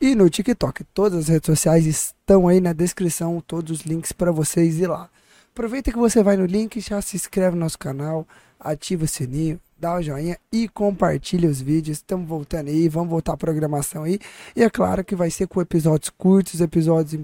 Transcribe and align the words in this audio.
e 0.00 0.14
no 0.14 0.28
TikTok. 0.28 0.84
Todas 0.92 1.20
as 1.20 1.28
redes 1.28 1.46
sociais 1.46 1.86
estão 1.86 2.46
aí 2.46 2.60
na 2.60 2.72
descrição, 2.72 3.42
todos 3.46 3.80
os 3.80 3.86
links 3.86 4.12
para 4.12 4.30
vocês 4.30 4.78
ir 4.78 4.86
lá. 4.86 5.08
Aproveita 5.52 5.90
que 5.90 5.96
você 5.96 6.22
vai 6.22 6.36
no 6.36 6.44
link, 6.44 6.78
já 6.80 7.00
se 7.00 7.16
inscreve 7.16 7.56
no 7.56 7.60
nosso 7.60 7.78
canal, 7.78 8.28
ativa 8.60 9.04
o 9.04 9.08
sininho, 9.08 9.58
dá 9.78 9.96
o 9.96 10.02
joinha 10.02 10.38
e 10.52 10.68
compartilha 10.68 11.48
os 11.48 11.60
vídeos. 11.60 11.98
Estamos 11.98 12.28
voltando 12.28 12.68
aí, 12.68 12.88
vamos 12.88 13.10
voltar 13.10 13.34
à 13.34 13.36
programação 13.36 14.04
aí. 14.04 14.18
E 14.54 14.62
é 14.62 14.70
claro 14.70 15.04
que 15.04 15.14
vai 15.14 15.30
ser 15.30 15.46
com 15.46 15.60
episódios 15.60 16.10
curtos, 16.10 16.60
episódios 16.60 17.22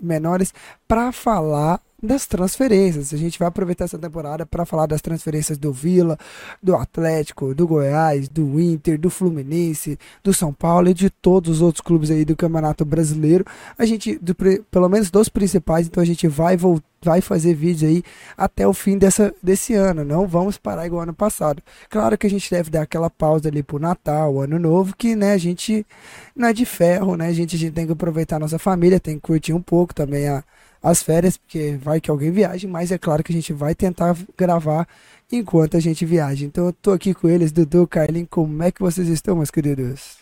menores, 0.00 0.52
para 0.88 1.12
falar 1.12 1.80
das 2.04 2.26
transferências. 2.26 3.12
A 3.12 3.16
gente 3.16 3.38
vai 3.38 3.48
aproveitar 3.48 3.84
essa 3.84 3.98
temporada 3.98 4.44
para 4.46 4.64
falar 4.64 4.86
das 4.86 5.00
transferências 5.00 5.58
do 5.58 5.72
Vila, 5.72 6.18
do 6.62 6.76
Atlético, 6.76 7.54
do 7.54 7.66
Goiás, 7.66 8.28
do 8.28 8.60
Inter, 8.60 8.98
do 8.98 9.10
Fluminense, 9.10 9.98
do 10.22 10.32
São 10.32 10.52
Paulo 10.52 10.88
e 10.88 10.94
de 10.94 11.10
todos 11.10 11.56
os 11.56 11.62
outros 11.62 11.80
clubes 11.80 12.10
aí 12.10 12.24
do 12.24 12.36
Campeonato 12.36 12.84
Brasileiro. 12.84 13.44
A 13.78 13.84
gente, 13.84 14.18
do, 14.18 14.34
pelo 14.34 14.88
menos 14.88 15.10
dos 15.10 15.28
principais, 15.28 15.86
então 15.86 16.02
a 16.02 16.06
gente 16.06 16.28
vai 16.28 16.56
voltar 16.56 16.94
vai 17.04 17.20
fazer 17.20 17.54
vídeos 17.54 17.90
aí 17.90 18.02
até 18.36 18.66
o 18.66 18.72
fim 18.72 18.96
dessa, 18.96 19.32
desse 19.42 19.74
ano. 19.74 20.04
Não 20.04 20.26
vamos 20.26 20.56
parar 20.56 20.86
igual 20.86 21.02
ano 21.02 21.12
passado. 21.12 21.62
Claro 21.90 22.16
que 22.16 22.26
a 22.26 22.30
gente 22.30 22.50
deve 22.50 22.70
dar 22.70 22.82
aquela 22.82 23.10
pausa 23.10 23.48
ali 23.48 23.62
pro 23.62 23.78
Natal, 23.78 24.40
Ano 24.40 24.58
Novo, 24.58 24.96
que 24.96 25.14
né, 25.14 25.32
a 25.32 25.38
gente 25.38 25.86
não 26.34 26.48
é 26.48 26.52
de 26.52 26.64
ferro, 26.64 27.16
né? 27.16 27.28
A 27.28 27.32
gente, 27.32 27.54
a 27.54 27.58
gente 27.58 27.74
tem 27.74 27.86
que 27.86 27.92
aproveitar 27.92 28.36
a 28.36 28.40
nossa 28.40 28.58
família, 28.58 28.98
tem 28.98 29.16
que 29.16 29.20
curtir 29.20 29.52
um 29.52 29.62
pouco 29.62 29.94
também 29.94 30.26
a, 30.26 30.42
as 30.84 31.02
férias, 31.02 31.38
porque 31.38 31.78
vai 31.80 31.98
que 31.98 32.10
alguém 32.10 32.30
viaje, 32.30 32.66
mas 32.66 32.92
é 32.92 32.98
claro 32.98 33.24
que 33.24 33.32
a 33.32 33.34
gente 33.34 33.54
vai 33.54 33.74
tentar 33.74 34.14
gravar 34.36 34.86
enquanto 35.32 35.78
a 35.78 35.80
gente 35.80 36.04
viaja. 36.04 36.44
Então 36.44 36.66
eu 36.66 36.72
tô 36.74 36.92
aqui 36.92 37.14
com 37.14 37.26
eles, 37.26 37.50
Dudu, 37.50 37.86
Carlin, 37.86 38.26
como 38.26 38.62
é 38.62 38.70
que 38.70 38.82
vocês 38.82 39.08
estão, 39.08 39.34
meus 39.34 39.50
queridos? 39.50 40.18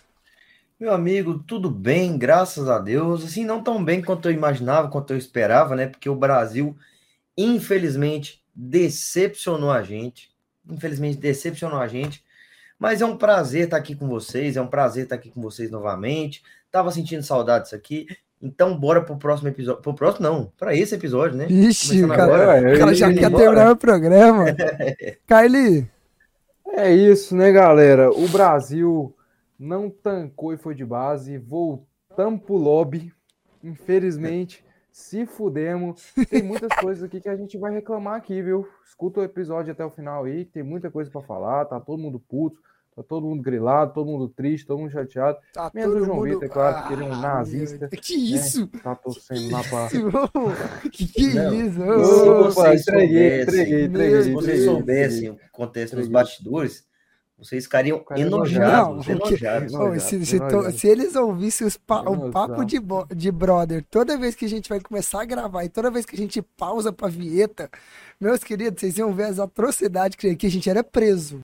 Meu 0.78 0.94
amigo, 0.94 1.40
tudo 1.40 1.68
bem, 1.68 2.16
graças 2.16 2.68
a 2.68 2.78
Deus. 2.78 3.24
Assim, 3.24 3.44
não 3.44 3.60
tão 3.60 3.84
bem 3.84 4.00
quanto 4.00 4.28
eu 4.28 4.32
imaginava, 4.32 4.88
quanto 4.88 5.12
eu 5.12 5.16
esperava, 5.18 5.74
né? 5.74 5.88
Porque 5.88 6.08
o 6.08 6.14
Brasil, 6.14 6.76
infelizmente, 7.36 8.40
decepcionou 8.54 9.72
a 9.72 9.82
gente. 9.82 10.30
Infelizmente, 10.70 11.18
decepcionou 11.18 11.80
a 11.80 11.88
gente. 11.88 12.22
Mas 12.78 13.00
é 13.00 13.06
um 13.06 13.16
prazer 13.16 13.64
estar 13.64 13.78
aqui 13.78 13.96
com 13.96 14.06
vocês, 14.06 14.56
é 14.56 14.62
um 14.62 14.68
prazer 14.68 15.04
estar 15.04 15.16
aqui 15.16 15.28
com 15.30 15.42
vocês 15.42 15.72
novamente. 15.72 16.40
Tava 16.70 16.92
sentindo 16.92 17.24
saudades 17.24 17.72
aqui. 17.72 18.06
Então, 18.42 18.76
bora 18.76 19.00
pro 19.00 19.16
próximo 19.16 19.48
episódio. 19.48 19.80
Pro 19.80 19.94
próximo, 19.94 20.28
não, 20.28 20.52
para 20.58 20.74
esse 20.74 20.96
episódio, 20.96 21.36
né? 21.38 21.46
Ixi, 21.48 22.06
cara, 22.08 22.24
agora, 22.24 22.74
o 22.74 22.78
cara 22.78 22.94
já 22.94 23.14
quer 23.14 23.32
terminar 23.32 23.70
o 23.70 23.76
programa. 23.76 24.46
Kylie. 25.28 25.88
É 26.66 26.90
isso, 26.92 27.36
né, 27.36 27.52
galera? 27.52 28.10
O 28.10 28.26
Brasil 28.28 29.14
não 29.56 29.88
tancou 29.88 30.52
e 30.52 30.56
foi 30.56 30.74
de 30.74 30.84
base. 30.84 31.38
Voltamos 31.38 32.42
pro 32.42 32.56
lobby. 32.56 33.12
Infelizmente, 33.62 34.64
se 34.90 35.24
fudemos. 35.24 36.12
Tem 36.28 36.42
muitas 36.42 36.74
coisas 36.80 37.04
aqui 37.04 37.20
que 37.20 37.28
a 37.28 37.36
gente 37.36 37.56
vai 37.56 37.72
reclamar 37.72 38.16
aqui, 38.16 38.42
viu? 38.42 38.66
Escuta 38.84 39.20
o 39.20 39.24
episódio 39.24 39.72
até 39.72 39.84
o 39.84 39.90
final 39.90 40.24
aí, 40.24 40.44
tem 40.44 40.64
muita 40.64 40.90
coisa 40.90 41.08
para 41.10 41.22
falar. 41.22 41.64
Tá 41.66 41.78
todo 41.78 42.02
mundo 42.02 42.18
puto. 42.18 42.60
Tá 42.94 43.02
todo 43.02 43.26
mundo 43.26 43.42
grilado, 43.42 43.94
todo 43.94 44.06
mundo 44.06 44.28
triste, 44.28 44.66
todo 44.66 44.78
mundo 44.78 44.90
chateado. 44.90 45.38
Tá 45.54 45.70
Menos 45.72 45.94
o 45.94 46.04
João 46.04 46.16
mundo... 46.18 46.28
Vitor, 46.28 46.44
é 46.44 46.48
claro, 46.48 46.78
porque 46.78 46.92
ele 46.92 47.04
é 47.04 47.06
um 47.06 47.20
nazista. 47.20 47.88
Que 47.88 48.16
né? 48.16 48.22
isso? 48.36 48.66
Tá 48.66 48.94
torcendo 48.94 49.50
lá 49.50 49.62
pra. 49.64 49.88
Que 50.92 51.06
que 51.06 51.34
não, 51.34 51.54
isso? 51.54 51.82
Ô, 51.82 52.50
se 52.50 52.54
vocês 52.54 52.82
entreguei, 52.82 53.42
entreguei, 53.42 53.84
entreguei. 53.86 54.22
Se 54.24 54.32
vocês 54.32 54.64
soubessem 54.64 55.30
o 55.30 55.36
que 55.36 55.44
acontece 55.44 55.96
nos 55.96 56.06
bastidores, 56.06 56.86
vocês 57.38 57.64
ficariam 57.64 58.04
enojados. 58.14 59.06
Não, 59.06 59.14
enojados, 59.14 59.72
porque, 59.72 60.00
se, 60.00 60.26
se, 60.26 60.38
to, 60.38 60.70
se, 60.70 60.86
eles 60.86 61.16
ouvissem 61.16 61.66
pa, 61.86 62.02
o 62.02 62.30
papo 62.30 62.62
de, 62.62 62.78
de 63.16 63.32
brother, 63.32 63.82
toda 63.90 64.18
vez 64.18 64.34
que 64.34 64.44
a 64.44 64.48
gente 64.48 64.68
vai 64.68 64.80
começar 64.80 65.22
a 65.22 65.24
gravar 65.24 65.64
e 65.64 65.70
toda 65.70 65.90
vez 65.90 66.04
que 66.04 66.14
a 66.14 66.18
gente 66.18 66.42
pausa 66.42 66.92
pra 66.92 67.08
vinheta, 67.08 67.70
meus 68.20 68.44
queridos, 68.44 68.80
vocês 68.80 68.98
iam 68.98 69.14
ver 69.14 69.24
as 69.24 69.38
atrocidades 69.38 70.14
que, 70.14 70.36
que 70.36 70.46
a 70.46 70.50
gente 70.50 70.68
era 70.68 70.84
preso. 70.84 71.42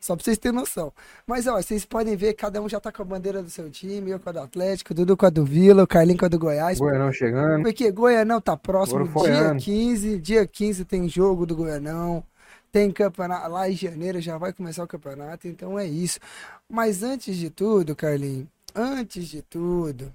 Só 0.00 0.14
pra 0.14 0.24
vocês 0.24 0.38
terem 0.38 0.56
noção. 0.56 0.92
Mas, 1.26 1.46
ó, 1.46 1.60
vocês 1.60 1.84
podem 1.84 2.16
ver, 2.16 2.34
cada 2.34 2.62
um 2.62 2.68
já 2.68 2.78
tá 2.78 2.92
com 2.92 3.02
a 3.02 3.04
bandeira 3.04 3.42
do 3.42 3.50
seu 3.50 3.68
time, 3.68 4.10
eu 4.10 4.20
com 4.20 4.28
a 4.28 4.32
do 4.32 4.40
Atlético, 4.40 4.94
Dudu 4.94 5.16
com 5.16 5.26
a 5.26 5.30
do 5.30 5.44
Vila, 5.44 5.82
o 5.82 5.86
Carlinho 5.86 6.18
com 6.18 6.24
a 6.24 6.28
do 6.28 6.38
Goiás. 6.38 6.78
Goianão 6.78 7.12
chegando. 7.12 7.62
Porque 7.62 7.90
Goianão 7.90 8.40
tá 8.40 8.56
próximo, 8.56 9.04
dia 9.22 9.54
15, 9.56 10.18
dia 10.20 10.46
15 10.46 10.84
tem 10.84 11.08
jogo 11.08 11.44
do 11.44 11.56
Goianão, 11.56 12.22
tem 12.70 12.90
campeonato, 12.92 13.50
lá 13.50 13.68
em 13.68 13.74
janeiro 13.74 14.20
já 14.20 14.38
vai 14.38 14.52
começar 14.52 14.84
o 14.84 14.88
campeonato, 14.88 15.48
então 15.48 15.78
é 15.78 15.86
isso. 15.86 16.20
Mas 16.68 17.02
antes 17.02 17.36
de 17.36 17.50
tudo, 17.50 17.96
Carlinho, 17.96 18.48
antes 18.74 19.26
de 19.26 19.42
tudo, 19.42 20.12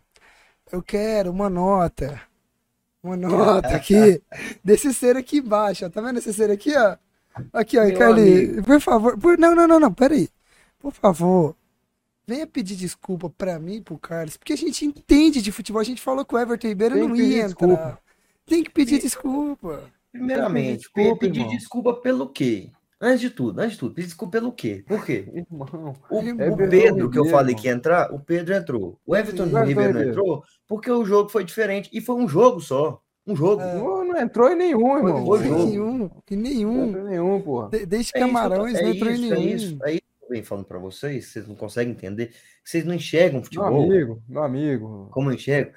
eu 0.72 0.82
quero 0.82 1.30
uma 1.30 1.50
nota, 1.50 2.22
uma 3.04 3.18
nota 3.18 3.68
aqui, 3.76 4.22
desse 4.64 4.94
ser 4.94 5.18
aqui 5.18 5.40
embaixo, 5.40 5.86
ó. 5.86 5.90
tá 5.90 6.00
vendo 6.00 6.20
esse 6.20 6.34
ser 6.34 6.50
aqui, 6.50 6.74
ó? 6.78 6.96
Aqui, 7.52 7.78
ó, 7.78 7.98
Carly, 7.98 8.62
por 8.62 8.80
favor. 8.80 9.18
Por, 9.18 9.38
não, 9.38 9.56
não, 9.56 9.68
não, 9.68 9.80
não, 9.80 9.94
peraí. 9.94 10.30
Por 10.80 10.94
favor, 10.94 11.56
venha 12.28 12.46
pedir 12.46 12.76
desculpa 12.76 13.30
pra 13.30 13.60
mim 13.60 13.76
e 13.76 13.82
pro 13.82 13.98
Carlos, 13.98 14.38
porque 14.38 14.54
a 14.54 14.58
gente 14.58 14.86
entende 14.86 15.42
de 15.42 15.52
futebol. 15.52 15.82
A 15.82 15.86
gente 15.86 16.02
falou 16.02 16.26
que 16.26 16.36
o 16.36 16.40
Everton 16.40 16.68
Ribeiro 16.68 16.96
Tem 16.96 17.08
não 17.08 17.16
ia 17.16 17.38
entrar. 17.38 17.48
Desculpa. 17.48 18.00
Tem 18.46 18.64
que 18.64 18.70
pedir 18.70 19.00
desculpa. 19.00 19.84
Primeiramente, 20.12 20.80
desculpa, 20.82 21.20
pedir 21.20 21.40
irmão. 21.40 21.56
desculpa 21.56 21.94
pelo 21.96 22.30
quê? 22.30 22.70
Antes 23.02 23.22
de 23.22 23.30
tudo, 23.32 23.60
antes 23.60 23.74
de 23.74 23.80
tudo, 23.80 23.96
pedir 23.96 24.08
desculpa 24.08 24.32
pelo 24.32 24.52
quê? 24.52 24.84
Por 24.88 25.04
quê? 25.04 25.28
Irmão, 25.34 25.96
o, 26.10 26.20
é 26.20 26.50
o 26.50 26.56
Pedro, 26.70 27.10
que 27.10 27.18
eu 27.18 27.26
falei 27.26 27.56
que 27.56 27.68
ia 27.68 27.74
entrar, 27.74 28.14
o 28.14 28.20
Pedro 28.20 28.54
entrou. 28.54 29.00
O 29.06 29.16
Everton 29.16 29.46
Ribeiro 29.66 29.94
não 29.94 30.04
entrou 30.04 30.44
porque 30.68 30.92
o 30.92 31.04
jogo 31.04 31.30
foi 31.30 31.44
diferente. 31.44 31.90
E 31.92 32.00
foi 32.00 32.16
um 32.16 32.28
jogo 32.28 32.62
só. 32.62 33.02
Um 33.26 33.36
jogo. 33.36 33.62
É. 33.62 33.76
Não, 33.76 34.04
não, 34.04 34.20
entrou 34.20 34.50
em 34.50 34.56
nenhum, 34.56 34.98
irmão. 34.98 35.26
Foi, 35.26 35.40
foi 35.40 35.50
nenhum. 35.50 36.10
Em 36.30 36.36
nenhum. 36.36 36.92
Não 36.92 37.04
nenhum, 37.06 37.42
porra. 37.42 37.70
De, 37.70 37.86
desde 37.86 38.12
é 38.16 38.20
Camarões 38.20 38.74
isso, 38.74 38.84
não 38.84 38.90
entrou 38.90 39.12
isso, 39.12 39.24
em 39.24 39.30
nenhum. 39.30 39.42
É 39.42 39.54
isso, 39.54 39.78
é 39.84 39.92
isso 39.92 40.02
que 40.02 40.26
eu 40.26 40.30
venho 40.30 40.46
falando 40.46 40.66
pra 40.66 40.80
vocês. 40.80 41.28
Vocês 41.28 41.48
não 41.48 41.56
conseguem 41.56 41.94
entender. 41.94 42.34
Vocês 42.64 42.84
não 42.84 42.94
enxergam 42.94 43.44
futebol. 43.44 43.72
Meu 43.72 43.84
amigo, 43.84 44.24
meu 44.28 44.44
amigo. 44.44 45.10
Como 45.12 45.30
eu 45.30 45.36
enxergo. 45.36 45.72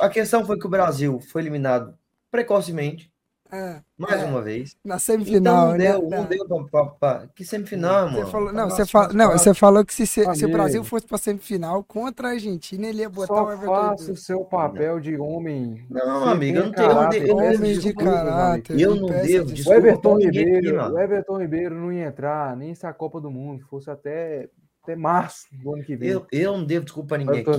A 0.00 0.08
questão 0.08 0.46
foi 0.46 0.58
que 0.58 0.66
o 0.66 0.70
Brasil 0.70 1.20
foi 1.20 1.42
eliminado 1.42 1.94
precocemente. 2.30 3.12
É, 3.50 3.80
Mais 3.96 4.22
é, 4.22 4.24
uma 4.26 4.42
vez. 4.42 4.76
Na 4.84 4.98
semifinal, 4.98 5.74
então, 5.74 6.02
não 6.02 6.08
né? 6.10 6.26
Deu, 6.28 6.46
não 6.46 6.56
deu 6.56 6.64
pra, 6.70 6.84
pra, 6.86 7.26
Que 7.34 7.44
semifinal, 7.44 8.08
você 8.08 8.16
mano? 8.16 8.30
Falou, 8.30 8.52
não, 8.52 8.68
você, 8.68 8.86
fala, 8.86 9.12
não 9.12 9.30
você 9.30 9.54
falou 9.54 9.84
que 9.84 9.94
se, 9.94 10.06
se, 10.06 10.34
se, 10.34 10.44
o 10.44 10.52
Brasil 10.52 10.84
fosse 10.84 11.06
pra 11.06 11.16
semifinal 11.16 11.82
contra 11.82 12.28
a 12.28 12.30
Argentina, 12.32 12.86
ele 12.86 13.00
ia 13.00 13.08
botar 13.08 13.34
Só 13.34 13.44
o 13.44 13.52
Everton. 13.52 13.74
faça 13.74 14.12
o 14.12 14.16
seu 14.16 14.44
papel 14.44 15.00
de 15.00 15.16
homem. 15.16 15.86
Não, 15.88 16.28
amigo, 16.28 16.58
eu 16.58 16.66
não 16.66 16.72
tenho. 16.72 16.88
Caráter, 16.88 17.26
eu 17.26 17.36
não 17.36 17.54
homem 17.54 17.78
de 17.78 17.92
caráter. 17.94 18.80
Eu 18.80 18.96
não 18.96 19.08
devo. 19.08 19.50
O 19.66 19.72
Everton 19.72 20.18
Ribeiro, 20.18 20.80
aqui, 20.80 20.92
o 20.92 20.98
Everton 20.98 21.38
Ribeiro 21.38 21.74
não 21.74 21.92
ia 21.92 22.06
entrar 22.06 22.56
nem 22.56 22.74
se 22.74 22.86
a 22.86 22.92
Copa 22.92 23.20
do 23.20 23.30
Mundo 23.30 23.64
fosse 23.68 23.90
até 23.90 24.48
até 24.88 24.96
março 24.96 25.46
do 25.52 25.74
ano 25.74 25.84
que 25.84 25.94
vem. 25.94 26.08
Eu, 26.08 26.26
eu 26.32 26.56
não 26.56 26.64
devo 26.64 26.84
desculpa 26.84 27.14
a 27.14 27.18
ninguém 27.18 27.40
aqui. 27.40 27.50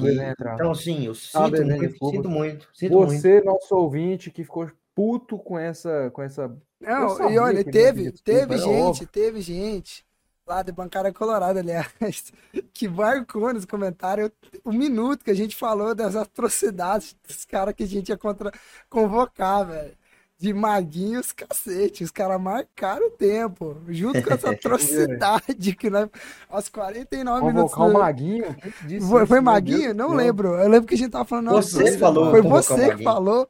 Então, 0.54 0.72
assim, 0.72 1.06
eu 1.06 1.14
sinto, 1.14 1.38
ah, 1.38 1.50
muito, 1.50 2.10
sinto 2.10 2.30
muito, 2.30 2.68
sinto 2.74 2.94
Você, 2.98 3.34
muito. 3.34 3.46
nosso 3.46 3.76
ouvinte, 3.76 4.32
que 4.32 4.44
ficou 4.44 4.70
puto 4.96 5.38
com 5.38 5.58
essa. 5.58 6.10
Com 6.12 6.22
essa 6.22 6.56
não, 6.80 7.30
e 7.30 7.38
olha, 7.38 7.64
teve, 7.64 8.12
teve 8.12 8.58
gente, 8.58 9.06
teve 9.06 9.42
gente 9.42 10.06
lá 10.50 10.64
de 10.64 10.72
Bancada 10.72 11.14
Colorada, 11.14 11.60
aliás, 11.60 12.34
que 12.74 12.88
marcou 12.88 13.54
nos 13.54 13.66
comentários 13.66 14.32
o 14.64 14.72
minuto 14.72 15.24
que 15.24 15.30
a 15.30 15.36
gente 15.36 15.56
falou 15.56 15.94
das 15.94 16.16
atrocidades 16.16 17.16
dos 17.28 17.46
caras 17.46 17.76
que 17.76 17.84
a 17.84 17.88
gente 17.88 18.10
ia 18.10 18.18
contra, 18.18 18.52
convocar, 18.90 19.66
velho. 19.66 20.00
De 20.42 20.54
maguinhos, 20.54 21.34
cacete. 21.34 22.02
Os 22.02 22.12
caras 22.12 22.40
marcaram 22.40 23.08
o 23.08 23.12
tempo, 23.12 23.76
junto 23.90 24.24
com 24.24 24.34
essa 24.34 24.52
atrocidade 24.56 25.76
que 25.76 25.90
nós, 25.90 26.10
aos 26.50 26.70
49 26.70 27.46
minutos. 27.46 27.74
Convocar 27.74 27.94
o 27.94 28.02
Maguinho? 28.02 28.56
Foi, 29.02 29.26
foi 29.26 29.42
Maguinho? 29.42 29.94
Não 29.94 30.14
lembro. 30.14 30.54
Eu 30.54 30.70
lembro 30.70 30.88
que 30.88 30.96
a 30.96 30.98
gente 30.98 31.12
tava 31.12 31.26
falando. 31.26 31.52
Você 31.52 31.98
falou. 31.98 32.32
Foi 32.32 32.42
você 32.42 32.96
que 32.96 33.04
falou 33.04 33.50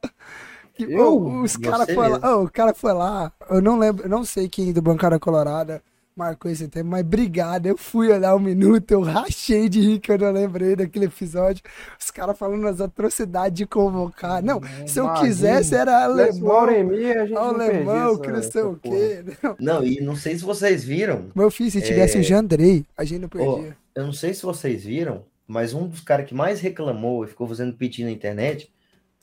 Que, 0.86 0.92
Eu? 0.92 1.42
os 1.42 1.56
cara 1.56 1.86
foi 1.86 2.08
mesmo. 2.08 2.18
lá, 2.18 2.36
ô, 2.36 2.44
o 2.44 2.50
cara 2.50 2.74
foi 2.74 2.92
lá, 2.92 3.32
eu 3.48 3.60
não 3.60 3.78
lembro, 3.78 4.04
eu 4.04 4.08
não 4.10 4.24
sei 4.24 4.48
quem 4.48 4.72
do 4.72 4.82
Bancada 4.82 5.18
Colorada 5.18 5.82
marcou 6.16 6.50
esse 6.50 6.68
tempo, 6.68 6.90
mas 6.90 7.00
obrigado, 7.00 7.66
eu 7.66 7.78
fui 7.78 8.12
olhar 8.12 8.34
um 8.36 8.40
minuto, 8.40 8.90
eu 8.90 9.00
rachei 9.00 9.68
de 9.70 9.80
rir 9.80 10.00
que 10.00 10.12
eu 10.12 10.18
não 10.18 10.30
lembrei 10.32 10.76
daquele 10.76 11.06
episódio, 11.06 11.62
os 11.98 12.10
caras 12.10 12.36
falando 12.36 12.66
as 12.68 12.80
atrocidades 12.80 13.56
de 13.56 13.64
convocar, 13.66 14.42
não, 14.42 14.60
se 14.86 14.98
eu 14.98 15.04
Imagina. 15.04 15.26
quisesse 15.26 15.74
era 15.74 16.04
alemão, 16.04 16.52
Auremir, 16.52 17.16
a 17.16 17.24
gente 17.24 17.34
não 17.34 17.42
alemão, 17.42 18.18
que 18.18 18.30
não 18.30 18.42
sei 18.42 18.62
o 18.62 18.76
quê, 18.76 19.24
não. 19.42 19.56
Não, 19.58 19.84
e 19.84 20.00
não 20.00 20.14
sei 20.16 20.36
se 20.36 20.44
vocês 20.44 20.84
viram, 20.84 21.30
Meu 21.34 21.50
filho, 21.50 21.70
se 21.70 21.80
tivesse 21.80 22.18
o 22.18 22.22
Jandrei, 22.22 22.84
a 22.96 23.04
gente 23.04 23.20
não 23.22 23.28
perdia. 23.28 23.76
eu 23.94 24.04
não 24.04 24.12
sei 24.12 24.34
se 24.34 24.42
vocês 24.42 24.84
viram, 24.84 25.24
mas 25.46 25.72
um 25.72 25.88
dos 25.88 26.00
caras 26.00 26.26
que 26.26 26.34
mais 26.34 26.60
reclamou 26.60 27.24
e 27.24 27.28
ficou 27.28 27.46
fazendo 27.48 27.74
piti 27.74 28.04
na 28.04 28.10
internet 28.10 28.70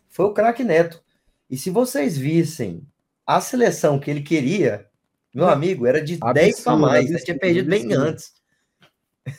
foi 0.10 0.26
o 0.26 0.34
craque 0.34 0.64
Neto. 0.64 1.02
E 1.50 1.58
se 1.58 1.70
vocês 1.70 2.18
vissem 2.18 2.86
a 3.26 3.40
seleção 3.42 4.00
que 4.00 4.10
ele 4.12 4.22
queria, 4.22 4.88
meu 5.34 5.48
amigo, 5.48 5.86
era 5.86 6.02
de 6.02 6.18
10 6.18 6.20
para 6.20 6.74
Absurdo, 6.74 6.80
mais. 6.80 7.06
Ele 7.06 7.16
absurdo, 7.16 7.26
tinha 7.26 7.40
perdido 7.40 7.70
bem 7.70 7.84
absurdo. 7.84 8.04
antes. 8.04 8.34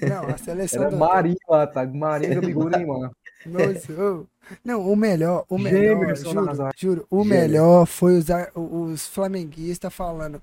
Não, 0.00 0.28
a 0.28 0.38
seleção 0.38 0.82
Era 0.82 0.90
do... 0.90 0.96
Marinho 0.98 1.36
lá, 1.48 1.66
tá? 1.66 1.86
Marinho, 1.86 2.34
Gabigol 2.40 2.68
e 2.68 2.76
Neymar. 2.76 3.10
Não, 4.64 4.90
o 4.90 4.96
melhor, 4.96 5.44
o 5.48 5.58
melhor, 5.58 5.80
Gêmeos, 5.80 6.20
juro, 6.20 6.70
juro, 6.76 7.06
o 7.10 7.22
Gêmeos. 7.22 7.40
melhor 7.40 7.86
foi 7.86 8.18
os, 8.18 8.26
os 8.54 9.06
flamenguistas 9.06 9.92
falando, 9.92 10.42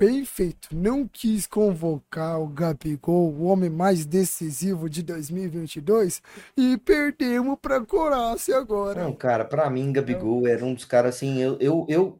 bem 0.00 0.24
feito, 0.24 0.70
não 0.74 1.06
quis 1.06 1.46
convocar 1.46 2.40
o 2.40 2.46
Gabigol, 2.46 3.30
o 3.34 3.42
homem 3.44 3.68
mais 3.68 4.06
decisivo 4.06 4.88
de 4.88 5.02
2022, 5.02 6.22
e 6.56 6.78
perdemos 6.78 7.58
pra 7.60 7.84
Croácia 7.84 8.56
agora. 8.56 9.04
Não, 9.04 9.12
cara, 9.12 9.44
pra 9.44 9.68
mim, 9.68 9.92
Gabigol 9.92 10.46
era 10.46 10.64
um 10.64 10.72
dos 10.72 10.86
caras 10.86 11.16
assim. 11.16 11.38
Eu, 11.38 11.58
eu, 11.60 11.84
eu, 11.86 12.18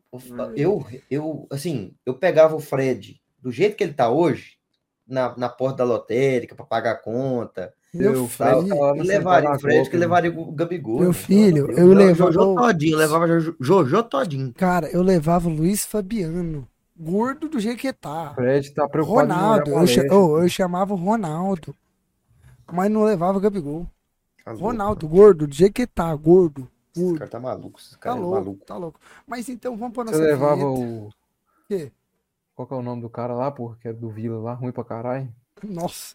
eu, 0.55 0.87
eu, 1.11 1.47
assim, 1.51 1.95
eu 2.05 2.13
pegava 2.13 2.55
o 2.55 2.61
Fred 2.61 3.19
do 3.41 3.51
jeito 3.51 3.77
que 3.77 3.83
ele 3.83 3.95
tá 3.95 4.11
hoje, 4.11 4.59
na, 5.09 5.35
na 5.39 5.49
porta 5.49 5.79
da 5.79 5.85
lotérica, 5.85 6.55
pra 6.55 6.67
pagar 6.67 6.91
a 6.93 6.97
conta. 6.97 7.73
Meu 7.95 8.13
Eu 8.13 8.29
filho, 8.29 8.37
tava 8.39 8.61
Eu 8.69 8.95
no 8.97 9.03
levaria 9.03 9.49
Central 9.49 9.57
o 9.57 9.61
Fred, 9.61 9.91
que 9.91 9.97
levaria 9.97 10.31
o 10.31 10.53
Gabigol. 10.53 10.99
Meu 11.01 11.09
né? 11.09 11.13
filho, 11.15 11.71
eu 11.73 11.87
Deus. 11.89 11.95
levava- 11.97 12.31
Jojo 12.33 12.55
todinho, 12.55 12.93
eu 12.95 12.99
levava 12.99 13.27
Jojo 13.59 14.03
todinho. 14.05 14.53
cara, 14.55 14.87
eu 14.91 15.03
levava 15.03 15.49
o 15.49 15.53
Luiz 15.53 15.85
Fabiano, 15.87 16.69
gordo 17.01 17.49
do 17.49 17.59
jeito 17.59 17.79
que 17.79 17.93
tá. 17.93 18.33
O 18.33 18.35
Fred 18.35 18.71
tá 18.73 18.89
preocupado 18.89 19.33
Ronaldo, 19.33 19.71
eu, 19.71 19.87
cha- 19.87 20.03
ô, 20.15 20.43
eu 20.43 20.49
chamava 20.49 20.93
o 20.93 20.97
Ronaldo, 20.97 21.75
mas 22.71 22.91
não 22.91 23.05
levava 23.05 23.39
o 23.39 23.41
Gabigol. 23.41 23.87
Tá 24.45 24.53
louco, 24.53 24.67
Ronaldo, 24.67 25.09
gordo, 25.09 25.47
do 25.47 25.55
jeito 25.55 25.73
que 25.75 25.87
tá, 25.87 26.15
gordo. 26.15 26.69
Esse 26.95 27.05
gordo. 27.05 27.19
cara 27.19 27.31
tá 27.31 27.41
maluco, 27.41 27.79
esse 27.81 27.93
Tá 27.93 27.99
cara 27.99 28.17
é 28.17 28.21
louco, 28.21 28.35
maluco. 28.37 28.65
tá 28.65 28.77
louco. 28.77 29.01
Mas 29.27 29.49
então 29.49 29.77
vamos 29.77 29.95
pra 29.95 30.05
Você 30.05 30.11
nossa 30.13 30.25
levava 30.25 30.57
vinheta. 30.57 30.81
o. 30.81 31.11
Quê? 31.69 31.93
Qual 32.55 32.67
que 32.69 32.75
é 32.75 32.77
o 32.77 32.83
nome 32.83 33.01
do 33.03 33.09
cara 33.09 33.33
lá, 33.33 33.51
pô? 33.51 33.75
Que 33.81 33.89
é 33.89 33.93
do 33.93 34.11
Vila 34.11 34.39
lá, 34.41 34.55
ruim 34.55 34.73
pra 34.73 34.85
caralho. 34.85 35.33
Nossa. 35.65 36.15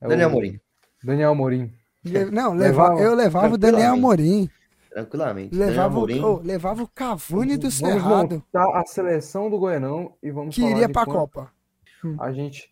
É 0.00 0.08
Daniel 0.08 0.28
o- 0.28 0.30
Amorim, 0.32 0.60
Daniel 1.02 1.30
Amorim. 1.32 1.72
Le- 2.04 2.24
Não, 2.30 2.52
Levava- 2.54 2.94
levava, 2.94 3.00
eu 3.00 3.14
levava 3.14 3.54
o 3.54 3.58
Daniel 3.58 3.92
Amorim. 3.94 4.48
Tranquilamente. 4.92 5.54
Levava, 5.56 5.98
o- 5.98 6.22
ô, 6.24 6.40
levava 6.42 6.82
o 6.82 6.88
Cavani 6.88 7.56
do 7.56 7.62
Vamos 7.70 7.74
Cerrado, 7.74 8.34
montar 8.36 8.80
a 8.80 8.84
seleção 8.86 9.50
do 9.50 9.58
Goianão 9.58 10.14
e 10.22 10.30
vamos 10.30 10.54
que 10.54 10.60
falar 10.60 10.72
iria 10.72 10.88
pra 10.88 11.04
quanto 11.04 11.16
Copa. 11.18 11.52
A 12.18 12.32
gente. 12.32 12.70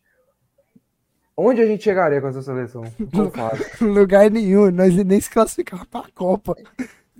Onde 1.36 1.62
a 1.62 1.66
gente 1.66 1.82
chegaria 1.82 2.20
com 2.20 2.28
essa 2.28 2.42
seleção? 2.42 2.82
Lugar 3.80 4.30
nenhum, 4.30 4.70
nós 4.70 4.94
nem 4.96 5.20
se 5.20 5.30
classificava 5.30 5.86
pra 5.86 6.04
Copa. 6.14 6.54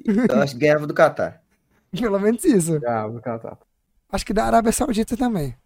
eu 0.05 0.41
acho 0.43 0.55
que 0.55 0.61
ganhava 0.61 0.87
do 0.87 0.95
Catar. 0.95 1.43
Pelo 1.99 2.21
menos 2.21 2.45
isso. 2.45 2.81
Ah, 2.87 3.07
vou 3.07 3.21
catar. 3.21 3.59
Acho 4.13 4.27
que 4.27 4.33
da 4.33 4.45
Arábia 4.45 4.73
Saudita 4.73 5.17
também. 5.17 5.57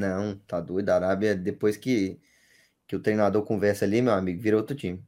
Não, 0.00 0.36
tá 0.46 0.60
doido. 0.60 0.88
A 0.90 0.94
Arábia, 0.94 1.34
depois 1.34 1.76
que, 1.76 2.18
que 2.86 2.94
o 2.96 3.00
treinador 3.00 3.42
conversa 3.42 3.84
ali, 3.84 4.00
meu 4.00 4.12
amigo, 4.12 4.40
vira 4.40 4.56
outro 4.56 4.76
time. 4.76 5.02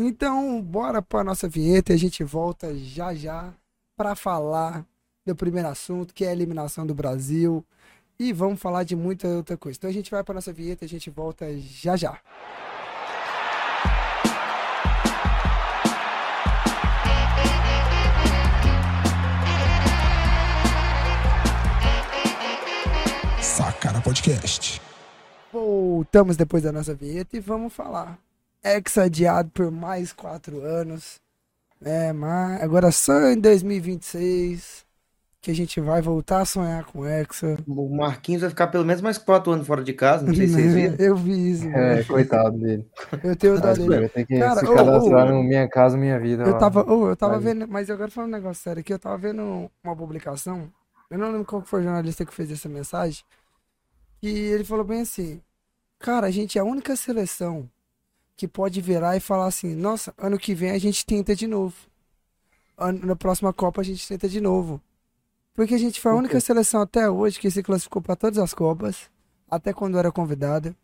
Então, 0.00 0.62
bora 0.62 1.02
pra 1.02 1.24
nossa 1.24 1.48
vinheta 1.48 1.92
e 1.92 1.96
a 1.96 1.98
gente 1.98 2.22
volta 2.22 2.72
já 2.72 3.12
já 3.12 3.52
pra 3.96 4.14
falar 4.14 4.86
do 5.26 5.34
primeiro 5.34 5.66
assunto, 5.66 6.14
que 6.14 6.24
é 6.24 6.28
a 6.28 6.32
eliminação 6.32 6.86
do 6.86 6.94
Brasil. 6.94 7.66
E 8.16 8.32
vamos 8.32 8.60
falar 8.60 8.84
de 8.84 8.94
muita 8.94 9.26
outra 9.26 9.56
coisa. 9.56 9.76
Então 9.76 9.90
a 9.90 9.92
gente 9.92 10.08
vai 10.08 10.22
pra 10.22 10.36
nossa 10.36 10.52
vinheta 10.52 10.84
e 10.84 10.86
a 10.86 10.88
gente 10.88 11.10
volta 11.10 11.46
já 11.58 11.96
já. 11.96 12.16
Sacana 23.42 24.00
Podcast. 24.00 24.80
Voltamos 25.52 26.36
depois 26.36 26.62
da 26.62 26.70
nossa 26.70 26.94
vinheta 26.94 27.36
e 27.36 27.40
vamos 27.40 27.72
falar. 27.72 28.27
Ex 28.62 28.98
adiado 28.98 29.50
por 29.50 29.70
mais 29.70 30.12
quatro 30.12 30.60
anos. 30.60 31.20
É, 31.80 32.12
mas 32.12 32.60
agora 32.62 32.90
só 32.90 33.28
em 33.28 33.40
2026 33.40 34.86
que 35.40 35.52
a 35.52 35.54
gente 35.54 35.80
vai 35.80 36.02
voltar 36.02 36.40
a 36.40 36.44
sonhar 36.44 36.84
com 36.84 37.06
Hexa. 37.06 37.56
O 37.66 37.88
Marquinhos 37.96 38.40
vai 38.42 38.50
ficar 38.50 38.66
pelo 38.66 38.84
menos 38.84 39.00
mais 39.00 39.16
quatro 39.18 39.52
anos 39.52 39.66
fora 39.66 39.82
de 39.84 39.92
casa, 39.92 40.26
não 40.26 40.34
sei 40.34 40.48
se 40.48 40.54
vocês 40.54 40.74
viram. 40.74 40.96
Eu 40.98 41.16
vi 41.16 41.52
isso. 41.52 41.68
É, 41.68 42.02
coitado 42.04 42.58
dele. 42.58 42.84
Eu 43.22 43.36
tenho 43.36 43.60
dó 43.60 43.68
Mas, 43.68 43.78
dele. 43.78 43.98
Vai 44.00 44.08
ter 44.08 44.26
que 44.26 44.38
Cara, 44.38 44.60
se 44.60 44.66
cadastrar 44.66 45.28
ô, 45.28 45.32
no 45.32 45.42
Minha 45.42 45.68
Casa 45.68 45.96
Minha 45.96 46.18
Vida. 46.18 46.42
Eu 46.42 46.52
lá. 46.52 46.58
tava, 46.58 46.90
ô, 46.92 47.08
eu 47.10 47.16
tava 47.16 47.38
Vai. 47.38 47.54
vendo, 47.54 47.68
mas 47.68 47.88
agora 47.88 48.10
falando 48.10 48.30
um 48.30 48.36
negócio 48.36 48.62
sério 48.62 48.80
aqui, 48.80 48.92
eu 48.92 48.98
tava 48.98 49.16
vendo 49.16 49.70
uma 49.82 49.96
publicação, 49.96 50.68
eu 51.08 51.18
não 51.18 51.30
lembro 51.30 51.44
qual 51.46 51.62
foi 51.62 51.80
o 51.80 51.84
jornalista 51.84 52.26
que 52.26 52.34
fez 52.34 52.50
essa 52.50 52.68
mensagem, 52.68 53.24
e 54.20 54.28
ele 54.28 54.64
falou 54.64 54.84
bem 54.84 55.02
assim, 55.02 55.40
cara, 55.98 56.26
a 56.26 56.30
gente 56.30 56.58
é 56.58 56.60
a 56.60 56.64
única 56.64 56.96
seleção 56.96 57.70
que 58.38 58.46
pode 58.46 58.80
virar 58.80 59.16
e 59.16 59.20
falar 59.20 59.46
assim, 59.46 59.74
nossa, 59.74 60.14
ano 60.16 60.38
que 60.38 60.54
vem 60.54 60.70
a 60.70 60.78
gente 60.78 61.04
tenta 61.04 61.34
de 61.34 61.48
novo. 61.48 61.74
Ano- 62.76 63.04
na 63.04 63.16
próxima 63.16 63.52
Copa 63.52 63.80
a 63.80 63.84
gente 63.84 64.06
tenta 64.06 64.28
de 64.28 64.40
novo. 64.40 64.80
Porque 65.54 65.74
a 65.74 65.78
gente 65.78 66.00
foi 66.00 66.12
a 66.12 66.14
única 66.14 66.38
seleção 66.38 66.80
até 66.80 67.10
hoje 67.10 67.40
que 67.40 67.50
se 67.50 67.64
classificou 67.64 68.00
para 68.00 68.14
todas 68.14 68.38
as 68.38 68.54
Copas, 68.54 69.10
até 69.50 69.72
quando 69.72 69.98
era 69.98 70.12
convidada. 70.12 70.74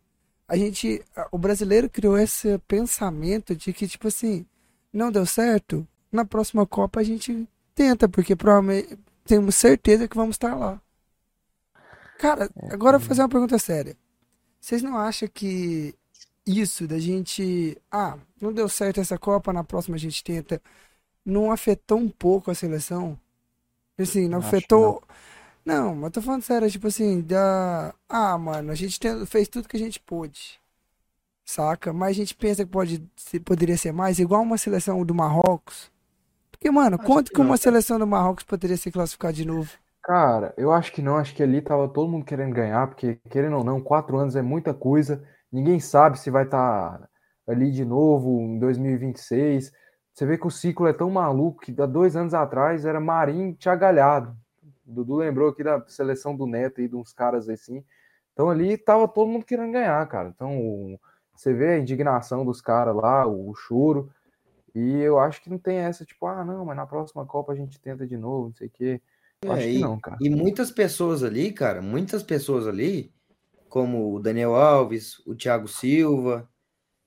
A 0.49 0.57
gente, 0.57 1.01
o 1.31 1.39
brasileiro 1.39 1.89
criou 1.89 2.19
esse 2.19 2.59
pensamento 2.67 3.55
de 3.55 3.73
que, 3.73 3.87
tipo 3.87 4.09
assim, 4.09 4.45
não 4.93 5.13
deu 5.13 5.25
certo, 5.25 5.87
na 6.11 6.25
próxima 6.25 6.67
Copa 6.67 6.99
a 6.99 7.05
gente 7.05 7.49
tenta, 7.73 8.09
porque 8.09 8.35
provavelmente 8.35 8.99
temos 9.25 9.55
certeza 9.55 10.09
que 10.09 10.17
vamos 10.17 10.35
estar 10.35 10.57
lá. 10.57 10.83
Cara, 12.19 12.51
agora 12.69 12.97
eu 12.97 13.01
vou 13.01 13.09
fazer 13.09 13.23
uma 13.23 13.29
pergunta 13.29 13.61
séria. 13.61 13.97
Vocês 14.61 14.83
não 14.83 14.99
acham 14.99 15.29
que 15.33 15.95
isso 16.47 16.87
da 16.87 16.99
gente, 16.99 17.77
ah, 17.91 18.19
não 18.41 18.53
deu 18.53 18.69
certo 18.69 19.01
essa 19.01 19.19
Copa, 19.19 19.53
na 19.53 19.65
próxima 19.65 19.97
a 19.97 19.99
gente 20.01 20.23
tenta, 20.25 20.61
não 21.25 21.53
afetou 21.53 21.99
um 21.99 22.09
pouco 22.11 22.51
a 22.51 22.55
seleção? 22.57 23.19
Assim, 23.99 24.29
não 24.29 24.39
Acho 24.39 24.41
afetou. 24.41 25.03
Não, 25.65 25.95
mas 25.97 26.13
tô 26.13 26.23
falando 26.23 26.43
sério, 26.43 26.71
tipo 26.71 26.89
assim, 26.89 27.23
da. 27.23 27.95
Ah, 28.09 28.39
mano, 28.39 28.73
a 28.73 28.75
gente 28.75 29.01
tem- 29.01 29.27
fez 29.27 29.49
tudo 29.49 29.69
que 29.69 29.77
a 29.77 29.81
gente 29.81 30.01
pôde. 30.01 30.61
Saca? 31.45 31.93
Mas 31.93 32.11
a 32.11 32.15
gente 32.15 32.35
pensa 32.35 32.65
que 32.65 32.71
pode, 32.71 33.03
se- 33.17 33.41
poderia 33.41 33.77
ser 33.79 33.93
mais, 33.93 34.19
igual 34.19 34.43
uma 34.43 34.59
seleção 34.59 35.05
do 35.05 35.15
Marrocos. 35.15 35.91
Porque, 36.51 36.71
mano, 36.71 36.99
Acho 36.99 37.01
quanto 37.01 37.33
que 37.33 37.35
que 37.35 37.41
não, 37.41 37.43
uma 37.43 37.59
seleção 37.59 37.99
do 37.99 38.07
Marrocos 38.07 38.45
poderia 38.45 38.77
se 38.79 38.91
classificar 38.93 39.33
de 39.33 39.45
novo? 39.47 39.73
Cara, 40.03 40.53
eu 40.59 40.71
acho 40.71 40.93
que 40.93 41.01
não, 41.01 41.17
acho 41.17 41.35
que 41.35 41.43
ali 41.43 41.63
tava 41.63 41.89
todo 41.89 42.11
mundo 42.11 42.25
querendo 42.27 42.55
ganhar, 42.55 42.87
porque 42.89 43.17
querendo 43.31 43.57
ou 43.57 43.65
não, 43.65 43.81
quatro 43.83 44.19
anos 44.19 44.37
é 44.37 44.43
muita 44.43 44.75
coisa, 44.75 45.27
ninguém 45.55 45.81
sabe 45.81 46.19
se 46.19 46.31
vai 46.31 46.45
estar 46.45 47.09
ali 47.47 47.71
de 47.71 47.85
novo 47.85 48.41
em 48.41 48.59
2026. 48.59 49.73
Você 50.13 50.27
vê 50.27 50.39
que 50.39 50.47
o 50.47 50.51
ciclo 50.51 50.87
é 50.87 50.93
tão 50.93 51.11
maluco 51.11 51.61
que 51.63 51.75
há 51.81 51.87
dois 51.87 52.17
anos 52.17 52.35
atrás 52.35 52.85
era 52.87 53.01
Marinho 53.01 53.51
e 53.51 53.55
Thiago 53.55 53.81
Galhardo. 53.81 54.37
O 54.87 54.93
Dudu 54.93 55.17
lembrou 55.17 55.49
aqui 55.51 55.65
da 55.65 55.83
seleção 55.89 56.37
do 56.37 56.47
Neto 56.47 56.81
e 56.81 56.89
de 56.89 56.97
uns 56.97 57.13
caras 57.13 57.49
assim. 57.49 57.85
Então 58.33 58.51
ali 58.51 58.77
tava 58.79 59.09
todo 59.09 59.29
mundo 59.31 59.45
querendo 59.45 59.73
ganhar, 59.73 60.07
cara. 60.09 60.29
Então 60.35 60.99
você 61.35 61.53
vê 61.53 61.71
a 61.75 61.79
indignação 61.79 62.45
dos 62.45 62.61
caras 62.61 62.95
lá, 62.95 63.27
o, 63.27 63.51
o 63.51 63.55
choro. 63.55 64.11
E 64.75 65.01
eu 65.01 65.19
acho 65.19 65.43
que 65.43 65.51
não 65.51 65.59
tem 65.59 65.79
essa, 65.79 66.05
tipo, 66.05 66.27
ah, 66.27 66.45
não, 66.45 66.65
mas 66.65 66.77
na 66.77 66.87
próxima 66.87 67.27
Copa 67.27 67.53
a 67.53 67.57
gente 67.57 67.81
tenta 67.81 68.07
de 68.07 68.17
novo, 68.17 68.49
não 68.49 68.55
sei 68.55 68.69
o 68.69 68.71
quê. 68.71 69.03
Eu 69.43 69.53
É, 69.53 69.53
acho 69.53 69.71
que 69.71 69.79
e- 69.81 69.81
não, 69.81 69.99
cara. 70.01 70.21
E 70.21 70.31
muitas 70.31 70.71
pessoas 70.71 71.23
ali, 71.23 71.53
cara, 71.53 71.83
muitas 71.83 72.23
pessoas 72.23 72.67
ali, 72.67 73.13
como 73.75 74.15
o 74.15 74.21
Daniel 74.21 74.55
Alves, 74.55 75.19
o 75.27 75.35
Thiago 75.35 75.67
Silva, 75.67 76.49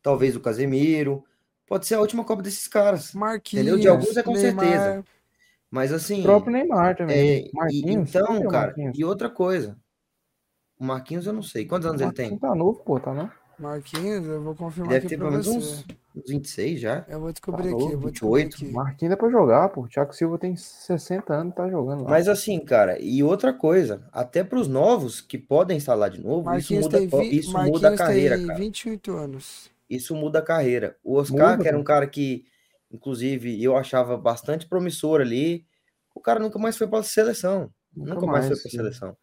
talvez 0.01 0.35
o 0.35 0.41
Casemiro, 0.41 1.23
pode 1.65 1.87
ser 1.87 1.95
a 1.95 2.01
última 2.01 2.25
Copa 2.25 2.41
desses 2.41 2.67
caras. 2.67 3.13
Marquinhos, 3.13 3.65
Entendeu? 3.65 3.79
De 3.81 3.87
alguns 3.87 4.17
é 4.17 4.21
com 4.21 4.33
Neymar. 4.33 4.65
certeza. 4.65 5.05
Mas 5.71 5.93
assim, 5.93 6.19
O 6.19 6.23
próprio 6.23 6.51
Neymar 6.51 6.97
também. 6.97 7.15
é, 7.17 7.37
e- 7.47 7.51
Marquinhos. 7.53 8.11
quem 8.11 8.19
então, 8.19 8.35
é 8.35 8.47
cara, 8.49 8.65
Marquinhos? 8.67 8.99
e 8.99 9.05
outra 9.05 9.29
coisa, 9.29 9.79
o 10.77 10.83
Marquinhos 10.83 11.25
eu 11.25 11.31
não 11.31 11.41
sei, 11.41 11.65
quantos 11.65 11.87
anos 11.87 12.01
ele 12.01 12.11
tem? 12.11 12.37
Tá 12.37 12.53
novo, 12.53 12.83
pô, 12.83 12.99
tá 12.99 13.13
não? 13.13 13.31
Marquinhos, 13.57 14.25
eu 14.27 14.43
vou 14.43 14.53
confirmar 14.53 14.91
Deve 14.95 15.07
aqui 15.07 15.15
ter 15.15 15.17
pra 15.21 15.29
pelo 15.29 15.31
menos 15.41 15.47
você. 15.47 15.57
uns, 15.57 15.85
uns 16.17 16.29
26 16.29 16.79
já. 16.79 17.05
Eu 17.07 17.19
vou 17.19 17.31
descobrir 17.31 17.69
Tá 17.69 17.75
aqui, 17.75 17.91
eu 17.91 17.99
vou 17.99 18.11
descobrir 18.11 18.43
28, 18.43 18.55
aqui. 18.55 18.71
Marquinhos 18.73 19.09
dá 19.11 19.17
pra 19.17 19.29
jogar, 19.29 19.69
pô. 19.69 19.81
O 19.81 19.87
Thiago 19.87 20.13
Silva 20.13 20.37
tem 20.37 20.55
60 20.55 21.33
anos 21.33 21.53
e 21.53 21.55
tá 21.55 21.69
jogando 21.69 22.03
lá. 22.03 22.09
Mas 22.09 22.27
assim, 22.27 22.59
cara, 22.59 22.99
e 22.99 23.23
outra 23.23 23.53
coisa, 23.53 24.07
até 24.11 24.43
para 24.43 24.59
os 24.59 24.67
novos 24.67 25.21
que 25.21 25.37
podem 25.37 25.77
instalar 25.77 26.09
de 26.09 26.21
novo, 26.21 26.41
isso 26.57 26.73
Marquinhos 26.73 26.85
muda, 26.85 26.97
tem, 26.97 27.09
co- 27.09 27.19
vi... 27.19 27.37
isso 27.37 27.57
muda 27.57 27.89
a 27.89 27.95
carreira, 27.97 28.37
tem 28.37 28.47
cara. 28.47 28.59
28 28.59 29.11
anos. 29.15 29.69
Isso 29.89 30.15
muda 30.15 30.39
a 30.39 30.41
carreira. 30.41 30.97
O 31.03 31.15
Oscar, 31.15 31.51
Muda, 31.51 31.63
que 31.63 31.67
era 31.67 31.77
um 31.77 31.83
cara 31.83 32.07
que, 32.07 32.45
inclusive, 32.91 33.61
eu 33.63 33.75
achava 33.77 34.17
bastante 34.17 34.67
promissor 34.67 35.21
ali, 35.21 35.65
o 36.13 36.19
cara 36.19 36.39
nunca 36.39 36.59
mais 36.59 36.77
foi 36.77 36.87
para 36.87 36.99
a 36.99 37.03
seleção. 37.03 37.71
Nunca 37.95 38.15
Nunca, 38.15 38.25
mais, 38.27 38.45
foi 38.45 38.49
mais, 38.55 38.61
para 38.61 38.67
a 38.67 38.71
sim. 38.71 38.77
seleção. 38.77 39.17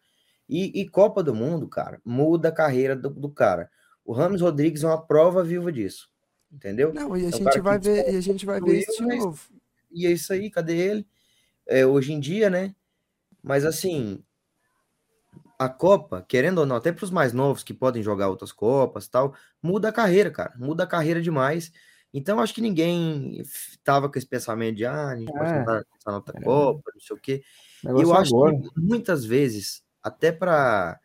E, 0.49 0.81
e 0.81 0.89
Copa 0.89 1.23
do 1.23 1.33
Mundo, 1.33 1.67
cara, 1.67 1.99
muda 2.05 2.49
a 2.49 2.51
carreira 2.51 2.95
do, 2.95 3.09
do 3.09 3.29
cara. 3.29 3.69
O 4.03 4.13
Rames 4.13 4.41
Rodrigues 4.41 4.83
é 4.83 4.87
uma 4.87 5.05
prova 5.05 5.43
viva 5.43 5.71
disso. 5.71 6.07
Entendeu? 6.51 6.93
Não, 6.93 7.15
e 7.17 7.21
a 7.21 7.23
É 7.25 7.27
um 7.27 7.31
gente 7.37 7.59
vai 7.59 7.79
ver, 7.79 8.13
e 8.13 8.17
a 8.17 8.21
gente 8.21 8.45
vai 8.45 8.61
ver 8.61 8.79
isso 8.79 9.05
de 9.05 9.15
novo. 9.17 9.39
E 9.91 10.05
é 10.07 10.11
isso 10.11 10.31
aí, 10.33 10.49
cadê 10.49 10.75
ele? 10.77 11.07
É, 11.67 11.85
hoje 11.85 12.13
em 12.13 12.19
dia, 12.19 12.49
né? 12.49 12.75
Mas 13.43 13.65
assim, 13.65 14.23
a 15.59 15.69
Copa, 15.69 16.23
querendo 16.27 16.59
ou 16.59 16.65
não, 16.65 16.75
até 16.75 16.91
para 16.91 17.03
os 17.05 17.11
mais 17.11 17.33
novos 17.33 17.63
que 17.63 17.73
podem 17.73 18.03
jogar 18.03 18.29
outras 18.29 18.51
Copas 18.51 19.07
tal, 19.07 19.35
muda 19.61 19.89
a 19.89 19.93
carreira, 19.93 20.29
cara. 20.31 20.53
Muda 20.57 20.83
a 20.83 20.87
carreira 20.87 21.21
demais. 21.21 21.71
Então, 22.13 22.39
acho 22.39 22.53
que 22.53 22.61
ninguém 22.61 23.41
tava 23.83 24.09
com 24.09 24.17
esse 24.17 24.27
pensamento 24.27 24.77
de, 24.77 24.85
ah, 24.85 25.09
a 25.09 25.15
gente 25.17 25.31
pode 25.31 25.51
É. 25.51 25.59
tentar 25.59 25.83
pensar 25.85 26.11
na 26.11 26.15
outra 26.17 26.37
É. 26.39 26.43
Copa, 26.43 26.91
não 26.93 27.01
sei 27.01 27.15
o 27.15 27.19
quê. 27.19 27.43
Negócio 27.83 28.07
eu 28.07 28.13
acho 28.13 28.35
agora. 28.35 28.57
que 28.57 28.69
muitas 28.77 29.25
vezes, 29.25 29.83
até 30.01 30.31
para 30.31 30.99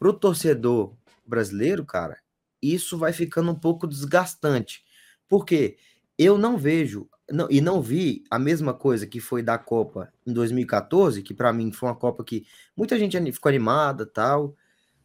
o 0.00 0.12
torcedor 0.12 0.96
brasileiro, 1.26 1.84
cara, 1.84 2.18
isso 2.62 2.96
vai 2.98 3.12
ficando 3.12 3.50
um 3.50 3.54
pouco 3.54 3.86
desgastante. 3.86 4.84
Porque 5.28 5.76
eu 6.18 6.38
não 6.38 6.56
vejo, 6.56 7.08
não- 7.30 7.48
e 7.50 7.60
não 7.60 7.80
vi 7.82 8.24
a 8.30 8.38
mesma 8.38 8.74
coisa 8.74 9.06
que 9.06 9.20
foi 9.20 9.42
da 9.42 9.58
Copa 9.58 10.12
em 10.26 10.32
2014, 10.32 11.22
que 11.22 11.34
para 11.34 11.52
mim 11.52 11.72
foi 11.72 11.88
uma 11.88 11.96
Copa 11.96 12.24
que 12.24 12.46
muita 12.76 12.98
gente 12.98 13.32
ficou 13.32 13.48
animada 13.50 14.06
tal. 14.06 14.56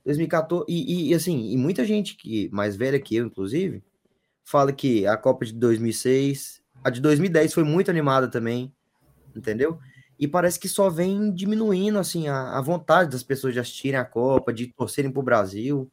2014, 0.06 0.66
e, 0.70 1.10
e, 1.12 1.14
assim, 1.14 1.52
e 1.52 1.58
muita 1.58 1.84
gente 1.86 2.16
que 2.16 2.50
mais 2.52 2.76
velha 2.76 3.00
que 3.00 3.16
eu, 3.16 3.26
inclusive, 3.26 3.84
fala 4.44 4.72
que 4.74 5.06
a 5.08 5.18
Copa 5.18 5.46
de 5.46 5.54
2006, 5.54 6.62
a 6.84 6.90
de 6.90 7.02
2010 7.02 7.54
foi 7.54 7.64
muito 7.64 7.92
animada 7.92 8.28
também, 8.30 8.74
entendeu? 9.36 9.80
E 10.20 10.28
parece 10.28 10.60
que 10.60 10.68
só 10.70 10.90
vem 10.90 11.32
diminuindo 11.34 12.00
assim 12.00 12.28
a, 12.28 12.58
a 12.58 12.62
vontade 12.62 13.12
das 13.12 13.24
pessoas 13.24 13.54
de 13.54 13.60
assistirem 13.60 14.00
a 14.00 14.06
Copa, 14.06 14.54
de 14.54 14.68
torcerem 14.68 15.12
pro 15.12 15.22
Brasil. 15.24 15.92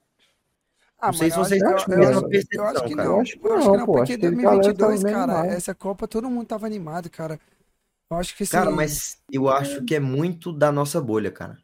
Ah, 1.05 1.09
Não 1.09 1.13
sei 1.13 1.27
mas 1.27 1.35
se 1.35 1.39
eu 1.41 1.45
vocês 1.45 1.63
têm 1.63 1.71
eu- 1.71 1.77
a 1.77 1.83
eu 1.83 1.99
mesma 1.99 2.17
acho- 2.21 2.29
percepção, 2.29 2.65
Eu 2.65 2.71
acho 2.71 2.85
que 2.85 2.95
não. 2.95 3.05
Eu 3.05 3.21
acho 3.21 3.39
que 3.39 3.47
Eu 3.47 3.53
acho 3.55 3.65
não, 3.67 3.73
que 3.73 3.79
não, 3.79 3.87
pô. 3.87 3.93
porque 3.93 4.13
Acho 4.13 4.19
que 4.21 4.27
a 4.27 4.31
galera 4.31 4.43
tava 4.45 4.73
2022, 4.75 5.03
bem 5.03 5.13
cara, 5.13 5.47
essa 5.47 5.75
Copa 5.75 6.09
todo 6.09 6.31
mundo 6.31 6.47
tava 6.47 6.67
animado, 6.67 7.11
cara. 7.11 7.39
Eu 8.11 8.17
acho 8.17 8.37
que 8.37 8.43
assim, 8.45 8.53
Cara, 8.53 8.71
mas 8.71 9.19
eu 9.31 9.49
acho 9.49 9.85
que 9.85 9.95
é 9.95 10.01
muito 10.01 10.53
da 10.53 10.71
nossa 10.73 11.01
bolha, 11.01 11.31
cara. 11.31 11.59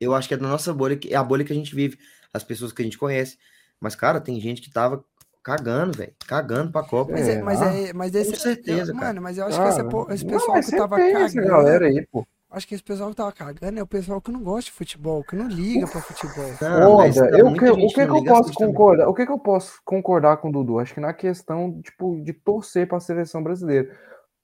Eu 0.00 0.14
acho 0.14 0.26
que 0.28 0.34
é 0.34 0.36
da 0.36 0.48
nossa 0.48 0.72
bolha, 0.72 0.96
que 0.96 1.12
é 1.12 1.16
a 1.16 1.22
bolha 1.24 1.44
que 1.44 1.52
a 1.52 1.56
gente 1.56 1.74
vive, 1.74 1.98
as 2.32 2.42
pessoas 2.42 2.72
que 2.72 2.82
a 2.82 2.84
gente 2.84 2.98
conhece. 2.98 3.38
Mas, 3.80 3.94
cara, 3.94 4.20
tem 4.20 4.40
gente 4.40 4.60
que 4.62 4.70
tava 4.70 5.04
cagando, 5.42 5.96
velho. 5.96 6.14
Cagando 6.26 6.72
pra 6.72 6.82
Copa. 6.82 7.12
Mas, 7.12 7.28
é, 7.28 7.42
mas, 7.42 7.62
é, 7.62 7.92
mas 7.92 8.14
esse, 8.14 8.30
Com 8.32 8.36
certeza, 8.38 8.92
eu- 8.92 8.94
cara. 8.96 9.06
Mano, 9.08 9.22
mas 9.22 9.38
eu 9.38 9.46
acho 9.46 9.60
que 9.60 9.68
esse, 9.68 10.24
não, 10.24 10.32
pessoal 10.32 10.56
mas 10.56 10.66
que 10.70 10.76
tava 10.76 10.96
tem 10.96 11.14
essa 11.14 11.34
cagando, 11.34 11.48
galera 11.48 11.86
aí, 11.86 12.06
pô. 12.10 12.26
Acho 12.54 12.68
que 12.68 12.74
esse 12.74 12.82
pessoal 12.82 13.10
que 13.10 13.16
tava 13.16 13.32
cagando 13.32 13.78
é 13.78 13.82
o 13.82 13.86
pessoal 13.86 14.20
que 14.20 14.30
não 14.30 14.42
gosta 14.42 14.70
de 14.70 14.76
futebol, 14.76 15.24
que 15.24 15.34
não 15.34 15.48
liga 15.48 15.86
pra 15.86 16.00
futebol. 16.00 16.44
Olha, 16.62 17.12
não, 17.12 17.38
eu 17.38 17.52
que, 17.52 17.70
o 17.70 17.76
que, 17.88 17.94
que 17.94 18.00
eu 18.00 18.24
posso 18.24 18.32
assiste 18.32 18.58
também. 18.58 18.74
concordar? 18.74 19.08
O 19.08 19.14
que, 19.14 19.26
que 19.26 19.32
eu 19.32 19.38
posso 19.38 19.80
concordar 19.84 20.36
com 20.38 20.48
o 20.48 20.52
Dudu? 20.52 20.78
Acho 20.78 20.94
que 20.94 21.00
na 21.00 21.12
questão, 21.12 21.80
tipo, 21.82 22.20
de 22.22 22.32
torcer 22.32 22.86
para 22.86 22.98
a 22.98 23.00
seleção 23.00 23.42
brasileira. 23.42 23.94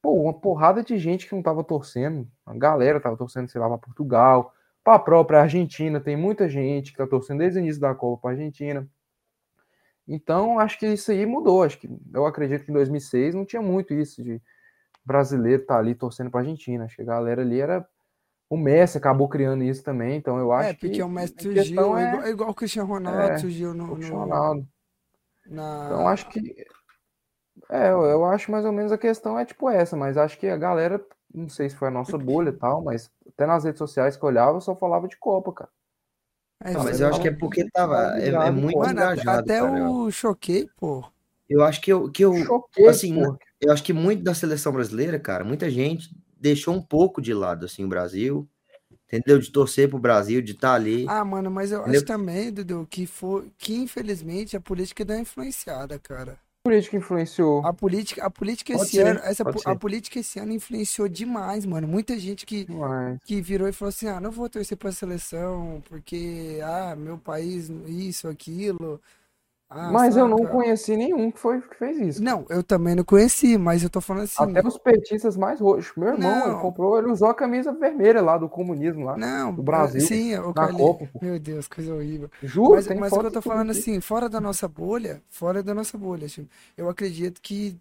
Pô, 0.03 0.13
uma 0.15 0.35
porrada 0.35 0.83
de 0.83 0.99
gente 0.99 1.29
que 1.29 1.35
não 1.35 1.43
tava 1.43 1.63
torcendo. 1.63 2.27
A 2.45 2.55
galera 2.57 3.01
tava 3.01 3.17
torcendo, 3.17 3.49
sei 3.49 3.61
lá, 3.61 3.69
para 3.69 3.79
Portugal, 3.79 4.53
para 4.83 4.95
a 4.95 4.99
própria 4.99 5.41
Argentina. 5.41 6.01
Tem 6.01 6.17
muita 6.17 6.49
gente 6.49 6.93
que 6.93 6.99
tá 6.99 7.07
torcendo 7.07 7.39
desde 7.39 7.59
o 7.59 7.63
início 7.63 7.81
da 7.81 7.95
Copa 7.95 8.23
para 8.23 8.31
Argentina. 8.31 8.89
Então, 10.09 10.59
acho 10.59 10.79
que 10.79 10.87
isso 10.87 11.13
aí 11.13 11.25
mudou. 11.25 11.63
Acho 11.63 11.79
que 11.79 11.89
eu 12.13 12.27
acredito 12.27 12.65
que 12.65 12.71
em 12.71 12.75
2006 12.75 13.35
não 13.35 13.45
tinha 13.45 13.63
muito 13.63 13.95
isso 13.95 14.23
de 14.23 14.43
brasileiro 15.05 15.63
estar 15.63 15.79
ali 15.79 15.95
torcendo 15.95 16.31
para 16.31 16.41
Argentina. 16.41 16.85
Acho 16.85 16.97
que 16.97 17.03
a 17.03 17.07
galera 17.07 17.43
ali 17.43 17.61
era 17.61 17.87
o 18.51 18.57
Messi 18.57 18.99
acabou 18.99 19.29
criando 19.29 19.63
isso 19.63 19.83
também. 19.83 20.17
Então, 20.17 20.37
eu 20.39 20.53
acho 20.53 20.71
É, 20.71 20.73
porque 20.75 20.91
que 20.91 21.03
o 21.03 21.09
Messi 21.09 21.35
surgiu, 21.41 21.97
é 21.97 22.03
é 22.03 22.09
igual, 22.11 22.23
é 22.25 22.31
igual 22.31 22.51
o 22.51 22.55
Cristiano 22.55 22.89
Ronaldo 22.89 23.21
é, 23.33 23.39
surgiu 23.39 23.73
no, 23.73 23.93
o 23.93 23.95
Cristiano 23.95 24.21
Ronaldo. 24.23 24.69
na... 25.47 25.85
Então 25.87 26.09
acho 26.09 26.29
que 26.29 26.41
é, 27.69 27.91
eu, 27.91 28.03
eu 28.05 28.25
acho 28.25 28.51
mais 28.51 28.65
ou 28.65 28.73
menos 28.73 28.91
a 28.93 28.99
questão 28.99 29.39
é 29.39 29.45
tipo 29.45 29.71
essa, 29.71 29.97
mas 29.97 30.17
acho 30.17 30.39
que 30.39 30.49
a 30.49 30.57
galera, 30.57 31.01
não 31.33 31.49
sei 31.49 31.71
se 31.71 31.77
foi 31.77 31.89
a 31.89 31.91
nossa 31.91 32.19
bolha 32.19 32.51
e 32.51 32.53
tal, 32.53 32.83
mas 32.83 33.11
até 33.29 33.47
nas 33.47 33.65
redes 33.65 33.79
sociais 33.79 34.17
que 34.17 34.23
eu 34.25 34.29
olhava 34.29 34.61
só 34.61 34.75
falava 34.77 35.07
de 35.09 35.17
Copa, 35.17 35.53
cara. 35.53 35.71
É, 36.63 36.73
Não, 36.73 36.85
mas 36.85 37.01
eu 37.01 37.09
acho 37.09 37.21
que 37.21 37.29
é 37.29 37.33
porque 37.37 37.69
tava. 37.71 38.19
É, 38.21 38.29
é 38.29 38.51
muito. 38.51 38.79
Mano, 38.79 39.01
até, 39.01 39.23
engajado, 39.23 39.41
até 39.41 39.61
cara. 39.61 39.79
Eu, 39.79 39.91
o 39.93 40.11
Choquei, 40.11 40.69
pô. 40.77 41.05
eu 41.49 41.63
acho 41.65 41.81
que 41.81 41.93
eu, 41.93 42.11
que 42.11 42.25
eu, 42.25 42.35
Choquei, 42.35 42.89
assim, 42.89 43.15
pô. 43.15 43.39
eu 43.61 43.73
acho 43.73 43.83
que 43.83 43.93
muito 43.93 44.23
da 44.23 44.35
seleção 44.35 44.73
brasileira, 44.73 45.19
cara, 45.19 45.45
muita 45.45 45.71
gente 45.71 46.11
deixou 46.41 46.75
um 46.75 46.83
pouco 46.83 47.21
de 47.23 47.35
lado, 47.35 47.67
assim, 47.67 47.85
o 47.85 47.89
Brasil. 47.89 48.49
Entendeu? 49.13 49.39
De 49.39 49.51
torcer 49.51 49.89
pro 49.89 49.99
Brasil, 49.99 50.41
de 50.43 50.53
estar 50.53 50.75
ali. 50.75 51.05
Ah, 51.07 51.25
mano, 51.25 51.51
mas 51.51 51.73
eu 51.73 51.87
Entendeu? 51.87 51.91
acho 51.91 52.05
também, 52.05 52.53
Dudu, 52.53 52.87
que, 52.89 53.07
foi, 53.07 53.53
que 53.59 53.75
infelizmente 53.75 54.57
a 54.57 54.61
política 54.61 55.05
deu 55.05 55.17
uma 55.17 55.23
influenciada, 55.23 55.99
cara. 55.99 56.39
política 56.63 56.97
influenciou. 56.97 57.67
A 57.67 57.73
política, 57.73 58.25
a 58.25 58.31
política 58.31 58.73
Pode 58.73 58.91
esse 58.91 58.97
ser, 58.97 59.07
ano, 59.07 59.21
essa, 59.25 59.45
a 59.65 59.75
ser. 59.75 59.77
política 59.77 60.19
esse 60.21 60.39
ano 60.39 60.53
influenciou 60.53 61.09
demais, 61.09 61.67
mano. 61.67 61.87
Muita 61.89 62.19
gente 62.19 62.47
que, 62.47 62.67
que 63.25 63.41
virou 63.43 63.69
e 63.69 63.73
falou 63.73 63.91
assim: 63.91 64.09
ah, 64.09 64.21
não 64.21 64.31
vou 64.31 64.49
torcer 64.49 64.77
pra 64.79 64.93
seleção, 64.93 65.83
porque, 65.89 66.59
ah, 66.63 66.95
meu 66.97 67.19
país, 67.19 67.69
isso, 67.87 68.29
aquilo. 68.29 69.01
Ah, 69.71 69.93
mas 69.93 70.17
eu 70.17 70.27
não 70.29 70.39
saca? 70.39 70.53
conheci 70.53 70.97
nenhum 70.97 71.31
que 71.31 71.39
foi 71.39 71.61
que 71.63 71.77
fez 71.77 71.99
isso. 71.99 72.23
Não, 72.23 72.45
eu 72.51 72.63
também 72.63 72.95
não 72.95 73.05
conheci, 73.05 73.57
mas 73.57 73.83
eu 73.83 73.91
tô 73.91 74.01
falando 74.01 74.25
assim. 74.25 74.45
Até 74.45 74.67
os 74.67 74.79
petistas 74.79 75.37
mais 75.37 75.61
roxos. 75.61 75.95
Meu 75.97 76.09
irmão, 76.09 76.47
ele 76.47 76.55
Não. 76.55 76.63
comprou, 76.63 76.99
ele 76.99 77.11
usou 77.11 77.29
a 77.29 77.35
camisa 77.35 77.73
vermelha 77.73 78.21
lá 78.23 78.39
do 78.39 78.49
comunismo 78.49 79.05
lá. 79.05 79.17
Não, 79.17 79.55
do 79.55 79.63
Brasil, 79.63 80.07
sim, 80.07 80.35
o 80.37 80.53
na 80.53 80.53
Carlinhos. 80.55 80.97
Copa. 80.97 81.09
Meu 81.21 81.39
Deus, 81.39 81.69
coisa 81.69 81.95
horrível. 81.95 82.31
Juro, 82.43 82.75
Mas, 82.75 82.87
mas 82.99 83.17
o 83.17 83.21
que 83.21 83.27
eu 83.27 83.31
tô 83.31 83.43
falando 83.43 83.71
aqui. 83.71 83.81
assim, 83.81 84.01
fora 84.01 84.29
da 84.29 84.41
nossa 84.41 84.67
bolha, 84.69 85.23
fora 85.29 85.63
da 85.63 85.75
nossa 85.75 85.99
bolha, 85.99 86.29
tipo, 86.29 86.49
eu 86.77 86.89
acredito 86.89 87.41
que 87.43 87.77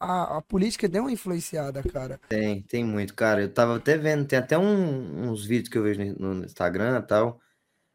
a, 0.00 0.38
a 0.38 0.42
política 0.42 0.88
deu 0.88 1.04
uma 1.04 1.12
influenciada, 1.12 1.82
cara. 1.82 2.20
Tem, 2.28 2.62
tem 2.62 2.84
muito, 2.84 3.14
cara. 3.14 3.42
Eu 3.42 3.52
tava 3.52 3.76
até 3.76 3.96
vendo, 3.96 4.26
tem 4.26 4.38
até 4.38 4.56
um- 4.58 5.30
uns 5.30 5.44
vídeos 5.44 5.68
que 5.68 5.76
eu 5.78 5.82
vejo 5.82 6.02
no, 6.18 6.34
no 6.34 6.44
Instagram 6.44 6.98
e 6.98 7.02
tal. 7.06 7.40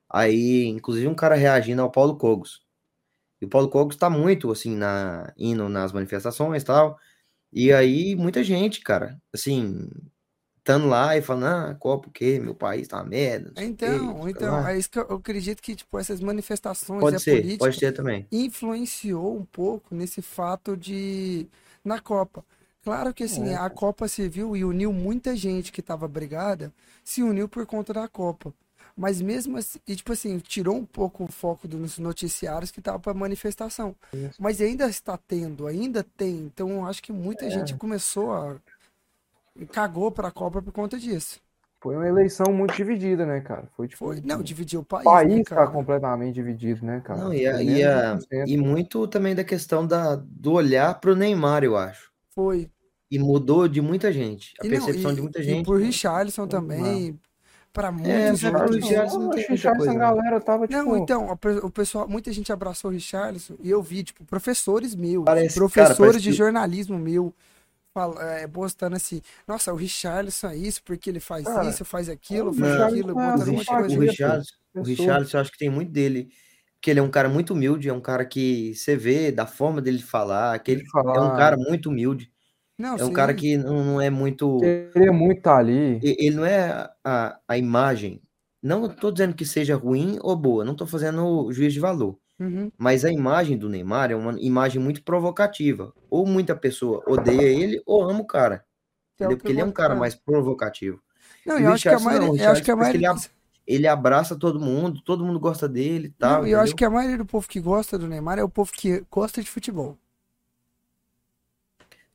Aí, 0.09 0.65
inclusive, 0.67 1.07
um 1.07 1.15
cara 1.15 1.35
reagindo 1.35 1.81
ao 1.83 1.91
Paulo 1.91 2.17
Cogos. 2.17 2.65
E 3.41 3.45
o 3.45 3.49
Paulo 3.49 3.69
Cogos 3.69 3.95
tá 3.95 4.09
muito, 4.09 4.51
assim, 4.51 4.75
na, 4.75 5.33
indo 5.37 5.69
nas 5.69 5.91
manifestações 5.91 6.63
e 6.63 6.65
tal. 6.65 6.97
E 7.53 7.71
aí, 7.73 8.15
muita 8.15 8.43
gente, 8.43 8.81
cara, 8.81 9.19
assim, 9.33 9.89
estando 10.59 10.87
lá 10.87 11.17
e 11.17 11.21
falando, 11.21 11.45
ah, 11.45 11.75
Copa 11.75 12.09
o 12.09 12.11
quê? 12.11 12.39
Meu 12.39 12.55
país 12.55 12.87
tá 12.87 12.97
uma 12.97 13.05
merda. 13.05 13.53
Então, 13.57 14.29
então, 14.29 14.51
lá." 14.53 14.71
é 14.71 14.77
isso 14.77 14.89
que 14.89 14.99
eu, 14.99 15.07
eu 15.09 15.15
acredito 15.17 15.61
que, 15.61 15.75
tipo, 15.75 15.97
essas 15.97 16.19
manifestações 16.21 17.01
Pode 17.01 17.19
ser, 17.21 17.41
política 17.41 17.65
pode 17.65 17.77
ser 17.77 17.91
também. 17.91 18.27
influenciou 18.31 19.37
um 19.37 19.45
pouco 19.45 19.95
nesse 19.95 20.21
fato 20.21 20.75
de 20.77 21.47
na 21.83 21.99
Copa. 21.99 22.43
Claro 22.83 23.13
que 23.13 23.23
assim, 23.23 23.49
É, 23.49 23.55
a 23.55 23.69
Copa 23.69 24.07
serviu 24.07 24.55
e 24.55 24.63
uniu 24.63 24.93
muita 24.93 25.35
gente 25.35 25.71
que 25.71 25.81
estava 25.81 26.07
brigada, 26.07 26.73
se 27.03 27.21
uniu 27.23 27.47
por 27.49 27.65
conta 27.65 27.93
da 27.93 28.07
Copa. 28.07 28.53
Mas 28.97 29.21
mesmo 29.21 29.57
assim, 29.57 29.79
e, 29.87 29.95
tipo 29.95 30.11
assim, 30.11 30.39
tirou 30.39 30.75
um 30.75 30.85
pouco 30.85 31.23
o 31.25 31.31
foco 31.31 31.67
dos 31.67 31.99
noticiários 31.99 32.71
que 32.71 32.81
tava 32.81 32.97
para 32.99 33.13
manifestação. 33.13 33.95
Isso. 34.11 34.41
Mas 34.41 34.59
ainda 34.59 34.89
está 34.89 35.15
tendo, 35.17 35.67
ainda 35.67 36.03
tem. 36.03 36.37
Então 36.37 36.69
eu 36.71 36.85
acho 36.87 37.03
que 37.03 37.11
muita 37.13 37.45
É. 37.45 37.49
gente 37.49 37.75
começou 37.75 38.33
a 38.33 38.55
cagou 39.71 40.11
para 40.11 40.27
a 40.29 40.31
Copa 40.31 40.61
por 40.61 40.71
conta 40.71 40.97
disso. 40.97 41.39
Foi 41.79 41.95
uma 41.95 42.07
eleição 42.07 42.51
muito 42.51 42.75
dividida, 42.75 43.23
né, 43.23 43.39
cara? 43.39 43.69
Foi 43.77 43.87
tipo. 43.87 43.99
Foi, 44.03 44.19
não, 44.21 44.41
dividiu 44.41 44.79
o 44.79 44.81
o 44.81 44.85
país, 44.85 45.05
né, 45.05 45.11
país 45.11 45.43
tá 45.47 45.55
cara? 45.55 45.67
completamente 45.67 46.33
dividido, 46.33 46.83
né, 46.83 47.01
cara? 47.01 47.23
Não, 47.23 47.33
e, 47.33 47.45
a- 47.45 47.61
e, 47.61 47.83
a- 47.83 48.15
1%. 48.15 48.47
e 48.49 48.57
muito 48.57 49.07
também 49.07 49.35
da 49.35 49.43
questão 49.43 49.85
da, 49.85 50.15
do 50.15 50.53
olhar 50.53 50.99
pro 50.99 51.15
Neymar, 51.15 51.63
eu 51.63 51.77
acho. 51.77 52.11
Foi. 52.33 52.69
E 53.11 53.19
mudou 53.19 53.67
de 53.67 53.79
muita 53.79 54.11
gente. 54.11 54.53
A 54.59 54.65
E 54.65 54.69
não, 54.69 54.77
percepção 54.77 55.11
e, 55.11 55.15
de 55.15 55.21
muita 55.21 55.39
e 55.39 55.43
gente. 55.43 55.65
por 55.65 55.79
Richarlison 55.79 56.47
também, 56.47 57.17
para 57.77 57.89
É, 57.89 57.91
muitos 57.91 58.41
pro 58.41 58.59
outros. 58.59 58.75
Richarlison 58.75 59.19
não 59.19 59.29
Não, 59.29 59.29
o 59.29 59.33
a 59.89 59.93
não. 59.93 59.99
galera 59.99 60.41
tava 60.41 60.67
tipo. 60.67 60.79
Não, 60.83 60.97
então, 60.97 61.37
o 61.63 61.69
pessoal, 61.69 62.07
muita 62.09 62.31
gente 62.33 62.51
abraçou 62.51 62.89
o 62.89 62.93
Richarlison 62.93 63.55
e 63.61 63.69
eu 63.69 63.83
vi, 63.83 64.03
tipo, 64.03 64.25
professores 64.25 64.95
meus, 64.95 65.23
Parece- 65.23 65.49
cara, 65.49 65.55
professores 65.59 66.23
de 66.23 66.31
que- 66.31 66.35
jornalismo 66.35 66.97
meu, 66.97 67.31
fal- 67.93 68.19
é, 68.19 68.47
postando 68.47 68.95
assim, 68.95 69.21
nossa, 69.47 69.71
o 69.71 69.75
Richarlison 69.75 70.47
é 70.49 70.55
isso, 70.57 70.81
porque 70.83 71.07
ele 71.07 71.19
faz 71.19 71.45
Cara, 71.45 71.69
isso, 71.69 71.85
faz 71.85 72.09
aquilo, 72.09 72.49
o 72.49 72.53
faz 72.53 72.81
aquilo, 72.81 73.11
é 73.11 73.13
botando 73.13 73.27
um 73.37 73.41
assim, 73.41 73.51
monte 73.51 73.65
de 73.65 73.71
O 73.71 73.75
coisa. 73.77 73.89
simpatia, 73.89 74.09
Richarlison, 74.11 74.51
o 74.73 74.79
pessoa. 74.83 74.95
Richarlison, 74.97 75.37
eu 75.37 75.41
acho 75.41 75.51
que 75.51 75.57
tem 75.59 75.69
muito 75.69 75.91
dele. 75.91 76.29
porque 76.79 76.91
ele 76.91 76.99
é 76.99 77.03
um 77.03 77.09
cara 77.11 77.27
muito 77.29 77.53
humilde, 77.53 77.89
é 77.89 77.93
um 77.93 77.99
cara 78.01 78.23
que 78.25 78.73
você 78.75 78.95
vê 78.95 79.31
da 79.31 79.45
forma 79.47 79.81
dele 79.81 79.99
falar, 79.99 80.57
que 80.59 80.71
ele 80.71 80.81
De 80.81 80.87
é 80.87 80.89
um 80.89 80.91
falar, 81.03 81.35
cara 81.37 81.57
muito 81.57 81.89
humilde, 81.89 82.31
Não, 82.77 82.95
é 82.95 83.03
um 83.03 83.11
cara 83.11 83.31
sim. 83.31 83.39
que 83.39 83.57
não, 83.57 83.83
não 83.83 84.01
é 84.01 84.09
muito. 84.09 84.59
queria 84.93 85.11
muito 85.11 85.39
estar 85.39 85.57
ali. 85.57 85.99
Ele 86.03 86.35
não 86.35 86.45
é 86.45 86.89
a, 87.03 87.39
a 87.47 87.57
imagem. 87.57 88.21
Não 88.61 88.85
estou 88.85 89.11
dizendo 89.11 89.35
que 89.35 89.45
seja 89.45 89.75
ruim 89.75 90.17
ou 90.21 90.35
boa, 90.35 90.63
não 90.63 90.73
estou 90.73 90.85
fazendo 90.85 91.51
juízo 91.51 91.73
de 91.73 91.79
valor. 91.79 92.17
Uhum. 92.39 92.71
Mas 92.77 93.03
a 93.03 93.11
imagem 93.11 93.57
do 93.57 93.69
Neymar 93.69 94.11
é 94.11 94.15
uma 94.15 94.39
imagem 94.39 94.81
muito 94.81 95.03
provocativa. 95.03 95.91
Ou 96.09 96.25
muita 96.25 96.55
pessoa 96.55 97.03
odeia 97.07 97.41
ele 97.41 97.81
ou 97.85 98.03
ama 98.03 98.21
o 98.21 98.27
cara. 98.27 98.63
É 99.19 99.23
Entendeu? 99.23 99.37
Porque 99.37 99.51
ele 99.51 99.61
é 99.61 99.65
um 99.65 99.71
cara 99.71 99.95
é. 99.95 99.97
mais 99.97 100.15
provocativo. 100.15 101.01
Não, 101.45 101.57
eu 101.57 101.71
acho 101.71 101.83
que 101.83 101.89
a 101.89 101.93
não, 101.93 102.01
maioria, 102.01 102.31
o 102.31 102.37
eu 102.37 102.51
acho 102.51 102.63
que 102.63 102.71
a 102.71 102.73
ele 102.73 102.81
maioria, 102.81 103.15
Ele 103.65 103.87
abraça 103.87 104.35
todo 104.35 104.59
mundo, 104.59 105.01
todo 105.01 105.25
mundo 105.25 105.39
gosta 105.39 105.67
dele 105.67 106.07
e 106.07 106.11
tal. 106.11 106.41
não, 106.41 106.47
eu 106.47 106.59
acho 106.59 106.75
que 106.75 106.85
a 106.85 106.89
maioria 106.89 107.17
do 107.17 107.25
povo 107.25 107.47
que 107.47 107.59
gosta 107.59 107.97
do 107.97 108.07
Neymar 108.07 108.37
é 108.37 108.43
o 108.43 108.49
povo 108.49 108.71
que 108.71 109.03
gosta 109.09 109.41
de 109.41 109.49
futebol. 109.49 109.97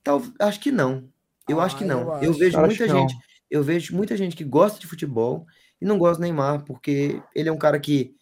Tal- 0.03 0.23
acho 0.41 0.61
que 0.61 0.71
não. 0.73 1.09
Eu 1.49 1.61
acho 1.61 1.77
que 1.77 1.85
Ah, 1.85 1.89
não. 1.89 2.17
eu 2.17 2.23
Eu, 2.25 2.33
vejo 2.35 2.57
Acho 2.59 2.67
muita 2.67 2.87
que 2.87 2.93
não. 2.93 3.01
gente, 3.01 3.17
eu 3.51 3.63
vejo 3.63 3.95
muita 3.97 4.17
gente 4.17 4.37
que 4.37 4.45
gosta 4.45 4.79
de 4.79 4.87
futebol 4.87 5.47
e 5.81 5.85
não 5.85 5.99
gosta 5.99 6.19
do 6.19 6.23
Neymar, 6.23 6.65
porque 6.65 7.23
ele 7.35 7.49
é 7.49 7.53
um 7.53 7.59
cara 7.59 7.79
que, 7.81 8.15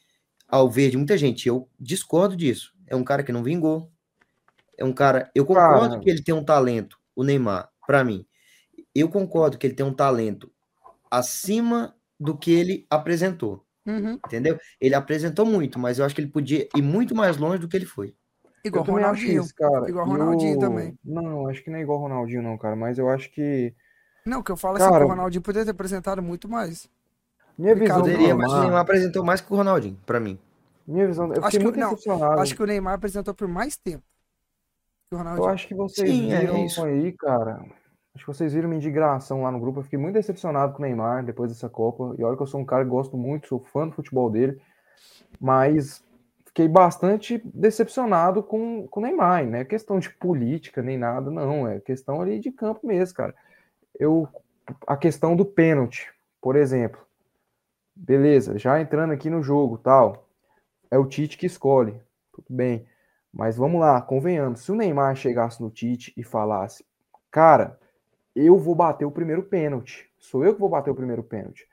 ao 0.49 0.71
ver 0.71 0.91
de 0.91 0.97
muita 0.97 1.17
gente, 1.19 1.49
eu 1.49 1.69
discordo 1.79 2.37
disso. 2.37 2.75
É 2.87 2.97
um 2.97 3.05
cara 3.05 3.23
que 3.23 3.33
não 3.33 3.43
vingou. 3.43 3.91
É 4.79 4.85
um 4.85 4.93
cara. 4.93 5.31
Eu 5.35 5.45
concordo 5.47 6.01
que 6.01 6.11
ele 6.11 6.23
tem 6.23 6.35
um 6.35 6.45
talento, 6.45 6.99
o 7.15 7.23
Neymar, 7.25 7.71
pra 7.87 8.03
mim. 8.05 8.27
Eu 8.95 9.09
concordo 9.09 9.59
que 9.59 9.67
ele 9.67 9.75
tem 9.75 9.87
um 9.87 9.95
talento 9.95 10.51
acima 11.11 11.95
do 12.19 12.37
que 12.37 12.51
ele 12.53 12.87
apresentou. 12.91 13.65
Uhum. 13.87 14.15
Entendeu? 14.15 14.59
Ele 14.81 14.95
apresentou 14.95 15.47
muito, 15.47 15.79
mas 15.79 15.99
eu 15.99 16.05
acho 16.05 16.15
que 16.15 16.21
ele 16.21 16.31
podia 16.31 16.69
ir 16.77 16.83
muito 16.83 17.15
mais 17.15 17.37
longe 17.37 17.59
do 17.59 17.69
que 17.69 17.77
ele 17.77 17.87
foi. 17.87 18.15
Igual 18.65 18.85
eu 18.87 18.93
Ronaldinho. 18.93 19.43
isso, 19.43 19.55
cara. 19.55 19.89
Igual 19.89 20.07
Ronaldinho 20.07 20.57
o- 20.57 20.61
também. 20.61 20.99
Não, 21.05 21.47
acho 21.49 21.63
que 21.63 21.71
não 21.71 21.79
é 21.79 21.83
igual 21.83 21.99
Ronaldinho, 21.99 22.43
não, 22.43 22.59
cara. 22.59 22.77
Mas 22.77 22.99
eu 22.99 23.09
acho 23.09 23.31
que. 23.33 23.75
Não, 24.27 24.43
que 24.43 24.53
eu 24.53 24.57
falo 24.57 24.77
assim, 24.77 24.85
que 24.87 24.93
Cara- 24.93 25.05
o 25.07 25.09
Ronaldinho 25.09 25.43
poderia 25.43 25.65
ter 25.65 25.71
apresentado 25.71 26.23
muito 26.23 26.49
mais. 26.49 26.89
Minha 27.59 27.75
visão 27.75 27.99
Poderia, 28.01 28.35
mas 28.35 28.53
o 28.53 28.61
Neymar. 28.61 28.81
Apresentou 28.81 29.25
mais 29.25 29.41
que 29.41 29.53
o 29.53 29.57
Ronaldinho, 29.57 29.99
pra 30.07 30.19
mim. 30.21 30.39
Minha 30.87 31.07
visão. 31.07 31.27
Eu 31.27 31.33
Acho 31.43 31.43
fiquei 31.53 31.59
que- 31.59 31.65
muito 31.65 31.79
não, 31.79 31.91
decepcionado. 31.91 32.41
Acho 32.41 32.55
que 32.57 32.63
o 32.63 32.67
Neymar 32.67 32.95
apresentou 32.95 33.35
por 33.35 33.47
mais 33.49 33.77
tempo 33.77 34.03
que 35.09 35.15
o 35.15 35.19
Eu 35.19 35.19
Ronaldinho. 35.19 35.49
acho 35.49 35.69
que 35.69 35.75
vocês 35.75 36.09
Sim, 36.11 36.33
é 36.33 36.41
viram 36.41 36.65
isso. 36.65 36.85
aí, 36.85 37.13
cara. 37.13 37.65
Acho 38.15 38.25
que 38.25 38.33
vocês 38.35 38.53
viram 38.53 38.69
minha 38.69 38.79
indignação 38.79 39.43
lá 39.43 39.51
no 39.53 39.61
grupo. 39.61 39.81
Eu 39.81 39.85
fiquei 39.85 39.99
muito 39.99 40.15
decepcionado 40.15 40.73
com 40.73 40.81
o 40.81 40.83
Neymar 40.87 41.25
depois 41.25 41.51
dessa 41.51 41.69
Copa. 41.69 42.15
E 42.19 42.25
olha 42.25 42.37
que 42.37 42.43
eu 42.43 42.47
sou 42.47 42.61
um 42.61 42.65
cara 42.65 42.83
que 42.85 42.91
gosto 42.91 43.17
muito, 43.17 43.47
sou 43.49 43.61
fã 43.61 43.87
do 43.87 43.95
futebol 43.95 44.29
dele. 44.31 44.61
Mas 45.41 46.03
fiquei 46.61 46.69
bastante 46.69 47.41
decepcionado 47.45 48.43
com, 48.43 48.87
o 48.91 49.01
Neymar. 49.01 49.47
Não 49.47 49.59
é 49.59 49.65
questão 49.65 49.99
de 49.99 50.11
política 50.11 50.83
nem 50.83 50.99
nada, 50.99 51.31
não. 51.31 51.67
É 51.67 51.81
questão 51.81 52.21
ali 52.21 52.39
de 52.39 52.51
campo 52.51 52.87
mesmo, 52.87 53.17
cara. 53.17 53.35
Eu, 53.99 54.29
a 54.87 54.97
questão 54.97 55.35
do 55.35 55.45
pênalti, 55.45 56.13
por 56.41 56.57
exemplo. 56.57 57.01
Beleza, 57.97 58.59
já 58.59 58.81
entrando 58.81 59.13
aqui 59.13 59.31
no 59.31 59.43
jogo, 59.43 59.79
tal. 59.79 60.29
É 60.91 60.99
o 60.99 61.07
Tite 61.07 61.39
que 61.39 61.47
escolhe. 61.47 62.01
Tudo 62.33 62.47
bem. 62.51 62.87
Mas 63.33 63.57
vamos 63.57 63.81
lá, 63.81 64.01
convenhamos. 64.03 64.61
Se 64.61 64.73
o 64.73 64.75
Neymar 64.75 65.15
chegasse 65.17 65.63
no 65.63 65.71
Tite 65.71 66.13
e 66.17 66.23
falasse, 66.23 66.85
cara, 67.31 67.79
eu 68.35 68.59
vou 68.59 68.75
bater 68.75 69.05
o 69.05 69.11
primeiro 69.11 69.45
pênalti. 69.45 70.11
Sou 70.19 70.45
eu 70.45 70.55
que 70.55 70.61
vou 70.61 70.69
bater 70.69 70.91
o 70.91 70.95
primeiro 70.95 71.23
pênalti. 71.23 71.67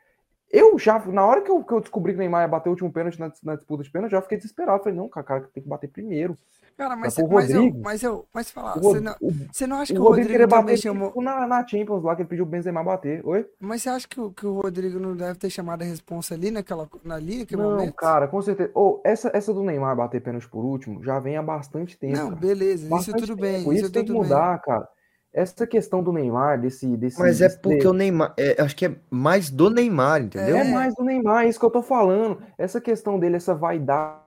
Eu 0.51 0.77
já, 0.79 0.99
na 1.07 1.25
hora 1.25 1.41
que 1.41 1.51
eu, 1.51 1.63
que 1.63 1.73
eu 1.73 1.81
descobri 1.81 2.13
que 2.13 2.17
o 2.17 2.19
Neymar 2.19 2.41
ia 2.43 2.47
bater 2.47 2.69
o 2.69 2.71
último 2.71 2.91
pênalti 2.91 3.19
na, 3.19 3.31
na 3.43 3.55
disputa 3.55 3.83
de 3.83 3.91
pênalti, 3.91 4.13
eu 4.13 4.17
já 4.17 4.21
fiquei 4.21 4.37
desesperado. 4.37 4.83
Falei, 4.83 4.97
não, 4.97 5.09
cara, 5.09 5.41
tem 5.53 5.63
que 5.63 5.69
bater 5.69 5.89
primeiro. 5.89 6.37
Cara, 6.77 6.95
mas, 6.95 7.15
Tá 7.15 7.23
mas, 7.27 7.53
eu, 7.53 7.75
mas 7.81 8.03
eu, 8.03 8.27
mas 8.33 8.51
falar, 8.51 8.75
O, 8.75 8.79
você 8.79 8.99
não, 8.99 9.15
o- 9.19 9.33
você 9.51 9.65
não 9.67 9.77
acha 9.77 9.93
que 9.93 10.01
o 10.01 10.03
Rodrigo 10.03 10.29
Rodrigo 10.29 10.47
também 10.47 10.75
bater 10.75 10.77
chamou. 10.77 11.09
tipo, 11.09 11.21
na, 11.21 11.47
na 11.47 11.65
Champions 11.67 12.03
lá, 12.03 12.15
que 12.15 12.21
ele 12.21 12.29
pediu 12.29 12.45
o 12.45 12.47
Benzema 12.47 12.83
bater. 12.83 13.25
Oi? 13.25 13.45
Mas 13.59 13.83
você 13.83 13.89
acha 13.89 14.07
que 14.07 14.19
o, 14.19 14.31
que 14.31 14.45
o 14.47 14.59
Rodrigo 14.61 14.99
não 14.99 15.15
deve 15.15 15.37
ter 15.37 15.49
chamado 15.51 15.81
a 15.83 15.85
responsa 15.85 16.33
ali 16.33 16.49
naquela, 16.51 16.89
ali, 17.09 17.39
naquele 17.39 17.61
Não, 17.61 17.69
momento? 17.69 17.95
cara, 17.95 18.27
com 18.27 18.41
certeza. 18.41 18.71
Ô, 18.75 19.01
essa, 19.05 19.31
essa 19.33 19.53
do 19.53 19.63
Neymar 19.63 19.95
bater 19.95 20.21
pênalti 20.21 20.47
por 20.49 20.63
último 20.65 21.03
já 21.03 21.19
vem 21.19 21.37
há 21.37 21.41
bastante 21.43 21.97
tempo. 21.97 22.13
Não, 22.13 22.29
cara. 22.29 22.41
beleza, 22.41 22.87
isso 22.89 22.89
Bastante 22.89 23.21
tudo 23.27 23.35
tempo. 23.35 23.41
bem, 23.41 23.73
Isso, 23.73 23.85
isso 23.85 23.91
tem 23.91 24.05
que 24.05 24.11
tudo 24.11 24.19
bem. 24.19 24.21
mudar, 24.23 24.61
cara. 24.61 24.87
Essa 25.33 25.67
questão 25.67 26.01
do 26.01 26.11
Neymar, 26.11 26.59
desse. 26.59 26.97
desse 26.97 27.19
Mas 27.19 27.41
é 27.41 27.47
desse- 27.47 27.59
porque 27.59 27.87
o 27.87 27.93
Neymar, 27.93 28.33
é, 28.37 28.59
acho 28.61 28.75
que 28.75 28.85
é 28.87 28.95
mais 29.09 29.49
do 29.49 29.69
Neymar, 29.69 30.21
entendeu? 30.23 30.57
É 30.57 30.63
mais 30.63 30.95
do 30.95 31.03
Neymar, 31.03 31.45
é 31.45 31.49
isso 31.49 31.59
que 31.59 31.65
eu 31.65 31.69
tô 31.69 31.83
falando. 31.83 32.41
Essa 32.57 32.81
questão 32.81 33.19
dele, 33.19 33.35
essa 33.35 33.53
vaidade 33.53 34.21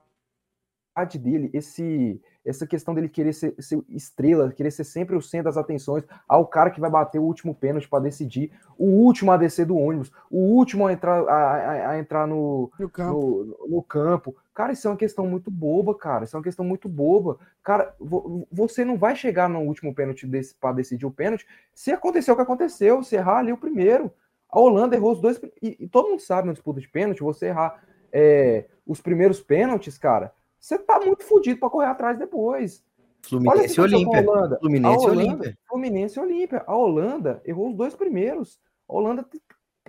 dele, 1.18 1.50
esse, 1.52 2.20
essa 2.44 2.66
questão 2.66 2.94
dele 2.94 3.08
querer 3.08 3.32
ser, 3.32 3.54
ser 3.58 3.82
estrela, 3.88 4.50
querer 4.52 4.70
ser 4.70 4.84
sempre 4.84 5.14
o 5.16 5.20
centro 5.22 5.44
das 5.44 5.56
atenções, 5.56 6.04
ao 6.26 6.46
cara 6.46 6.70
que 6.70 6.80
vai 6.80 6.88
bater 6.90 7.18
o 7.18 7.22
último 7.24 7.54
pênalti 7.54 7.88
para 7.88 8.02
decidir, 8.04 8.50
o 8.78 8.86
último 8.86 9.30
a 9.30 9.36
descer 9.36 9.66
do 9.66 9.76
ônibus, 9.76 10.10
o 10.30 10.38
último 10.38 10.86
a 10.86 10.92
entrar, 10.92 11.22
a, 11.28 11.34
a- 11.34 11.90
a 11.90 11.98
entrar 11.98 12.26
no, 12.26 12.70
No 12.78 12.88
campo. 12.88 13.56
no, 13.60 13.68
no 13.68 13.82
campo. 13.82 14.34
Cara, 14.54 14.72
isso 14.72 14.86
é 14.88 14.90
uma 14.90 14.96
questão 14.96 15.26
muito 15.26 15.50
boba, 15.50 15.94
cara. 15.94 16.24
Isso 16.24 16.34
é 16.34 16.38
uma 16.38 16.44
questão 16.44 16.64
muito 16.64 16.88
boba. 16.88 17.38
Cara, 17.62 17.94
vo- 18.00 18.46
você 18.50 18.84
não 18.84 18.96
vai 18.96 19.14
chegar 19.16 19.48
no 19.48 19.60
último 19.60 19.94
pênalti 19.94 20.26
desse 20.26 20.54
para 20.54 20.74
decidir 20.76 21.06
o 21.06 21.10
pênalti 21.10 21.46
se 21.74 21.92
aconteceu 21.92 22.34
o 22.34 22.36
que 22.36 22.42
aconteceu, 22.42 23.02
se 23.02 23.16
errar 23.16 23.38
ali 23.38 23.52
o 23.52 23.56
primeiro. 23.58 24.10
A 24.50 24.58
Holanda 24.58 24.96
errou 24.96 25.12
os 25.12 25.20
dois. 25.20 25.40
E, 25.62 25.76
e 25.80 25.86
todo 25.88 26.08
mundo 26.08 26.20
sabe 26.20 26.46
na 26.48 26.52
disputa 26.52 26.80
de 26.80 26.88
pênalti, 26.88 27.20
você 27.22 27.46
errar 27.46 27.80
é, 28.12 28.64
os 28.86 29.00
primeiros 29.00 29.40
pênaltis, 29.40 29.96
cara, 29.96 30.32
você 30.60 30.78
tá 30.78 31.00
muito 31.00 31.24
fodido 31.24 31.58
para 31.58 31.70
correr 31.70 31.86
atrás 31.86 32.18
depois. 32.18 32.84
O 33.24 33.28
Fluminense 33.28 33.78
e 33.78 33.80
Olímpia. 33.80 34.20
Holanda. 34.20 34.58
Fluminense 34.58 35.04
e 35.04 35.10
Olímpia. 35.10 35.58
Fluminense 35.68 36.18
e 36.18 36.22
Olímpia. 36.22 36.64
A 36.66 36.76
Holanda 36.76 37.42
errou 37.44 37.70
os 37.70 37.76
dois 37.76 37.94
primeiros. 37.94 38.60
A 38.88 38.94
Holanda 38.94 39.26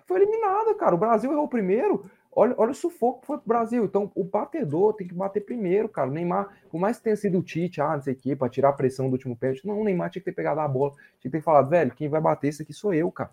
foi 0.06 0.22
eliminada, 0.22 0.74
cara. 0.76 0.96
O 0.96 0.98
Brasil 0.98 1.32
errou 1.32 1.46
o 1.46 1.50
primeiro. 1.50 2.10
Olha, 2.34 2.56
olha 2.58 2.72
o 2.72 2.76
sufoco 2.76 3.22
que 3.22 3.28
foi 3.28 3.38
pro 3.38 3.48
Brasil. 3.48 3.84
Então, 3.84 4.10
o 4.16 4.24
batedor 4.24 4.94
tem 4.94 5.08
que 5.08 5.14
bater 5.14 5.42
primeiro, 5.42 5.90
cara. 5.90 6.10
O 6.10 6.14
Neymar, 6.14 6.50
por 6.70 6.80
mais 6.80 6.98
que 6.98 7.04
tenha 7.04 7.16
sido 7.16 7.40
o 7.40 7.44
Tite, 7.44 7.82
ah, 7.82 7.96
não 7.96 8.02
sei 8.02 8.14
o 8.14 8.18
quê, 8.18 8.36
pra 8.36 8.48
tirar 8.48 8.70
a 8.70 8.74
pressão 8.74 9.10
do 9.10 9.14
último 9.14 9.36
pênalti, 9.36 9.68
não, 9.68 9.82
o 9.82 9.84
Neymar 9.84 10.10
tinha 10.10 10.22
que 10.22 10.32
ter 10.32 10.36
pegado 10.36 10.62
a 10.62 10.68
bola, 10.68 10.92
tinha 11.20 11.30
que 11.30 11.38
ter 11.38 11.42
falado, 11.42 11.70
velho, 11.70 11.92
quem 11.92 12.08
vai 12.08 12.22
bater 12.22 12.48
isso 12.48 12.62
aqui 12.62 12.72
sou 12.72 12.94
eu, 12.94 13.12
cara. 13.12 13.32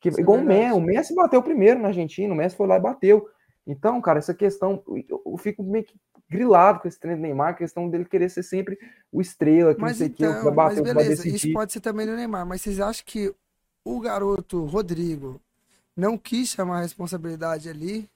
Que, 0.00 0.08
é 0.08 0.12
igual 0.20 0.38
o 0.38 0.40
verdade. 0.40 0.60
Messi, 0.60 0.74
o 0.74 0.80
Messi 0.80 1.14
bateu 1.14 1.42
primeiro 1.42 1.78
na 1.78 1.88
Argentina, 1.88 2.32
o 2.32 2.36
Messi 2.36 2.56
foi 2.56 2.66
lá 2.66 2.76
e 2.76 2.80
bateu. 2.80 3.28
Então, 3.66 4.00
cara, 4.00 4.18
essa 4.18 4.34
questão, 4.34 4.82
eu, 5.08 5.36
fico 5.38 5.62
meio 5.62 5.84
que 5.84 5.94
grilado 6.28 6.80
com 6.80 6.88
esse 6.88 6.98
treino 6.98 7.18
do 7.18 7.22
Neymar, 7.22 7.50
a 7.50 7.54
questão 7.54 7.88
dele 7.88 8.04
querer 8.04 8.28
ser 8.30 8.42
sempre 8.42 8.78
o 9.12 9.20
estrela, 9.20 9.74
que 9.74 9.80
não 9.80 9.88
Mas 9.88 9.98
sei 9.98 10.06
o 10.08 10.10
que, 10.10 10.24
então, 10.24 10.32
vai 10.34 10.44
mas 10.44 10.54
bater, 10.54 10.80
o 10.80 10.84
que 10.84 10.94
vai 10.94 11.02
beleza, 11.04 11.22
isso 11.22 11.32
decidir. 11.32 11.52
pode 11.52 11.72
ser 11.72 11.80
também 11.80 12.06
do 12.06 12.16
Neymar, 12.16 12.46
mas 12.46 12.60
vocês 12.62 12.80
acham 12.80 13.04
que 13.06 13.32
o 13.84 14.00
garoto 14.00 14.64
Rodrigo 14.64 15.40
não 15.96 16.16
quis 16.16 16.48
chamar 16.48 16.78
a 16.78 16.82
responsabilidade 16.82 17.68
ali? 17.68 18.08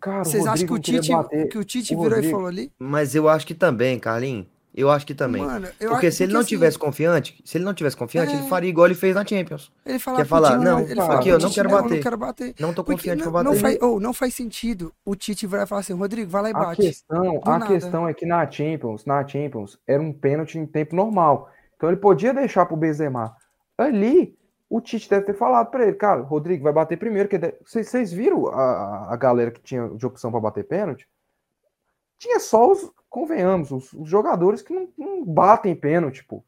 Cara, 0.00 0.24
Vocês 0.24 0.46
acham 0.46 0.66
que 0.66 0.72
o 0.72 0.76
não 0.76 0.80
Tite, 0.80 1.12
que 1.50 1.58
o 1.58 1.64
Tite 1.64 1.94
O 1.94 1.98
virou 2.00 2.12
e 2.12 2.14
Rodrigo- 2.16 2.30
falou 2.34 2.46
ali? 2.48 2.72
Mas 2.78 3.14
eu 3.14 3.28
acho 3.28 3.46
que 3.46 3.54
também, 3.54 3.98
Carlinhos. 3.98 4.46
Eu 4.78 4.90
acho 4.90 5.04
que 5.06 5.14
também. 5.14 5.42
Mano, 5.42 5.66
eu 5.80 5.90
porque 5.90 6.06
acho 6.06 6.16
se 6.16 6.22
ele 6.22 6.32
não 6.32 6.40
assim, 6.40 6.48
tivesse 6.50 6.78
confiante, 6.78 7.42
se 7.44 7.58
ele 7.58 7.64
não 7.64 7.74
tivesse 7.74 7.96
confiante, 7.96 8.32
É. 8.32 8.38
ele 8.38 8.48
faria 8.48 8.70
igual 8.70 8.86
ele 8.86 8.94
fez 8.94 9.14
na 9.14 9.24
Champions. 9.26 9.72
Ele 9.84 9.98
falava 9.98 10.22
Quer 10.22 10.28
falar, 10.28 10.52
Tite, 10.52 10.64
não, 10.64 10.80
ele 10.80 10.94
falava 10.94 11.14
aqui, 11.18 11.28
eu 11.30 11.38
não 11.38 11.50
quero 11.50 11.68
não, 11.68 11.76
bater. 11.82 11.94
não 11.96 12.02
quero 12.02 12.16
bater. 12.16 12.54
Não 12.60 12.74
tô 12.74 12.84
confiante 12.84 13.24
não, 13.24 13.32
pra 13.32 13.42
não 13.42 13.50
bater. 13.52 13.60
faz, 13.62 13.82
ou 13.82 13.98
não 14.00 14.12
faz 14.12 14.34
sentido 14.34 14.92
o 15.04 15.16
Tite 15.16 15.46
virar 15.46 15.64
e 15.64 15.66
falar 15.66 15.80
assim, 15.80 15.92
Rodrigo, 15.94 16.30
vai 16.30 16.42
lá 16.42 16.48
e 16.50 16.52
A 16.52 16.58
bate. 16.58 16.82
questão, 16.82 17.40
Do 17.40 17.50
a 17.50 17.58
nada. 17.58 17.66
questão 17.66 18.08
é 18.08 18.14
que 18.14 18.24
na 18.24 18.48
Champions, 18.50 19.04
na 19.04 19.26
Champions, 19.26 19.78
era 19.86 20.00
um 20.02 20.12
pênalti 20.12 20.58
em 20.58 20.66
tempo 20.66 20.94
normal. 20.94 21.50
Então 21.76 21.88
ele 21.90 21.98
podia 21.98 22.32
deixar 22.32 22.64
pro 22.66 22.76
Benzema. 22.76 23.34
Ali, 23.76 24.36
o 24.70 24.80
Tite 24.80 25.08
deve 25.08 25.26
ter 25.26 25.34
falado 25.34 25.70
pra 25.70 25.82
ele, 25.86 25.94
cara, 25.94 26.20
Rodrigo 26.22 26.62
vai 26.62 26.72
bater 26.72 26.96
primeiro. 26.98 27.28
que 27.28 27.38
Vocês 27.64 28.12
viram 28.12 28.46
a, 28.48 29.12
a 29.12 29.16
galera 29.16 29.50
que 29.50 29.60
tinha 29.60 29.88
de 29.88 30.06
opção 30.06 30.30
pra 30.30 30.40
bater 30.40 30.64
pênalti? 30.64 31.08
Tinha 32.18 32.40
só 32.40 32.70
os, 32.72 32.90
convenhamos, 33.08 33.70
os, 33.70 33.92
os 33.92 34.08
jogadores 34.08 34.62
que 34.62 34.72
não, 34.72 34.88
não 34.96 35.24
batem 35.24 35.74
pênalti, 35.74 36.24
pô. 36.24 36.44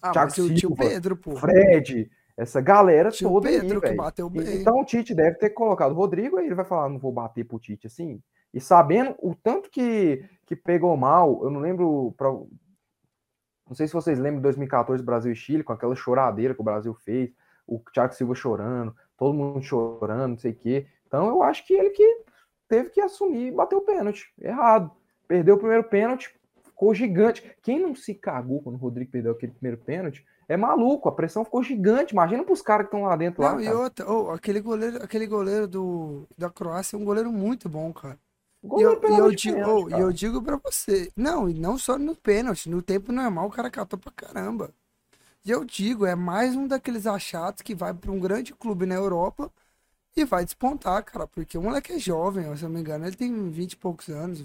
Ah, 0.00 0.12
Thiago 0.12 0.30
mas 0.30 0.38
o 0.38 0.48
tio 0.48 0.58
Silva, 0.58 0.84
Pedro, 0.84 1.16
pô. 1.16 1.36
Fred, 1.36 2.10
essa 2.36 2.60
galera 2.60 3.10
Tio 3.10 3.28
toda 3.28 3.48
aí, 3.48 3.60
Pedro 3.60 3.80
que 3.80 3.86
velho. 3.88 3.98
bateu 3.98 4.30
bem. 4.30 4.60
Então 4.60 4.80
o 4.80 4.84
Tite 4.84 5.14
deve 5.14 5.36
ter 5.36 5.50
colocado 5.50 5.92
o 5.92 5.94
Rodrigo, 5.94 6.38
aí 6.38 6.46
ele 6.46 6.54
vai 6.54 6.64
falar, 6.64 6.88
não 6.88 6.98
vou 6.98 7.12
bater 7.12 7.44
pro 7.44 7.58
Tite 7.58 7.86
assim. 7.86 8.22
E 8.52 8.60
sabendo 8.60 9.14
o 9.18 9.34
tanto 9.34 9.70
que, 9.70 10.24
que 10.46 10.54
pegou 10.54 10.96
mal, 10.96 11.42
eu 11.42 11.50
não 11.50 11.60
lembro. 11.60 12.14
Pra, 12.16 12.28
não 12.28 13.74
sei 13.74 13.86
se 13.86 13.94
vocês 13.94 14.18
lembram 14.18 14.38
de 14.38 14.42
2014 14.42 15.02
Brasil 15.02 15.32
e 15.32 15.36
Chile, 15.36 15.64
com 15.64 15.72
aquela 15.72 15.94
choradeira 15.94 16.54
que 16.54 16.60
o 16.60 16.64
Brasil 16.64 16.94
fez, 16.94 17.30
o 17.66 17.78
Thiago 17.78 18.14
Silva 18.14 18.34
chorando, 18.34 18.94
todo 19.16 19.34
mundo 19.34 19.62
chorando, 19.62 20.32
não 20.32 20.38
sei 20.38 20.52
o 20.52 20.56
quê. 20.56 20.86
Então 21.06 21.28
eu 21.28 21.42
acho 21.42 21.66
que 21.66 21.72
ele 21.72 21.90
que 21.90 22.24
teve 22.68 22.90
que 22.90 23.00
assumir 23.00 23.48
e 23.48 23.52
bater 23.52 23.76
o 23.76 23.82
pênalti. 23.82 24.32
Errado. 24.38 24.90
Perdeu 25.32 25.54
o 25.54 25.58
primeiro 25.58 25.84
pênalti, 25.84 26.30
ficou 26.62 26.94
gigante. 26.94 27.42
Quem 27.62 27.80
não 27.80 27.94
se 27.94 28.12
cagou 28.12 28.60
quando 28.60 28.74
o 28.74 28.78
Rodrigo 28.78 29.10
perdeu 29.10 29.32
aquele 29.32 29.52
primeiro 29.52 29.78
pênalti 29.78 30.22
é 30.46 30.58
maluco. 30.58 31.08
A 31.08 31.12
pressão 31.12 31.42
ficou 31.42 31.62
gigante. 31.62 32.12
Imagina 32.12 32.44
pros 32.44 32.60
caras 32.60 32.86
que 32.86 32.94
estão 32.94 33.08
lá 33.08 33.16
dentro. 33.16 33.42
Não, 33.42 33.54
lá, 33.54 33.62
e 33.62 33.64
cara. 33.64 33.78
outra, 33.78 34.12
oh, 34.12 34.30
aquele 34.30 34.60
goleiro, 34.60 35.02
aquele 35.02 35.26
goleiro 35.26 35.66
do, 35.66 36.28
da 36.36 36.50
Croácia 36.50 36.96
é 36.96 36.98
um 36.98 37.04
goleiro 37.06 37.32
muito 37.32 37.66
bom, 37.66 37.90
cara. 37.94 38.18
E 38.62 38.66
eu, 38.66 38.78
e 38.78 38.82
eu 38.82 39.30
digo, 39.30 39.56
pênalti, 39.56 39.70
oh, 39.70 39.88
e 39.88 40.00
eu 40.00 40.12
digo 40.12 40.42
pra 40.42 40.60
você, 40.62 41.10
não, 41.16 41.48
e 41.48 41.54
não 41.54 41.78
só 41.78 41.98
no 41.98 42.14
pênalti, 42.14 42.68
no 42.68 42.82
tempo 42.82 43.10
normal 43.10 43.46
o 43.46 43.50
cara 43.50 43.70
catou 43.70 43.98
pra 43.98 44.12
caramba. 44.12 44.70
E 45.46 45.50
eu 45.50 45.64
digo, 45.64 46.04
é 46.04 46.14
mais 46.14 46.54
um 46.54 46.68
daqueles 46.68 47.06
achados 47.06 47.62
que 47.62 47.74
vai 47.74 47.94
pra 47.94 48.12
um 48.12 48.20
grande 48.20 48.52
clube 48.52 48.84
na 48.84 48.96
Europa 48.96 49.50
e 50.14 50.26
vai 50.26 50.44
despontar, 50.44 51.02
cara, 51.02 51.26
porque 51.26 51.56
o 51.56 51.62
moleque 51.62 51.94
é 51.94 51.98
jovem, 51.98 52.54
se 52.54 52.64
eu 52.64 52.68
não 52.68 52.74
me 52.74 52.82
engano, 52.82 53.06
ele 53.06 53.16
tem 53.16 53.50
20 53.50 53.72
e 53.72 53.76
poucos 53.78 54.10
anos. 54.10 54.44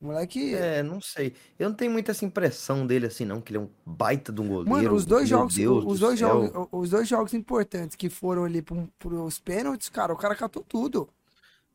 O 0.00 0.06
moleque. 0.06 0.54
É, 0.54 0.82
não 0.82 1.00
sei. 1.00 1.34
Eu 1.58 1.68
não 1.70 1.76
tenho 1.76 1.90
muita 1.90 2.10
essa 2.12 2.24
impressão 2.24 2.86
dele 2.86 3.06
assim, 3.06 3.24
não, 3.24 3.40
que 3.40 3.52
ele 3.52 3.58
é 3.58 3.60
um 3.62 3.70
baita 3.84 4.32
de 4.32 4.40
um 4.40 4.48
goleiro. 4.48 4.68
Mano, 4.70 4.92
os 4.94 5.06
dois 5.06 5.28
Meu 5.30 5.38
jogos, 5.38 5.54
Deus 5.54 5.84
os 5.86 6.00
do 6.00 6.06
dois 6.06 6.18
céu. 6.18 6.46
jogos, 6.52 6.68
os 6.72 6.90
dois 6.90 7.08
jogos 7.08 7.34
importantes 7.34 7.96
que 7.96 8.10
foram 8.10 8.44
ali 8.44 8.60
pro, 8.62 8.88
pros 8.98 9.38
pênaltis, 9.38 9.88
cara, 9.88 10.12
o 10.12 10.16
cara 10.16 10.34
catou 10.36 10.62
tudo. 10.62 11.08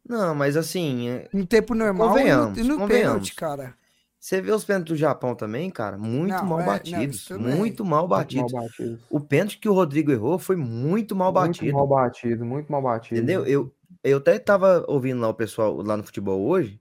Não, 0.07 0.33
mas 0.35 0.57
assim, 0.57 1.09
é, 1.09 1.29
No 1.33 1.45
tempo 1.45 1.75
normal 1.75 2.17
e 2.19 2.23
no, 2.35 2.57
e 2.57 2.63
no 2.63 2.79
convenhamos. 2.79 2.87
pênalti, 2.87 3.35
cara. 3.35 3.77
você 4.19 4.41
vê 4.41 4.51
os 4.51 4.63
pênaltis 4.65 4.93
do 4.93 4.97
Japão 4.97 5.35
também, 5.35 5.69
cara, 5.69 5.97
muito 5.97 6.43
Não, 6.43 6.45
mal 6.45 6.59
é, 6.59 6.65
não, 6.65 6.71
batidos. 6.73 7.25
também. 7.25 7.55
muito 7.55 7.85
mal 7.85 8.07
Muito 8.07 8.07
mal 8.07 8.07
batidos. 8.07 8.51
batido. 8.51 8.99
O 9.09 9.19
pênalti 9.19 9.59
que 9.59 9.69
o 9.69 9.73
Rodrigo 9.73 10.11
errou 10.11 10.39
foi 10.39 10.55
muito 10.55 11.15
mal 11.15 11.31
Muito 11.31 11.59
batido. 11.59 11.73
mal 11.73 11.87
batido, 11.87 12.45
muito 12.45 12.71
mal 12.71 12.81
batido. 12.81 13.21
Entendeu? 13.21 13.45
Eu, 13.45 13.71
eu 14.03 14.17
até 14.17 14.39
tava 14.39 14.83
ouvindo 14.87 15.21
lá 15.21 15.29
o 15.29 15.33
pessoal 15.35 15.81
lá 15.83 15.95
no 15.95 16.03
futebol 16.03 16.41
hoje, 16.41 16.80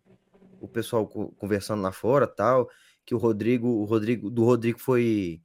o 0.61 0.69
pessoal 0.69 1.07
co- 1.07 1.33
conversando 1.33 1.83
lá 1.83 1.93
fora, 1.93 2.27
tal, 2.27 2.69
que 3.05 3.15
o 3.15 3.19
Rodrigo, 3.19 3.67
o 3.69 3.85
Rodrigo, 3.85 4.31
do 4.31 4.45
Rodrigo 4.45 4.79
foi 4.79 5.41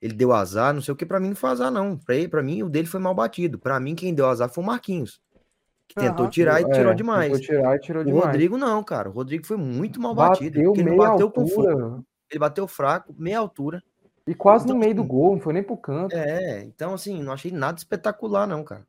ele 0.00 0.12
deu 0.12 0.32
azar, 0.32 0.74
não 0.74 0.82
sei 0.82 0.92
o 0.92 0.96
que, 0.96 1.06
pra 1.06 1.18
mim 1.18 1.30
não 1.30 1.36
foi 1.36 1.50
azar 1.50 1.70
não. 1.70 1.96
Pra 1.96 2.14
ele, 2.14 2.28
para 2.28 2.42
mim 2.42 2.62
o 2.62 2.68
dele 2.68 2.86
foi 2.86 3.00
mal 3.00 3.14
batido. 3.14 3.58
Pra 3.58 3.80
mim 3.80 3.94
quem 3.94 4.14
deu 4.14 4.26
azar 4.26 4.48
foi 4.50 4.62
o 4.62 4.66
Marquinhos, 4.66 5.20
que 5.88 5.94
tentou 5.94 6.24
Aham. 6.26 6.30
tirar 6.30 6.60
e 6.60 6.64
É, 6.64 6.66
tirou 6.66 6.76
tentou 6.76 6.94
demais. 6.94 7.40
tirar 7.40 7.76
e 7.76 7.80
tirou 7.80 8.02
O 8.02 8.06
demais. 8.06 8.26
Rodrigo 8.26 8.58
não, 8.58 8.84
cara. 8.84 9.08
O 9.08 9.12
Rodrigo 9.12 9.46
foi 9.46 9.56
muito 9.56 10.00
mal 10.00 10.14
batido, 10.14 10.56
Bateu 10.58 10.64
porque 10.70 10.80
ele 10.82 10.90
não 10.90 10.96
bateu 10.98 11.30
com 11.30 11.46
força, 11.46 11.70
altura 11.70 12.04
ele 12.30 12.38
bateu 12.40 12.68
fraco, 12.68 13.14
meia 13.16 13.38
altura. 13.38 13.82
e 14.26 14.34
quase 14.34 14.64
no 14.66 14.72
Então, 14.72 14.80
meio 14.80 14.94
do 14.94 15.02
assim, 15.02 15.08
gol, 15.08 15.32
não 15.34 15.40
foi 15.40 15.52
nem 15.54 15.62
pro 15.62 15.76
canto. 15.76 16.14
É, 16.14 16.62
então 16.64 16.92
assim, 16.92 17.22
não 17.22 17.32
achei 17.32 17.50
nada 17.50 17.78
espetacular 17.78 18.46
não, 18.46 18.62
cara. 18.64 18.86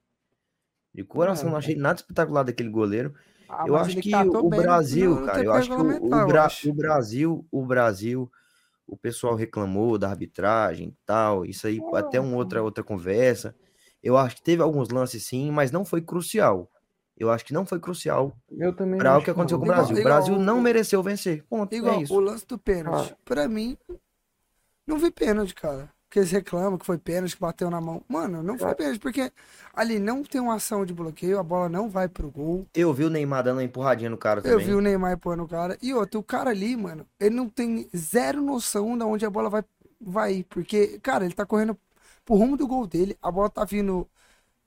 De 0.94 1.04
coração, 1.04 1.50
não 1.52 1.58
achei 1.58 1.76
nada 1.76 2.00
espetacular 2.00 2.44
daquele 2.44 2.70
goleiro. 2.70 3.14
Ah, 3.50 3.66
eu 3.68 3.76
acho 3.76 3.96
que 3.98 4.14
o 4.16 4.50
bem 4.50 4.60
Brasil, 4.62 5.26
cara, 5.26 5.44
eu 5.44 5.52
acho 5.54 5.70
que 5.70 5.76
o, 5.76 6.06
o 6.06 6.28
Bra- 6.28 6.46
acho. 6.46 6.70
o 6.70 6.74
Brasil, 6.74 7.46
o 7.52 7.66
Brasil, 7.66 8.32
o 8.86 8.98
pessoal 8.98 9.36
reclamou 9.36 9.98
da 9.98 10.10
arbitragem 10.10 10.90
e 10.90 10.98
tal, 11.06 11.46
isso 11.46 11.66
aí 11.68 11.80
até 11.94 12.20
uma 12.20 12.36
outra 12.38 12.62
outra 12.62 12.84
conversa. 12.84 13.56
Eu 14.04 14.18
acho 14.18 14.36
que 14.38 14.42
teve 14.44 14.62
alguns 14.62 14.90
lances 14.90 15.26
sim, 15.26 15.50
mas 15.52 15.72
não 15.72 15.84
foi 15.86 16.02
crucial. 16.02 16.70
Eu 17.18 17.32
acho 17.32 17.44
que 17.44 17.52
não 17.54 17.66
foi 17.66 17.80
crucial 17.80 18.32
para 19.00 19.18
o 19.18 19.24
que 19.24 19.32
aconteceu 19.32 19.58
não. 19.58 19.66
com 19.66 19.72
o 19.72 19.74
Igual- 19.74 19.78
Brasil. 19.78 19.96
O 19.96 20.00
igual 20.00 20.14
Brasil 20.14 20.40
não 20.40 20.60
o- 20.60 20.62
mereceu 20.62 21.02
vencer. 21.02 21.44
Ponto. 21.50 21.74
Igual 21.74 21.96
é 21.96 21.98
o 21.98 22.02
isso. 22.04 22.20
lance 22.20 22.46
do 22.46 22.58
pênalti. 22.60 23.06
Cara. 23.10 23.18
Pra 23.26 23.48
mim, 23.48 23.76
não 24.86 25.00
vi 25.00 25.10
pênalti, 25.10 25.56
cara. 25.56 25.90
Porque 26.08 26.20
eles 26.20 26.32
reclamam 26.32 26.78
que 26.78 26.86
foi 26.86 26.98
pênalti, 26.98 27.36
que 27.36 27.42
bateu 27.42 27.70
na 27.70 27.82
mão. 27.82 28.02
Mano, 28.08 28.42
não 28.42 28.58
foi 28.58 28.68
Cara. 28.68 28.76
pênalti, 28.76 29.00
porque 29.00 29.32
ali 29.74 30.00
não 30.00 30.24
tem 30.24 30.40
uma 30.40 30.56
ação 30.56 30.86
de 30.86 30.94
bloqueio, 30.94 31.38
a 31.38 31.44
bola 31.44 31.68
não 31.68 31.90
vai 31.90 32.08
pro 32.08 32.32
gol. 32.32 32.66
Eu 32.74 32.94
vi 32.94 33.04
o 33.04 33.10
Neymar 33.10 33.44
dando 33.44 33.58
uma 33.58 33.64
empurradinha 33.64 34.10
no 34.10 34.18
cara 34.18 34.40
Eu 34.40 34.44
também. 34.44 34.66
vi 34.68 34.74
o 34.74 34.80
Neymar 34.80 35.14
empurrando 35.14 35.44
o 35.44 35.48
cara. 35.48 35.78
E 35.82 35.94
outro, 35.94 36.22
o 36.22 36.24
cara 36.24 36.50
ali, 36.52 36.78
mano, 36.78 37.06
ele 37.20 37.36
não 37.36 37.50
tem 37.50 37.90
zero 37.96 38.42
noção 38.42 38.98
de 38.98 39.04
onde 39.04 39.26
a 39.26 39.30
bola 39.30 39.50
vai, 39.50 39.64
vai 40.00 40.34
ir. 40.36 40.44
Porque, 40.46 40.98
cara, 41.00 41.26
ele 41.26 41.34
tá 41.34 41.46
correndo 41.46 41.78
pro 42.24 42.36
rumo 42.36 42.56
do 42.56 42.66
gol 42.68 42.88
dele, 42.88 43.18
a 43.22 43.30
bola 43.30 43.50
tá 43.50 43.66
vindo 43.66 44.08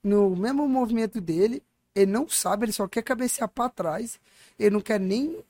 no 0.05 0.37
mesmo 0.37 0.69
movimento 0.69 1.23
dele. 1.23 1.63
Ele 1.95 2.13
não 2.13 2.29
sabe, 2.29 2.67
ele 2.67 2.73
só 2.73 2.87
quer 2.87 3.03
cabecear 3.03 3.49
pra 3.49 3.69
trás. 3.71 4.21
Ele 4.59 4.71
não 4.71 4.81
quer 4.81 5.01
nem 5.01 5.43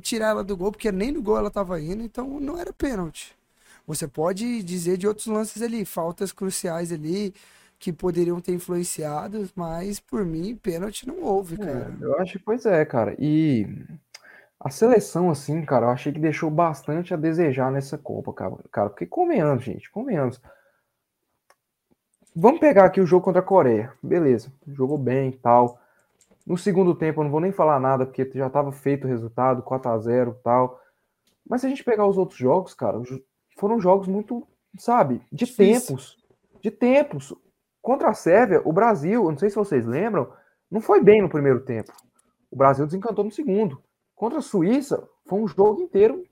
tirar 0.00 0.28
ela 0.28 0.44
do 0.44 0.56
gol, 0.56 0.70
porque 0.70 0.90
nem 0.92 1.10
no 1.10 1.20
gol 1.20 1.36
ela 1.36 1.50
tava 1.50 1.80
indo, 1.80 2.02
então 2.02 2.38
não 2.40 2.56
era 2.56 2.72
pênalti. 2.72 3.36
Você 3.86 4.06
pode 4.06 4.62
dizer 4.62 4.96
de 4.96 5.08
outros 5.08 5.26
lances 5.26 5.60
ali, 5.62 5.84
faltas 5.84 6.32
cruciais 6.32 6.92
ali, 6.92 7.34
que 7.78 7.92
poderiam 7.92 8.40
ter 8.40 8.52
influenciado, 8.52 9.48
mas 9.56 9.98
por 9.98 10.24
mim, 10.24 10.54
pênalti 10.54 11.06
não 11.06 11.22
houve, 11.22 11.56
cara. 11.56 11.92
É, 12.00 12.04
eu 12.04 12.18
acho 12.20 12.34
que, 12.34 12.38
pois 12.38 12.64
é, 12.64 12.84
cara. 12.84 13.16
E 13.18 13.66
a 14.60 14.70
seleção, 14.70 15.30
assim, 15.30 15.64
cara, 15.64 15.86
eu 15.86 15.90
achei 15.90 16.12
que 16.12 16.20
deixou 16.20 16.48
bastante 16.48 17.12
a 17.12 17.16
desejar 17.16 17.72
nessa 17.72 17.98
Copa, 17.98 18.32
cara. 18.32 18.54
Cara, 18.70 18.88
porque 18.88 19.04
convenhamos, 19.04 19.64
gente, 19.64 19.90
convenhamos. 19.90 20.40
Vamos 22.34 22.60
pegar 22.60 22.84
aqui 22.84 23.00
o 23.00 23.06
jogo 23.06 23.24
contra 23.24 23.40
a 23.40 23.44
Coreia. 23.44 23.92
Beleza, 24.00 24.52
jogou 24.68 24.96
bem 24.96 25.30
e 25.30 25.36
tal. 25.36 25.80
No 26.46 26.56
segundo 26.56 26.94
tempo, 26.94 27.20
eu 27.20 27.24
não 27.24 27.30
vou 27.32 27.40
nem 27.40 27.50
falar 27.50 27.80
nada, 27.80 28.06
porque 28.06 28.30
já 28.32 28.46
estava 28.46 28.70
feito 28.70 29.04
o 29.04 29.10
resultado, 29.10 29.62
4 29.62 29.90
a 29.90 29.98
0 29.98 30.36
e 30.38 30.42
tal. 30.44 30.80
Mas 31.44 31.60
se 31.60 31.66
a 31.66 31.70
gente 31.70 31.82
pegar 31.82 32.06
os 32.06 32.16
outros 32.16 32.38
jogos, 32.38 32.74
cara, 32.74 33.00
foram 33.58 33.80
jogos 33.80 34.08
muito, 34.08 34.46
sabe, 34.78 35.20
de 35.30 35.44
Difícil. 35.44 35.96
tempos. 35.96 36.16
De 36.60 36.70
tempos. 36.70 37.34
Contra 37.80 38.10
a 38.10 38.14
Sérvia, 38.14 38.62
o 38.64 38.72
Brasil, 38.72 39.24
não 39.24 39.36
sei 39.36 39.50
se 39.50 39.56
vocês 39.56 39.84
lembram, 39.84 40.32
não 40.70 40.80
foi 40.80 41.02
bem 41.02 41.20
no 41.20 41.28
primeiro 41.28 41.64
tempo. 41.64 41.92
O 42.50 42.56
Brasil 42.56 42.86
desencantou 42.86 43.24
no 43.24 43.30
segundo. 43.30 43.82
Contra 44.14 44.38
a 44.38 44.42
Suíça, 44.42 45.08
foi 45.26 45.40
um 45.40 45.48
jogo 45.48 45.82
inteiro 45.82 46.22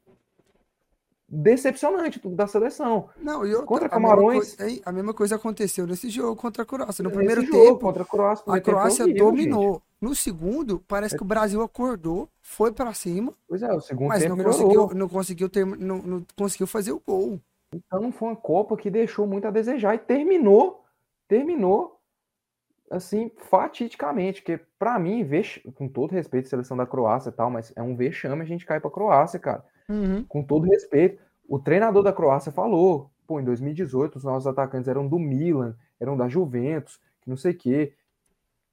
decepcionante 1.31 2.21
da 2.29 2.47
seleção. 2.47 3.09
Não, 3.17 3.47
e 3.47 3.51
outra, 3.53 3.67
Contra 3.67 3.87
a 3.87 3.99
mesma 4.01 4.15
Camarões- 4.17 4.57
coi- 4.57 4.69
hein, 4.71 4.83
a 4.85 4.91
mesma 4.93 5.15
coisa 5.15 5.37
aconteceu 5.37 5.87
nesse 5.87 6.11
jogo 6.11 6.35
contra 6.35 6.65
a 6.65 6.67
Croácia. 6.67 7.03
No 7.05 7.11
primeiro 7.11 7.43
jogo, 7.43 7.53
tempo, 7.65 7.79
contra 7.79 8.03
a 8.03 8.07
Croácia, 8.07 8.43
a 8.47 8.51
foi 8.51 8.61
Croácia 8.61 9.05
horrível, 9.05 9.27
dominou. 9.27 9.73
gente. 9.75 9.83
No 10.01 10.15
segundo, 10.15 10.83
parece 10.89 11.15
que 11.17 11.23
o 11.23 11.27
Brasil 11.27 11.61
acordou, 11.63 12.29
foi 12.41 12.73
pra 12.73 12.93
cima, 12.95 13.35
Pois 13.49 13.63
é, 13.63 13.71
o 13.73 13.81
segundo 13.81 14.09
mas 14.09 14.23
tempo 14.23 14.31
não 14.31 14.37
melhorou. 14.39 14.59
conseguiu, 14.67 14.99
não 14.99 15.09
conseguiu 15.09 15.49
ter, 15.49 15.65
não, 15.67 15.99
não 15.99 16.27
conseguiu 16.37 16.67
fazer 16.67 16.93
o 16.93 17.03
gol. 17.07 17.39
Então 17.73 18.11
foi 18.11 18.29
uma 18.31 18.37
Copa 18.37 18.77
que 18.77 18.91
deixou 18.91 19.27
muito 19.27 19.47
a 19.47 19.51
desejar 19.51 19.95
e 19.95 19.99
terminou, 19.99 20.83
terminou 21.29 22.01
assim, 22.91 23.31
fatidicamente, 23.49 24.43
que 24.43 24.59
pra 24.79 24.99
mim, 24.99 25.23
vex- 25.23 25.61
com 25.77 25.87
todo 25.87 26.11
respeito 26.11 26.47
à 26.47 26.49
seleção 26.49 26.77
da 26.77 26.87
Croácia 26.87 27.29
e 27.29 27.33
tal, 27.33 27.49
mas 27.51 27.73
é 27.77 27.83
um 27.83 27.95
vexame 27.95 28.43
a 28.43 28.45
gente 28.47 28.67
cair 28.67 28.81
pra 28.81 28.91
Croácia, 28.91 29.39
cara. 29.39 29.65
Com 30.29 30.43
todo 30.43 30.67
respeito. 30.69 31.21
O 31.49 31.59
treinador 31.59 32.03
da 32.03 32.13
Croácia 32.13 32.53
falou, 32.53 33.11
pô, 33.27 33.41
em 33.41 33.45
2018 33.45 34.17
os 34.17 34.25
nossos 34.25 34.47
atacantes 34.47 34.89
eram 34.89 35.07
do 35.09 35.19
Milan, 35.19 35.75
eram 35.99 36.17
da 36.17 36.29
Juventus, 36.29 37.01
que 37.21 37.29
não 37.29 37.37
sei 37.37 37.53
o 37.53 37.57
quê. 37.57 37.93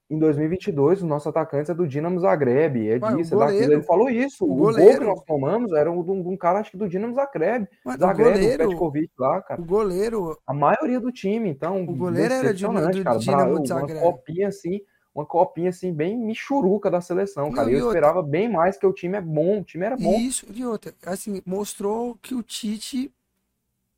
Em 0.09 0.17
2022 0.17 0.99
os 1.01 1.07
nossos 1.09 1.27
atacantes 1.27 1.69
é 1.69 1.73
do 1.73 1.85
Dinamo 1.85 2.17
Zagreb, 2.21 2.77
é 2.87 2.97
Ué, 2.97 3.13
o 3.13 3.17
disso, 3.17 3.35
é 3.35 3.37
daquilo. 3.39 3.73
Ele 3.73 3.81
falou 3.83 4.09
isso. 4.09 4.45
o 4.45 4.53
O, 4.53 4.55
gol 4.57 4.73
que 4.73 4.99
nós 5.03 5.21
tomamos 5.23 5.73
era 5.73 5.91
um, 5.91 5.99
um- 5.99 6.29
um 6.29 6.37
cara, 6.37 6.59
acho 6.59 6.71
que 6.71 6.77
do 6.77 6.87
Dinamo 6.87 7.13
Zagreb. 7.13 7.67
O 7.83 7.91
Zagreb, 7.91 8.29
o 8.29 8.31
goleiro, 8.33 8.69
Petkovic 8.69 9.11
lá, 9.19 9.41
cara. 9.41 9.61
o 9.61 9.65
goleiro, 9.65 10.37
A 10.47 10.53
maioria 10.53 10.99
do 11.01 11.11
time, 11.11 11.49
então, 11.49 11.83
O 11.83 11.93
goleiro 11.93 12.33
era 12.33 12.53
de- 12.53 12.63
decepcionante, 12.63 12.99
do 12.99 13.03
cara. 13.03 13.17
Dinamo 13.19 13.61
de 13.61 13.73
Uma 13.73 13.79
Zagreb. 13.81 13.99
copinha 14.01 14.47
assim, 14.47 14.79
uma 15.17 15.25
copinha 15.25 15.69
assim, 15.69 15.91
bem 15.91 16.15
michuruca 16.15 16.91
da 16.91 17.01
seleção, 17.01 17.51
cara. 17.51 17.65
Não, 17.65 17.73
eu 17.73 17.85
outra- 17.85 17.97
esperava 17.99 18.21
bem 18.21 18.47
mais, 18.47 18.77
que 18.77 18.85
o 18.85 18.93
time 18.93 19.17
é 19.17 19.21
bom, 19.21 19.61
o 19.61 19.63
time 19.63 19.83
era 19.83 19.97
bom. 19.97 20.15
isso 20.15 20.45
e 20.53 20.63
outra, 20.63 20.93
assim, 21.03 21.41
mostrou 21.43 22.15
que 22.21 22.35
o 22.35 22.43
Tite 22.43 23.11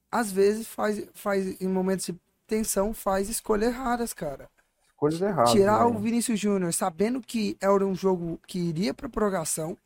às 0.10 0.32
vezes 0.32 0.66
faz, 0.66 1.06
faz 1.14 1.62
em 1.62 1.68
momentos 1.68 2.06
de 2.06 2.16
tensão, 2.48 2.94
faz 2.94 3.28
escolhas 3.28 3.74
erradas, 3.74 4.14
cara. 4.14 4.50
Coisas 4.96 5.22
erradas. 5.22 5.52
Tirar 5.52 5.80
né? 5.80 5.86
o 5.86 6.00
Vinícius 6.00 6.40
Júnior 6.40 6.74
sabendo 6.74 7.20
que 7.22 7.58
era 7.60 7.86
um 7.86 7.94
jogo 7.94 8.40
que 8.48 8.58
iria 8.58 8.94
pra 8.94 9.10
prorrogação, 9.10 9.78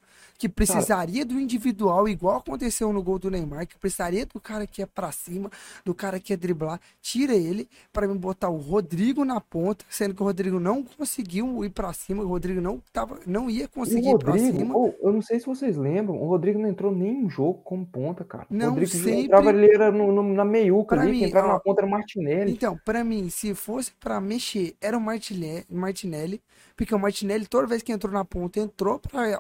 que 0.44 0.50
precisaria 0.50 1.26
do 1.26 1.40
individual, 1.40 2.06
igual 2.06 2.36
aconteceu 2.40 2.92
no 2.92 3.02
gol 3.02 3.18
do 3.18 3.32
Neymar, 3.32 3.66
que 3.66 3.78
precisaria 3.78 4.26
do 4.26 4.42
cara 4.42 4.68
que 4.68 4.82
é 4.82 4.86
pra 4.86 5.10
cima, 5.10 5.50
do 5.86 5.94
cara 5.96 6.20
que 6.20 6.34
é 6.34 6.36
driblar. 6.36 6.82
Tira 7.02 7.34
ele 7.34 7.70
pra 7.94 8.06
me 8.06 8.18
botar 8.18 8.50
o 8.50 8.58
Rodrigo 8.58 9.24
na 9.24 9.40
ponta, 9.40 9.86
sendo 9.90 10.14
que 10.14 10.22
o 10.22 10.26
Rodrigo 10.26 10.60
não 10.60 10.84
conseguiu 10.84 11.64
ir 11.64 11.70
pra 11.70 11.94
cima, 11.94 12.24
o 12.24 12.28
Rodrigo 12.28 12.60
não 12.60 12.82
tava, 12.92 13.20
não 13.26 13.50
ia 13.50 13.70
conseguir 13.70 14.10
o 14.10 14.16
ir 14.16 14.20
pra 14.20 14.32
Rodrigo, 14.34 14.58
cima. 14.58 14.76
oh, 14.76 14.94
eu 15.02 15.14
não 15.14 15.22
sei 15.22 15.40
se 15.40 15.46
vocês 15.46 15.78
lembram, 15.78 16.22
o 16.22 16.28
Rodrigo 16.28 16.60
não 16.60 16.68
entrou 16.68 16.92
nem 16.94 17.24
em 17.24 17.30
jogo 17.30 17.62
como 17.64 17.86
ponta, 17.86 18.26
cara. 18.26 18.46
Não, 18.50 18.68
o 18.68 18.70
Rodrigo 18.72 18.92
sempre- 18.92 19.22
entrava, 19.22 19.50
ele 19.50 19.74
era 19.74 19.94
no, 19.94 20.12
no- 20.12 20.34
na 20.34 20.44
meiuca 20.44 20.98
Pra 20.98 21.04
ali, 21.06 21.12
mim, 21.14 21.24
entrava 21.24 21.48
ó, 21.48 21.54
na 21.54 21.60
ponta 21.62 21.80
era 21.80 21.88
o 21.88 21.90
Martinelli. 21.90 22.52
Então, 22.52 22.78
pra 22.84 23.02
mim, 23.02 23.30
se 23.30 23.56
fosse 23.56 23.94
pra 23.98 24.20
mexer, 24.20 24.76
era 24.82 24.98
o 24.98 25.02
Martinelli, 25.02 25.64
Martinelli, 25.70 26.42
porque 26.76 26.94
o 26.96 27.00
Martinelli, 27.00 27.46
toda 27.46 27.68
vez 27.68 27.82
que 27.84 27.92
entrou 27.92 28.12
na 28.12 28.26
ponta, 28.26 28.60
entrou 28.60 29.00
pra. 29.00 29.40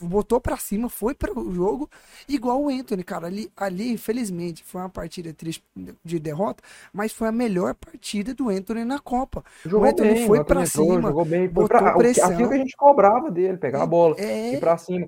botou 0.00 0.40
pra 0.40 0.56
cima, 0.56 0.88
foi 0.88 1.14
para 1.14 1.38
o 1.38 1.52
jogo, 1.52 1.88
igual 2.28 2.62
o 2.62 2.68
Anthony, 2.68 3.04
cara. 3.04 3.26
Ali, 3.26 3.50
ali, 3.56 3.92
infelizmente, 3.92 4.64
foi 4.64 4.80
uma 4.80 4.88
partida 4.88 5.32
triste 5.34 5.62
de 6.04 6.18
derrota, 6.18 6.62
mas 6.92 7.12
foi 7.12 7.28
a 7.28 7.32
melhor 7.32 7.74
partida 7.74 8.32
do 8.34 8.48
Anthony 8.48 8.84
na 8.84 8.98
Copa. 8.98 9.44
Jogou 9.64 9.86
o 9.86 9.90
Anthony 9.90 10.14
bem, 10.14 10.26
foi 10.26 10.38
entrou, 10.38 10.66
cima, 10.66 11.08
jogou 11.08 11.24
bem, 11.24 11.40
foi 11.40 11.48
botou 11.48 11.68
pra, 11.68 11.92
pressão. 11.94 12.30
aquilo 12.30 12.48
que 12.48 12.54
a 12.54 12.58
gente 12.58 12.76
cobrava 12.76 13.30
dele, 13.30 13.56
pegar 13.58 13.82
a 13.82 13.86
bola, 13.86 14.16
É, 14.18 14.54
ir 14.54 14.60
pra 14.60 14.76
cima. 14.78 15.06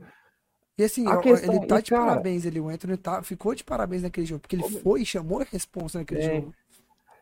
e 0.79 0.85
assim, 0.85 1.07
ó, 1.09 1.17
questão- 1.19 1.55
ele 1.55 1.67
tá 1.67 1.81
de 1.81 1.91
cara- 1.91 2.07
parabéns 2.07 2.47
ali, 2.47 2.61
o 2.61 2.69
Anthony 2.69 2.97
tá, 2.97 3.23
ficou 3.23 3.55
de 3.55 3.65
parabéns 3.65 4.03
naquele 4.03 4.27
jogo, 4.27 4.41
porque 4.41 4.57
ele 4.57 4.69
foi 4.81 5.03
e 5.03 5.07
chamou 5.07 5.41
a 5.41 5.45
responsa 5.51 5.99
naquele 6.01 6.21
É. 6.23 6.35
jogo. 6.37 6.55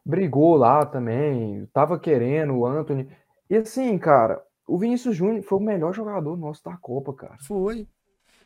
brigou 0.04 0.56
lá 0.56 0.84
também, 0.86 1.68
tava 1.74 1.98
querendo 1.98 2.54
o 2.54 2.66
Anthony. 2.66 3.06
E 3.50 3.56
assim, 3.56 3.98
cara, 3.98 4.40
o 4.66 4.78
Vinícius 4.78 5.16
Júnior 5.16 5.42
foi 5.42 5.58
o 5.58 5.62
melhor 5.62 5.92
jogador 5.92 6.36
nosso 6.36 6.62
da 6.64 6.76
Copa, 6.76 7.12
cara. 7.12 7.36
Foi. 7.40 7.82
O 7.82 7.86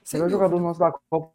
Sem 0.02 0.18
melhor 0.18 0.30
jogador 0.30 0.56
dúvida. 0.56 0.68
nosso 0.68 0.80
da 0.80 0.92
Copa 0.92 1.32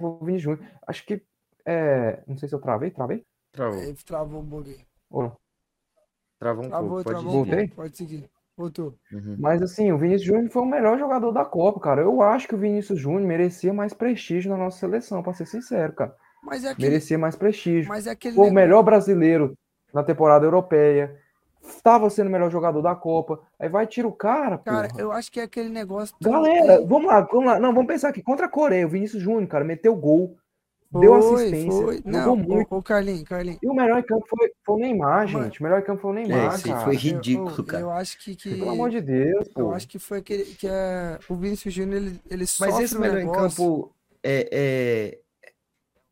foi 0.00 0.08
o 0.08 0.24
Vinícius 0.24 0.42
Júnior. 0.42 0.72
Acho 0.86 1.04
que. 1.04 1.22
É... 1.66 2.22
Não 2.26 2.38
sei 2.38 2.48
se 2.48 2.54
eu 2.54 2.60
travei, 2.60 2.92
travei? 2.92 3.26
Travou. 3.52 3.82
É, 3.82 3.94
travou 4.06 4.40
um 4.40 4.48
pouquinho. 4.48 4.86
Ou 5.10 5.22
não? 5.24 5.36
Travou 6.38 6.64
um 6.64 6.68
Travou, 6.68 6.88
pouco. 6.88 7.04
Pode 7.04 7.16
travou. 7.16 7.32
Voltei? 7.32 7.68
Pode 7.68 7.96
seguir. 7.96 8.30
Voltou. 8.56 8.94
Uhum. 9.12 9.36
Mas 9.38 9.62
assim, 9.62 9.92
o 9.92 9.98
Vinícius 9.98 10.26
Júnior 10.26 10.50
foi 10.50 10.62
o 10.62 10.66
melhor 10.66 10.98
jogador 10.98 11.32
da 11.32 11.44
Copa, 11.44 11.80
cara. 11.80 12.02
Eu 12.02 12.22
acho 12.22 12.46
que 12.48 12.54
o 12.54 12.58
Vinícius 12.58 13.00
Júnior 13.00 13.22
merecia 13.22 13.72
mais 13.72 13.92
prestígio 13.92 14.50
na 14.50 14.56
nossa 14.56 14.78
seleção, 14.78 15.22
pra 15.22 15.32
ser 15.32 15.46
sincero, 15.46 15.92
cara. 15.92 16.14
Mas 16.42 16.64
é 16.64 16.70
aquele. 16.70 16.88
Merecia 16.88 17.18
mais 17.18 17.36
prestígio. 17.36 17.88
Mas 17.88 18.06
é 18.06 18.10
aquele. 18.10 18.34
Foi 18.34 18.50
o 18.50 18.52
melhor 18.52 18.82
brasileiro 18.82 19.56
na 19.92 20.02
temporada 20.02 20.44
europeia. 20.44 21.16
Estava 21.68 22.08
sendo 22.10 22.28
o 22.28 22.30
melhor 22.30 22.50
jogador 22.50 22.80
da 22.82 22.94
Copa. 22.94 23.40
Aí 23.58 23.68
vai 23.68 23.86
tira 23.86 24.08
o 24.08 24.12
cara, 24.12 24.58
Cara, 24.58 24.88
porra. 24.88 25.00
eu 25.00 25.12
acho 25.12 25.30
que 25.30 25.38
é 25.40 25.44
aquele 25.44 25.68
negócio. 25.68 26.14
Galera, 26.20 26.80
vamos 26.86 27.06
lá, 27.06 27.20
vamos 27.20 27.46
lá. 27.46 27.58
Não, 27.60 27.72
vamos 27.74 27.86
pensar 27.86 28.08
aqui. 28.08 28.22
Contra 28.22 28.46
a 28.46 28.48
Coreia, 28.48 28.86
o 28.86 28.90
Vinícius 28.90 29.22
Júnior, 29.22 29.46
cara, 29.46 29.64
meteu 29.64 29.94
gol, 29.94 30.36
deu 30.90 31.20
foi, 31.22 31.34
assistência, 31.46 31.82
Foi. 31.84 32.02
Não, 32.04 32.34
muito. 32.36 32.74
o, 32.74 32.78
o 32.78 32.82
Carlinhos, 32.82 33.22
Carlinhos. 33.24 33.58
E 33.62 33.68
o 33.68 33.74
melhor 33.74 33.98
em 33.98 34.02
campo 34.02 34.26
foi, 34.28 34.50
foi 34.64 34.74
o 34.76 34.78
Neymar, 34.78 35.28
Mano. 35.30 35.44
gente. 35.44 35.60
O 35.60 35.62
melhor 35.62 35.80
em 35.80 35.84
campo 35.84 36.00
foi 36.02 36.10
o 36.10 36.14
Neymar, 36.14 36.52
É, 36.52 36.56
isso 36.56 36.68
cara. 36.68 36.80
foi 36.80 36.94
Eu- 36.94 36.98
ridículo, 36.98 37.54
eu, 37.58 37.64
cara. 37.64 37.82
Eu 37.82 37.90
acho 37.90 38.18
que. 38.18 38.34
que 38.34 38.50
Pelo 38.56 38.70
amor 38.70 38.90
de 38.90 39.00
Deus, 39.00 39.46
Eu 39.56 39.66
pô. 39.66 39.72
acho 39.72 39.86
que 39.88 39.98
foi 39.98 40.18
aquele. 40.18 40.44
Que 40.44 40.66
é, 40.66 41.18
o 41.28 41.34
Vinícius 41.34 41.74
Júnior, 41.74 41.96
ele, 41.96 42.20
ele 42.30 42.44
Mas 42.60 42.78
esse 42.80 42.98
melhor 42.98 43.18
em 43.18 43.26
negócio. 43.26 43.56
campo 43.64 43.94
é, 44.22 44.48
é, 44.50 45.18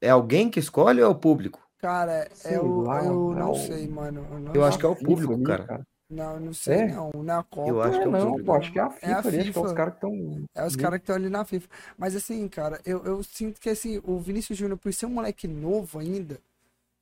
é 0.03 0.11
alguém 0.11 0.49
que 0.51 0.61
escolhe 0.61 1.01
ou 1.01 1.07
é 1.07 1.11
o 1.11 1.15
público? 1.15 1.66
Cara, 1.79 2.29
Sei 2.35 2.55
é 2.55 2.61
o, 2.61 2.81
lá, 2.83 3.05
eu 3.05 3.33
é 3.33 3.35
não 3.35 3.51
o- 3.53 3.55
sei, 3.55 3.87
mano. 3.87 4.27
Eu, 4.31 4.41
não 4.41 4.55
Eu 4.55 4.65
acho 4.65 4.79
que 4.79 4.87
é 4.87 4.89
o 4.89 4.97
público, 4.97 5.33
ali, 5.35 5.45
cara. 5.45 5.87
Não, 6.09 6.35
eu 6.35 6.41
não 6.41 6.53
sei, 6.55 6.75
É? 6.75 6.87
não. 6.87 7.11
Na 7.23 7.43
Copa. 7.43 7.69
Eu 7.69 7.83
acho 7.83 7.99
É, 7.99 8.03
que 8.03 8.09
é 8.09 8.11
não, 8.11 8.27
público. 8.31 8.47
pô, 8.47 8.55
acho 8.55 8.73
que 8.73 8.79
é 8.79 8.83
a 8.83 8.87
É 8.87 8.91
FIFA 8.91 9.07
a 9.07 9.19
ali, 9.19 9.19
acho 9.19 9.31
que 9.31 9.39
é 9.41 9.43
FIFA. 9.45 9.61
os 9.63 9.73
caras 9.73 9.93
que 9.95 10.07
estão. 10.07 10.45
É 10.55 10.67
os 10.67 10.77
caras 10.77 10.99
que 10.99 11.03
estão 11.03 11.17
ali 11.17 11.29
na 11.29 11.45
FIFA. 11.45 11.69
Mas 11.99 12.17
assim, 12.17 12.49
cara, 12.49 12.81
eu, 12.85 13.05
eu 13.05 13.23
sinto 13.23 13.61
que 13.61 13.69
assim, 13.69 14.01
o 14.05 14.19
Vinícius 14.19 14.57
Júnior, 14.59 14.79
por 14.79 14.93
ser 14.95 15.07
um 15.07 15.11
moleque 15.11 15.47
novo 15.49 15.99
ainda, 15.99 16.41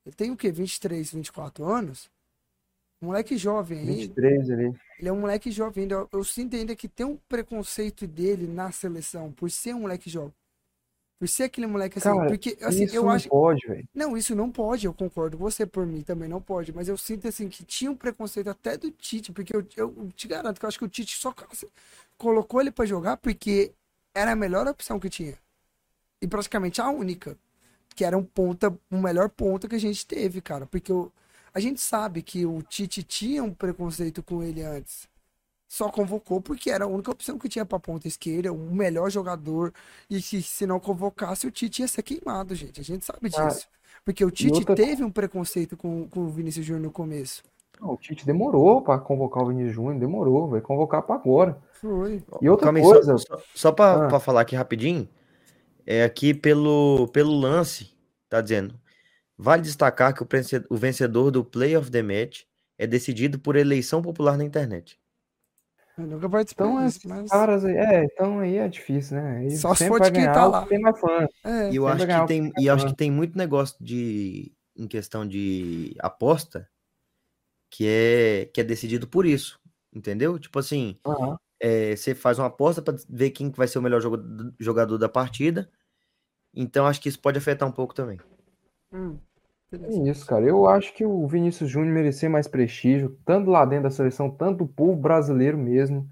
ele 0.04 0.14
tem 0.16 0.30
o 0.30 0.36
quê? 0.36 0.50
23, 0.50 1.12
24 1.12 1.64
anos? 1.64 2.10
Um 3.00 3.06
moleque 3.08 3.36
jovem 3.36 3.78
ainda. 3.80 3.92
23 3.92 4.50
ali. 4.50 4.74
Ele 4.98 5.08
é 5.08 5.12
um 5.12 5.20
moleque 5.20 5.50
jovem 5.50 5.82
ainda. 5.82 5.94
Eu, 5.96 6.08
eu 6.12 6.24
sinto 6.24 6.56
ainda 6.56 6.74
que 6.74 6.88
tem 6.88 7.04
um 7.06 7.18
preconceito 7.28 8.06
dele 8.06 8.46
na 8.46 8.72
seleção, 8.72 9.30
por 9.32 9.50
ser 9.50 9.74
um 9.74 9.80
moleque 9.82 10.08
jovem. 10.10 10.32
Por 11.24 11.28
ser 11.28 11.44
aquele 11.44 11.66
moleque 11.66 11.96
assim. 11.98 12.06
Cara, 12.10 12.28
porque, 12.28 12.54
assim, 12.60 12.84
Isso 12.84 12.96
eu 12.96 13.02
não 13.04 13.10
acho. 13.10 13.30
pode, 13.30 13.66
velho. 13.66 13.88
Não, 13.94 14.14
isso 14.14 14.34
não 14.34 14.50
pode, 14.50 14.84
eu 14.84 14.92
concordo. 14.92 15.38
Você 15.38 15.64
por 15.64 15.86
mim 15.86 16.02
também 16.02 16.28
não 16.28 16.38
pode, 16.38 16.70
mas 16.70 16.86
eu 16.86 16.98
sinto 16.98 17.26
assim 17.26 17.48
que 17.48 17.64
tinha 17.64 17.90
um 17.90 17.96
preconceito 17.96 18.50
até 18.50 18.76
do 18.76 18.90
Tite, 18.90 19.32
porque 19.32 19.56
eu, 19.56 19.66
eu 19.74 20.10
te 20.14 20.28
garanto 20.28 20.58
que 20.60 20.66
eu 20.66 20.68
acho 20.68 20.78
que 20.78 20.84
o 20.84 20.88
Tite 20.88 21.16
só 21.16 21.34
colocou 22.18 22.60
ele 22.60 22.70
pra 22.70 22.84
jogar 22.84 23.16
porque 23.16 23.72
era 24.14 24.32
a 24.32 24.36
melhor 24.36 24.66
opção 24.68 25.00
que 25.00 25.08
tinha. 25.08 25.38
E 26.20 26.28
praticamente 26.28 26.82
a 26.82 26.90
única, 26.90 27.38
que 27.96 28.04
era 28.04 28.18
um 28.18 28.24
ponta, 28.24 28.76
um 28.92 29.00
melhor 29.00 29.30
ponta 29.30 29.66
que 29.66 29.76
a 29.76 29.80
gente 29.80 30.06
teve, 30.06 30.42
cara, 30.42 30.66
porque 30.66 30.92
o- 30.92 31.10
a 31.54 31.60
gente 31.60 31.80
sabe 31.80 32.22
que 32.22 32.44
o 32.44 32.62
Tite 32.62 33.02
tinha 33.02 33.42
um 33.42 33.54
preconceito 33.54 34.22
com 34.22 34.42
ele 34.42 34.62
antes. 34.62 35.08
Só 35.68 35.88
convocou 35.88 36.40
porque 36.40 36.70
era 36.70 36.84
a 36.84 36.88
única 36.88 37.10
opção 37.10 37.38
que 37.38 37.48
tinha 37.48 37.64
pra 37.64 37.80
ponta 37.80 38.06
esquerda, 38.06 38.52
o 38.52 38.74
melhor 38.74 39.10
jogador. 39.10 39.72
E 40.08 40.20
se, 40.22 40.40
se 40.42 40.66
não 40.66 40.78
convocasse, 40.78 41.46
o 41.46 41.50
Tite 41.50 41.82
ia 41.82 41.88
ser 41.88 42.02
queimado, 42.02 42.54
gente. 42.54 42.80
A 42.80 42.84
gente 42.84 43.04
sabe 43.04 43.28
disso. 43.28 43.66
Porque 44.04 44.24
o 44.24 44.30
Tite 44.30 44.58
outra- 44.58 44.74
teve 44.76 45.02
um 45.02 45.10
preconceito 45.10 45.76
com, 45.76 46.06
com 46.08 46.20
o 46.20 46.28
Vinícius 46.28 46.64
Júnior 46.66 46.84
no 46.84 46.90
começo. 46.92 47.42
Não, 47.80 47.92
o 47.94 47.96
Tite 47.96 48.24
demorou 48.24 48.82
pra 48.82 48.98
convocar 48.98 49.42
o 49.42 49.48
Vinícius 49.48 49.74
Júnior, 49.74 49.98
demorou, 49.98 50.48
vai 50.48 50.60
convocar 50.60 51.02
pra 51.02 51.16
agora. 51.16 51.58
Foi. 51.72 52.22
E 52.40 52.48
outra 52.48 52.66
Calma 52.66 52.80
coisa, 52.80 53.18
só, 53.18 53.38
só, 53.54 53.72
pra, 53.72 54.06
Ah. 54.14 54.20
falar 54.20 54.42
aqui 54.42 54.54
rapidinho, 54.54 55.08
é 55.84 56.04
aqui 56.04 56.32
pelo, 56.32 57.08
pelo 57.08 57.32
lance, 57.36 57.90
tá 58.28 58.40
dizendo. 58.40 58.78
Vale 59.36 59.62
destacar 59.62 60.14
que 60.14 60.22
o 60.22 60.76
vencedor 60.76 61.32
do 61.32 61.44
Play 61.44 61.76
of 61.76 61.90
the 61.90 62.02
Match 62.02 62.42
é 62.78 62.86
decidido 62.86 63.38
por 63.40 63.56
eleição 63.56 64.00
popular 64.00 64.36
na 64.38 64.44
internet. 64.44 64.96
Eu 65.96 66.06
nunca 66.06 66.28
participei 66.28 66.66
então 66.66 66.88
mas. 67.04 67.30
caras 67.30 67.64
aí, 67.64 67.76
é, 67.76 68.04
então 68.04 68.40
aí 68.40 68.56
é 68.56 68.68
difícil, 68.68 69.16
né? 69.16 69.48
Só 69.50 69.74
se 69.74 69.86
for 69.86 70.00
de 70.00 70.10
quem 70.10 70.24
tá 70.24 70.48
o 70.48 70.50
lá. 70.50 70.66
tem 70.66 70.80
mais 70.80 70.98
fã. 70.98 71.26
É. 71.44 71.70
E 71.70 71.76
eu 71.76 71.86
acho 71.86 72.06
que 72.06 72.26
tem, 72.26 72.52
e 72.58 72.66
eu 72.66 72.74
acho 72.74 72.86
que 72.88 72.96
tem 72.96 73.10
muito 73.10 73.38
negócio 73.38 73.76
de 73.80 74.52
em 74.76 74.88
questão 74.88 75.26
de 75.26 75.94
aposta 76.00 76.68
que 77.70 77.86
é 77.86 78.50
que 78.52 78.60
é 78.60 78.64
decidido 78.64 79.06
por 79.06 79.24
isso, 79.24 79.60
entendeu? 79.92 80.38
Tipo 80.38 80.58
assim, 80.58 80.96
Aham. 81.06 81.36
é, 81.60 81.94
você 81.94 82.14
faz 82.14 82.38
uma 82.38 82.46
aposta 82.48 82.82
para 82.82 82.96
ver 83.08 83.30
quem 83.30 83.50
que 83.50 83.58
vai 83.58 83.68
ser 83.68 83.78
o 83.78 83.82
melhor 83.82 84.00
jogador 84.58 84.98
da 84.98 85.08
partida. 85.08 85.70
Então 86.52 86.86
acho 86.86 87.00
que 87.00 87.08
isso 87.08 87.20
pode 87.20 87.38
afetar 87.38 87.68
um 87.68 87.72
pouco 87.72 87.94
também. 87.94 88.20
Hum, 88.92 89.18
É 89.82 90.10
isso, 90.10 90.26
cara. 90.26 90.44
Eu 90.44 90.66
acho 90.66 90.92
que 90.94 91.04
o 91.04 91.26
Vinícius 91.26 91.70
Júnior 91.70 91.92
merecia 91.94 92.28
mais 92.30 92.46
prestígio, 92.48 93.18
tanto 93.24 93.50
lá 93.50 93.64
dentro 93.64 93.84
da 93.84 93.90
seleção, 93.90 94.30
tanto 94.30 94.58
do 94.58 94.66
povo 94.66 94.96
brasileiro 94.96 95.58
mesmo. 95.58 96.08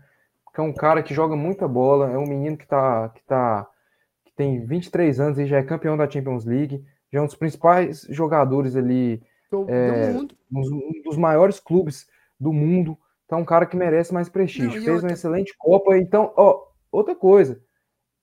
Que 0.54 0.60
é 0.60 0.64
um 0.64 0.72
cara 0.72 1.02
que 1.02 1.14
joga 1.14 1.34
muita 1.34 1.66
bola, 1.66 2.10
é 2.10 2.18
um 2.18 2.26
menino 2.26 2.56
que 2.58 2.66
tá, 2.66 3.08
que 3.08 3.22
tá, 3.24 3.66
que 4.24 4.32
tem 4.34 4.64
23 4.66 5.18
anos 5.18 5.38
e 5.38 5.46
já 5.46 5.56
é 5.58 5.62
campeão 5.62 5.96
da 5.96 6.08
Champions 6.10 6.44
League, 6.44 6.84
já 7.10 7.18
é 7.20 7.22
um 7.22 7.26
dos 7.26 7.34
principais 7.34 8.06
jogadores 8.10 8.76
ali, 8.76 9.22
Do, 9.50 9.64
É, 9.70 10.08
do 10.10 10.18
mundo. 10.18 10.34
um 10.52 11.02
dos 11.04 11.16
maiores 11.16 11.58
clubes 11.58 12.06
do 12.38 12.52
mundo. 12.52 12.98
Então, 13.24 13.38
é 13.38 13.42
um 13.42 13.46
cara 13.46 13.64
que 13.64 13.76
merece 13.76 14.12
mais 14.12 14.28
prestígio. 14.28 14.66
Não, 14.66 14.72
Fez 14.82 14.88
outra- 14.88 15.06
uma 15.08 15.12
excelente 15.14 15.54
Copa. 15.58 15.96
Então, 15.96 16.32
ó, 16.36 16.66
outra 16.90 17.14
coisa. 17.14 17.58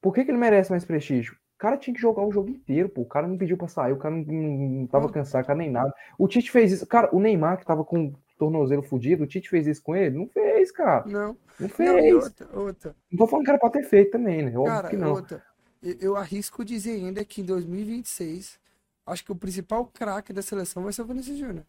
Por 0.01 0.13
que, 0.13 0.23
que 0.23 0.29
ele 0.29 0.37
merece 0.37 0.69
mais 0.69 0.85
prestígio? 0.85 1.35
O 1.59 1.61
cara 1.61 1.75
tinha 1.75 1.93
que 1.93 1.99
jogar 1.99 2.23
o 2.25 2.31
jogo 2.31 2.47
inteiro, 2.49 2.87
pô. 2.87 3.01
O 3.01 3.05
cara 3.05 3.27
não 3.27 3.37
pediu 3.37 3.57
pra 3.57 3.67
sair, 3.67 3.91
o 3.91 3.97
cara 3.97 4.15
não, 4.15 4.23
não, 4.23 4.57
não 4.79 4.87
tava 4.87 5.07
Não. 5.07 5.11
cansado, 5.11 5.43
o 5.43 5.47
cara 5.47 5.59
nem 5.59 5.69
nada. 5.69 5.93
O 6.17 6.25
Tite 6.25 6.49
fez 6.49 6.71
isso. 6.71 6.87
Cara, 6.87 7.13
o 7.13 7.19
Neymar, 7.19 7.57
que 7.57 7.65
tava 7.65 7.83
com 7.83 8.05
o 8.07 8.15
tornozelo 8.37 8.81
fudido, 8.81 9.25
o 9.25 9.27
Tite 9.27 9.49
fez 9.49 9.67
isso 9.67 9.83
com 9.83 9.93
ele? 9.93 10.17
Não 10.17 10.25
fez, 10.25 10.71
cara. 10.71 11.03
Não. 11.05 11.35
Não 11.59 11.67
Não, 11.77 11.99
e 11.99 12.01
fez. 12.01 12.13
outra, 12.23 12.47
outra. 12.57 12.95
Não 13.11 13.17
tô 13.17 13.27
falando 13.27 13.43
que 13.43 13.51
era 13.51 13.59
pra 13.59 13.69
ter 13.69 13.83
feito 13.83 14.11
também, 14.11 14.41
né? 14.43 14.51
Óbvio 14.57 14.63
Cara, 14.73 14.87
que 14.87 14.95
não. 14.95 15.11
outra. 15.11 15.43
Eu, 15.83 15.95
eu 15.99 16.15
arrisco 16.15 16.63
dizer 16.63 16.91
ainda 16.91 17.25
que 17.25 17.41
em 17.41 17.45
2026, 17.45 18.57
acho 19.05 19.25
que 19.25 19.31
o 19.33 19.35
principal 19.35 19.85
craque 19.85 20.31
da 20.31 20.41
seleção 20.41 20.83
vai 20.83 20.93
ser 20.93 21.01
o 21.01 21.05
Vinícius 21.05 21.37
Júnior. 21.37 21.65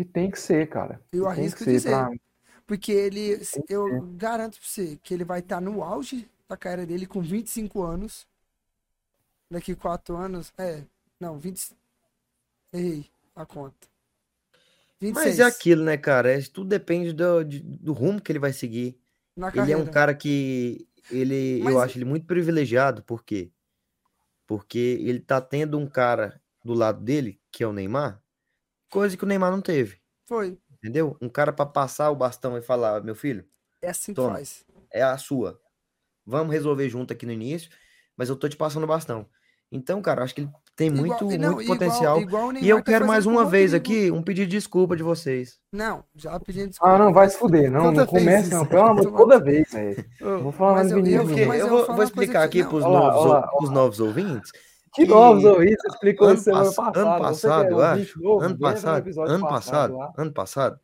E 0.00 0.04
tem 0.04 0.30
que 0.30 0.38
ser, 0.38 0.68
cara. 0.68 1.00
Eu 1.12 1.22
Tem 1.24 1.30
arrisco 1.32 1.64
dizer. 1.64 1.90
pra- 1.90 2.12
Porque 2.64 2.92
ele, 2.92 3.40
eu 3.68 4.02
garanto 4.16 4.52
pra 4.60 4.68
você 4.68 4.96
que 5.02 5.12
ele 5.12 5.24
vai 5.24 5.40
estar 5.40 5.60
no 5.60 5.82
auge 5.82 6.28
da 6.48 6.56
carreira 6.56 6.86
dele 6.86 7.06
com 7.06 7.20
25 7.20 7.82
anos. 7.82 8.24
Daqui 9.54 9.76
4 9.76 10.16
anos. 10.16 10.52
É, 10.58 10.82
não, 11.20 11.38
20. 11.38 11.76
Errei 12.72 13.06
a 13.36 13.46
conta. 13.46 13.86
26 15.00 15.26
Mas 15.26 15.38
é 15.38 15.44
aquilo, 15.44 15.84
né, 15.84 15.96
cara? 15.96 16.32
É, 16.32 16.42
tudo 16.42 16.68
depende 16.68 17.12
do, 17.12 17.44
de- 17.44 17.60
do 17.60 17.92
rumo 17.92 18.20
que 18.20 18.32
ele 18.32 18.40
vai 18.40 18.52
seguir. 18.52 18.98
na 19.36 19.48
Ele 19.54 19.70
é 19.70 19.76
um 19.76 19.86
cara 19.86 20.12
que 20.12 20.88
ele, 21.08 21.60
Mas- 21.62 21.72
eu 21.72 21.80
acho 21.80 21.96
ele 21.96 22.04
muito 22.04 22.26
privilegiado, 22.26 23.00
por 23.04 23.22
quê? 23.24 23.52
Porque 24.44 24.98
ele 25.02 25.20
tá 25.20 25.40
tendo 25.40 25.78
um 25.78 25.86
cara 25.86 26.42
do 26.64 26.74
lado 26.74 27.00
dele, 27.00 27.40
que 27.52 27.62
é 27.62 27.66
o 27.68 27.72
Neymar, 27.72 28.20
coisa 28.90 29.16
que 29.16 29.22
o 29.22 29.26
Neymar 29.26 29.52
não 29.52 29.60
teve, 29.60 30.00
Foi. 30.26 30.58
entendeu? 30.72 31.16
Um 31.20 31.28
cara 31.28 31.52
pra 31.52 31.64
passar 31.66 32.10
o 32.10 32.16
bastão 32.16 32.58
e 32.58 32.62
falar, 32.62 33.04
meu 33.04 33.14
filho, 33.14 33.46
É 33.80 33.90
assim 33.90 34.12
que 34.12 34.16
Toma. 34.20 34.34
faz. 34.34 34.64
é 34.90 35.02
a 35.02 35.16
sua. 35.16 35.60
Vamos 36.26 36.52
resolver 36.52 36.88
junto 36.88 37.12
aqui 37.12 37.24
no 37.24 37.32
início, 37.32 37.70
mas 38.16 38.28
eu 38.28 38.36
tô 38.36 38.48
te 38.48 38.56
passando 38.56 38.82
o 38.84 38.88
bastão. 38.88 39.28
Então, 39.74 40.00
cara, 40.00 40.22
acho 40.22 40.34
que 40.34 40.42
ele 40.42 40.50
tem 40.76 40.86
Igual- 40.88 41.06
muito, 41.06 41.24
não, 41.24 41.52
muito 41.52 41.62
igual- 41.62 41.78
potencial. 41.78 42.20
igual 42.20 42.52
E 42.54 42.68
eu 42.68 42.76
tá 42.78 42.82
quero 42.84 43.06
mais 43.06 43.26
uma 43.26 43.44
vez 43.44 43.74
aqui 43.74 44.10
um 44.10 44.22
pedido 44.22 44.46
de 44.48 44.56
desculpa 44.56 44.96
de 44.96 45.02
vocês. 45.02 45.58
Não, 45.72 46.04
já 46.14 46.38
pedindo 46.38 46.68
desculpa. 46.68 46.94
Ah, 46.94 46.98
não, 46.98 47.12
vai 47.12 47.28
se 47.28 47.36
fuder. 47.36 47.70
Não, 47.70 47.82
Toda 47.82 48.04
não 48.04 48.12
vez 48.12 48.24
começa, 48.24 48.54
não. 48.56 48.66
Pelo 48.66 48.82
amor, 48.86 49.12
toda 49.12 49.40
vez, 49.40 49.70
velho. 49.72 50.04
Vou 50.42 50.52
falar 50.52 50.74
mais 50.74 50.90
do 50.90 50.98
eu- 51.00 51.06
eu- 51.06 51.54
eu 51.54 51.68
vou 51.68 51.86
vou, 51.86 52.02
explicar 52.04 52.44
aqui 52.44 52.62
para 52.62 52.76
os 52.76 52.84
novos, 52.84 53.70
novos 53.70 54.00
ouvintes. 54.00 54.50
Que 54.94 55.04
novos 55.06 55.44
ouvintes, 55.44 55.76
você 55.82 55.88
explicou 55.88 56.28
ano 56.28 56.34
isso 56.36 56.44
semana 56.44 56.64
pass- 56.66 56.76
passada. 56.76 57.00
ano 57.00 57.10
é 57.16 57.18
passado, 57.20 57.66
eu 57.68 57.76
ouvinte 57.78 58.02
acho, 58.10 58.22
novo, 58.22 58.44
ano 58.44 58.54
entra 58.54 58.54
no 58.54 58.58
passado, 58.60 59.20
ano 59.20 59.48
passado, 59.48 59.98
ano 60.16 60.32
passado, 60.32 60.80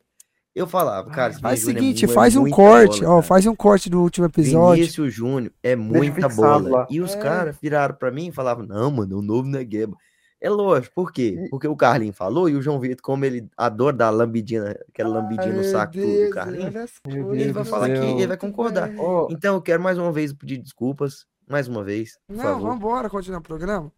eu 0.55 0.67
falava, 0.67 1.09
cara, 1.09 1.31
esse 1.33 1.41
Faz 1.41 1.63
o 1.63 1.69
é 1.69 1.73
seguinte, 1.73 2.05
é 2.05 2.07
faz 2.07 2.35
um 2.35 2.49
corte, 2.49 3.01
bola, 3.01 3.15
ó, 3.15 3.21
faz 3.21 3.45
um 3.45 3.55
corte 3.55 3.89
do 3.89 4.01
último 4.01 4.25
episódio. 4.27 4.81
Vinícius 4.83 5.13
Júnior 5.13 5.51
é 5.63 5.75
muita 5.75 6.27
bola. 6.29 6.69
lá. 6.69 6.87
E 6.89 6.99
os 7.01 7.15
É. 7.15 7.19
caras 7.19 7.57
viraram 7.61 7.95
pra 7.95 8.11
mim 8.11 8.27
e 8.27 8.31
falavam: 8.31 8.65
Não, 8.65 8.91
mano, 8.91 9.19
o 9.19 9.21
novo 9.21 9.47
Negueba. 9.47 9.95
É 10.43 10.49
lógico, 10.49 10.95
por 10.95 11.11
quê? 11.13 11.47
Porque 11.51 11.67
o 11.67 11.75
Carlinhos 11.75 12.17
falou 12.17 12.49
e 12.49 12.55
o 12.55 12.61
João 12.63 12.79
Vitor, 12.79 13.03
como 13.03 13.23
ele 13.23 13.47
adora 13.55 13.95
dar 13.95 14.09
lambidinha, 14.09 14.75
aquela 14.89 15.09
lambidinha 15.09 15.49
no 15.53 15.61
Meu 15.61 15.63
saco 15.63 15.93
Deus, 15.93 16.07
Meu 16.07 16.31
coisas 16.33 16.99
ele 17.05 17.51
vai 17.53 17.63
falar 17.63 17.89
que 17.89 17.99
ele 17.99 18.25
vai 18.27 18.37
concordar. 18.37 18.89
Ô, 18.97 19.27
Então 19.29 19.53
eu 19.53 19.61
quero 19.61 19.83
mais 19.83 19.99
uma 19.99 20.11
vez 20.11 20.33
pedir 20.33 20.57
desculpas, 20.57 21.27
mais 21.47 21.67
uma 21.67 21.83
vez, 21.83 22.17
Não, 22.27 22.37
favor. 22.37 22.69
vambora 22.71 23.07
continuar 23.07 23.37
o 23.37 23.43
programa. 23.43 23.91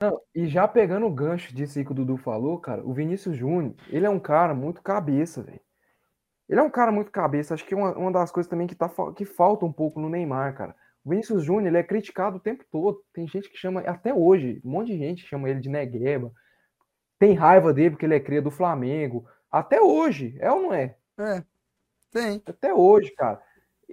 Não, 0.00 0.18
e 0.34 0.46
já 0.48 0.66
pegando 0.66 1.04
o 1.04 1.12
gancho 1.12 1.54
disso 1.54 1.78
aí 1.78 1.84
que 1.84 1.92
o 1.92 1.94
Dudu 1.94 2.16
falou, 2.16 2.58
cara, 2.58 2.82
o 2.82 2.94
Vinícius 2.94 3.36
Júnior, 3.36 3.74
ele 3.90 4.06
é 4.06 4.10
um 4.10 4.18
cara 4.18 4.54
muito 4.54 4.80
cabeça, 4.82 5.42
velho. 5.42 5.60
Ele 6.50 6.58
é 6.58 6.62
um 6.64 6.68
cara 6.68 6.90
muito 6.90 7.12
cabeça. 7.12 7.54
Acho 7.54 7.64
que 7.64 7.76
uma, 7.76 7.96
uma 7.96 8.10
das 8.10 8.32
coisas 8.32 8.50
também 8.50 8.66
que, 8.66 8.74
tá, 8.74 8.90
que 9.16 9.24
falta 9.24 9.64
um 9.64 9.72
pouco 9.72 10.00
no 10.00 10.08
Neymar, 10.08 10.56
cara. 10.56 10.74
O 11.04 11.10
Vinícius 11.10 11.44
Júnior, 11.44 11.68
ele 11.68 11.78
é 11.78 11.82
criticado 11.84 12.38
o 12.38 12.40
tempo 12.40 12.64
todo. 12.72 13.00
Tem 13.14 13.26
gente 13.28 13.48
que 13.48 13.56
chama, 13.56 13.82
até 13.82 14.12
hoje, 14.12 14.60
um 14.64 14.70
monte 14.70 14.88
de 14.88 14.98
gente 14.98 15.24
chama 15.24 15.48
ele 15.48 15.60
de 15.60 15.68
negueba. 15.68 16.32
Tem 17.20 17.34
raiva 17.34 17.72
dele 17.72 17.90
porque 17.90 18.04
ele 18.04 18.16
é 18.16 18.20
cria 18.20 18.42
do 18.42 18.50
Flamengo. 18.50 19.24
Até 19.48 19.80
hoje, 19.80 20.36
é 20.40 20.50
ou 20.50 20.60
não 20.60 20.74
é? 20.74 20.96
É, 21.20 21.44
tem. 22.10 22.42
Até 22.44 22.74
hoje, 22.74 23.12
cara. 23.12 23.40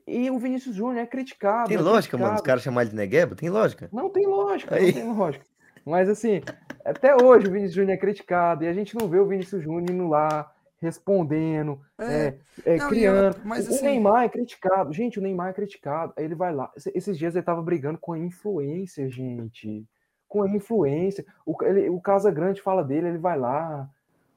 E 0.08 0.32
o 0.32 0.40
Vinícius 0.40 0.76
Júnior 0.76 1.04
é 1.04 1.06
criticado. 1.06 1.68
Tem 1.68 1.78
é 1.78 1.80
lógica, 1.80 2.18
mano, 2.18 2.30
os 2.30 2.34
criticado. 2.38 2.44
caras 2.44 2.64
chamarem 2.64 2.90
de 2.90 2.96
Negueba? 2.96 3.36
Tem 3.36 3.50
lógica. 3.50 3.88
Não 3.94 4.10
tem 4.10 4.26
lógica, 4.26 4.76
Aí. 4.76 4.88
não 4.88 4.94
tem 4.94 5.14
lógica. 5.14 5.46
Mas 5.86 6.10
assim, 6.10 6.42
até 6.84 7.16
hoje 7.16 7.48
o 7.48 7.52
Vinícius 7.52 7.76
Júnior 7.76 7.94
é 7.94 7.98
criticado 7.98 8.64
e 8.64 8.68
a 8.68 8.74
gente 8.74 8.96
não 8.96 9.08
vê 9.08 9.20
o 9.20 9.28
Vinícius 9.28 9.64
Júnior 9.64 9.92
indo 9.92 10.08
lá 10.08 10.52
respondendo, 10.80 11.80
É. 11.98 12.36
é, 12.66 12.76
é, 12.76 12.78
Não, 12.78 12.90
criando. 12.90 13.26
outra, 13.28 13.42
mas 13.44 13.68
o 13.68 13.72
assim- 13.72 13.86
Neymar 13.86 14.24
é 14.26 14.30
criticado. 14.30 14.94
Gente, 14.94 15.20
o 15.20 15.22
Neymar 15.22 15.50
é 15.50 15.54
criticado. 15.54 16.14
Aí 16.16 16.24
ele 16.26 16.36
vai 16.36 16.54
lá. 16.54 16.72
Esse- 16.76 16.92
Esses 16.96 17.18
dias 17.18 17.36
ele 17.36 17.44
tava 17.46 17.62
brigando 17.62 17.98
com 17.98 18.14
a 18.14 18.20
influência, 18.20 19.10
gente. 19.10 19.86
Com 20.28 20.44
a 20.44 20.50
influência. 20.50 21.26
O, 21.46 21.56
ele, 21.64 21.90
o 21.90 22.00
Casa 22.02 22.30
Grande 22.32 22.62
fala 22.62 22.84
dele, 22.84 23.08
ele 23.10 23.18
vai 23.18 23.38
lá. 23.38 23.90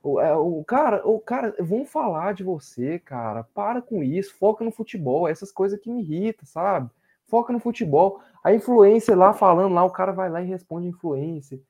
O, 0.03 0.19
é, 0.21 0.35
o 0.35 0.65
cara, 0.65 1.07
o 1.07 1.21
cara, 1.21 1.55
vão 1.61 1.85
falar 1.85 2.33
de 2.33 2.43
você, 2.43 2.99
cara. 2.99 3.45
Para 3.55 3.83
com 3.83 4.03
isso, 4.03 4.35
foca 4.39 4.65
no 4.65 4.71
futebol. 4.73 5.29
Essas 5.29 5.53
coisas 5.53 5.79
que 5.79 5.91
me 5.91 6.01
irritam, 6.01 6.47
sabe? 6.47 6.89
Foca 7.27 7.53
no 7.53 7.61
futebol. 7.61 8.21
A 8.43 8.55
influência 8.55 9.15
lá 9.15 9.33
falando 9.35 9.75
lá, 9.75 9.85
o 9.85 9.91
cara 9.91 10.11
vai 10.13 10.31
lá 10.31 10.41
e 10.41 10.47
responde 10.47 10.87
a 10.87 10.91
influência. 10.91 11.61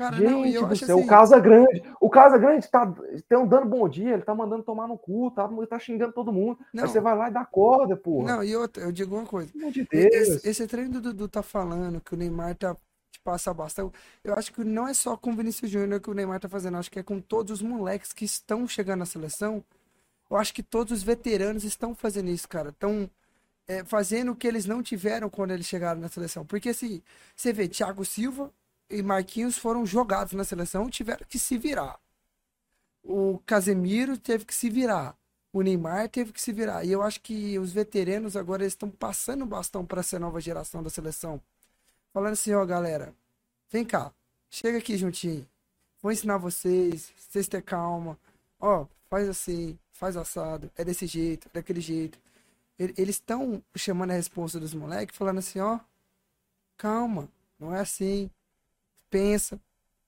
Cara, 0.00 0.16
Gente 0.16 0.30
não, 0.30 0.46
eu 0.46 0.66
do 0.66 0.72
acho 0.72 0.86
céu, 0.86 0.96
assim, 0.96 1.04
o 1.04 1.06
Casa 1.06 1.38
Grande, 1.38 1.82
o 2.00 2.08
Casa 2.08 2.38
Grande 2.38 2.66
tá 2.70 2.90
tão 3.28 3.46
dando 3.46 3.66
bom 3.66 3.86
dia, 3.86 4.14
ele 4.14 4.22
tá 4.22 4.34
mandando 4.34 4.62
tomar 4.62 4.88
no 4.88 4.96
cu, 4.96 5.30
tá, 5.30 5.46
tá 5.68 5.78
xingando 5.78 6.14
todo 6.14 6.32
mundo. 6.32 6.58
Não. 6.72 6.84
Aí 6.84 6.88
você 6.88 6.98
vai 6.98 7.14
lá 7.14 7.28
e 7.28 7.32
dá 7.34 7.44
corda, 7.44 7.94
porra. 7.98 8.36
Não, 8.36 8.42
e 8.42 8.56
outra, 8.56 8.82
eu 8.82 8.90
digo 8.90 9.14
uma 9.14 9.26
coisa. 9.26 9.52
Pelo 9.52 9.70
de 9.70 9.84
Deus. 9.84 10.14
Esse, 10.14 10.48
esse 10.48 10.66
treino 10.66 10.92
do 10.92 11.02
Dudu 11.02 11.28
tá 11.28 11.42
falando 11.42 12.00
que 12.00 12.14
o 12.14 12.16
Neymar 12.16 12.54
tá 12.54 12.74
de 13.12 13.20
passar 13.22 13.52
bastão. 13.52 13.92
Eu 14.24 14.32
acho 14.32 14.54
que 14.54 14.64
não 14.64 14.88
é 14.88 14.94
só 14.94 15.18
com 15.18 15.32
o 15.32 15.36
Vinícius 15.36 15.70
Júnior 15.70 16.00
que 16.00 16.08
o 16.08 16.14
Neymar 16.14 16.40
tá 16.40 16.48
fazendo, 16.48 16.78
acho 16.78 16.90
que 16.90 16.98
é 16.98 17.02
com 17.02 17.20
todos 17.20 17.52
os 17.52 17.62
moleques 17.62 18.10
que 18.14 18.24
estão 18.24 18.66
chegando 18.66 19.00
na 19.00 19.06
seleção. 19.06 19.62
Eu 20.30 20.38
acho 20.38 20.54
que 20.54 20.62
todos 20.62 20.94
os 20.94 21.02
veteranos 21.02 21.62
estão 21.62 21.94
fazendo 21.94 22.30
isso, 22.30 22.48
cara. 22.48 22.70
Estão 22.70 23.10
é, 23.68 23.84
fazendo 23.84 24.32
o 24.32 24.34
que 24.34 24.48
eles 24.48 24.64
não 24.64 24.82
tiveram 24.82 25.28
quando 25.28 25.50
eles 25.50 25.66
chegaram 25.66 26.00
na 26.00 26.08
seleção. 26.08 26.42
Porque 26.42 26.70
assim, 26.70 27.02
você 27.36 27.52
vê, 27.52 27.68
Thiago 27.68 28.02
Silva 28.02 28.50
e 28.90 29.02
Marquinhos 29.02 29.56
foram 29.56 29.86
jogados 29.86 30.32
na 30.32 30.44
seleção 30.44 30.88
e 30.88 30.90
tiveram 30.90 31.26
que 31.28 31.38
se 31.38 31.56
virar. 31.56 31.98
O 33.02 33.38
Casemiro 33.46 34.18
teve 34.18 34.44
que 34.44 34.54
se 34.54 34.68
virar. 34.68 35.16
O 35.52 35.62
Neymar 35.62 36.08
teve 36.08 36.32
que 36.32 36.40
se 36.40 36.52
virar. 36.52 36.84
E 36.84 36.92
eu 36.92 37.02
acho 37.02 37.20
que 37.20 37.58
os 37.58 37.72
veteranos 37.72 38.36
agora 38.36 38.64
estão 38.64 38.90
passando 38.90 39.42
o 39.42 39.46
bastão 39.46 39.84
para 39.84 40.00
essa 40.00 40.18
nova 40.18 40.40
geração 40.40 40.82
da 40.82 40.90
seleção. 40.90 41.40
Falando 42.12 42.32
assim, 42.34 42.52
ó, 42.52 42.64
galera, 42.64 43.14
vem 43.70 43.84
cá, 43.84 44.12
chega 44.50 44.78
aqui 44.78 44.96
juntinho. 44.96 45.46
Vou 46.02 46.12
ensinar 46.12 46.38
vocês, 46.38 47.12
vocês 47.16 47.48
ter 47.48 47.62
calma. 47.62 48.18
Ó, 48.60 48.86
faz 49.08 49.28
assim, 49.28 49.78
faz 49.92 50.16
assado, 50.16 50.70
é 50.76 50.84
desse 50.84 51.06
jeito, 51.06 51.48
é 51.48 51.58
daquele 51.58 51.80
jeito. 51.80 52.18
Ele- 52.78 52.94
Eles 52.96 53.16
estão 53.16 53.62
chamando 53.76 54.10
a 54.12 54.14
resposta 54.14 54.58
dos 54.60 54.74
moleques, 54.74 55.16
falando 55.16 55.38
assim, 55.38 55.60
ó, 55.60 55.80
calma, 56.76 57.28
não 57.58 57.74
é 57.74 57.80
assim. 57.80 58.30
Pensa. 59.10 59.60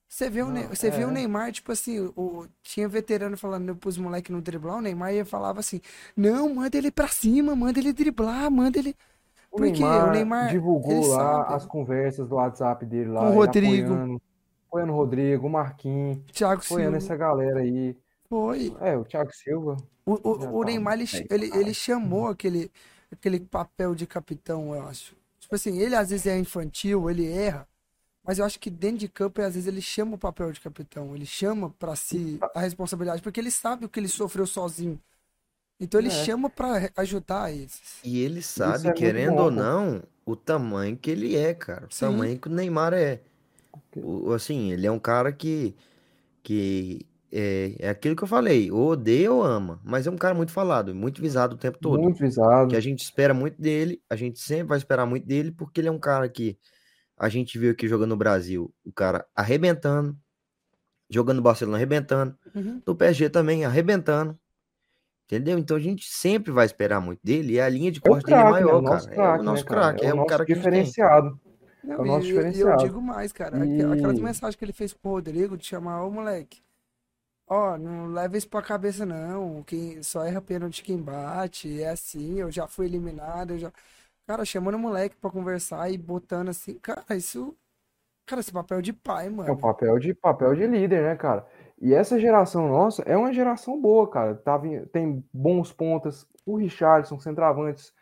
Você 0.09 0.29
vê, 0.29 0.43
o, 0.43 0.47
Não, 0.47 0.53
Ne- 0.53 0.67
você 0.67 0.91
vê 0.91 1.05
o 1.05 1.09
é. 1.09 1.11
Neymar, 1.11 1.51
tipo 1.51 1.71
assim, 1.71 1.99
o, 1.99 2.13
o- 2.17 2.47
tinha 2.63 2.87
veterano 2.87 3.37
falando 3.37 3.75
pros 3.75 3.97
moleques 3.97 4.31
no 4.31 4.41
driblar, 4.41 4.77
o 4.77 4.81
Neymar 4.81 5.13
ia 5.13 5.25
falava 5.25 5.59
assim, 5.59 5.81
não, 6.15 6.53
manda 6.55 6.77
ele 6.77 6.91
pra 6.91 7.07
cima, 7.07 7.55
manda 7.55 7.79
ele 7.79 7.93
driblar, 7.93 8.49
manda 8.51 8.79
ele. 8.79 8.95
O 9.51 9.57
Porque 9.57 9.71
Neymar, 9.71 10.03
o 10.03 10.11
Neymar, 10.11 10.47
divulgou 10.47 11.07
lá 11.07 11.45
sabe. 11.45 11.53
as 11.55 11.65
conversas 11.65 12.27
do 12.27 12.35
WhatsApp 12.35 12.85
dele 12.85 13.09
lá, 13.11 13.23
o 13.23 13.31
Rodrigo. 13.31 13.85
apoiando, 13.85 14.21
apoiando 14.67 14.93
o 14.93 14.95
Rodrigo, 14.95 15.47
o 15.47 15.49
Marquinhos, 15.49 16.19
Thiago 16.31 16.61
apoiando 16.65 16.97
Silva. 16.97 16.97
essa 16.97 17.15
galera 17.15 17.59
aí. 17.61 17.97
Foi. 18.29 18.75
É, 18.81 18.97
o 18.97 19.05
Thiago 19.05 19.31
Silva. 19.33 19.77
O, 20.05 20.13
o, 20.13 20.59
o 20.59 20.65
tá 20.65 20.65
Neymar, 20.65 20.95
ele, 20.99 21.05
ele, 21.29 21.51
ele 21.57 21.73
chamou 21.73 22.27
aquele, 22.27 22.71
aquele 23.11 23.39
papel 23.39 23.95
de 23.95 24.05
capitão, 24.05 24.75
eu 24.75 24.87
acho. 24.87 25.15
Tipo 25.39 25.55
assim, 25.55 25.77
ele 25.79 25.95
às 25.95 26.09
vezes 26.09 26.25
é 26.27 26.37
infantil, 26.37 27.09
ele 27.09 27.25
erra, 27.31 27.67
mas 28.23 28.39
eu 28.39 28.45
acho 28.45 28.59
que 28.59 28.69
dentro 28.69 28.99
de 28.99 29.07
campo, 29.09 29.41
às 29.41 29.53
vezes, 29.55 29.67
ele 29.67 29.81
chama 29.81 30.15
o 30.15 30.17
papel 30.17 30.51
de 30.51 30.59
capitão, 30.61 31.15
ele 31.15 31.25
chama 31.25 31.69
pra 31.71 31.95
si 31.95 32.39
a 32.55 32.61
responsabilidade, 32.61 33.21
porque 33.21 33.39
ele 33.39 33.51
sabe 33.51 33.85
o 33.85 33.89
que 33.89 33.99
ele 33.99 34.07
sofreu 34.07 34.45
sozinho. 34.47 34.99
Então 35.79 35.99
ele 35.99 36.09
É. 36.09 36.25
chama 36.25 36.49
pra 36.49 36.89
ajudar 36.97 37.51
esses. 37.53 38.01
E 38.03 38.19
ele 38.21 38.41
sabe, 38.41 38.89
é 38.89 38.93
querendo 38.93 39.35
bom, 39.35 39.43
ou 39.43 39.51
pô. 39.51 39.51
não, 39.51 40.03
o 40.25 40.35
tamanho 40.35 40.97
que 40.97 41.09
ele 41.11 41.35
é, 41.35 41.53
cara. 41.53 41.85
O 41.85 41.89
Sim. 41.89 41.99
tamanho 41.99 42.39
que 42.39 42.47
o 42.47 42.51
Neymar 42.51 42.93
é. 42.93 43.21
O- 43.95 44.31
assim, 44.33 44.71
ele 44.71 44.87
é 44.87 44.91
um 44.91 44.99
cara 44.99 45.31
que, 45.33 45.75
que 46.43 47.05
é, 47.31 47.75
é 47.79 47.89
aquilo 47.89 48.15
que 48.15 48.23
eu 48.23 48.27
falei, 48.27 48.71
ou 48.71 48.89
odeia 48.91 49.31
ou 49.31 49.43
ama, 49.43 49.79
mas 49.83 50.07
é 50.07 50.11
um 50.11 50.17
cara 50.17 50.35
muito 50.35 50.51
falado, 50.51 50.95
muito 50.95 51.21
visado 51.21 51.55
o 51.55 51.57
tempo 51.57 51.79
todo. 51.79 52.01
Muito 52.01 52.19
visado. 52.19 52.69
Que 52.69 52.75
a 52.75 52.79
gente 52.79 53.03
espera 53.03 53.33
muito 53.33 53.61
dele, 53.61 54.01
a 54.09 54.15
gente 54.15 54.39
sempre 54.39 54.65
vai 54.69 54.77
esperar 54.77 55.05
muito 55.05 55.25
dele, 55.27 55.51
porque 55.51 55.81
ele 55.81 55.87
é 55.89 55.91
um 55.91 55.99
cara 55.99 56.29
que 56.29 56.57
a 57.25 57.29
gente 57.29 57.57
viu 57.59 57.71
aqui 57.71 57.87
jogando 57.87 58.11
no 58.11 58.17
Brasil, 58.17 58.73
o 58.85 58.91
cara 58.91 59.25
arrebentando, 59.35 60.17
jogando 61.09 61.37
no 61.37 61.43
Barcelona 61.43 61.77
arrebentando, 61.77 62.37
Uhum. 62.55 62.81
no 62.85 62.95
PSG 62.95 63.29
também 63.29 63.65
arrebentando. 63.65 64.37
Entendeu? 65.25 65.57
Então 65.57 65.77
a 65.77 65.79
gente 65.79 66.05
sempre 66.05 66.51
vai 66.51 66.65
esperar 66.65 66.99
muito 67.01 67.19
dele 67.23 67.53
e 67.53 67.59
a 67.61 67.69
linha 67.69 67.91
de 67.91 68.01
É 68.03 68.09
o 68.09 68.11
corte 68.11 68.25
dele 68.25 68.41
é 68.41 68.43
né? 68.43 68.51
maior, 68.51 68.79
O 68.79 68.81
nosso 68.81 69.07
cara. 69.09 69.15
É 69.15 69.15
craque, 69.15 69.39
o 69.41 69.43
né, 69.43 69.45
nosso 69.45 69.65
cara? 69.65 69.81
craque, 69.81 70.05
É 70.05 70.09
é 70.09 70.13
o 70.13 70.15
um 70.15 70.17
nosso 70.17 70.29
cara 70.29 70.45
diferenciado. 70.45 71.39
Não, 71.83 71.93
É 71.93 71.97
o 71.99 72.05
nosso 72.05 72.27
e- 72.27 72.31
e, 72.31 72.59
eu 72.59 72.67
diferenciado. 72.69 72.83
digo 72.85 73.01
mais, 73.01 73.31
cara. 73.31 73.57
E- 73.65 74.21
mensagens 74.21 74.55
que 74.55 74.65
ele 74.65 74.73
fez 74.73 74.93
pro 74.93 75.11
Rodrigo 75.11 75.57
de 75.57 75.65
chamar 75.65 76.03
o 76.03 76.11
moleque. 76.11 76.61
Ó, 77.47 77.77
não 77.77 78.07
leva 78.07 78.37
isso 78.37 78.49
pra 78.49 78.61
cabeça, 78.61 79.05
não. 79.05 79.63
Quem 79.63 80.01
só 80.03 80.23
erra 80.25 80.41
pênalti 80.41 80.83
quem 80.83 80.97
bate. 81.01 81.81
É 81.81 81.89
assim, 81.89 82.39
eu 82.39 82.51
já 82.51 82.67
fui 82.67 82.85
eliminado. 82.87 83.51
Eu 83.51 83.59
já... 83.59 83.73
Cara, 84.25 84.45
chamando 84.45 84.75
o 84.75 84.79
moleque 84.79 85.15
pra 85.17 85.29
conversar 85.29 85.89
e 85.91 85.97
botando 85.97 86.49
assim. 86.49 86.75
Cara, 86.75 87.03
isso. 87.15 87.55
Cara, 88.25 88.39
esse 88.39 88.53
papel 88.53 88.81
de 88.81 88.93
pai, 88.93 89.27
É 89.27 89.29
o 89.29 89.33
mano. 89.33 89.57
papel 89.57 89.99
de, 89.99 90.13
papel 90.13 90.55
de 90.55 90.65
líder, 90.65 91.03
né, 91.03 91.15
cara? 91.15 91.45
E 91.81 91.93
essa 91.93 92.17
geração 92.17 92.69
nossa 92.69 93.01
é 93.03 93.17
uma 93.17 93.33
geração 93.33 93.79
boa, 93.81 94.09
cara. 94.09 94.35
Tá, 94.35 94.57
tem 94.93 95.21
bons 95.33 95.73
pontas. 95.73 96.25
O 96.45 96.55
Richarlison, 96.55 97.19
centroavantes. 97.19 97.93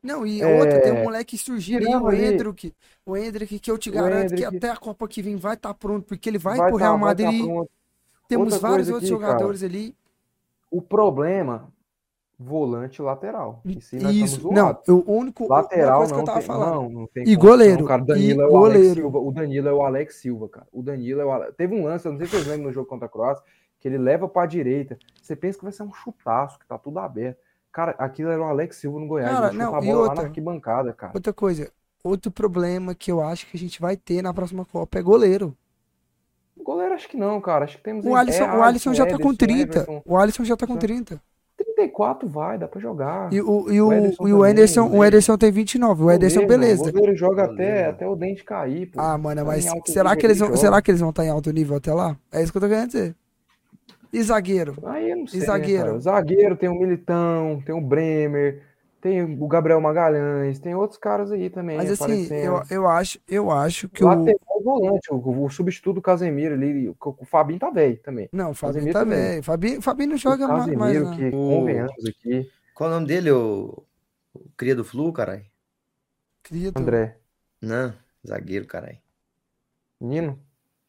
Não, 0.00 0.24
e 0.24 0.40
É, 0.40 0.60
outra, 0.60 0.80
tem 0.80 0.92
um 0.92 1.02
moleque 1.02 1.36
surgindo 1.36 1.88
aí, 1.88 1.94
o 1.96 2.06
ali- 2.06 2.24
Endrick. 2.34 2.72
O 3.04 3.16
Endrick, 3.16 3.58
que 3.58 3.68
eu 3.70 3.76
te 3.76 3.90
garanto 3.90 4.32
que 4.36 4.44
até 4.44 4.70
a 4.70 4.76
Copa 4.76 5.08
que 5.08 5.20
vem 5.20 5.34
vai 5.34 5.54
estar 5.54 5.74
pronto, 5.74 6.06
porque 6.06 6.28
ele 6.30 6.38
vai, 6.38 6.56
Vai 6.56 6.68
pro 6.70 6.78
tá- 6.78 6.84
Real 6.84 6.94
tá 6.94 6.98
Madrid. 7.00 7.44
pronto. 7.44 7.70
Temos 8.28 8.52
Outra 8.52 8.68
vários 8.68 8.88
outros 8.90 9.10
aqui, 9.10 9.18
cara. 9.20 9.32
jogadores 9.32 9.62
ali. 9.64 9.96
O 10.70 10.80
problema, 10.80 11.72
volante 12.38 13.00
e 13.00 13.02
lateral. 13.02 13.60
Isso, 13.64 13.96
aí 13.96 14.02
nós 14.02 14.14
Isso, 14.14 14.36
estamos 14.36 14.54
não, 14.56 14.64
zoados. 14.66 14.88
o 14.88 15.04
único 15.10 15.48
Lateral 15.48 16.04
eu 16.04 16.08
não 16.08 16.24
tava 16.24 16.38
tem, 16.38 16.46
falando. 16.46 16.74
não, 16.74 16.88
não 16.88 17.06
tem 17.08 17.22
E 17.24 17.26
condição, 17.36 17.40
goleiro, 17.50 17.84
cara. 17.84 18.02
O 18.02 18.04
e 18.04 18.06
Danilo 18.06 18.42
é 18.42 18.46
o 18.48 18.56
Alex 18.56 18.74
goleiro. 18.76 18.94
Silva. 19.00 19.18
O 19.18 19.32
Danilo 19.32 19.68
é 19.68 19.72
o 19.72 19.82
Alex 19.82 20.14
Silva, 20.16 20.48
cara. 20.48 20.66
O 20.72 20.82
Danilo 20.82 21.20
é 21.20 21.24
o 21.24 21.32
Ale- 21.32 21.52
Teve 21.52 21.74
um 21.74 21.84
lance, 21.84 22.06
eu 22.06 22.12
não 22.12 22.18
sei 22.18 22.26
se 22.28 22.32
vocês 22.36 22.46
lembram 22.46 22.66
no 22.68 22.72
jogo 22.72 22.86
contra 22.88 23.06
a 23.06 23.08
Croácia, 23.08 23.42
que 23.80 23.88
ele 23.88 23.98
leva 23.98 24.28
pra 24.28 24.46
direita. 24.46 24.96
Você 25.20 25.34
pensa 25.34 25.58
que 25.58 25.64
vai 25.64 25.72
ser 25.72 25.82
um 25.82 25.92
chutaço, 25.92 26.58
que 26.60 26.66
tá 26.66 26.78
tudo 26.78 26.98
aberto. 27.00 27.38
Cara, 27.72 27.94
aquilo 27.98 28.30
era 28.30 28.40
o 28.40 28.44
Alex 28.44 28.76
Silva 28.76 28.98
no 29.00 29.06
Goiás. 29.08 29.30
Cara, 29.32 29.52
não, 29.52 29.74
a 29.74 29.82
e 29.82 29.86
bola 29.86 29.94
lá 29.96 30.02
outra? 30.04 30.14
na 30.22 30.28
arquibancada, 30.28 30.92
cara. 30.92 31.12
Outra 31.14 31.32
coisa, 31.32 31.70
outro 32.04 32.30
problema 32.30 32.94
que 32.94 33.10
eu 33.10 33.20
acho 33.20 33.46
que 33.48 33.56
a 33.56 33.60
gente 33.60 33.80
vai 33.80 33.96
ter 33.96 34.22
na 34.22 34.32
próxima 34.32 34.64
Copa 34.64 34.98
é 34.98 35.02
goleiro. 35.02 35.56
Goleiro 36.60 36.94
acho 36.94 37.08
que 37.08 37.16
não, 37.16 37.40
cara. 37.40 37.64
Acho 37.64 37.76
que 37.78 37.82
temos 37.84 38.04
O 38.04 38.14
Alisson, 38.14 38.44
é 38.44 38.56
o 38.58 38.62
Alisson 38.62 38.92
já 38.94 39.04
tá 39.04 39.10
Ederson, 39.12 39.28
com 39.30 39.34
30. 39.34 39.78
Everton. 39.78 40.02
O 40.04 40.16
Alisson 40.16 40.44
já 40.44 40.56
tá 40.56 40.66
com 40.66 40.74
Só- 40.74 40.78
30. 40.80 41.20
34 41.78 42.28
vai, 42.28 42.58
dá 42.58 42.66
pra 42.68 42.80
jogar. 42.80 43.32
E 43.32 43.40
o, 43.40 43.70
e 43.70 43.80
o, 43.80 43.88
O 43.88 43.92
Ederson 43.92 44.28
e 44.28 44.32
o 44.32 44.36
também, 44.38 44.50
Ederson, 44.50 44.88
o. 44.88 45.04
Ederson 45.04 45.38
tem 45.38 45.50
29. 45.52 46.02
O 46.04 46.10
Ederson, 46.10 46.40
Goleiro, 46.40 46.60
beleza. 46.60 46.82
O 46.88 46.92
goleiro 46.92 47.16
joga 47.16 47.44
até, 47.44 47.52
Goleiro. 47.54 47.90
até 47.90 48.08
o 48.08 48.16
dente 48.16 48.44
cair, 48.44 48.86
pô. 48.90 49.00
Ah, 49.00 49.16
mano, 49.16 49.40
Tá 49.42 49.46
mas 49.46 49.66
alto 49.66 49.90
será 49.90 50.16
que 50.16 50.26
eles 50.26 50.36
ele 50.36 50.40
vão, 50.40 50.48
joga. 50.48 50.60
será 50.60 50.82
que 50.82 50.90
eles 50.90 51.00
vão 51.00 51.10
estar 51.10 51.24
em 51.24 51.30
alto 51.30 51.50
nível 51.52 51.76
até 51.76 51.92
lá? 51.94 52.16
É 52.32 52.42
isso 52.42 52.50
que 52.52 52.58
eu 52.58 52.62
tô 52.62 52.68
querendo 52.68 52.86
dizer. 52.88 53.14
E 54.12 54.22
zagueiro? 54.22 54.74
Aí 54.86 55.10
eu 55.10 55.16
não 55.18 55.26
sei, 55.26 55.38
E 55.38 55.40
né, 55.40 55.46
zagueiro? 55.46 56.00
zagueiro 56.00 56.56
tem 56.56 56.68
o 56.68 56.74
Militão, 56.78 57.62
tem 57.64 57.74
o 57.74 57.80
Bremer, 57.80 58.62
tem 59.00 59.22
o 59.22 59.46
Gabriel 59.46 59.80
Magalhães, 59.80 60.58
tem 60.58 60.74
outros 60.74 60.98
caras 60.98 61.30
aí 61.32 61.48
também 61.50 61.76
Mas 61.76 61.90
assim, 61.90 62.26
eu, 62.34 62.62
eu 62.70 62.86
acho, 62.88 63.18
eu 63.28 63.50
acho 63.50 63.88
que 63.88 64.02
o. 64.02 64.06
Lateral 64.08 64.38
volante, 64.64 65.12
o, 65.12 65.44
o 65.44 65.48
substituto 65.50 65.96
do 65.96 66.02
Casemiro 66.02 66.54
ali, 66.54 66.88
o, 66.88 66.96
o 67.00 67.24
Fabinho 67.24 67.58
tá 67.60 67.70
velho 67.70 67.96
também. 67.98 68.28
Não, 68.32 68.50
o 68.50 68.54
Fabinho 68.54 68.74
Casemiro 68.86 68.92
tá 68.92 69.04
também. 69.04 69.18
velho. 69.30 69.42
Fabinho, 69.42 69.82
Fabinho 69.82 70.08
não 70.10 70.16
O 70.16 70.18
joga 70.18 70.48
ma- 70.48 70.54
mais, 70.66 70.66
Casemiro, 70.78 71.04
não. 71.04 71.16
que 71.16 71.26
O- 71.28 71.30
convenhamos 71.30 72.06
aqui, 72.06 72.50
Qual 72.74 72.90
o 72.90 72.92
nome 72.94 73.06
dele, 73.06 73.30
o, 73.30 73.82
o 74.34 74.40
cria 74.56 74.74
do 74.74 74.84
Flu, 74.84 75.12
caralho? 75.12 75.44
Cria 76.42 76.72
do- 76.72 76.80
André, 76.80 77.16
Não, 77.62 77.92
zagueiro, 78.26 78.66
caralho. 78.66 78.98
Nino, 80.00 80.38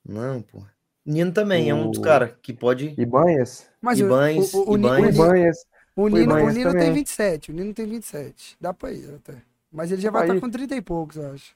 Não, 0.06 0.42
porra. 0.42 0.72
Nino 1.06 1.32
também 1.32 1.70
é 1.70 1.74
um 1.74 1.90
dos 1.90 2.00
O- 2.00 2.02
caras 2.02 2.32
que 2.42 2.54
pode. 2.54 2.94
Ibanhas, 2.98 3.70
Mas 3.82 4.00
o- 4.00 4.06
Ibanez, 4.06 4.54
o, 4.54 4.58
o, 4.58 4.62
o, 4.62 4.70
o 4.70 4.74
o 4.74 4.78
Ni- 4.78 5.10
Ibanhas, 5.10 5.66
o 6.04 6.08
Nino, 6.08 6.34
o 6.36 6.38
Nino 6.50 6.54
tem 6.54 6.64
também. 6.64 6.94
27. 6.94 7.52
O 7.52 7.54
Nino 7.54 7.74
tem 7.74 7.86
27. 7.86 8.58
Dá 8.60 8.74
pra 8.74 8.92
ir 8.92 9.14
até. 9.16 9.36
Mas 9.72 9.92
ele 9.92 10.02
já 10.02 10.12
vai 10.12 10.28
estar 10.28 10.40
com 10.40 10.50
30 10.50 10.76
e 10.76 10.82
poucos, 10.82 11.16
eu 11.18 11.32
acho. 11.32 11.56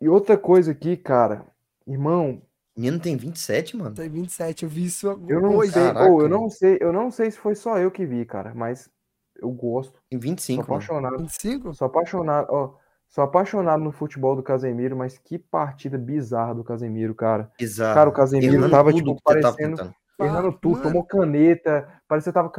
E 0.00 0.08
outra 0.08 0.36
coisa 0.38 0.72
aqui, 0.72 0.96
cara, 0.96 1.44
irmão, 1.86 2.40
Menino 2.76 2.98
tem 2.98 3.16
27, 3.16 3.76
mano. 3.76 3.94
Tem 3.94 4.08
27. 4.08 4.62
Eu 4.64 4.68
vi 4.68 4.86
isso 4.86 5.06
eu 5.28 5.40
não 5.40 5.60
sei, 5.60 5.70
Caraca, 5.70 6.06
eu 6.10 6.28
não 6.28 6.48
sei, 6.48 6.78
eu 6.80 6.92
não 6.92 7.10
sei 7.10 7.30
se 7.30 7.36
foi 7.38 7.54
só 7.54 7.78
eu 7.78 7.90
que 7.90 8.06
vi, 8.06 8.24
cara, 8.24 8.54
mas 8.54 8.88
eu 9.36 9.50
gosto, 9.50 9.92
Tem 10.08 10.18
sou 10.18 10.28
25, 10.30 10.62
mano. 10.62 10.74
apaixonado, 10.74 11.18
25? 11.18 11.74
sou 11.74 11.86
apaixonado, 11.86 12.46
ó, 12.50 12.74
sou 13.08 13.24
apaixonado 13.24 13.82
no 13.82 13.92
futebol 13.92 14.34
do 14.34 14.42
Casemiro, 14.42 14.96
mas 14.96 15.18
que 15.18 15.38
partida 15.38 15.98
bizarra 15.98 16.54
do 16.54 16.64
Casemiro, 16.64 17.14
cara. 17.14 17.50
Exato. 17.58 17.94
Cara, 17.94 18.08
o 18.08 18.12
Casemiro 18.12 18.54
Errando 18.54 18.70
tava, 18.70 18.92
tipo, 18.92 19.20
parecendo- 19.22 19.56
tentando. 19.76 19.94
Errando 20.26 20.52
tudo, 20.52 20.72
Mano. 20.72 20.84
tomou 20.84 21.04
caneta, 21.04 21.88
parecia 22.08 22.32
que 22.32 22.34
tava 22.38 22.50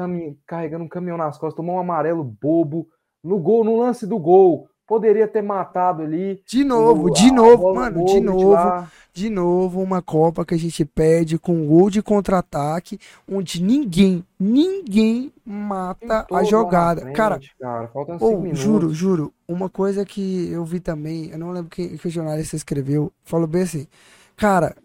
carregando 0.45 0.83
um 0.85 0.89
caminhão 0.89 1.17
nas 1.17 1.37
costas, 1.37 1.55
tomou 1.55 1.75
um 1.75 1.79
amarelo 1.79 2.23
bobo. 2.23 2.87
No 3.23 3.37
gol, 3.39 3.63
no 3.63 3.77
lance 3.79 4.07
do 4.07 4.17
gol, 4.17 4.67
poderia 4.87 5.27
ter 5.27 5.41
matado 5.41 6.01
ali. 6.01 6.41
De 6.47 6.63
novo, 6.63 7.07
o- 7.07 7.13
de 7.13 7.29
a 7.29 7.33
novo, 7.33 7.73
mano, 7.75 7.99
no 7.99 8.05
de 8.05 8.19
novo, 8.19 8.49
lá. 8.49 8.89
de 9.13 9.29
novo, 9.29 9.79
uma 9.81 10.01
Copa 10.01 10.43
que 10.43 10.55
a 10.55 10.57
gente 10.57 10.83
perde 10.83 11.37
com 11.37 11.65
gol 11.67 11.89
de 11.89 12.01
contra-ataque, 12.01 12.97
onde 13.31 13.61
ninguém, 13.61 14.25
ninguém 14.39 15.31
mata 15.45 16.25
a 16.31 16.43
jogada. 16.43 17.01
frente, 17.01 17.15
Cara, 17.15 17.39
cara, 17.59 17.89
Ou, 18.19 18.41
minutos. 18.41 18.59
juro, 18.59 18.93
juro, 18.93 19.33
uma 19.47 19.69
coisa 19.69 20.03
que 20.03 20.49
eu 20.51 20.65
vi 20.65 20.79
também, 20.79 21.29
eu 21.29 21.37
não 21.37 21.51
lembro 21.51 21.69
quem 21.69 21.95
que 21.95 22.07
o 22.07 22.11
jornalista 22.11 22.55
escreveu, 22.55 23.11
falou 23.23 23.47
bem 23.47 23.61
assim, 23.63 23.87
cara, 24.35 24.75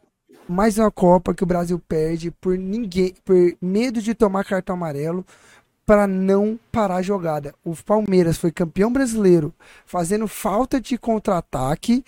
mais 0.49 0.79
uma 0.79 0.91
Copa 0.91 1.35
que 1.35 1.43
o 1.43 1.47
Brasil 1.47 1.79
perde 1.89 2.31
por 2.31 2.57
ninguém, 2.57 3.15
por 3.25 3.37
medo 3.61 4.01
de 4.01 4.15
tomar 4.15 4.45
cartão 4.45 4.75
amarelo 4.77 5.25
para 5.85 6.07
não 6.07 6.59
parar 6.73 6.97
a 6.97 7.03
jogada. 7.03 7.55
O 7.65 7.75
Palmeiras 7.77 8.37
foi 8.39 8.51
campeão 8.51 8.93
brasileiro 8.93 9.53
fazendo 9.85 10.27
falta 10.29 10.81
de 10.81 10.97
contra-ataque 10.99 12.05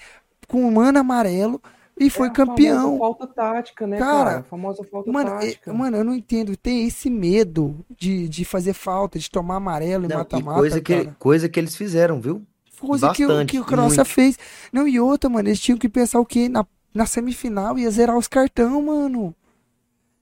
com 0.49 0.65
um 0.65 0.71
mano 0.73 0.99
amarelo 0.99 1.61
e 2.01 2.09
foi 2.11 2.29
É 2.29 2.31
a 2.31 2.33
campeão. 2.33 2.99
falta 2.99 3.27
tática, 3.27 3.87
né, 3.87 3.99
Cara, 3.99 4.25
cara? 4.31 4.39
A 4.41 4.43
famosa 4.45 4.85
falta 4.85 5.11
Mano, 5.11 5.31
é- 5.31 5.39
tática. 5.41 5.73
mano, 5.73 5.97
eu 5.97 6.05
não 6.05 6.15
entendo. 6.15 6.57
Tem 6.57 6.87
esse 6.87 7.11
medo 7.11 7.85
de, 7.97 8.29
de 8.29 8.45
fazer 8.45 8.73
falta, 8.73 9.19
de 9.19 9.29
tomar 9.31 9.57
amarelo 9.57 10.05
e 10.05 10.09
Não, 10.09 10.15
e 10.15 10.19
mata-mata, 10.19 10.59
coisa 10.59 10.81
que, 10.81 10.97
cara. 11.05 11.17
coisa 11.19 11.49
que 11.49 11.59
eles 11.59 11.75
fizeram, 11.77 12.21
viu? 12.21 12.43
Coisa 12.81 13.11
que, 13.13 13.25
o- 13.25 13.29
Bastante, 13.29 13.51
que 13.51 13.59
o 13.61 13.65
Croácia 13.65 14.05
muito. 14.05 14.09
fez. 14.15 14.39
Não, 14.73 14.87
e 14.87 15.01
outra, 15.01 15.29
mano, 15.29 15.49
eles 15.49 15.59
tinham 15.61 15.77
que 15.79 15.89
pensar 15.89 16.21
o 16.21 16.27
quê? 16.27 16.49
Na, 16.49 16.65
na 16.99 17.07
semifinal 17.07 17.79
ia 17.79 17.89
zerar 17.91 18.19
os 18.19 18.27
cartão, 18.27 18.83
mano. 18.83 19.33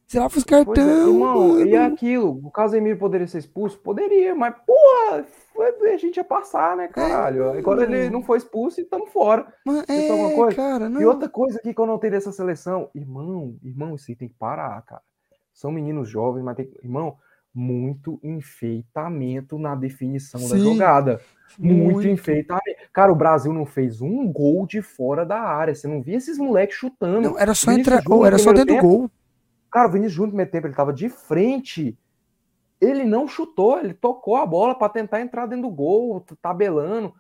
Zerava 0.09 0.37
os 0.39 0.45
Pois 0.45 0.61
é, 0.61 0.65
cartão, 0.65 1.09
irmão, 1.09 1.61
e 1.61 1.73
mano. 1.73 1.93
aquilo, 1.93 2.41
o 2.47 2.51
Casemiro 2.51 2.97
poderia 2.97 3.27
ser 3.27 3.39
expulso? 3.39 3.77
Poderia, 3.79 4.37
mas, 4.37 4.55
porra, 4.65 5.25
foi- 5.53 5.93
a 5.93 5.97
gente 5.97 6.19
ia 6.19 6.23
passar, 6.25 6.77
né, 6.77 6.87
caralho? 6.87 7.51
Agora 7.51 7.83
ele 7.83 7.99
mano. 8.03 8.11
não 8.13 8.23
foi 8.23 8.39
expulso 8.39 8.79
e 8.79 8.85
estamos 8.85 9.11
fora. 9.11 9.53
Mano, 9.65 9.83
é, 9.89 10.35
coisa? 10.35 10.55
cara, 10.57 10.89
não. 10.89 11.01
E 11.01 11.07
outra 11.07 11.29
coisa 11.29 11.59
aqui 11.59 11.75
que 11.75 11.81
eu 11.81 11.87
notei 11.87 12.09
dessa 12.11 12.31
seleção, 12.31 12.89
irmão, 12.95 13.57
irmão, 13.65 13.97
isso 13.97 14.05
aí 14.09 14.15
tem 14.17 14.29
que 14.29 14.35
parar, 14.39 14.81
cara. 14.83 15.03
São 15.53 15.73
meninos 15.73 16.09
jovens, 16.09 16.45
mas 16.45 16.55
tem 16.57 16.67
que. 16.67 16.79
Irmão, 16.85 17.17
muito 17.57 18.21
enfeitamento 18.23 19.59
na 19.59 19.75
definição 19.75 20.41
da 20.43 20.57
Sim, 20.57 20.75
jogada. 20.75 21.21
Muito, 21.59 21.95
muito. 21.95 22.09
enfeitamento. 22.09 22.77
Cara, 22.93 23.11
o 23.11 23.17
Brasil 23.17 23.51
não 23.53 23.65
fez 23.65 24.03
um 24.03 24.31
gol 24.31 24.67
de 24.67 24.83
fora 24.83 25.25
da 25.25 25.41
área. 25.41 25.75
Você 25.75 25.89
não 25.89 26.03
via 26.03 26.19
esses 26.19 26.37
moleques 26.37 26.77
chutando. 26.77 27.31
Não, 27.31 27.39
era 27.39 27.55
só 27.55 27.73
entrar. 27.73 28.03
No 28.07 28.27
era 28.27 28.37
só 28.37 28.53
dentro 28.53 28.77
do 28.77 28.83
gol. 28.83 29.11
Cara, 29.71 29.89
o 29.89 29.91
Vinícius 29.91 30.15
Júnior 30.15 30.27
no 30.27 30.33
primeiro 30.33 30.51
tempo, 30.51 30.67
ele 30.67 30.75
tava 30.75 30.93
de 30.93 31.09
frente. 31.09 31.99
Ele 32.79 33.05
não 33.05 33.27
chutou, 33.27 33.79
ele 33.79 33.95
tocou 33.95 34.37
a 34.37 34.45
bola 34.45 34.75
para 34.75 34.91
tentar 34.91 35.23
entrar 35.23 35.47
dentro 35.47 35.67
do 35.69 35.75
gol, 35.75 36.23
tabelando. 36.43 37.15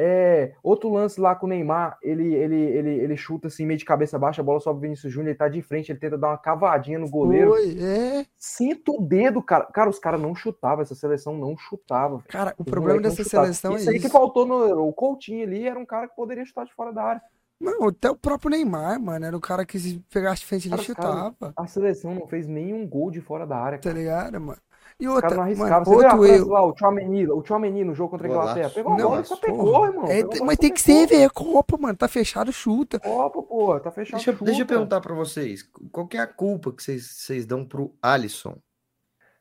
É, 0.00 0.52
outro 0.62 0.92
lance 0.92 1.20
lá 1.20 1.34
com 1.34 1.46
o 1.46 1.48
Neymar, 1.48 1.98
ele, 2.00 2.32
ele, 2.34 2.54
ele, 2.56 2.90
ele 2.90 3.16
chuta 3.16 3.48
assim, 3.48 3.66
meio 3.66 3.78
de 3.78 3.84
cabeça 3.84 4.16
baixa, 4.18 4.40
a 4.40 4.44
bola 4.44 4.60
sobe 4.60 4.78
o 4.78 4.82
Vinícius 4.82 5.12
Júnior, 5.12 5.30
ele 5.30 5.38
tá 5.38 5.48
de 5.48 5.60
frente, 5.60 5.90
ele 5.90 5.98
tenta 5.98 6.16
dar 6.16 6.28
uma 6.28 6.38
cavadinha 6.38 6.98
no 7.00 7.10
goleiro. 7.10 7.50
Foi, 7.50 7.76
é. 7.80 8.24
Sinta 8.38 8.92
o 8.92 9.00
dedo, 9.02 9.42
cara. 9.42 9.64
Cara, 9.66 9.90
os 9.90 9.98
caras 9.98 10.20
não 10.20 10.34
chutavam, 10.36 10.82
essa 10.82 10.94
seleção 10.94 11.36
não 11.36 11.56
chutava. 11.56 12.22
Cara, 12.28 12.54
o 12.56 12.64
problema 12.64 13.00
dessa 13.00 13.24
seleção 13.24 13.72
é 13.74 13.76
isso 13.80 13.90
aí 13.90 13.98
que 13.98 14.06
isso. 14.06 14.12
faltou 14.12 14.46
no 14.46 14.86
o 14.88 14.92
Coutinho 14.92 15.42
ali, 15.44 15.66
era 15.66 15.78
um 15.78 15.86
cara 15.86 16.06
que 16.08 16.14
poderia 16.14 16.44
chutar 16.44 16.64
de 16.64 16.72
fora 16.74 16.92
da 16.92 17.02
área. 17.02 17.22
Não, 17.60 17.88
até 17.88 18.08
o 18.08 18.14
próprio 18.14 18.52
Neymar, 18.52 19.00
mano, 19.00 19.26
era 19.26 19.36
o 19.36 19.40
cara 19.40 19.66
que 19.66 19.80
se 19.80 19.98
pegasse 20.12 20.42
de 20.42 20.46
frente 20.46 20.68
ele 20.68 20.76
Cara, 20.76 20.82
chutava. 20.84 21.52
A 21.56 21.66
seleção 21.66 22.14
não 22.14 22.24
fez 22.28 22.46
nenhum 22.46 22.86
gol 22.86 23.10
de 23.10 23.20
fora 23.20 23.44
da 23.44 23.56
área, 23.56 23.78
Tá 23.78 23.88
cara. 23.90 23.98
ligado, 23.98 24.40
mano? 24.40 24.58
E 25.00 25.06
outra, 25.06 25.30
mano, 25.54 25.72
a 25.74 25.78
outro 25.78 26.26
erro. 26.26 26.48
lá, 26.50 26.64
o 26.66 26.72
Tchouameni, 26.72 27.24
o 27.28 27.40
Tchouameni 27.40 27.84
no 27.84 27.94
jogo 27.94 28.10
contra 28.10 28.26
a. 28.26 28.30
Inglaterra? 28.30 28.70
Pegou 28.70 28.92
a 28.92 28.96
Não, 28.96 29.08
bola 29.10 29.20
e 29.20 29.24
só 29.24 29.36
pegou, 29.36 29.86
irmão. 29.86 30.04
É, 30.06 30.16
Pegou 30.24 30.42
a 30.42 30.46
mas 30.46 30.58
tem 30.58 30.72
que 30.72 30.82
pegou. 30.82 31.00
ser, 31.02 31.06
velho. 31.06 31.22
É 31.24 31.28
Copa, 31.30 31.76
mano. 31.78 31.96
Tá 31.96 32.08
fechado, 32.08 32.52
chuta. 32.52 32.98
Copa, 32.98 33.40
pô, 33.42 33.78
tá 33.78 33.92
fechado. 33.92 34.16
Deixa, 34.16 34.30
eu- 34.32 34.34
deixa 34.38 34.50
eu 34.50 34.64
chuta. 34.64 34.74
perguntar 34.74 35.00
pra 35.00 35.14
vocês. 35.14 35.62
Qual 35.92 36.06
que 36.08 36.16
é 36.16 36.20
a 36.20 36.26
culpa 36.26 36.72
que 36.72 36.82
vocês, 36.82 37.06
vocês 37.06 37.46
dão 37.46 37.64
pro 37.64 37.94
Alisson? 38.02 38.56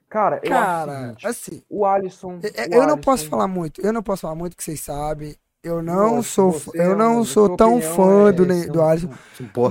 Cara, 0.10 0.40
eu 0.44 0.54
acho 0.54 0.62
o 0.62 0.66
Cara, 0.66 1.00
seguinte, 1.04 1.28
assim, 1.28 1.64
o 1.70 1.86
Alisson. 1.86 2.40
é- 2.56 2.68
o 2.70 2.74
eu 2.82 2.88
não 2.88 2.98
posso 2.98 3.24
Alisson- 3.24 3.30
falar 3.32 3.48
muito. 3.48 3.82
Eu 3.82 3.92
não 3.92 4.04
posso 4.04 4.22
falar 4.22 4.36
muito, 4.36 4.56
que 4.56 4.64
vocês 4.64 4.80
sabem. 4.80 5.36
Eu 5.64 5.82
não 5.82 6.12
Lógico, 6.18 6.24
sou, 6.24 6.52
você 6.52 6.78
eu 6.80 6.92
é 6.92 6.96
não 6.96 7.18
um- 7.22 7.26
sou 7.26 7.58
tão 7.58 7.82
fã 7.82 8.30
é- 8.30 8.32
do, 8.32 8.44
é 8.50 8.68
do 8.68 8.82
Alisson. 8.82 9.10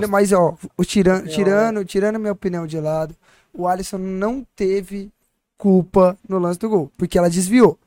Mas, 0.09 0.31
ó, 0.33 0.53
o 0.77 0.83
tirando, 0.83 1.27
tirando, 1.29 1.83
tirando 1.85 2.19
minha 2.19 2.33
opinião 2.33 2.67
de 2.67 2.77
lado, 2.79 3.15
o 3.53 3.67
Alisson 3.67 3.97
não 3.97 4.45
teve 4.55 5.09
culpa 5.57 6.17
no 6.27 6.39
lance 6.39 6.59
do 6.59 6.69
gol, 6.69 6.91
porque 6.97 7.17
ela 7.17 7.29
desviou. 7.29 7.77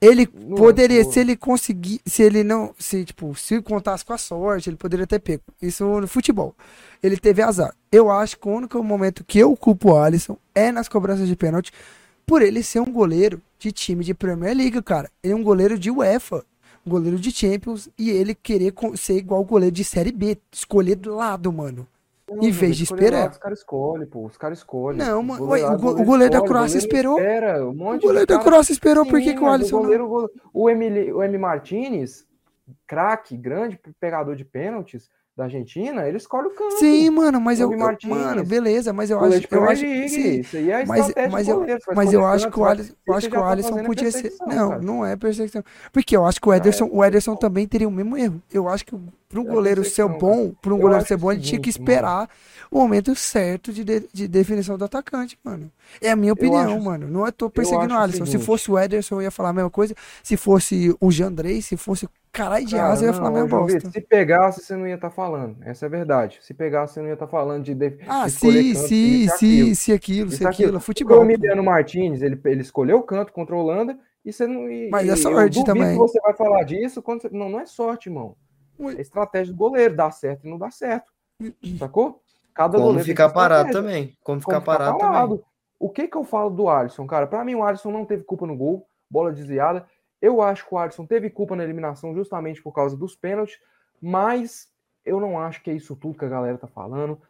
Ele 0.00 0.28
No 0.34 0.56
poderia, 0.56 0.98
lance 0.98 1.08
do 1.08 1.12
se 1.14 1.20
ele 1.20 1.36
conseguir, 1.36 2.00
se 2.04 2.22
ele 2.22 2.44
não, 2.44 2.74
se 2.78 3.04
tipo, 3.04 3.34
se 3.34 3.62
contasse 3.62 4.04
com 4.04 4.12
a 4.12 4.18
sorte, 4.18 4.68
ele 4.68 4.76
poderia 4.76 5.06
ter 5.06 5.18
pego. 5.18 5.42
Isso 5.60 5.84
no 6.00 6.06
futebol. 6.06 6.54
Ele 7.02 7.16
teve 7.16 7.42
azar. 7.42 7.74
Eu 7.90 8.10
acho 8.10 8.38
que 8.38 8.46
o 8.46 8.52
único 8.52 8.82
momento 8.82 9.24
que 9.24 9.38
eu 9.38 9.56
culpo 9.56 9.92
o 9.92 9.96
Alisson 9.96 10.36
é 10.54 10.70
nas 10.70 10.88
cobranças 10.88 11.26
de 11.26 11.34
pênalti, 11.34 11.72
por 12.26 12.42
ele 12.42 12.62
ser 12.62 12.80
um 12.80 12.92
goleiro 12.92 13.40
de 13.58 13.72
time 13.72 14.04
de 14.04 14.12
Premier 14.12 14.54
League, 14.54 14.82
cara. 14.82 15.10
Ele 15.22 15.32
é 15.32 15.36
um 15.36 15.42
goleiro 15.42 15.78
de 15.78 15.90
UEFA, 15.90 16.44
um 16.84 16.90
goleiro 16.90 17.18
de 17.18 17.30
Champions, 17.30 17.88
e 17.96 18.10
ele 18.10 18.34
querer 18.34 18.74
ser 18.96 19.16
igual 19.16 19.40
o 19.40 19.44
goleiro 19.44 19.74
de 19.74 19.84
Série 19.84 20.12
B, 20.12 20.36
escolher 20.52 20.96
do 20.96 21.14
lado, 21.14 21.50
mano. 21.50 21.86
Não, 22.28 22.42
em 22.42 22.50
vez 22.50 22.76
de 22.76 22.82
escolher 22.84 23.12
lá, 23.12 23.18
esperar. 23.26 23.30
Os 23.30 23.38
caras 23.38 23.58
escolhem, 23.60 24.06
pô. 24.06 24.26
Os 24.26 24.36
caras 24.36 24.58
escolhem. 24.58 24.98
Não, 24.98 25.22
mano, 25.22 25.46
goleiro 25.46 25.66
ué, 25.66 25.70
lá, 25.70 25.76
o 25.76 25.80
go- 25.80 26.02
o 26.02 26.04
goleiro 26.04 26.32
da 26.32 26.40
Croácia 26.42 26.78
goleiro 26.80 26.86
esperou. 26.96 27.18
Espera, 27.18 27.64
um 27.66 27.70
O 27.70 27.74
monte 27.74 28.00
de 28.00 28.06
goleiro 28.06 28.26
da 28.26 28.38
Croácia 28.40 28.72
esperou, 28.72 29.04
por 29.06 29.18
que 29.20 29.28
Sim, 29.30 29.36
que 29.36 29.42
o 29.44 29.46
Alisson 29.48 29.76
o 29.76 29.78
não? 29.78 29.84
goleiro, 29.84 30.08
go- 30.08 30.30
o 30.52 30.68
Emily, 30.70 31.12
o 31.12 31.22
Emi 31.22 31.38
Martinez, 31.38 32.26
craque, 32.86 33.36
grande 33.36 33.78
pegador 34.00 34.34
de 34.34 34.44
pênaltis 34.44 35.08
da 35.36 35.44
Argentina, 35.44 36.06
ele 36.08 36.16
escolhe 36.16 36.48
o 36.48 36.54
canto. 36.54 36.74
Sim, 36.78 37.10
mano, 37.10 37.40
mas 37.40 37.60
eu, 37.60 37.70
Emi 37.72 37.82
eu- 37.82 37.98
mano, 38.04 38.44
beleza, 38.44 38.92
mas 38.92 39.10
eu 39.10 39.20
acho, 39.20 39.46
eu 39.50 39.64
acho, 39.68 39.84
League, 39.84 40.08
sim, 40.08 40.40
isso 40.40 40.56
aí 40.56 40.70
é 40.70 40.84
mas, 40.84 41.12
mas 41.30 41.48
eu, 41.48 41.56
goleiro, 41.60 41.80
mas 41.94 42.12
eu 42.12 42.24
acho 42.26 42.48
que 42.50 42.58
o 42.58 42.64
Alisson, 42.64 42.94
eu 43.06 43.14
acho 43.14 43.28
que 43.30 43.36
o 43.36 43.42
tá 43.42 43.48
Alisson 43.50 43.78
podia 43.80 44.10
ser, 44.12 44.34
não, 44.46 44.70
cara. 44.70 44.82
não 44.82 45.04
é 45.06 45.16
perseguição, 45.16 45.62
porque 45.92 46.16
eu 46.16 46.24
acho 46.26 46.40
que 46.40 46.48
o 46.48 46.54
Ederson, 46.54 46.86
é 46.86 46.88
o 46.90 47.04
Ederson 47.04 47.36
perseguição. 47.36 47.36
também 47.36 47.66
teria 47.66 47.88
o 47.88 47.90
mesmo 47.90 48.16
erro. 48.16 48.42
Eu 48.52 48.68
acho 48.68 48.84
que 48.86 48.94
para 49.28 49.40
um 49.40 49.44
É 49.44 49.48
goleiro 49.48 49.84
ser 49.84 50.06
bom, 50.08 50.52
para 50.60 50.74
um 50.74 50.78
goleiro 50.78 51.04
ser 51.04 51.16
bom, 51.16 51.32
ele 51.32 51.40
tinha 51.40 51.60
que 51.60 51.72
seguinte, 51.72 51.80
mano. 51.80 51.96
esperar 51.96 52.30
o 52.70 52.78
momento 52.78 53.14
certo 53.14 53.72
de, 53.72 53.84
de, 53.84 54.08
de 54.12 54.28
definição 54.28 54.78
do 54.78 54.84
atacante, 54.84 55.38
mano. 55.44 55.70
É 56.00 56.10
a 56.10 56.16
minha 56.16 56.32
opinião, 56.32 56.76
acho- 56.76 56.84
mano. 56.84 57.08
Não 57.08 57.26
é 57.26 57.30
tô 57.32 57.50
perseguindo 57.50 57.94
o 57.94 57.96
o 57.96 58.00
Alisson. 58.00 58.26
Se 58.26 58.38
fosse 58.38 58.70
o 58.70 58.78
Ederson, 58.78 59.16
eu 59.16 59.22
ia 59.22 59.30
falar 59.30 59.50
a 59.50 59.52
mesma 59.52 59.70
coisa. 59.70 59.94
Se 60.22 60.36
fosse 60.36 60.94
o 61.00 61.10
Jandrei, 61.10 61.60
se 61.62 61.76
fosse 61.76 62.08
caralho 62.36 62.66
de 62.66 62.74
Cara, 62.76 62.92
asa, 62.92 63.04
eu 63.04 63.08
ia 63.08 63.12
falar 63.14 63.28
a 63.28 63.32
mesma 63.32 63.48
João 63.48 63.62
bosta. 63.62 63.78
Vitor, 63.78 63.92
Se 63.92 64.00
pegasse, 64.00 64.60
você 64.64 64.76
não 64.76 64.86
ia 64.86 64.94
estar 64.94 65.10
falando. 65.10 65.56
Essa 65.62 65.84
é 65.84 65.88
a 65.88 65.90
verdade. 65.90 66.38
Se 66.42 66.52
pegasse, 66.54 66.94
você 66.94 67.00
não 67.00 67.08
ia 67.08 67.14
estar 67.14 67.26
falando 67.26 67.64
de, 67.64 67.74
de 67.74 67.98
Ah, 68.06 68.28
sim, 68.28 68.74
sim, 68.74 69.28
sim, 69.28 69.28
aquilo. 69.28 69.74
se 69.74 69.92
aquilo, 69.92 70.30
se 70.30 70.46
aquilo. 70.46 70.80
Futebol. 70.80 71.20
o. 71.20 71.22
Emiliano 71.24 71.62
Martins, 71.62 72.22
ele, 72.22 72.40
ele 72.44 72.60
escolheu 72.60 72.98
o 72.98 73.02
canto 73.02 73.32
contra 73.32 73.54
a 73.54 73.58
Holanda 73.58 73.98
e 74.24 74.32
você 74.32 74.46
não. 74.46 74.70
E, 74.70 74.88
Mas 74.90 75.08
é 75.08 75.16
sorte 75.16 75.64
também. 75.64 75.92
que 75.92 75.98
você 75.98 76.20
vai 76.20 76.34
falar 76.34 76.62
disso 76.64 77.02
quando 77.02 77.22
você- 77.22 77.30
Não, 77.30 77.48
não 77.48 77.60
é 77.60 77.66
sorte, 77.66 78.08
irmão. 78.08 78.36
Ui. 78.78 78.94
É 78.96 79.00
estratégia 79.00 79.52
do 79.52 79.56
goleiro, 79.58 79.96
dá 79.96 80.10
certo 80.10 80.46
e 80.46 80.50
não 80.50 80.58
dá 80.58 80.70
certo. 80.70 81.10
Sacou? 81.78 82.20
Cada 82.54 82.78
Como 82.78 82.98
ficar 83.00 83.28
parado 83.30 83.70
também. 83.70 84.06
Como 84.22 84.40
Como 84.40 84.40
ficar 84.40 84.60
parado 84.60 84.98
também. 84.98 85.40
O 85.78 85.90
que 85.90 86.08
que 86.08 86.16
eu 86.16 86.24
falo 86.24 86.48
do 86.50 86.68
Alisson, 86.70 87.06
cara? 87.06 87.26
Pra 87.26 87.44
mim, 87.44 87.54
o 87.54 87.62
Alisson 87.62 87.90
não 87.90 88.06
teve 88.06 88.24
culpa 88.24 88.46
no 88.46 88.56
gol, 88.56 88.86
bola 89.10 89.30
desviada. 89.30 89.86
Eu 90.20 90.40
acho 90.40 90.66
que 90.66 90.74
o 90.74 90.78
Alisson 90.78 91.06
teve 91.06 91.30
culpa 91.30 91.54
na 91.54 91.64
eliminação 91.64 92.14
justamente 92.14 92.62
por 92.62 92.72
causa 92.72 92.96
dos 92.96 93.14
pênaltis, 93.14 93.58
mas 94.00 94.68
eu 95.04 95.20
não 95.20 95.38
acho 95.38 95.62
que 95.62 95.70
é 95.70 95.74
isso 95.74 95.94
tudo 95.94 96.18
que 96.18 96.24
a 96.24 96.28
galera 96.28 96.58
tá 96.58 96.66
falando. 96.66 97.20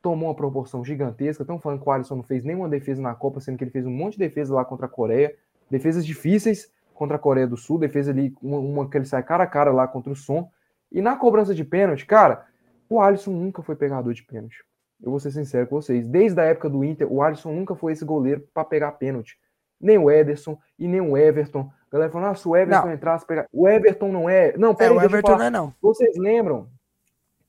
Tomou 0.00 0.28
uma 0.28 0.34
proporção 0.34 0.84
gigantesca. 0.84 1.42
Estão 1.42 1.58
falando 1.58 1.82
que 1.82 1.88
o 1.88 1.92
Alisson 1.92 2.16
não 2.16 2.22
fez 2.22 2.44
nenhuma 2.44 2.68
defesa 2.68 3.02
na 3.02 3.14
Copa, 3.14 3.40
sendo 3.40 3.58
que 3.58 3.64
ele 3.64 3.70
fez 3.70 3.84
um 3.84 3.90
monte 3.90 4.12
de 4.12 4.20
defesa 4.20 4.54
lá 4.54 4.64
contra 4.64 4.86
a 4.86 4.88
Coreia. 4.88 5.36
Defesas 5.70 6.06
difíceis 6.06 6.72
contra 6.94 7.16
a 7.16 7.18
Coreia 7.18 7.46
do 7.46 7.56
Sul, 7.56 7.78
defesa 7.78 8.10
ali, 8.10 8.34
uma, 8.40 8.58
uma 8.58 8.88
que 8.88 8.96
ele 8.96 9.04
sai 9.04 9.22
cara 9.22 9.44
a 9.44 9.46
cara 9.46 9.70
lá 9.72 9.86
contra 9.86 10.12
o 10.12 10.16
som. 10.16 10.50
E 10.90 11.02
na 11.02 11.16
cobrança 11.16 11.54
de 11.54 11.64
pênalti, 11.64 12.06
cara, 12.06 12.46
o 12.88 13.00
Alisson 13.00 13.32
nunca 13.32 13.62
foi 13.62 13.76
pegador 13.76 14.14
de 14.14 14.22
pênalti. 14.22 14.64
Eu 15.02 15.10
vou 15.10 15.20
ser 15.20 15.30
sincero 15.30 15.66
com 15.66 15.76
vocês. 15.76 16.06
Desde 16.06 16.40
a 16.40 16.44
época 16.44 16.70
do 16.70 16.82
Inter, 16.84 17.12
o 17.12 17.22
Alisson 17.22 17.52
nunca 17.52 17.74
foi 17.74 17.92
esse 17.92 18.04
goleiro 18.04 18.48
para 18.54 18.64
pegar 18.64 18.92
pênalti. 18.92 19.38
nem 19.78 19.98
o 19.98 20.10
Ederson 20.10 20.58
e 20.78 20.88
nem 20.88 21.02
o 21.02 21.16
Everton. 21.16 21.70
A 21.88 21.92
galera 21.96 22.10
falou, 22.10 22.28
nossa, 22.28 22.48
o 22.48 22.56
Everton 22.56 22.86
Não. 22.86 22.94
entrasse, 22.94 23.26
pegar. 23.26 23.46
O 23.52 23.68
Everton 23.68 24.10
não 24.12 24.28
é. 24.28 24.56
Não, 24.56 24.70
É, 24.72 24.74
peraí, 24.74 24.96
o 24.96 25.00
Everton 25.02 25.26
falar. 25.32 25.38
não 25.38 25.44
é 25.46 25.50
não. 25.50 25.74
Vocês 25.80 26.16
lembram 26.16 26.68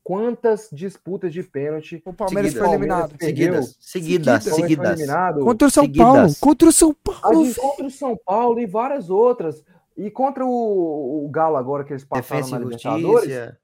quantas 0.02 0.68
disputas 0.72 1.32
de 1.32 1.42
pênalti 1.42 2.00
O 2.04 2.12
Palmeiras 2.12 2.52
Seguida. 2.52 2.64
foi 2.66 2.74
eliminado. 2.74 3.14
Seguidas, 3.20 3.76
seguidas, 3.80 4.44
Seguidas. 4.44 4.98
Seguidas. 4.98 5.44
Contra 5.44 5.68
o 5.68 5.70
São 5.70 5.84
Seguidas. 5.84 6.06
Paulo. 6.08 6.32
Contra 6.40 6.68
o 6.68 6.72
São 6.72 6.90
A 6.90 7.20
Paulo. 7.20 7.44
de 7.46 7.54
contra 7.54 7.86
o 7.86 7.90
São 7.90 8.16
Paulo 8.24 8.60
e 8.60 8.66
várias 8.66 9.10
outras. 9.10 9.62
E 9.96 10.10
contra 10.10 10.46
o, 10.46 11.24
o 11.26 11.28
Galo 11.28 11.56
agora 11.56 11.84
que 11.84 11.92
eles 11.92 12.04
passaram 12.04 12.40
Defesa 12.40 12.58
na 12.58 12.64
Libertadores. 12.64 13.24
Justiça. 13.28 13.58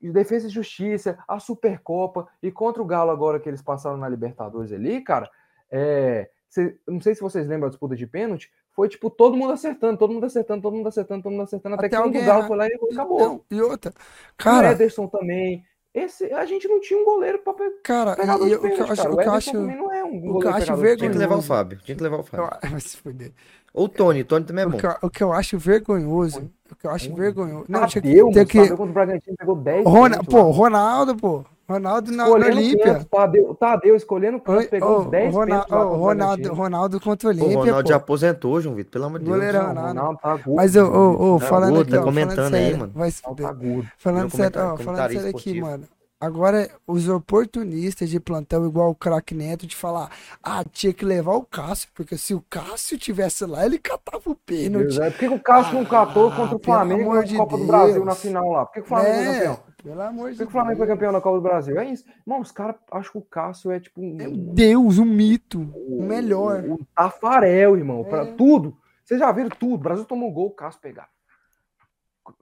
e 0.00 0.10
Defesa 0.10 0.46
e 0.46 0.50
Justiça, 0.50 1.18
a 1.28 1.38
Supercopa 1.40 2.28
e 2.42 2.50
contra 2.52 2.80
o 2.80 2.86
Galo 2.86 3.10
agora 3.10 3.40
que 3.40 3.48
eles 3.48 3.60
passaram 3.60 3.96
na 3.96 4.08
Libertadores 4.08 4.72
ali, 4.72 5.00
cara. 5.02 5.28
É, 5.70 6.30
cê- 6.48 6.76
não 6.86 7.00
sei 7.00 7.14
se 7.14 7.20
vocês 7.20 7.46
lembram 7.46 7.62
da 7.68 7.70
disputa 7.70 7.96
de 7.96 8.06
pênalti. 8.06 8.50
Foi 8.74 8.88
tipo 8.88 9.10
todo 9.10 9.36
mundo 9.36 9.52
acertando, 9.52 9.98
todo 9.98 10.12
mundo 10.14 10.24
acertando, 10.24 10.62
todo 10.62 10.74
mundo 10.74 10.88
acertando, 10.88 11.22
todo 11.22 11.32
mundo 11.32 11.42
acertando, 11.42 11.74
até, 11.74 11.86
Até 11.86 11.96
que 11.96 12.00
um 12.02 12.04
alguém 12.06 12.22
do 12.22 12.26
Galo 12.26 12.44
foi 12.46 12.56
lá 12.56 12.66
e 12.66 12.78
acabou. 12.92 13.18
Não, 13.20 13.44
e 13.50 13.60
outra. 13.60 13.90
o 13.90 14.34
Cara, 14.36 14.72
Ederson 14.72 15.06
também. 15.08 15.62
Esse, 15.94 16.32
a 16.32 16.46
gente 16.46 16.66
não 16.66 16.80
tinha 16.80 16.98
um 16.98 17.04
goleiro 17.04 17.38
para 17.40 17.52
cara, 17.82 18.16
pegador 18.16 18.46
e 18.46 18.48
de 18.48 18.54
eu- 18.54 18.58
o 18.60 18.62
que 18.62 18.66
eu 18.68 18.72
pênalti, 18.72 18.92
acho, 18.92 19.02
cara. 19.02 19.10
o 19.10 19.12
O 19.12 19.16
que 19.18 19.22
eu 19.24 19.28
Ederson 19.32 19.36
acho, 19.50 19.52
também 19.52 19.76
não 19.76 19.92
é 19.92 20.02
um 20.04 20.10
que 20.10 20.16
eu 20.16 20.32
goleiro 20.32 20.48
acho 20.48 20.58
de 20.60 20.64
Tinha 20.64 20.76
que 20.76 20.82
vergonhoso. 20.82 21.18
levar 21.18 21.36
o. 21.36 21.42
Fábio. 21.42 21.78
Tinha 21.84 21.96
que 21.96 22.02
levar 22.02 22.16
o 22.18 22.22
Fábio. 22.22 22.48
eu- 22.62 22.70
vai 22.70 22.80
se 22.80 22.96
fuder. 22.96 23.32
Ou 23.74 23.84
o 23.84 23.88
Tony. 23.90 24.24
Tony 24.24 24.44
também 24.46 24.64
é 24.64 24.66
bom. 24.68 24.76
O 24.76 24.80
que, 24.80 24.86
eu, 24.86 24.94
o 25.02 25.10
que 25.10 25.22
eu 25.22 25.32
acho 25.34 25.58
vergonhoso, 25.58 26.50
o 26.72 26.76
que 26.76 26.86
eu 26.86 26.90
acho 26.90 27.14
vergonhoso. 27.14 27.64
Não, 27.68 27.86
tinha 27.86 28.02
que, 28.02 28.08
mano, 28.22 28.46
que 28.46 28.58
Tadeu 28.58 28.76
contra 28.76 28.90
o 28.90 28.94
Bragantino 28.94 29.36
pegou 29.36 29.56
10 29.56 29.84
Rona, 29.86 30.24
pô, 30.24 30.36
lá. 30.42 30.50
Ronaldo, 30.52 31.16
pô. 31.16 31.44
Ronaldo 31.68 32.10
na, 32.10 32.24
na 32.24 32.30
Olímpia. 32.30 32.94
canto, 32.94 33.06
Tadeu, 33.06 33.54
Tadeu 33.54 33.96
escolhendo 33.96 34.40
canto, 34.40 34.68
pegou 34.68 34.90
ô, 34.90 35.00
uns 35.00 35.06
10 35.06 35.34
Ronaldo, 35.34 35.46
pênaltis 35.46 35.74
lá 35.76 35.86
ô, 35.86 35.88
contra 35.88 35.98
o 35.98 36.00
Ronaldo. 36.02 36.54
Ronaldo 36.54 37.00
contra 37.00 37.28
o 37.28 37.30
O 37.30 37.34
Olímpia, 37.34 37.58
Ronaldo 37.58 37.88
já 37.88 37.98
pô. 37.98 38.04
aposentou, 38.04 38.60
João 38.60 38.74
Vitor. 38.74 38.90
Pelo 38.92 39.04
amor 39.06 39.18
de 39.20 39.24
Deus. 39.26 39.36
Goleirão 39.36 39.72
Não. 39.74 39.82
Ronaldo 39.88 40.18
tá 40.20 40.36
gordo. 40.36 40.54
Mas, 40.54 40.76
ô, 40.76 40.84
ô, 40.84 41.34
ô, 41.36 41.40
Tá 41.40 41.46
falando 41.46 41.80
aqui, 41.80 41.90
tá 41.90 42.00
ó, 42.00 42.02
comentando 42.02 42.36
falando 42.36 42.54
aí, 42.54 42.62
sério, 42.64 42.78
mano. 42.78 42.92
vai 42.94 43.10
se 43.10 43.22
Ronaldo 43.22 43.22
fuder. 43.22 43.46
tá. 43.46 43.92
Falando 43.98 44.30
sério, 44.30 44.60
ó, 44.60 44.76
falando 44.76 45.12
sério 45.12 45.28
aqui, 45.30 45.60
mano. 45.60 45.84
Agora, 46.24 46.70
os 46.86 47.08
oportunistas 47.08 48.08
de 48.08 48.20
plantão, 48.20 48.64
igual 48.64 48.90
o 48.90 48.94
craque 48.94 49.34
Neto, 49.34 49.66
de 49.66 49.74
falar, 49.74 50.08
ah, 50.40 50.62
tinha 50.70 50.92
que 50.92 51.04
levar 51.04 51.34
o 51.34 51.44
Cássio, 51.44 51.88
porque 51.92 52.16
se 52.16 52.32
o 52.32 52.40
Cássio 52.48 52.96
tivesse 52.96 53.44
lá, 53.44 53.66
ele 53.66 53.76
catava 53.76 54.30
o 54.30 54.36
pênalti. 54.36 54.94
Por 54.96 55.12
que, 55.18 55.26
o 55.28 55.40
Cássio 55.40 55.74
não 55.74 55.84
catou 55.84 56.28
Ah, 56.30 56.36
contra 56.36 56.56
o 56.56 56.60
Flamengo 56.62 57.12
na 57.14 57.22
de 57.22 57.36
Copa 57.36 57.50
do 57.56 57.56
Deus. 57.56 57.68
Brasil 57.68 58.04
na 58.04 58.14
final 58.14 58.50
lá? 58.52 58.66
Por 58.66 58.74
que, 58.74 58.80
o 58.80 58.84
Flamengo 58.84 59.14
foi 59.16 59.24
É, 59.24 59.34
campeão? 59.40 59.58
pelo 59.82 60.00
amor 60.02 60.22
Por 60.28 60.30
que, 60.30 60.36
que 60.36 60.44
o 60.44 60.50
Flamengo 60.50 60.76
foi 60.78 60.86
campeão 60.86 61.12
na 61.12 61.20
Copa 61.20 61.36
do 61.38 61.42
Brasil? 61.42 61.76
É 61.80 61.84
isso. 61.90 62.04
Mano, 62.24 62.42
os 62.42 62.52
caras 62.52 62.76
acham 62.92 63.12
que 63.12 63.18
o 63.18 63.22
Cássio 63.22 63.72
é 63.72 63.80
tipo 63.80 64.00
um, 64.00 64.14
Meu 64.14 64.30
Deus, 64.30 64.98
um 64.98 65.04
mito. 65.04 65.60
O 65.88 66.04
melhor. 66.04 66.62
o, 66.64 66.74
o 66.74 66.86
Tafarel, 66.94 67.76
irmão. 67.76 68.04
Pra 68.04 68.22
É. 68.22 68.32
tudo. 68.34 68.76
Vocês 69.04 69.18
já 69.18 69.32
viram 69.32 69.50
tudo. 69.50 69.74
O 69.74 69.78
Brasil 69.78 70.04
tomou 70.04 70.30
gol, 70.30 70.46
o 70.46 70.50
Cássio 70.54 70.80
pegava. 70.80 71.08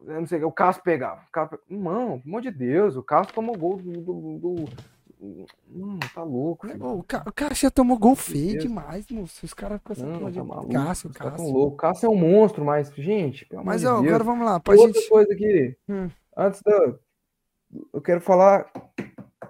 Eu 0.06 0.20
não 0.20 0.26
sei, 0.26 0.42
o 0.44 0.52
Cássio 0.52 0.82
pegava. 0.82 1.22
O 1.28 1.32
Cássio... 1.32 1.58
Irmão, 1.70 2.18
pelo 2.20 2.22
amor 2.26 2.42
de 2.42 2.50
Deus, 2.50 2.96
o 2.96 3.02
Cássio 3.02 3.34
tomou 3.34 3.56
gol 3.56 3.76
do. 3.78 3.92
do, 3.92 4.38
do- 4.38 4.64
Mano, 5.68 5.98
tá 6.14 6.22
louco, 6.22 6.66
O, 6.66 7.02
Ca- 7.02 7.22
o 7.26 7.32
Cássio 7.32 7.56
já 7.56 7.70
tomou 7.70 7.98
gol 7.98 8.14
feio 8.16 8.58
demais, 8.58 9.06
moço. 9.10 9.44
Os 9.44 9.52
caras 9.52 9.78
ficam 9.78 10.06
Não, 10.06 10.26
assim, 10.26 10.38
tá 10.38 10.44
maluco. 10.44 10.72
Cássio, 10.72 11.10
Cássio. 11.10 11.46
loucos. 11.52 11.74
O 11.74 11.76
Cássio 11.76 12.06
é 12.06 12.08
um 12.08 12.14
monstro, 12.16 12.64
mas, 12.64 12.90
gente, 12.94 13.44
pelo 13.46 13.60
amor 13.60 13.72
Mas, 13.72 13.82
de 13.82 13.86
ó, 13.86 13.96
Deus. 14.00 14.06
agora 14.06 14.24
vamos 14.24 14.46
lá, 14.46 14.58
pra 14.60 14.74
Outra 14.74 14.92
gente... 14.98 15.08
coisa 15.10 15.32
aqui, 15.32 15.76
Hum. 15.88 16.08
antes 16.36 16.62
da. 16.62 16.94
Eu 17.92 18.00
quero 18.00 18.20
falar 18.22 18.70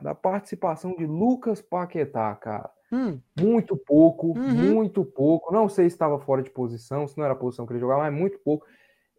da 0.02 0.14
participação 0.14 0.94
de 0.96 1.06
Lucas 1.06 1.62
Paquetá, 1.62 2.34
cara. 2.34 2.68
Hum, 2.92 3.20
Muito 3.38 3.76
pouco, 3.76 4.36
Uhum. 4.36 4.74
muito 4.74 5.04
pouco. 5.04 5.52
Não 5.54 5.68
sei 5.68 5.88
se 5.88 5.94
estava 5.94 6.18
fora 6.18 6.42
de 6.42 6.50
posição, 6.50 7.06
se 7.06 7.16
não 7.16 7.24
era 7.24 7.34
a 7.34 7.36
posição 7.36 7.64
que 7.64 7.72
ele 7.72 7.80
jogava, 7.80 8.00
mas 8.02 8.12
muito 8.12 8.38
pouco. 8.40 8.66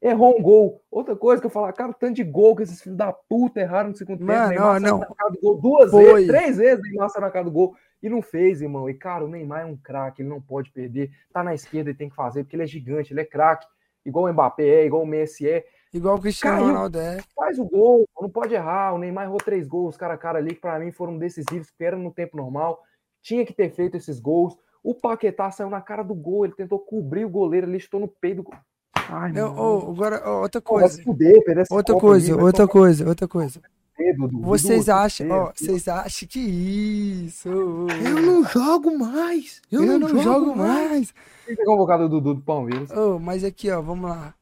Errou 0.01 0.39
um 0.39 0.41
gol. 0.41 0.81
Outra 0.89 1.15
coisa 1.15 1.39
que 1.39 1.45
eu 1.45 1.51
falo, 1.51 1.71
cara, 1.73 1.91
o 1.91 1.93
tanto 1.93 2.15
de 2.15 2.23
gol 2.23 2.55
que 2.55 2.63
esses 2.63 2.81
filhos 2.81 2.97
da 2.97 3.13
puta 3.13 3.59
erraram 3.59 3.89
no 3.89 3.95
segundo 3.95 4.19
tempo. 4.19 4.31
Neymar 4.31 4.81
não. 4.81 4.99
na 4.99 5.05
cara 5.05 5.29
do 5.29 5.39
gol 5.39 5.61
duas 5.61 5.91
Foi. 5.91 6.05
vezes, 6.05 6.27
três 6.27 6.57
vezes 6.57 6.83
Neymar 6.83 7.09
saiu 7.09 7.21
na 7.21 7.29
cara 7.29 7.45
do 7.45 7.51
gol 7.51 7.75
e 8.01 8.09
não 8.09 8.21
fez, 8.21 8.61
irmão. 8.61 8.89
E, 8.89 8.95
cara, 8.95 9.23
o 9.23 9.27
Neymar 9.27 9.61
é 9.61 9.65
um 9.65 9.77
craque, 9.77 10.23
ele 10.23 10.29
não 10.29 10.41
pode 10.41 10.71
perder. 10.71 11.11
Tá 11.31 11.43
na 11.43 11.53
esquerda, 11.53 11.91
ele 11.91 11.97
tem 11.97 12.09
que 12.09 12.15
fazer, 12.15 12.43
porque 12.43 12.55
ele 12.55 12.63
é 12.63 12.67
gigante, 12.67 13.13
ele 13.13 13.21
é 13.21 13.25
craque. 13.25 13.67
Igual 14.03 14.25
o 14.25 14.33
Mbappé 14.33 14.63
é, 14.63 14.85
igual 14.85 15.03
o 15.03 15.05
Messi 15.05 15.47
é. 15.47 15.63
igual 15.93 16.15
o 16.15 16.21
Cristiano 16.21 16.57
Caiu. 16.57 16.67
Ronaldo 16.69 16.99
é. 16.99 17.19
Faz 17.35 17.59
o 17.59 17.65
gol, 17.65 18.09
não 18.19 18.29
pode 18.29 18.55
errar. 18.55 18.93
O 18.93 18.97
Neymar 18.97 19.25
errou 19.25 19.37
três 19.37 19.67
gols, 19.67 19.95
cara 19.95 20.15
a 20.15 20.17
cara 20.17 20.39
ali, 20.39 20.55
que 20.55 20.61
pra 20.61 20.79
mim 20.79 20.91
foram 20.91 21.19
decisivos, 21.19 21.69
porque 21.69 21.83
era 21.83 21.95
no 21.95 22.11
tempo 22.11 22.37
normal. 22.37 22.81
Tinha 23.21 23.45
que 23.45 23.53
ter 23.53 23.69
feito 23.69 23.97
esses 23.97 24.19
gols. 24.19 24.57
O 24.83 24.95
Paquetá 24.95 25.51
saiu 25.51 25.69
na 25.69 25.79
cara 25.79 26.01
do 26.01 26.15
gol, 26.15 26.45
ele 26.45 26.55
tentou 26.55 26.79
cobrir 26.79 27.23
o 27.23 27.29
goleiro, 27.29 27.67
ele 27.67 27.77
estou 27.77 27.99
no 27.99 28.07
peio 28.07 28.37
do. 28.37 28.49
Ai, 28.93 29.31
ô, 29.41 29.91
agora, 29.91 30.21
ó, 30.25 30.41
outra 30.41 30.61
coisa. 30.61 31.01
fuder, 31.03 31.41
Outra 31.69 31.95
coisa, 31.95 32.35
outra 32.41 32.67
coisa, 32.67 33.07
outra 33.07 33.27
coisa. 33.27 33.61
dedo, 33.97 34.27
Dudu. 34.27 34.41
Vocês 34.41 34.89
acham, 34.89 35.29
ó, 35.29 35.51
vocês 35.55 35.87
acham 35.87 36.27
que 36.27 36.39
isso? 36.39 37.47
Eu 37.49 38.21
não 38.21 38.43
jogo 38.45 38.97
mais. 38.97 39.61
Eu, 39.71 39.83
Eu 39.83 39.99
não, 39.99 40.09
não 40.09 40.21
jogo 40.23 40.55
mais. 40.55 41.13
Tem 41.45 41.55
que 41.55 41.61
ter 41.61 41.65
convocado 41.65 42.05
o 42.05 42.09
Dudu 42.09 42.35
do 42.35 42.41
Palmeiras. 42.41 42.89
Ô, 42.91 43.19
mas 43.19 43.43
aqui, 43.43 43.69
ó, 43.69 43.81
vamos 43.81 44.09
lá. 44.09 44.33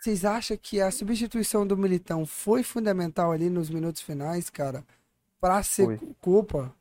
Vocês 0.00 0.24
acham 0.24 0.56
que 0.60 0.80
a 0.80 0.90
substituição 0.90 1.66
do 1.66 1.76
Militão 1.76 2.24
foi 2.24 2.62
fundamental 2.62 3.32
ali 3.32 3.50
nos 3.50 3.68
minutos 3.68 4.00
finais, 4.00 4.48
cara? 4.48 4.84
Pra 5.40 5.62
ser 5.62 5.84
Foi. 5.86 5.96
cu- 5.98 6.14
culpa? 6.20 6.72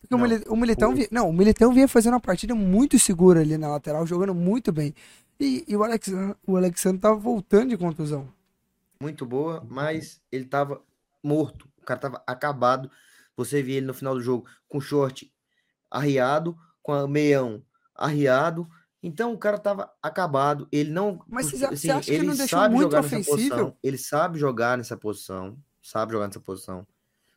Porque 0.00 0.14
o, 0.14 0.18
Não, 0.18 0.52
o 0.52 0.56
Militão 0.56 0.94
vinha, 0.94 1.08
não, 1.10 1.28
o 1.28 1.32
Militão 1.32 1.72
vinha 1.72 1.88
fazendo 1.88 2.14
uma 2.14 2.20
partida 2.20 2.54
muito 2.54 2.98
segura 2.98 3.40
ali 3.40 3.56
na 3.58 3.68
lateral, 3.68 4.06
jogando 4.06 4.34
muito 4.34 4.70
bem. 4.70 4.94
E, 5.40 5.64
e 5.68 5.76
o, 5.76 5.84
Alexandre, 5.84 6.36
o 6.46 6.56
Alexandre 6.56 7.00
tava 7.00 7.16
voltando 7.16 7.70
de 7.70 7.76
contusão. 7.76 8.32
muito 9.00 9.24
boa, 9.24 9.64
mas 9.68 10.20
ele 10.32 10.44
tava 10.44 10.82
morto. 11.22 11.68
O 11.80 11.84
cara 11.84 12.00
tava 12.00 12.22
acabado. 12.26 12.90
Você 13.36 13.62
via 13.62 13.76
ele 13.76 13.86
no 13.86 13.94
final 13.94 14.14
do 14.14 14.20
jogo 14.20 14.46
com 14.68 14.80
short 14.80 15.32
arriado, 15.90 16.58
com 16.82 16.92
a 16.92 17.06
meião 17.06 17.62
arriado. 17.94 18.68
Então 19.02 19.32
o 19.32 19.38
cara 19.38 19.58
tava 19.58 19.90
acabado. 20.02 20.66
Ele 20.72 20.90
não. 20.90 21.22
Mas 21.28 21.50
você 21.50 21.64
a- 21.64 21.70
você 21.70 21.90
acha 21.90 22.10
que 22.10 22.12
ele 22.16 22.26
não 22.26 22.34
deixou 22.34 22.68
muito 22.70 22.96
ofensível? 22.96 23.32
posição. 23.36 23.76
Ele 23.82 23.98
sabe 23.98 24.38
jogar 24.38 24.76
nessa 24.76 24.96
posição. 24.96 25.56
Sabe 25.80 26.12
jogar 26.12 26.26
nessa 26.26 26.40
posição. 26.40 26.84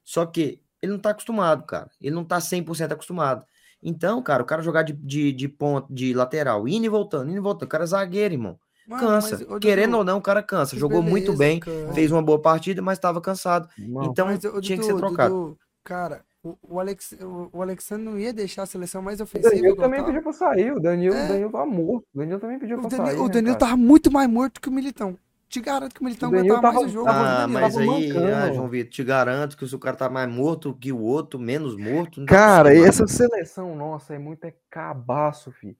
Só 0.03 0.25
que 0.25 0.59
ele 0.81 0.91
não 0.93 0.99
tá 0.99 1.11
acostumado, 1.11 1.63
cara. 1.63 1.91
Ele 2.01 2.15
não 2.15 2.25
tá 2.25 2.41
100% 2.41 2.91
acostumado. 2.93 3.45
Então, 3.83 4.21
cara, 4.21 4.43
o 4.43 4.45
cara 4.45 4.61
jogar 4.61 4.83
de, 4.83 4.93
de, 4.93 5.31
de 5.31 5.47
ponto, 5.47 5.91
de 5.93 6.13
lateral, 6.13 6.67
indo 6.67 6.85
e 6.85 6.89
voltando, 6.89 7.29
indo 7.29 7.37
e 7.37 7.41
voltando. 7.41 7.63
O 7.67 7.69
cara 7.71 7.83
é 7.83 7.87
zagueiro, 7.87 8.33
irmão. 8.33 8.57
Mano, 8.87 9.01
Cansa. 9.07 9.45
mas, 9.49 9.59
Querendo 9.59 9.97
ou 9.97 10.03
não, 10.03 10.17
o 10.17 10.21
cara 10.21 10.41
cansa. 10.43 10.75
Jogou 10.75 11.01
muito 11.01 11.33
beleza, 11.33 11.37
bem, 11.39 11.59
cara. 11.59 11.93
fez 11.93 12.11
uma 12.11 12.21
boa 12.21 12.39
partida, 12.41 12.81
mas 12.81 12.97
estava 12.97 13.21
cansado. 13.21 13.67
Não, 13.77 14.05
Então 14.05 14.25
Mas, 14.27 14.39
tinha 14.61 14.77
que 14.77 14.83
ser 14.83 14.95
trocado. 14.95 15.33
Dudu, 15.33 15.57
cara, 15.83 16.23
o, 16.43 16.57
o, 16.63 16.79
Alex, 16.79 17.13
o, 17.21 17.49
o 17.53 17.61
Alexandre 17.61 18.03
não 18.03 18.17
ia 18.19 18.33
deixar 18.33 18.63
a 18.63 18.65
seleção 18.65 19.01
mais 19.01 19.19
o 19.19 19.23
ofensiva. 19.23 19.49
Danilo 19.51 19.73
igual 19.73 19.87
também 19.89 20.03
pediu 20.03 20.21
pra 20.23 20.33
sair. 20.33 20.71
O 20.73 20.79
Danilo, 20.79 21.15
É. 21.15 21.25
o 21.25 21.27
Danilo 21.27 21.51
tava 21.51 21.65
morto. 21.67 22.05
O 22.13 22.17
Danilo 22.17 22.39
também 22.39 22.59
pediu 22.59 22.77
O 22.77 22.81
pra 22.81 22.89
Danilo, 22.89 23.07
sair. 23.07 23.19
o 23.19 23.23
né, 23.27 23.29
Danilo 23.33 23.55
cara? 23.57 23.69
tava 23.71 23.77
muito 23.77 24.11
mais 24.11 24.29
morto 24.29 24.59
que 24.59 24.67
o 24.67 24.71
Militão. 24.71 25.15
Te 25.51 25.59
garanto 25.59 25.93
que 25.93 25.99
o 25.99 26.05
Militão 26.05 26.29
aguentava 26.29 26.61
mais 26.61 26.75
tava- 26.75 26.85
o 26.85 26.89
jogo. 26.89 27.09
Ah, 27.09 27.45
mas 27.45 27.77
aí, 27.77 28.11
ah, 28.17 28.53
João 28.53 28.69
Vitor, 28.69 28.89
te 28.89 29.03
garanto 29.03 29.57
que 29.57 29.67
se 29.67 29.75
o 29.75 29.79
cara 29.79 29.97
tá 29.97 30.09
mais 30.09 30.31
morto 30.31 30.73
que 30.73 30.93
o 30.93 31.01
outro, 31.01 31.37
menos 31.37 31.75
morto. 31.75 32.21
não 32.21 32.25
Cara, 32.25 32.73
essa 32.73 33.05
seleção 33.05 33.75
nossa 33.75 34.15
é 34.15 34.17
muito 34.17 34.45
é 34.45 34.53
cabaço, 34.69 35.51
fi. 35.51 35.77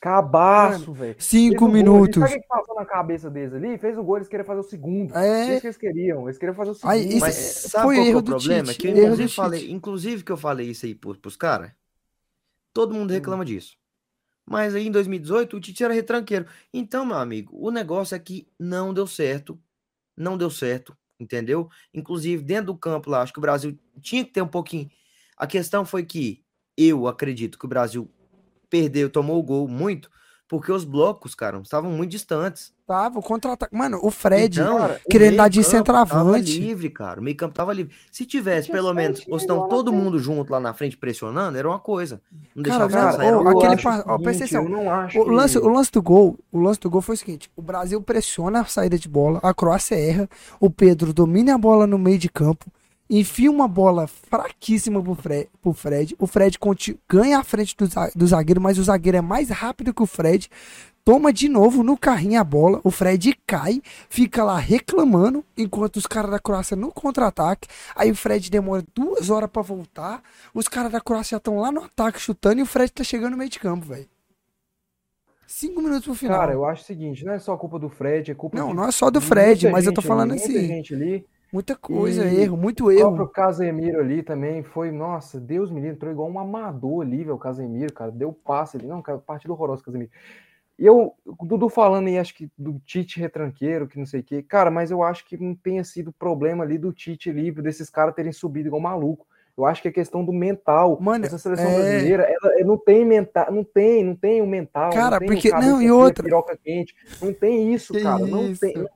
Cabaço, 0.00 0.94
velho. 0.94 1.14
Cinco 1.18 1.50
Fez 1.50 1.56
o 1.56 1.58
gol 1.60 1.68
minutos. 1.68 2.22
Sabe 2.22 2.36
o 2.36 2.40
que 2.40 2.48
passou 2.48 2.74
na 2.74 2.86
cabeça 2.86 3.30
deles 3.30 3.52
ali? 3.52 3.76
Fez 3.76 3.98
o 3.98 4.02
gol, 4.02 4.16
eles 4.16 4.28
queriam 4.28 4.46
fazer 4.46 4.60
o 4.60 4.64
segundo. 4.64 5.14
É. 5.14 5.52
Isso 5.52 5.60
que 5.60 5.66
eles 5.66 5.76
queriam. 5.76 6.22
Eles 6.24 6.38
queriam 6.38 6.54
fazer 6.56 6.70
o 6.70 6.74
segundo. 6.74 6.90
Aí, 6.90 7.06
isso 7.08 7.20
Mas 7.20 7.36
é- 7.38 7.68
sabe 7.68 7.84
foi 7.84 7.94
qual 7.96 8.06
é 8.06 8.08
erro 8.08 8.18
o 8.18 8.24
problema? 8.24 8.64
Tite, 8.72 8.78
que 8.78 8.88
eu, 8.88 8.96
inclusive, 8.96 9.28
falei, 9.28 9.70
inclusive 9.70 10.24
que 10.24 10.32
eu 10.32 10.36
falei 10.38 10.70
isso 10.70 10.86
aí 10.86 10.94
pros, 10.94 11.18
pros 11.18 11.36
caras. 11.36 11.70
Todo 12.72 12.94
Hum. 12.94 13.00
mundo 13.00 13.10
reclama 13.10 13.44
disso. 13.44 13.76
Mas 14.46 14.74
aí 14.74 14.86
em 14.86 14.90
2018 14.90 15.56
o 15.56 15.60
Tite 15.60 15.84
era 15.84 15.94
retranqueiro. 15.94 16.46
Então, 16.72 17.06
meu 17.06 17.16
amigo, 17.16 17.56
o 17.56 17.70
negócio 17.70 18.14
é 18.14 18.18
que 18.18 18.48
não 18.58 18.92
deu 18.92 19.06
certo. 19.06 19.58
Não 20.16 20.36
deu 20.36 20.50
certo, 20.50 20.96
entendeu? 21.18 21.68
Inclusive, 21.94 22.42
dentro 22.42 22.66
do 22.66 22.78
campo 22.78 23.10
lá, 23.10 23.22
acho 23.22 23.32
que 23.32 23.38
o 23.38 23.42
Brasil 23.42 23.78
tinha 24.00 24.24
que 24.24 24.32
ter 24.32 24.42
um 24.42 24.48
pouquinho. 24.48 24.90
A 25.36 25.46
questão 25.46 25.84
foi 25.84 26.04
que 26.04 26.44
eu 26.76 27.06
acredito 27.06 27.58
que 27.58 27.64
o 27.64 27.68
Brasil 27.68 28.10
perdeu, 28.68 29.10
tomou 29.10 29.38
o 29.38 29.42
gol 29.42 29.68
muito, 29.68 30.10
porque 30.52 30.70
os 30.70 30.84
blocos, 30.84 31.34
cara, 31.34 31.58
estavam 31.62 31.90
muito 31.90 32.10
distantes. 32.10 32.74
Tava, 32.86 33.18
o 33.18 33.22
contra-ataque. 33.22 33.74
Mano, 33.74 33.98
o 34.02 34.10
Fred 34.10 34.60
Então, 34.60 34.76
cara, 34.76 35.00
o 35.02 35.08
querendo 35.08 35.36
dar 35.38 35.48
de 35.48 35.60
meio-campo 35.60 35.82
Tava 35.84 36.04
centroavante. 36.04 36.58
livre, 36.60 36.90
cara. 36.90 37.20
O 37.20 37.22
meio 37.24 37.34
campo 37.34 37.54
tava 37.54 37.72
livre. 37.72 37.94
Se 38.10 38.26
tivesse, 38.26 38.70
pelo 38.70 38.92
menos, 38.92 39.24
ou 39.30 39.40
na 39.40 39.66
todo 39.66 39.90
mundo 39.90 40.18
junto 40.18 40.52
lá 40.52 40.60
na 40.60 40.74
frente 40.74 40.94
pressionando, 40.98 41.56
era 41.56 41.66
uma 41.66 41.78
coisa. 41.78 42.20
Não 42.54 42.62
Cara, 42.62 42.86
deixava 42.86 43.10
aquele 43.12 43.32
outra. 43.48 43.68
eu 43.68 43.72
acho 43.72 43.82
par- 43.82 44.04
o 44.06 44.10
ó, 44.10 44.18
presta 44.18 44.46
seguinte, 44.46 44.56
atenção. 44.58 44.64
Eu 44.78 44.84
não 44.84 44.90
acho 44.92 45.18
O 45.20 45.24
lance, 45.30 45.58
que... 45.58 45.66
o 45.66 45.68
lance 45.70 45.90
do 45.90 46.02
gol, 46.02 46.38
o 46.52 46.60
lance 46.60 46.80
do 46.80 46.90
gol 46.90 47.00
foi 47.00 47.14
o 47.14 47.18
seguinte: 47.18 47.50
o 47.56 47.62
Brasil 47.62 48.02
pressiona 48.02 48.60
a 48.60 48.64
saída 48.66 48.98
de 48.98 49.08
bola, 49.08 49.40
a 49.42 49.54
Croácia 49.54 49.94
erra, 49.94 50.28
o 50.60 50.68
Pedro 50.68 51.14
domina 51.14 51.54
a 51.54 51.58
bola 51.58 51.86
no 51.86 51.96
meio 51.98 52.18
de 52.18 52.28
campo 52.28 52.66
enfia 53.18 53.50
uma 53.50 53.68
bola 53.68 54.06
fraquíssima 54.06 55.02
pro 55.02 55.14
Fred. 55.14 55.48
Pro 55.60 55.72
Fred. 55.72 56.16
O 56.18 56.26
Fred 56.26 56.58
ganha 57.08 57.38
a 57.38 57.44
frente 57.44 57.76
do, 57.76 57.86
do 58.14 58.26
zagueiro, 58.26 58.60
mas 58.60 58.78
o 58.78 58.84
zagueiro 58.84 59.18
é 59.18 59.20
mais 59.20 59.50
rápido 59.50 59.92
que 59.92 60.02
o 60.02 60.06
Fred. 60.06 60.48
Toma 61.04 61.32
de 61.32 61.48
novo 61.48 61.82
no 61.82 61.98
carrinho 61.98 62.40
a 62.40 62.44
bola. 62.44 62.80
O 62.84 62.90
Fred 62.90 63.36
cai, 63.44 63.82
fica 64.08 64.44
lá 64.44 64.56
reclamando, 64.56 65.44
enquanto 65.56 65.96
os 65.96 66.06
caras 66.06 66.30
da 66.30 66.38
Croácia 66.38 66.76
no 66.76 66.92
contra-ataque. 66.92 67.66
Aí 67.96 68.10
o 68.10 68.14
Fred 68.14 68.48
demora 68.48 68.84
duas 68.94 69.28
horas 69.28 69.50
pra 69.50 69.62
voltar. 69.62 70.22
Os 70.54 70.68
caras 70.68 70.92
da 70.92 71.00
Croácia 71.00 71.34
já 71.34 71.36
estão 71.38 71.58
lá 71.58 71.72
no 71.72 71.82
ataque 71.82 72.20
chutando 72.20 72.60
e 72.60 72.62
o 72.62 72.66
Fred 72.66 72.92
tá 72.92 73.02
chegando 73.02 73.32
no 73.32 73.36
meio 73.36 73.50
de 73.50 73.58
campo, 73.58 73.84
velho. 73.84 74.06
Cinco 75.44 75.82
minutos 75.82 76.04
pro 76.04 76.14
final. 76.14 76.38
Cara, 76.38 76.52
eu 76.52 76.64
acho 76.64 76.82
o 76.82 76.86
seguinte, 76.86 77.24
não 77.26 77.32
é 77.34 77.38
só 77.38 77.56
culpa 77.56 77.78
do 77.78 77.90
Fred, 77.90 78.30
é 78.30 78.34
culpa 78.34 78.56
Não, 78.56 78.68
de 78.68 78.74
não 78.74 78.88
é 78.88 78.92
só 78.92 79.10
do 79.10 79.20
Fred, 79.20 79.68
mas 79.68 79.84
eu 79.84 79.92
tô 79.92 80.00
gente 80.00 80.08
falando 80.08 80.30
muita 80.30 80.44
assim. 80.44 80.66
gente 80.66 80.94
ali. 80.94 81.26
Muita 81.52 81.76
coisa, 81.76 82.24
E 82.26 82.40
erro, 82.40 82.56
muito 82.56 82.86
O 82.86 82.90
erro. 82.90 83.00
próprio 83.14 83.28
Casemiro 83.28 84.00
ali 84.00 84.22
também 84.22 84.62
foi, 84.62 84.90
nossa, 84.90 85.38
Deus 85.38 85.70
me 85.70 85.80
livre, 85.80 85.96
entrou 85.96 86.10
igual 86.10 86.30
um 86.30 86.38
amador 86.38 87.04
ali, 87.04 87.18
velho, 87.18 87.34
o 87.34 87.38
Casemiro, 87.38 87.92
cara, 87.92 88.10
deu 88.10 88.32
passe 88.32 88.78
ali, 88.78 88.86
não, 88.86 89.02
cara, 89.02 89.18
partida 89.18 89.52
horrorosa, 89.52 89.82
Casemiro. 89.84 90.10
E 90.78 90.86
eu, 90.86 91.12
o 91.26 91.44
Dudu 91.44 91.68
falando 91.68 92.06
aí, 92.08 92.18
acho 92.18 92.34
que 92.34 92.50
do 92.56 92.80
Tite 92.86 93.20
retranqueiro, 93.20 93.86
que 93.86 93.98
não 93.98 94.06
sei 94.06 94.20
o 94.20 94.24
quê, 94.24 94.42
cara, 94.42 94.70
mas 94.70 94.90
eu 94.90 95.02
acho 95.02 95.26
que 95.26 95.36
não 95.36 95.54
tenha 95.54 95.84
sido 95.84 96.10
problema 96.10 96.64
ali 96.64 96.78
do 96.78 96.90
Tite 96.90 97.28
ali, 97.28 97.52
desses 97.52 97.90
caras 97.90 98.14
terem 98.14 98.32
subido 98.32 98.68
igual 98.68 98.80
maluco. 98.80 99.26
Eu 99.54 99.66
acho 99.66 99.82
que 99.82 99.88
é 99.88 99.92
questão 99.92 100.24
do 100.24 100.32
mental. 100.32 100.98
Mano, 100.98 101.26
Essa 101.26 101.36
seleção 101.36 101.66
é- 101.68 101.74
brasileira, 101.74 102.22
ela, 102.22 102.54
ela 102.58 102.66
não 102.66 102.78
tem 102.78 103.04
mental, 103.04 103.52
não 103.52 103.62
tem, 103.62 104.02
não 104.02 104.16
tem 104.16 104.40
o 104.40 104.46
mental, 104.46 104.90
Cara, 104.90 105.10
não 105.10 105.18
tem 105.18 105.28
porque- 105.28 105.48
o 105.48 105.50
cabeça 105.50 105.70
não, 105.70 105.76
e 105.76 105.84
fria, 105.84 105.94
outra- 105.94 106.24
piroca 106.24 106.56
quente, 106.56 106.94
não 107.20 107.34
tem 107.34 107.74
isso, 107.74 107.92
Que 107.92 108.02
cara, 108.02 108.26
não 108.26 108.54
tem, 108.54 108.72
isso? 108.72 108.78
não 108.78 108.88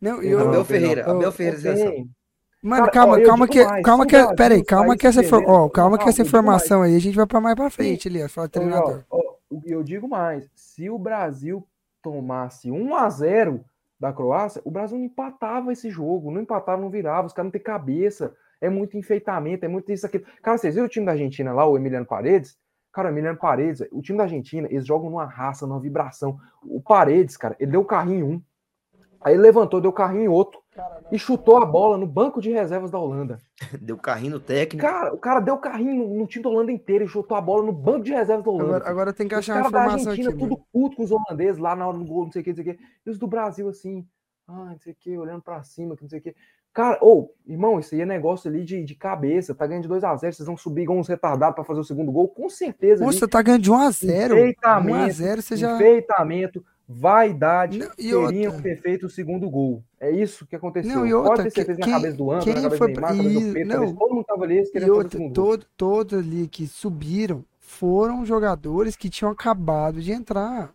Não, 0.00 0.22
e 0.22 0.30
eu, 0.30 0.40
Abel 0.40 0.64
Não, 0.64 0.64
Ferreira, 0.64 1.02
não, 1.06 1.10
Abel 1.12 1.22
não 1.22 1.32
Ferreira, 1.32 1.58
seleção. 1.58 1.90
tem. 1.90 2.10
Mano, 2.62 2.86
Cara, 2.86 2.92
calma, 2.92 3.18
ó, 3.18 3.22
calma 3.22 3.48
que, 3.48 3.64
mais, 3.64 3.82
calma 3.84 4.06
que, 4.06 4.16
o 4.16 4.34
pera 4.34 4.54
aí, 4.54 4.64
calma 4.64 4.96
que 4.96 5.06
essa, 5.06 5.20
ó, 5.46 5.68
calma 5.68 5.98
que 5.98 6.08
essa 6.08 6.22
mais. 6.22 6.28
informação 6.28 6.82
aí 6.82 6.96
a 6.96 6.98
gente 6.98 7.14
vai 7.14 7.26
pra 7.26 7.40
mais 7.40 7.54
pra 7.54 7.70
frente 7.70 8.08
ali, 8.08 8.22
ó, 8.22 8.28
fala 8.28 8.48
treinador. 8.48 9.04
ó, 9.10 9.18
ó, 9.18 9.36
eu 9.64 9.82
digo 9.82 10.08
mais, 10.08 10.50
se 10.54 10.90
o 10.90 10.98
Brasil 10.98 11.66
tomasse 12.02 12.70
1 12.70 12.94
a 12.96 13.08
0 13.10 13.64
da 13.98 14.12
Croácia, 14.12 14.60
o 14.64 14.70
Brasil 14.70 14.98
não 14.98 15.04
empatava 15.04 15.72
esse 15.72 15.90
jogo, 15.90 16.30
não 16.30 16.40
empatava, 16.40 16.80
não 16.80 16.90
virava, 16.90 17.26
os 17.26 17.32
caras 17.32 17.46
não 17.46 17.52
têm 17.52 17.62
cabeça, 17.62 18.34
é 18.60 18.68
muito 18.68 18.96
enfeitamento, 18.96 19.64
é 19.64 19.68
muito 19.68 19.92
isso 19.92 20.06
aqui. 20.06 20.18
Cara, 20.42 20.58
vocês 20.58 20.74
viram 20.74 20.86
o 20.86 20.90
time 20.90 21.06
da 21.06 21.12
Argentina 21.12 21.52
lá, 21.52 21.66
o 21.66 21.76
Emiliano 21.76 22.06
Paredes? 22.06 22.58
Cara, 22.92 23.08
o 23.08 23.12
Emiliano 23.12 23.38
Paredes, 23.38 23.82
o 23.92 24.00
time 24.02 24.16
da 24.18 24.24
Argentina, 24.24 24.66
eles 24.70 24.86
jogam 24.86 25.10
numa 25.10 25.24
raça, 25.26 25.66
numa 25.66 25.80
vibração. 25.80 26.38
O 26.62 26.80
Paredes, 26.80 27.36
cara, 27.36 27.54
ele 27.60 27.70
deu 27.70 27.84
carrinho 27.84 28.26
em 28.26 28.34
um, 28.34 28.42
aí 29.26 29.34
ele 29.34 29.42
levantou, 29.42 29.80
deu 29.80 29.92
carrinho 29.92 30.22
em 30.22 30.28
outro, 30.28 30.60
e 31.10 31.18
chutou 31.18 31.56
a 31.56 31.66
bola 31.66 31.98
no 31.98 32.06
banco 32.06 32.40
de 32.40 32.52
reservas 32.52 32.92
da 32.92 32.98
Holanda. 32.98 33.38
Deu 33.80 33.96
carrinho 33.96 34.32
no 34.32 34.40
técnico. 34.40 34.86
Cara, 34.86 35.14
o 35.14 35.18
cara 35.18 35.40
deu 35.40 35.56
carrinho 35.56 36.06
no, 36.06 36.18
no 36.18 36.26
time 36.26 36.44
da 36.44 36.50
Holanda 36.50 36.70
inteiro 36.70 37.04
e 37.04 37.08
chutou 37.08 37.36
a 37.36 37.40
bola 37.40 37.64
no 37.64 37.72
banco 37.72 38.04
de 38.04 38.12
reservas 38.12 38.44
da 38.44 38.50
Holanda. 38.50 38.76
Agora, 38.76 38.90
agora 38.90 39.12
tem 39.12 39.26
que 39.26 39.34
Os 39.34 39.38
achar 39.38 39.54
caras 39.54 39.72
da 39.72 39.78
informação 39.80 40.10
Argentina, 40.10 40.30
aqui, 40.30 40.38
tudo 40.38 40.50
mano. 40.50 40.66
puto 40.72 40.96
com 40.96 41.02
os 41.02 41.10
holandeses 41.10 41.58
lá 41.58 41.74
na 41.74 41.88
hora 41.88 41.96
do 41.96 42.04
gol, 42.04 42.24
não 42.24 42.32
sei 42.32 42.42
o 42.42 42.44
que, 42.44 42.50
não 42.50 42.56
sei 42.56 42.64
o 42.64 42.76
que. 42.76 42.82
E 43.06 43.10
os 43.10 43.18
do 43.18 43.26
Brasil, 43.26 43.68
assim, 43.68 44.06
ah, 44.46 44.66
não 44.70 44.78
sei 44.78 44.92
o 44.92 44.96
que, 44.96 45.16
olhando 45.16 45.42
pra 45.42 45.62
cima, 45.62 45.96
que 45.96 46.02
não 46.02 46.08
sei 46.10 46.18
o 46.18 46.22
que. 46.22 46.34
Cara, 46.76 46.98
ô, 47.00 47.32
irmão, 47.46 47.80
isso 47.80 47.94
aí 47.94 48.02
é 48.02 48.06
negócio 48.06 48.50
ali 48.50 48.62
de, 48.62 48.84
de 48.84 48.94
cabeça. 48.94 49.54
Tá 49.54 49.66
ganhando 49.66 49.84
de 49.84 49.88
2x0, 49.88 50.18
vocês 50.18 50.46
vão 50.46 50.58
subir 50.58 50.82
igual 50.82 50.98
uns 50.98 51.08
retardados 51.08 51.54
pra 51.54 51.64
fazer 51.64 51.80
o 51.80 51.84
segundo 51.84 52.12
gol, 52.12 52.28
com 52.28 52.50
certeza. 52.50 53.02
Pô, 53.02 53.08
ali. 53.08 53.18
você 53.18 53.26
tá 53.26 53.40
ganhando 53.40 53.62
de 53.62 53.72
1x0. 53.72 54.26
Enfeitamento, 54.26 55.06
1x0, 55.06 55.40
você 55.40 55.56
já. 55.56 55.74
Enfeitamento, 55.74 56.62
vaidade, 56.88 57.78
Não, 57.78 57.86
e 57.98 58.10
teriam 58.10 58.52
outra? 58.52 58.62
ter 58.62 58.80
feito 58.80 59.06
o 59.06 59.10
segundo 59.10 59.48
gol. 59.50 59.82
É 60.00 60.10
isso 60.10 60.46
que 60.46 60.54
aconteceu. 60.54 60.94
Não, 60.94 61.06
e 61.06 61.10
Pode 61.12 61.28
outra, 61.28 61.44
ter 61.44 61.50
certeza 61.50 61.80
quem- 61.80 61.90
na 61.92 61.96
cabeça 61.98 62.16
do 62.16 62.26
quem 62.38 62.54
na 62.54 62.62
cabeça 62.62 62.78
foi 62.78 62.92
do 62.92 63.00
Neymar, 63.00 63.10
na 63.12 63.16
cabeça 63.22 63.40
e- 63.40 63.46
do 63.48 63.52
Pedro, 63.54 63.80
não. 63.86 63.94
todo 63.96 64.14
mundo 64.14 64.24
tava 64.24 64.44
ali, 64.44 64.56
eles 64.58 64.70
queriam 64.70 64.88
fazer 64.88 65.00
o 65.00 65.02
outra, 65.04 65.18
gol. 65.18 65.32
todo, 65.32 65.66
todos 65.76 66.18
ali 66.18 66.46
que 66.48 66.66
subiram 66.66 67.44
foram 67.58 68.24
jogadores 68.24 68.94
que 68.96 69.10
tinham 69.10 69.30
acabado 69.32 70.00
de 70.00 70.12
entrar. 70.12 70.72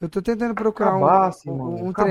Eu 0.00 0.08
tô 0.08 0.20
tentando 0.20 0.54
procurar 0.54 0.94
um, 0.96 1.04
Acabasse, 1.04 1.48
um, 1.48 1.56
mano. 1.56 1.70
um 1.76 1.92
tô 1.92 2.02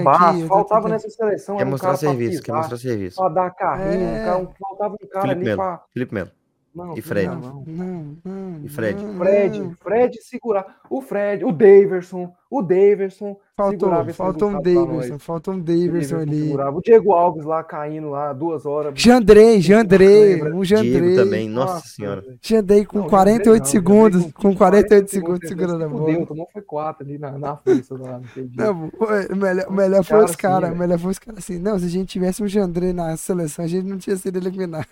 Faltava 0.47 0.81
tentando- 0.81 0.89
nessa 0.93 1.09
seleção. 1.09 1.57
Quer 1.57 1.67
um 1.67 1.69
mostrar 1.69 1.89
cara 1.89 1.99
pra 1.99 2.09
serviço, 2.09 2.37
quer 2.41 2.41
pisar, 2.51 2.57
mostrar 2.57 2.77
serviço. 2.77 3.17
Pra 3.17 3.29
dar 3.29 3.51
carrinho, 3.51 4.03
É. 4.07 4.21
um 4.35 4.45
cara- 4.45 4.55
faltava 4.59 4.93
um 4.95 5.07
cara 5.07 5.21
Felipe 5.21 5.31
ali 5.39 5.43
Melo. 5.45 5.57
pra. 5.57 5.83
Felipe 5.93 6.13
Melo. 6.15 6.31
Não, 6.75 6.97
E 6.97 7.01
Fred. 7.01 7.27
Não, 7.27 7.63
não. 7.67 8.17
Não, 8.25 8.65
E 8.65 8.69
Fred? 8.69 9.03
não, 9.03 9.17
Fred, 9.17 9.59
não. 9.59 9.71
Fred 9.75 10.17
segurar. 10.23 10.65
O 10.89 11.01
Fred, 11.01 11.45
o 11.45 11.51
Daverson, 11.51 12.33
o 12.49 12.61
Daverson. 12.61 13.37
Faltou, 13.55 13.89
faltou 14.13 14.49
um. 14.49 14.59
Davidson, 14.59 15.19
faltou 15.19 15.53
um 15.53 15.57
O 15.57 15.61
Davidson 15.61 16.15
ali. 16.17 16.41
segurava. 16.45 16.75
O 16.77 16.81
Diego 16.81 17.11
Alves 17.13 17.45
lá 17.45 17.63
caindo 17.63 18.09
lá 18.09 18.33
duas 18.33 18.65
horas. 18.65 18.99
Jandrei, 18.99 19.61
Jandrei, 19.61 20.33
Lembra? 20.35 20.55
um 20.55 20.61
Diego 20.61 20.83
Jandrei. 20.83 21.15
também, 21.15 21.47
nossa 21.49 21.87
senhora. 21.87 22.23
Jandrei 22.41 22.83
com 22.85 22.99
Não, 22.99 23.07
48 23.09 23.59
não, 23.59 23.65
segundos, 23.65 24.21
Jandrei 24.23 24.33
com 24.33 24.55
48 24.55 25.11
segundos 25.11 25.47
segurando 25.47 25.83
a 25.83 25.87
bola. 25.87 26.25
Tomou 26.25 26.49
foi 26.51 26.61
quatro 26.63 27.05
ali 27.05 27.19
na, 27.19 27.37
na 27.37 27.55
força 27.57 27.93
lá, 27.95 28.19
não. 28.55 28.73
Não, 28.73 28.89
o 29.31 29.35
melhor, 29.35 29.67
o 29.67 29.73
melhor 29.73 30.03
foi 30.03 30.23
os 30.23 30.35
caras 30.35 30.69
assim, 30.69 30.75
o 30.75 30.79
melhor 30.79 30.97
foi 30.99 31.11
os 31.11 31.19
caras 31.19 31.37
assim. 31.43 31.59
Não, 31.59 31.77
se 31.77 31.85
a 31.85 31.89
gente 31.89 32.07
tivesse 32.09 32.41
um 32.43 32.47
Jandrei 32.47 32.91
na 32.93 33.15
seleção, 33.15 33.63
a 33.63 33.67
gente 33.67 33.87
não 33.87 33.99
tinha 33.99 34.15
sido 34.17 34.35
eliminado. 34.37 34.87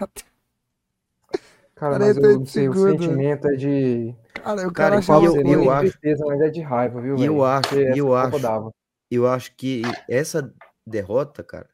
Cara, 1.82 1.98
mas 1.98 2.16
eu 2.16 2.22
48 2.22 2.40
não 2.40 2.46
sei, 2.46 2.70
o 2.70 2.74
sentimento 2.76 3.48
é 3.48 3.56
de. 3.56 4.16
Cara, 4.36 4.54
o 4.54 4.56
Cara, 4.58 4.72
cara 4.72 4.98
achava 5.00 5.26
eu- 5.26 5.32
que 5.34 5.40
eu 5.40 5.62
de 5.64 5.70
acho- 5.70 5.80
tristeza, 5.82 6.24
mas 6.28 6.42
é 6.42 6.50
de 6.50 6.62
raiva, 6.62 7.02
viu, 7.02 7.18
E 7.18 7.26
eu 7.26 7.34
velho? 7.34 7.44
acho- 7.44 7.70
Porque 7.70 8.00
eu 8.00 8.16
acho- 8.16 8.40
dava. 8.40 8.72
Eu 9.10 9.28
acho 9.28 9.56
que 9.56 9.82
essa 10.08 10.54
derrota, 10.86 11.44
cara, 11.44 11.68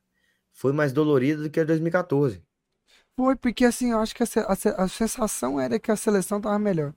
foi 0.53 0.71
mais 0.71 0.93
dolorida 0.93 1.43
do 1.43 1.49
que 1.49 1.59
a 1.59 1.63
de 1.63 1.67
2014. 1.67 2.41
foi, 3.17 3.35
porque 3.35 3.65
assim, 3.65 3.91
eu 3.91 3.99
acho 3.99 4.15
que 4.15 4.23
a, 4.23 4.27
a 4.47 4.83
a 4.83 4.87
sensação 4.87 5.59
era 5.59 5.77
que 5.77 5.91
a 5.91 5.95
seleção 5.97 6.39
tava 6.39 6.57
melhor. 6.57 6.93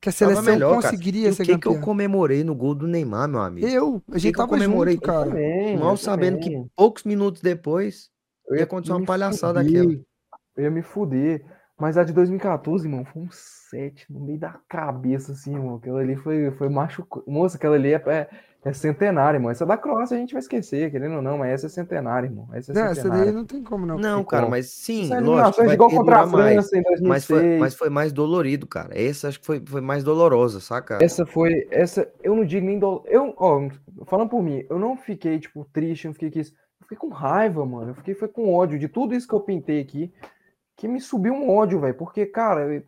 Que 0.00 0.08
a 0.08 0.12
seleção 0.12 0.42
melhor, 0.44 0.80
cara. 0.80 0.94
conseguiria 0.94 1.28
o 1.28 1.34
ser 1.34 1.44
que, 1.44 1.58
que 1.58 1.68
eu 1.68 1.72
campeã. 1.74 1.84
comemorei 1.84 2.42
no 2.42 2.54
gol 2.54 2.74
do 2.74 2.86
Neymar, 2.88 3.28
meu 3.28 3.40
amigo? 3.42 3.66
Eu, 3.66 4.02
a 4.10 4.16
gente 4.16 4.32
que 4.32 4.40
eu 4.40 4.46
tava 4.46 4.48
comemorei? 4.48 4.94
junto, 4.94 5.06
cara. 5.06 5.26
Também, 5.26 5.76
Mal 5.78 5.90
eu 5.90 5.96
sabendo 5.98 6.38
que 6.40 6.64
poucos 6.74 7.04
minutos 7.04 7.42
depois 7.42 8.10
Eu 8.48 8.56
ia 8.56 8.62
acontecer 8.64 8.94
uma 8.94 9.04
palhaçada 9.04 9.60
fuder, 9.60 9.74
daquela. 9.82 10.04
Eu 10.56 10.64
ia 10.64 10.70
me 10.70 10.82
fuder. 10.82 11.44
Mas 11.80 11.96
a 11.96 12.04
de 12.04 12.12
2014, 12.12 12.86
irmão, 12.86 13.04
foi 13.04 13.22
um 13.22 13.28
7 13.30 14.12
no 14.12 14.20
meio 14.20 14.38
da 14.38 14.54
cabeça, 14.68 15.32
assim, 15.32 15.54
irmão. 15.54 15.76
Aquela 15.76 16.00
ali 16.00 16.14
foi, 16.14 16.50
foi 16.52 16.68
machucante. 16.68 17.28
Moça, 17.28 17.56
aquela 17.56 17.76
ali 17.76 17.94
é, 17.94 18.02
é, 18.06 18.28
é 18.62 18.72
centenária, 18.74 19.38
irmão. 19.38 19.50
Essa 19.50 19.64
da 19.64 19.78
Croácia 19.78 20.14
a 20.16 20.20
gente 20.20 20.34
vai 20.34 20.40
esquecer, 20.40 20.90
querendo 20.90 21.16
ou 21.16 21.22
não, 21.22 21.38
mas 21.38 21.52
essa 21.52 21.66
é 21.66 21.68
centenária, 21.70 22.26
irmão. 22.26 22.48
Essa 22.52 22.72
é 22.72 22.74
Não, 22.74 22.82
essa 22.82 22.94
daí 22.94 23.02
centenária. 23.02 23.32
não 23.32 23.44
tem 23.46 23.62
como 23.62 23.86
não. 23.86 23.96
Não, 23.96 24.22
cara, 24.24 24.42
como. 24.42 24.50
mas 24.50 24.68
sim, 24.70 25.04
Essa 25.04 25.20
lógico, 25.20 25.64
vai 25.64 25.74
igual 25.74 25.90
contra 25.90 26.20
a. 26.20 26.28
França 26.28 26.76
em 26.76 26.82
Mas 27.00 27.24
foi, 27.24 27.36
2006. 27.38 27.60
mas 27.60 27.74
foi 27.74 27.88
mais 27.88 28.12
dolorido, 28.12 28.66
cara. 28.66 28.90
Essa 28.92 29.28
acho 29.28 29.40
que 29.40 29.46
foi, 29.46 29.62
foi 29.64 29.80
mais 29.80 30.04
dolorosa, 30.04 30.60
saca? 30.60 30.98
Essa 31.00 31.24
foi, 31.24 31.66
essa, 31.70 32.06
eu 32.22 32.36
não 32.36 32.44
digo 32.44 32.66
nem 32.66 32.78
do, 32.78 33.02
eu, 33.06 33.32
ó, 33.38 33.68
falando 34.04 34.28
por 34.28 34.42
mim, 34.42 34.64
eu 34.68 34.78
não 34.78 34.98
fiquei 34.98 35.38
tipo 35.38 35.66
triste, 35.72 36.04
eu 36.04 36.10
não 36.10 36.14
fiquei 36.14 36.30
que 36.30 36.40
isso, 36.40 36.52
eu 36.78 36.82
fiquei 36.82 36.98
com 36.98 37.08
raiva, 37.08 37.64
mano. 37.64 37.92
Eu 37.92 37.94
fiquei 37.94 38.14
foi 38.14 38.28
com 38.28 38.52
ódio 38.52 38.78
de 38.78 38.86
tudo 38.88 39.14
isso 39.14 39.26
que 39.26 39.34
eu 39.34 39.40
pintei 39.40 39.80
aqui, 39.80 40.12
que 40.80 40.88
me 40.88 40.98
subiu 40.98 41.34
um 41.34 41.50
ódio, 41.50 41.78
velho, 41.78 41.92
porque 41.94 42.24
cara, 42.24 42.62
eu- 42.62 42.82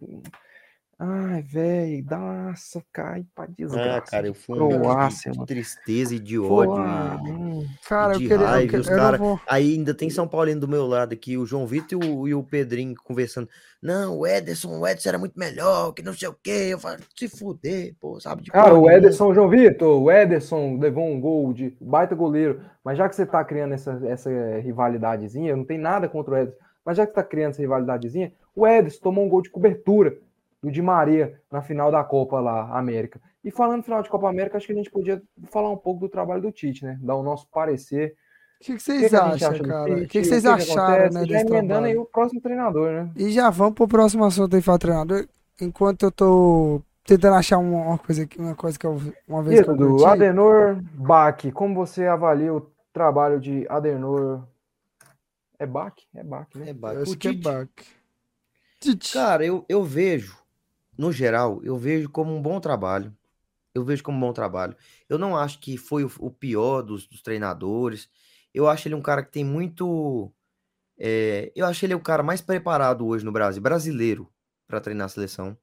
ai, 0.99 1.43
velho, 1.43 2.05
nossa, 2.11 2.83
cai 2.91 3.23
pra 3.35 3.45
desgraça. 3.47 3.99
Ah, 3.99 4.01
cara, 4.01 4.27
eu 4.29 4.33
de 4.33 4.39
fui 4.39 4.59
de- 4.59 4.79
Croácia, 4.79 5.31
de, 5.31 5.37
mano. 5.37 5.47
tristeza 5.47 6.15
e 6.15 6.19
de 6.19 6.39
ódio. 6.39 6.75
ah, 6.83 7.21
e-. 7.27 7.87
Cara, 7.87 8.15
eu 8.15 8.19
de 8.19 8.29
queria. 8.29 8.47
Raiva, 8.47 8.79
os 8.79 8.89
cara- 8.89 9.19
vou. 9.19 9.39
Aí 9.47 9.75
ainda 9.75 9.93
tem 9.93 10.09
São 10.09 10.27
Paulino 10.27 10.61
do 10.63 10.69
meu 10.69 10.87
lado 10.87 11.13
aqui, 11.13 11.37
o 11.37 11.45
João 11.45 11.67
Vitor 11.67 12.03
e 12.03 12.09
o, 12.09 12.29
e 12.29 12.35
o 12.35 12.43
Pedrinho 12.43 12.95
conversando. 13.05 13.47
Não, 13.83 14.21
o 14.21 14.27
Ederson, 14.27 14.79
o 14.79 14.87
Ederson 14.87 15.09
era 15.11 15.19
muito 15.19 15.39
melhor, 15.39 15.93
que 15.93 16.03
não 16.03 16.15
sei 16.15 16.29
o 16.29 16.37
quê. 16.43 16.69
Eu 16.71 16.79
falo, 16.79 16.99
se 17.15 17.29
fuder, 17.29 17.95
pô, 18.01 18.19
sabe 18.21 18.43
de 18.45 18.51
Cara, 18.51 18.69
o 18.73 18.83
nenhuma." 18.83 18.95
Ederson, 18.95 19.35
João 19.35 19.49
Vitor, 19.51 20.01
o 20.01 20.11
Ederson 20.11 20.79
levou 20.79 21.05
um 21.05 21.21
gol 21.21 21.53
de 21.53 21.77
baita 21.81 22.15
goleiro, 22.15 22.61
mas 22.85 22.97
já 22.97 23.07
que 23.09 23.17
você 23.17 23.27
tá 23.27 23.45
criando 23.45 23.75
essa, 23.75 24.01
essa 24.07 24.31
rivalidadezinha, 24.63 25.51
eu 25.51 25.57
não 25.57 25.65
tenho 25.65 25.83
nada 25.83 26.09
contra 26.09 26.33
o 26.33 26.37
Ederson, 26.39 26.62
mas 26.85 26.97
já 26.97 27.07
que 27.07 27.15
tá 27.15 27.23
criando 27.23 27.51
essa 27.51 27.63
rivalidadezinha, 27.63 28.33
o 28.55 28.67
Ederson 28.67 29.01
tomou 29.03 29.25
um 29.25 29.29
gol 29.29 29.43
de 29.43 29.51
cobertura 29.51 30.17
do 30.63 30.71
Di 30.71 30.81
Maria 30.81 31.41
na 31.51 31.61
final 31.61 31.91
da 31.91 32.05
Copa 32.05 32.39
lá, 32.41 32.77
América. 32.79 33.21
E 33.45 33.51
falando 33.51 33.83
final 33.83 34.03
de 34.03 34.09
Copa 34.09 34.29
América, 34.29 34.57
acho 34.57 34.67
que 34.67 34.73
a 34.73 34.77
gente 34.77 34.91
podia 34.91 35.21
falar 35.51 35.71
um 35.71 35.77
pouco 35.77 36.01
do 36.01 36.09
trabalho 36.09 36.43
do 36.43 36.53
Tite, 36.53 36.85
né? 36.85 36.99
Dar 37.03 37.17
o 37.17 37.23
nosso 37.23 37.49
parecer. 37.51 38.15
O 38.61 38.65
que, 38.65 38.75
que 38.77 38.83
vocês 38.83 39.11
que 39.11 39.17
acham, 39.17 39.51
acha 39.51 39.65
cara? 39.65 39.93
O 39.93 39.97
que, 40.07 40.07
que 40.07 40.25
vocês 40.25 40.47
acharam, 40.47 41.11
né, 41.13 41.27
Já 41.27 41.41
emendando 41.41 41.87
aí 41.87 41.93
trabalho? 41.95 42.03
o 42.03 42.07
próximo 42.07 42.41
treinador, 42.41 42.93
né? 42.93 43.11
E 43.17 43.31
já 43.31 43.51
vamos 43.51 43.75
pro 43.75 43.89
próximo 43.89 44.25
assunto 44.25 44.55
aí, 44.55 44.63
fala 44.63 44.79
treinador. 44.79 45.27
Enquanto 45.61 46.05
eu 46.05 46.13
tô 46.13 46.81
tentando 47.05 47.35
achar 47.35 47.59
uma, 47.59 47.99
coisa 47.99 48.23
aqui, 48.23 48.39
uma 48.39 48.55
coisa 48.55 48.79
que 48.79 48.87
eu 48.87 49.01
uma 49.27 49.43
vez 49.43 49.61
Isso, 49.61 49.75
do. 49.75 50.07
Adenor 50.07 50.81
Bach. 50.95 51.43
Como 51.53 51.75
você 51.75 52.07
avalia 52.07 52.55
o 52.55 52.71
trabalho 52.93 53.41
de 53.41 53.67
Adenor? 53.69 54.45
É 55.59 55.67
Bach? 55.67 55.95
É 56.15 56.23
Bach, 56.25 56.49
né? 56.55 56.71
É 56.71 56.75
baixo. 56.75 56.97
Eu 56.99 57.03
acho 57.03 57.13
O 57.13 57.17
que 57.17 57.29
é. 57.29 57.33
Tite. 58.81 59.13
Cara, 59.13 59.45
eu, 59.45 59.65
eu 59.69 59.85
vejo, 59.85 60.37
no 60.99 61.13
geral, 61.13 61.63
eu 61.65 61.77
vejo 61.79 62.09
como 62.11 62.35
um 62.35 62.43
bom 62.43 62.61
trabalho. 62.61 63.17
Eu 63.75 63.85
vejo 63.85 64.03
como 64.03 64.19
um 64.19 64.21
bom 64.21 64.33
trabalho. 64.33 64.77
Eu 65.09 65.19
não 65.19 65.37
acho 65.37 65.59
que 65.61 65.77
foi 65.77 66.05
o, 66.05 66.11
o 66.19 66.31
pior 66.31 66.83
dos, 66.83 67.07
dos 67.07 67.23
treinadores. 67.23 68.11
Eu 68.53 68.69
acho 68.69 68.89
ele 68.89 68.95
um 68.95 69.03
cara 69.03 69.23
que 69.23 69.33
tem 69.33 69.45
muito 69.45 70.33
É, 70.99 71.53
eu 71.57 71.67
acho 71.67 71.81
que 71.81 71.87
ele 71.87 71.95
é 71.95 71.97
o 71.97 72.01
cara 72.01 72.23
mais 72.23 72.41
preparado 72.41 73.07
hoje 73.07 73.25
no 73.25 73.33
Brasil, 73.33 73.63
brasileiro, 73.63 74.33
para 74.69 74.81
treinar 74.81 75.07
a 75.07 75.09
seleção. 75.09 75.59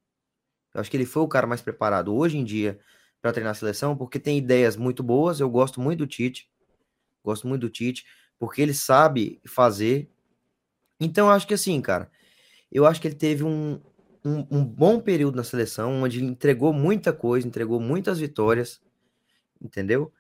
Eu 0.73 0.81
acho 0.81 0.91
que 0.91 0.97
ele 0.97 1.05
foi 1.05 1.23
o 1.23 1.27
cara 1.27 1.47
mais 1.47 1.61
preparado 1.61 2.13
hoje 2.15 2.37
em 2.37 2.43
dia 2.43 2.79
para 3.21 3.33
treinar 3.33 3.51
a 3.51 3.55
seleção, 3.55 3.97
porque 3.97 4.19
tem 4.19 4.37
ideias 4.37 4.77
muito 4.77 5.03
boas. 5.03 5.39
Eu 5.39 5.49
gosto 5.49 5.81
muito 5.81 5.99
do 5.99 6.07
Tite. 6.07 6.49
Gosto 7.23 7.47
muito 7.47 7.61
do 7.63 7.69
Tite, 7.69 8.05
porque 8.39 8.61
ele 8.61 8.73
sabe 8.73 9.41
fazer. 9.45 10.09
Então, 10.99 11.27
eu 11.27 11.33
acho 11.33 11.45
que 11.45 11.53
assim, 11.53 11.79
cara, 11.81 12.09
eu 12.71 12.85
acho 12.85 13.01
que 13.01 13.07
ele 13.07 13.15
teve 13.15 13.43
um, 13.43 13.79
um, 14.23 14.47
um 14.49 14.65
bom 14.65 14.99
período 14.99 15.35
na 15.35 15.43
seleção, 15.43 16.01
onde 16.03 16.19
ele 16.19 16.27
entregou 16.27 16.73
muita 16.73 17.11
coisa, 17.11 17.45
entregou 17.45 17.79
muitas 17.79 18.17
vitórias, 18.19 18.81
entendeu? 19.61 20.11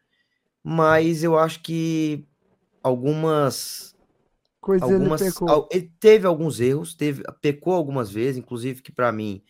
Mas 0.61 1.23
eu 1.23 1.37
acho 1.37 1.61
que 1.61 2.27
algumas. 2.83 3.95
Coisa 4.59 4.83
algumas 4.83 5.21
ele 5.21 5.31
pecou. 5.31 5.69
ele 5.71 5.91
teve 6.01 6.27
alguns 6.27 6.59
erros, 6.59 6.93
teve, 6.93 7.23
pecou 7.41 7.73
algumas 7.73 8.11
vezes, 8.11 8.37
inclusive 8.37 8.81
que 8.81 8.91
para 8.91 9.09
mim, 9.09 9.41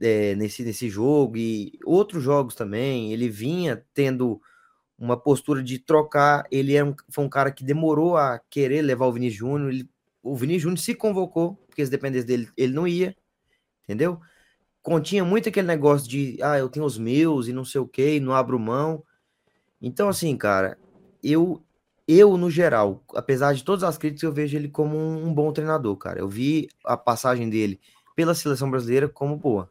é, 0.00 0.34
nesse, 0.36 0.62
nesse 0.62 0.88
jogo 0.88 1.36
e 1.36 1.78
outros 1.84 2.22
jogos 2.22 2.54
também, 2.54 3.12
ele 3.12 3.28
vinha 3.28 3.84
tendo 3.92 4.40
uma 5.02 5.16
postura 5.16 5.62
de 5.62 5.78
trocar. 5.78 6.44
Ele 6.50 6.74
era 6.74 6.86
um, 6.86 6.94
foi 7.10 7.24
um 7.24 7.28
cara 7.28 7.50
que 7.50 7.64
demorou 7.64 8.16
a 8.16 8.38
querer 8.50 8.82
levar 8.82 9.06
o 9.06 9.12
Vini 9.12 9.30
Júnior. 9.30 9.70
ele- 9.70 9.88
O 10.22 10.36
Vini 10.36 10.58
Júnior 10.58 10.78
se 10.78 10.94
convocou, 10.94 11.56
porque 11.66 11.84
se 11.84 11.90
dependesse 11.90 12.26
dele, 12.26 12.48
ele 12.56 12.72
não 12.72 12.86
ia, 12.86 13.16
entendeu? 13.84 14.20
Continha 14.82 15.24
muito 15.24 15.48
aquele 15.48 15.66
negócio 15.68 16.08
de, 16.08 16.38
ah, 16.42 16.58
eu 16.58 16.68
tenho 16.68 16.86
os 16.86 16.98
meus 16.98 17.48
e 17.48 17.52
não 17.52 17.64
sei 17.64 17.80
o 17.80 17.86
que, 17.88 18.20
não 18.20 18.34
abro 18.34 18.58
mão. 18.58 19.04
Então, 19.80 20.08
assim, 20.08 20.36
cara, 20.36 20.78
eu, 21.22 21.62
eu, 22.06 22.36
no 22.36 22.50
geral, 22.50 23.02
apesar 23.14 23.54
de 23.54 23.64
todas 23.64 23.84
as 23.84 23.98
críticas, 23.98 24.22
eu 24.24 24.32
vejo 24.32 24.56
ele 24.56 24.68
como 24.68 24.96
um, 24.96 25.26
um 25.28 25.34
bom 25.34 25.52
treinador, 25.52 25.96
cara. 25.96 26.20
Eu 26.20 26.28
vi 26.28 26.68
a 26.84 26.96
passagem 26.96 27.50
dele 27.50 27.80
pela 28.14 28.34
seleção 28.34 28.70
brasileira 28.70 29.08
como 29.08 29.36
boa. 29.36 29.68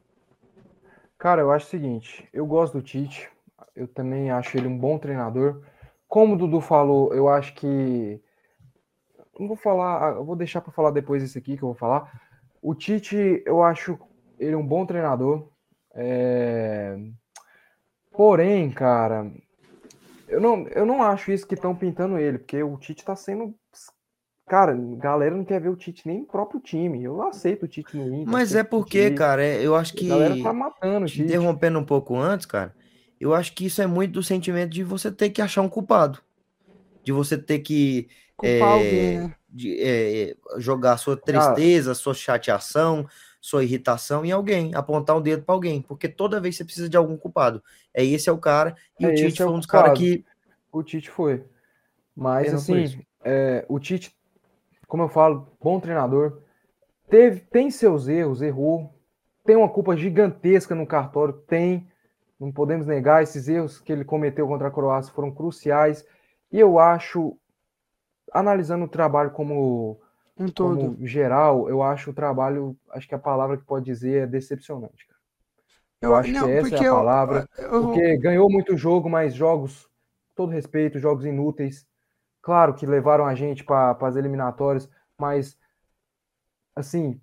Cara, 1.17 1.41
eu 1.41 1.51
acho 1.51 1.67
o 1.67 1.69
seguinte, 1.69 2.27
eu 2.33 2.45
gosto 2.45 2.73
do 2.73 2.81
Tite, 2.81 3.29
eu 3.75 3.87
também 3.87 4.31
acho 4.31 4.57
ele 4.57 4.67
um 4.67 4.77
bom 4.77 4.97
treinador. 4.97 5.61
Como 6.07 6.35
o 6.35 6.37
Dudu 6.37 6.59
falou, 6.61 7.13
eu 7.13 7.29
acho 7.29 7.53
que 7.55 8.21
não 9.39 9.47
vou 9.47 9.57
falar, 9.57 10.09
ah, 10.09 10.11
eu 10.15 10.23
vou 10.25 10.35
deixar 10.35 10.61
para 10.61 10.71
falar 10.71 10.91
depois 10.91 11.23
isso 11.23 11.37
aqui 11.37 11.57
que 11.57 11.63
eu 11.63 11.69
vou 11.69 11.75
falar. 11.75 12.11
O 12.61 12.75
Tite, 12.75 13.41
eu 13.45 13.63
acho 13.63 13.97
ele 14.37 14.55
um 14.55 14.65
bom 14.65 14.85
treinador. 14.85 15.49
é, 15.95 16.95
Porém, 18.11 18.69
cara, 18.69 19.31
eu 20.27 20.39
não, 20.39 20.67
eu 20.67 20.85
não 20.85 21.01
acho 21.01 21.31
isso 21.31 21.47
que 21.47 21.55
estão 21.55 21.75
pintando 21.75 22.17
ele, 22.17 22.37
porque 22.37 22.61
o 22.61 22.77
Tite 22.77 23.03
tá 23.03 23.15
sendo. 23.15 23.55
Cara, 24.47 24.75
galera 24.97 25.35
não 25.35 25.45
quer 25.45 25.61
ver 25.61 25.69
o 25.69 25.75
Tite 25.75 26.05
nem 26.05 26.19
no 26.19 26.25
próprio 26.25 26.59
time. 26.59 27.03
Eu 27.03 27.21
aceito 27.21 27.63
o 27.63 27.67
Tite 27.67 27.95
no 27.97 28.13
Inter. 28.13 28.27
Mas 28.27 28.53
é 28.53 28.61
o 28.61 28.65
porque, 28.65 29.11
cara, 29.11 29.43
eu 29.45 29.75
acho 29.75 29.93
A 29.93 29.97
que. 29.97 30.07
galera 30.07 30.43
tá 30.43 30.53
matando 30.53 31.05
o 31.05 31.07
te 31.07 31.13
Tite. 31.15 31.25
interrompendo 31.25 31.79
um 31.79 31.85
pouco 31.85 32.15
antes, 32.17 32.45
cara, 32.45 32.75
eu 33.21 33.33
acho 33.33 33.53
que 33.53 33.65
isso 33.65 33.81
é 33.81 33.87
muito 33.87 34.13
do 34.13 34.23
sentimento 34.23 34.71
de 34.71 34.83
você 34.83 35.11
ter 35.11 35.29
que 35.29 35.41
achar 35.41 35.61
um 35.61 35.69
culpado. 35.69 36.19
De 37.03 37.11
você 37.11 37.37
ter 37.37 37.59
que 37.59 38.09
é, 38.43 38.61
alguém, 38.61 39.19
né? 39.19 39.35
de, 39.47 39.77
é, 39.81 40.35
jogar 40.57 40.97
sua 40.97 41.15
tristeza, 41.15 41.93
sua 41.93 42.13
chateação, 42.13 43.07
sua 43.39 43.63
irritação 43.63 44.25
em 44.25 44.31
alguém, 44.31 44.73
apontar 44.75 45.15
o 45.15 45.21
dedo 45.21 45.43
pra 45.43 45.53
alguém, 45.53 45.81
porque 45.81 46.07
toda 46.07 46.39
vez 46.39 46.55
você 46.55 46.63
precisa 46.63 46.89
de 46.89 46.97
algum 46.97 47.17
culpado. 47.17 47.63
É 47.93 48.03
esse 48.03 48.29
é 48.29 48.31
o 48.31 48.37
cara, 48.37 48.75
e 48.99 49.05
É, 49.05 49.09
o 49.09 49.15
Tite 49.15 49.41
é 49.41 49.45
foi 49.45 49.53
um 49.53 49.57
dos 49.57 49.67
caras 49.67 49.97
que. 49.97 50.23
O 50.71 50.83
Tite 50.83 51.09
foi. 51.09 51.43
Mas 52.15 52.53
assim, 52.53 53.03
é, 53.23 53.65
o 53.67 53.79
Tite, 53.79 54.15
como 54.87 55.03
eu 55.03 55.09
falo, 55.09 55.47
bom 55.61 55.79
treinador. 55.79 56.39
Teve, 57.09 57.41
tem 57.41 57.69
seus 57.69 58.07
erros, 58.07 58.41
errou. 58.41 58.93
Tem 59.43 59.55
uma 59.55 59.67
culpa 59.67 59.97
gigantesca 59.97 60.73
no 60.73 60.85
cartório, 60.87 61.33
tem. 61.33 61.90
Não 62.41 62.51
podemos 62.51 62.87
negar 62.87 63.21
esses 63.21 63.47
erros 63.47 63.79
que 63.79 63.93
ele 63.93 64.03
cometeu 64.03 64.47
contra 64.47 64.67
a 64.67 64.71
Croácia 64.71 65.13
foram 65.13 65.31
cruciais. 65.31 66.03
E 66.51 66.59
eu 66.59 66.79
acho, 66.79 67.37
analisando 68.33 68.85
o 68.85 68.89
trabalho 68.89 69.29
como, 69.29 70.01
todo. 70.55 70.95
como 70.95 71.07
geral, 71.07 71.69
eu 71.69 71.83
acho 71.83 72.09
o 72.09 72.13
trabalho, 72.15 72.75
acho 72.89 73.07
que 73.07 73.13
a 73.13 73.19
palavra 73.19 73.57
que 73.57 73.63
pode 73.63 73.85
dizer 73.85 74.23
é 74.23 74.27
decepcionante. 74.27 75.05
Cara. 75.07 75.21
Eu 76.01 76.15
acho 76.15 76.31
não, 76.31 76.45
que 76.45 76.51
essa 76.51 76.75
é 76.75 76.79
a 76.79 76.83
eu- 76.83 76.95
palavra. 76.95 77.47
eu- 77.59 77.83
Porque 77.83 78.17
ganhou 78.17 78.49
muito 78.49 78.75
jogo, 78.75 79.07
mas 79.07 79.35
jogos, 79.35 79.87
todo 80.35 80.51
respeito, 80.51 80.97
jogos 80.97 81.25
inúteis. 81.25 81.85
Claro 82.41 82.73
que 82.73 82.87
levaram 82.87 83.27
a 83.27 83.35
gente 83.35 83.63
para 83.63 83.95
as 84.01 84.15
eliminatórias, 84.15 84.89
mas 85.15 85.55
assim, 86.75 87.21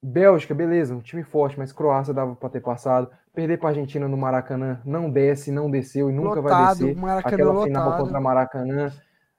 Bélgica, 0.00 0.54
beleza, 0.54 0.94
um 0.94 1.00
time 1.00 1.24
forte, 1.24 1.58
mas 1.58 1.72
Croácia 1.72 2.14
dava 2.14 2.36
para 2.36 2.50
ter 2.50 2.60
passado. 2.60 3.10
Perder 3.34 3.58
para 3.58 3.70
Argentina 3.70 4.06
no 4.06 4.16
Maracanã 4.16 4.80
não 4.84 5.10
desce, 5.10 5.50
não 5.50 5.68
desceu 5.68 6.08
e 6.08 6.12
nunca 6.12 6.40
vai 6.40 6.52
Lotado, 6.52 6.78
descer. 6.78 6.96
Maracanã 6.96 7.34
Aquela 7.34 7.64
final 7.64 7.84
lotado. 7.84 8.00
contra 8.00 8.20
Maracanã, 8.20 8.92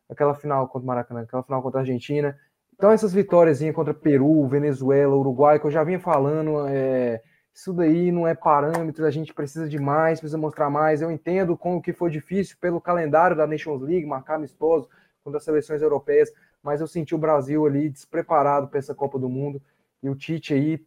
aquela 0.09 0.35
final 0.35 0.67
contra 0.67 0.85
Maracanã, 0.85 1.21
aquela 1.21 1.43
final 1.43 1.61
contra 1.61 1.79
a 1.79 1.81
Argentina. 1.81 2.37
Então 2.73 2.91
essas 2.91 3.13
vitórias 3.13 3.61
contra 3.73 3.93
Peru, 3.93 4.45
Venezuela, 4.47 5.15
Uruguai, 5.15 5.59
que 5.59 5.65
eu 5.65 5.71
já 5.71 5.81
vinha 5.81 5.99
falando, 5.99 6.67
é, 6.67 7.21
isso 7.53 7.71
daí 7.71 8.11
não 8.11 8.27
é 8.27 8.35
parâmetro, 8.35 9.05
a 9.05 9.11
gente 9.11 9.33
precisa 9.33 9.69
de 9.69 9.79
mais, 9.79 10.19
precisa 10.19 10.37
mostrar 10.37 10.69
mais. 10.69 11.01
Eu 11.01 11.09
entendo 11.09 11.57
como 11.57 11.81
que 11.81 11.93
foi 11.93 12.11
difícil 12.11 12.57
pelo 12.59 12.81
calendário 12.81 13.37
da 13.37 13.47
Nations 13.47 13.81
League, 13.81 14.05
marcar 14.05 14.35
amistoso 14.35 14.89
contra 15.23 15.37
as 15.37 15.43
seleções 15.45 15.81
europeias, 15.81 16.29
mas 16.61 16.81
eu 16.81 16.87
senti 16.87 17.15
o 17.15 17.17
Brasil 17.17 17.65
ali 17.65 17.89
despreparado 17.89 18.67
para 18.67 18.77
essa 18.77 18.93
Copa 18.93 19.17
do 19.17 19.29
Mundo. 19.29 19.61
E 20.03 20.09
o 20.09 20.15
Tite 20.15 20.53
aí, 20.53 20.85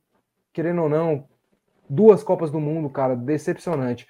querendo 0.53 0.83
ou 0.83 0.91
não, 0.91 1.25
duas 1.89 2.23
Copas 2.23 2.51
do 2.51 2.61
Mundo, 2.61 2.91
cara, 2.91 3.17
decepcionante. 3.17 4.07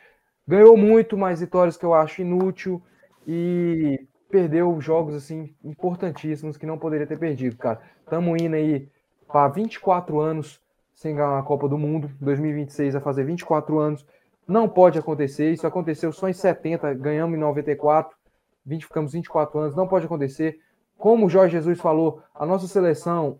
Ganhou 0.46 0.76
muito, 0.76 1.16
mas 1.16 1.40
vitórias 1.40 1.76
que 1.76 1.84
eu 1.84 1.94
acho 1.94 2.22
inútil 2.22 2.82
e 3.26 4.06
perdeu 4.30 4.80
jogos 4.80 5.14
assim 5.14 5.54
importantíssimos 5.64 6.56
que 6.56 6.66
não 6.66 6.78
poderia 6.78 7.06
ter 7.06 7.18
perdido, 7.18 7.56
cara. 7.56 7.80
Estamos 8.00 8.40
indo 8.40 8.56
aí 8.56 8.88
para 9.26 9.48
24 9.48 10.20
anos 10.20 10.60
sem 10.94 11.14
ganhar 11.14 11.30
uma 11.30 11.42
Copa 11.44 11.68
do 11.68 11.78
Mundo, 11.78 12.10
2026 12.20 12.94
vai 12.94 13.02
fazer 13.02 13.24
24 13.24 13.78
anos. 13.78 14.04
Não 14.46 14.68
pode 14.68 14.98
acontecer, 14.98 15.52
isso 15.52 15.66
aconteceu 15.66 16.10
só 16.10 16.28
em 16.28 16.32
70, 16.32 16.92
ganhamos 16.94 17.36
em 17.36 17.40
94, 17.40 18.16
20 18.64 18.86
ficamos 18.86 19.12
24 19.12 19.58
anos, 19.60 19.76
não 19.76 19.86
pode 19.86 20.06
acontecer. 20.06 20.58
Como 20.96 21.26
o 21.26 21.28
Jorge 21.28 21.52
Jesus 21.52 21.78
falou, 21.78 22.22
a 22.34 22.44
nossa 22.44 22.66
seleção, 22.66 23.38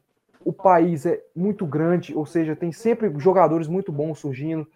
o 0.48 0.52
país 0.52 1.04
é 1.04 1.22
muito 1.36 1.66
grande, 1.66 2.16
ou 2.16 2.24
seja, 2.24 2.56
tem 2.56 2.72
sempre 2.72 3.12
jogadores 3.18 3.68
muito 3.68 3.92
bons 3.92 4.18
surgindo. 4.18 4.66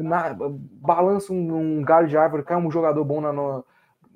Na, 0.00 0.34
balança 0.36 1.32
um, 1.32 1.78
um, 1.78 1.82
galho 1.82 2.08
de 2.08 2.16
árvore, 2.16 2.42
cai 2.42 2.56
um 2.56 2.68
jogador 2.72 3.04
bom 3.04 3.20
na 3.20 3.32
no, 3.32 3.64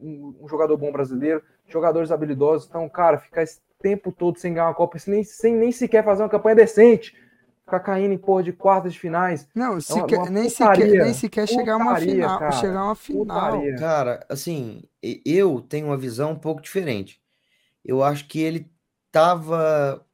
um, 0.01 0.35
um, 0.41 0.49
jogador 0.49 0.77
bom 0.77 0.91
brasileiro, 0.91 1.45
jogadores 1.69 2.11
habilidosos. 2.11 2.67
Então, 2.67 2.89
cara, 2.89 3.19
ficar 3.19 3.45
esse 3.45 3.61
tempo 3.81 4.11
todo 4.11 4.37
sem 4.37 4.53
ganhar 4.53 4.67
uma 4.67 4.75
Copa, 4.75 4.99
sem, 4.99 5.23
sem 5.23 5.55
nem 5.55 5.71
sequer 5.71 6.03
fazer 6.03 6.25
uma 6.25 6.29
campanha 6.29 6.57
decente, 6.57 7.15
ficar 7.65 7.79
caindo 7.79 8.13
em 8.13 8.19
porra 8.19 8.43
de 8.43 8.53
quartas 8.53 8.95
de 8.95 8.99
finais. 8.99 9.47
Não, 9.55 9.77
é 9.77 9.81
sequer, 9.81 10.19
uma 10.19 10.29
nem, 10.29 10.51
putaria, 10.51 10.87
sequer, 10.87 11.05
nem 11.05 11.15
sequer 11.15 11.47
chegar 11.47 11.77
uma 11.77 11.95
putaria, 11.95 12.15
final. 12.15 12.39
cara, 12.41 12.53
chegar 12.53 12.85
uma 12.85 12.97
final. 12.97 13.53
putaria. 13.53 13.77
Cara, 13.77 14.27
assim, 14.29 14.83
eu 15.25 15.61
tenho 15.61 15.87
uma 15.87 15.97
visão 15.97 16.33
um 16.33 16.39
pouco 16.39 16.61
diferente. 16.61 17.21
Eu 17.85 18.03
acho 18.03 18.27
que 18.27 18.41
ele 18.41 18.69
tava. 19.13 20.05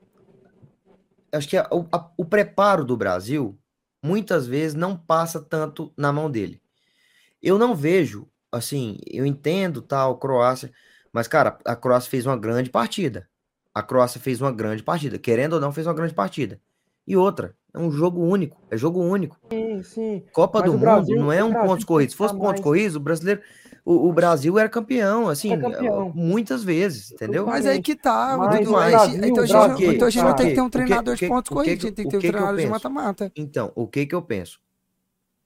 Acho 1.33 1.49
que 1.49 1.57
a- 1.57 1.69
o, 1.71 1.87
a- 1.93 2.11
o 2.17 2.25
preparo 2.25 2.85
do 2.85 2.97
Brasil 2.97 3.59
muitas 4.03 4.47
vezes 4.47 4.75
não 4.75 4.97
passa 4.97 5.41
tanto 5.41 5.93
na 5.97 6.13
mão 6.13 6.31
dele. 6.31 6.61
Eu 7.43 7.59
não 7.59 7.75
vejo, 7.75 8.29
assim, 8.53 8.99
eu 9.07 9.25
entendo 9.27 9.81
tal, 9.83 10.19
Croácia, 10.19 10.73
mas, 11.13 11.27
cara, 11.29 11.59
a 11.65 11.75
Croácia 11.77 12.11
fez 12.11 12.27
uma 12.27 12.37
grande 12.37 12.71
partida. 12.71 13.29
A 13.75 13.83
Croácia 13.83 14.21
fez 14.21 14.41
uma 14.41 14.53
grande 14.53 14.83
partida. 14.83 15.19
Querendo 15.19 15.55
ou 15.55 15.61
não, 15.61 15.73
fez 15.73 15.87
uma 15.87 15.95
grande 15.95 16.15
partida. 16.15 16.61
E 17.07 17.17
outra, 17.17 17.55
é 17.73 17.79
um 17.79 17.91
jogo 17.91 18.21
único. 18.23 18.61
É 18.71 18.77
jogo 18.77 19.01
único. 19.01 19.37
Sim, 19.51 19.83
sim. 19.83 20.25
Copa 20.33 20.59
Mas 20.61 20.67
do 20.67 20.73
Mundo 20.73 20.81
Brasil- 20.83 21.17
não 21.17 21.33
é 21.33 21.43
um 21.43 21.51
Brasil 21.51 21.69
pontos 21.69 21.85
corridos. 21.85 22.13
Se 22.13 22.17
fosse 22.19 22.35
estar 22.35 22.39
pontos 22.45 22.61
mais- 22.61 22.65
corridos, 22.65 22.97
o 22.97 23.01
brasileiro, 23.01 23.41
o, 23.85 24.09
o 24.09 24.13
Brasil 24.13 24.59
era 24.59 24.69
campeão, 24.69 25.29
assim, 25.29 25.53
É 25.53 25.57
campeão. 25.57 26.13
muitas 26.15 26.63
vezes, 26.65 27.11
entendeu? 27.13 27.47
Mas 27.47 27.67
aí 27.67 27.81
que 27.83 27.95
tá, 27.97 28.37
Mas 28.39 28.59
Dudu. 28.59 28.73
o 28.73 28.77
aí- 28.77 28.91
Brasil- 28.93 29.25
então 29.25 29.43
a 29.43 29.47
gente, 29.47 29.53
Brasil- 29.57 29.87
não- 29.87 29.93
então 29.95 30.09
a 30.09 30.11
gente 30.11 30.25
não 30.25 30.37
tem 30.37 30.49
que 30.49 30.55
ter 30.55 30.61
um 30.61 30.65
o 30.65 30.71
que- 30.71 30.73
treinador 30.79 31.15
que- 31.17 31.21
de 31.25 31.29
pontos 31.29 31.51
o 31.51 31.55
que- 31.55 31.55
corridos, 31.55 31.85
a 31.85 31.89
gente 31.89 31.95
tem 31.97 32.05
que 32.05 32.11
ter 32.11 32.17
um 32.17 32.21
treinador 32.21 32.57
de 32.57 32.63
penso? 32.63 32.71
mata-mata. 32.71 33.33
Então, 33.37 33.73
o 33.75 33.87
que 33.87 34.07
que 34.07 34.15
eu 34.15 34.23
penso? 34.23 34.61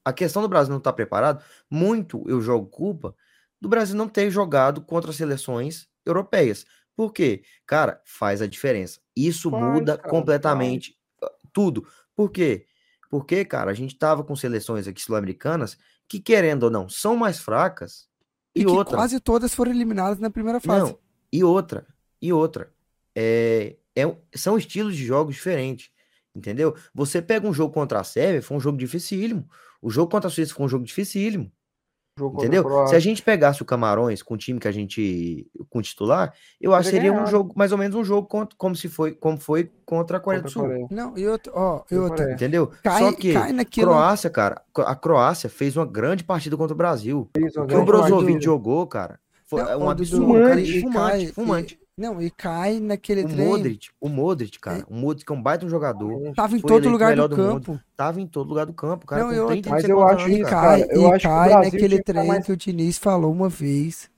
A 0.04 0.12
questão 0.12 0.42
do 0.42 0.48
Brasil 0.48 0.70
não 0.70 0.78
estar 0.78 0.92
preparado, 0.92 1.42
muito 1.70 2.22
eu 2.28 2.40
jogo 2.40 2.66
culpa 2.66 3.14
do 3.60 3.68
Brasil 3.68 3.96
não 3.96 4.08
ter 4.08 4.30
jogado 4.30 4.82
contra 4.82 5.12
seleções 5.12 5.88
europeias. 6.04 6.66
Por 6.94 7.12
quê? 7.12 7.42
Cara, 7.66 8.00
faz 8.04 8.42
a 8.42 8.46
diferença. 8.46 9.00
Isso 9.16 9.50
Faz, 9.50 9.62
muda 9.62 9.96
cara, 9.96 10.08
completamente 10.10 10.96
uh, 11.22 11.28
tudo. 11.52 11.86
Por 12.14 12.30
quê? 12.30 12.66
Porque, 13.10 13.44
cara, 13.44 13.70
a 13.70 13.74
gente 13.74 13.96
tava 13.96 14.22
com 14.22 14.36
seleções 14.36 14.86
aqui 14.86 15.00
sul-americanas 15.00 15.78
que, 16.06 16.20
querendo 16.20 16.64
ou 16.64 16.70
não, 16.70 16.88
são 16.88 17.16
mais 17.16 17.38
fracas. 17.38 18.06
E, 18.54 18.62
E, 18.62 18.66
outra. 18.66 18.96
quase 18.96 19.18
todas 19.20 19.54
foram 19.54 19.72
eliminadas 19.72 20.18
na 20.18 20.30
primeira 20.30 20.60
fase. 20.60 20.90
Não, 20.90 20.98
e 21.32 21.42
outra, 21.42 21.86
e 22.22 22.32
outra. 22.32 22.72
É, 23.14 23.76
é, 23.96 24.16
são 24.34 24.56
estilos 24.56 24.96
de 24.96 25.04
jogos 25.04 25.34
diferentes, 25.34 25.90
entendeu? 26.34 26.74
Você 26.94 27.20
pega 27.20 27.46
um 27.46 27.52
jogo 27.52 27.72
contra 27.72 28.00
a 28.00 28.04
Sérvia, 28.04 28.42
foi 28.42 28.56
um 28.56 28.60
jogo 28.60 28.78
dificílimo. 28.78 29.48
O 29.82 29.90
jogo 29.90 30.10
contra 30.10 30.28
a 30.28 30.30
Suíça 30.30 30.54
foi 30.54 30.64
um 30.66 30.68
jogo 30.68 30.84
dificílimo, 30.84 31.50
Jogo 32.16 32.38
entendeu? 32.38 32.86
Se 32.86 32.94
a 32.94 33.00
gente 33.00 33.20
pegasse 33.22 33.60
o 33.60 33.64
Camarões 33.64 34.22
com 34.22 34.34
o 34.34 34.36
time 34.36 34.60
que 34.60 34.68
a 34.68 34.72
gente 34.72 35.48
com 35.68 35.80
o 35.80 35.82
titular, 35.82 36.32
eu 36.60 36.72
acho 36.72 36.88
que 36.88 36.94
seria 36.94 37.10
um 37.10 37.14
ganhado. 37.16 37.30
jogo 37.32 37.52
mais 37.56 37.72
ou 37.72 37.78
menos 37.78 37.96
um 37.96 38.04
jogo 38.04 38.28
contra- 38.28 38.54
como 38.56 38.76
se 38.76 38.88
foi 38.88 39.12
como 39.12 39.36
foi 39.36 39.68
contra 39.84 40.18
a 40.18 40.20
Coreia 40.20 40.40
do 40.40 40.44
contra 40.44 40.60
a 40.60 40.62
Sul, 40.62 40.62
Coreia. 40.70 40.86
Não, 40.92 41.18
e 41.18 41.26
outro, 41.26 41.52
ó, 41.56 41.82
e. 41.90 41.96
Coreia. 41.96 42.32
entendeu? 42.34 42.70
Cai, 42.84 43.02
Só 43.02 43.12
que 43.12 43.32
naquilo. 43.52 43.88
Croácia, 43.88 44.30
cara, 44.30 44.62
a 44.78 44.94
Croácia 44.94 45.50
fez 45.50 45.76
uma 45.76 45.84
grande 45.86 46.22
partida 46.22 46.56
contra 46.56 46.72
o 46.72 46.76
Brasil. 46.76 47.28
O 47.36 47.66
que 47.66 47.74
o 47.74 47.84
Brozovic 47.84 48.40
jogou, 48.44 48.86
cara, 48.86 49.18
foi 49.44 49.62
Não, 49.62 49.70
é 49.70 49.76
um 49.76 49.90
absurdo, 49.90 50.34
cara, 50.34 50.60
e 50.60 50.80
fumante, 50.82 51.24
cai- 51.24 51.26
fumante. 51.32 51.78
e- 51.80 51.83
não, 51.96 52.20
e 52.20 52.30
cai 52.30 52.80
naquele 52.80 53.22
O 53.24 53.28
trem. 53.28 53.46
Modric, 53.46 53.88
o 54.00 54.08
Modric, 54.08 54.58
cara, 54.58 54.84
o 54.88 54.94
Modric 54.94 55.30
é 55.30 55.34
um 55.34 55.42
baita 55.42 55.64
um 55.64 55.68
jogador, 55.68 56.32
Tava 56.34 56.56
em 56.56 56.60
todo 56.60 56.88
lugar 56.88 57.14
do 57.14 57.28
do 57.28 57.36
mundo. 57.38 57.60
campo. 57.66 57.80
tava 57.96 58.20
em 58.20 58.26
todo 58.26 58.48
lugar 58.48 58.66
do 58.66 58.72
campo, 58.72 59.06
cara, 59.06 59.22
Não, 59.22 59.28
com 59.30 59.34
eu- 59.36 59.46
30 59.48 59.70
Mas 59.70 59.84
eu 59.84 60.02
acho 60.02 60.28
E 60.28 60.42
cara. 60.42 60.50
cai, 60.50 60.80
cara, 60.82 60.94
eu 60.94 61.02
e 61.02 61.06
acho 61.06 61.18
que 61.18 61.22
cai 61.28 61.48
naquele 61.54 61.96
que 61.98 62.02
trem 62.04 62.26
mais- 62.26 62.44
que 62.44 62.52
o 62.52 62.56
Diniz 62.56 62.98
falou 62.98 63.30
uma 63.32 63.48
vez, 63.48 64.10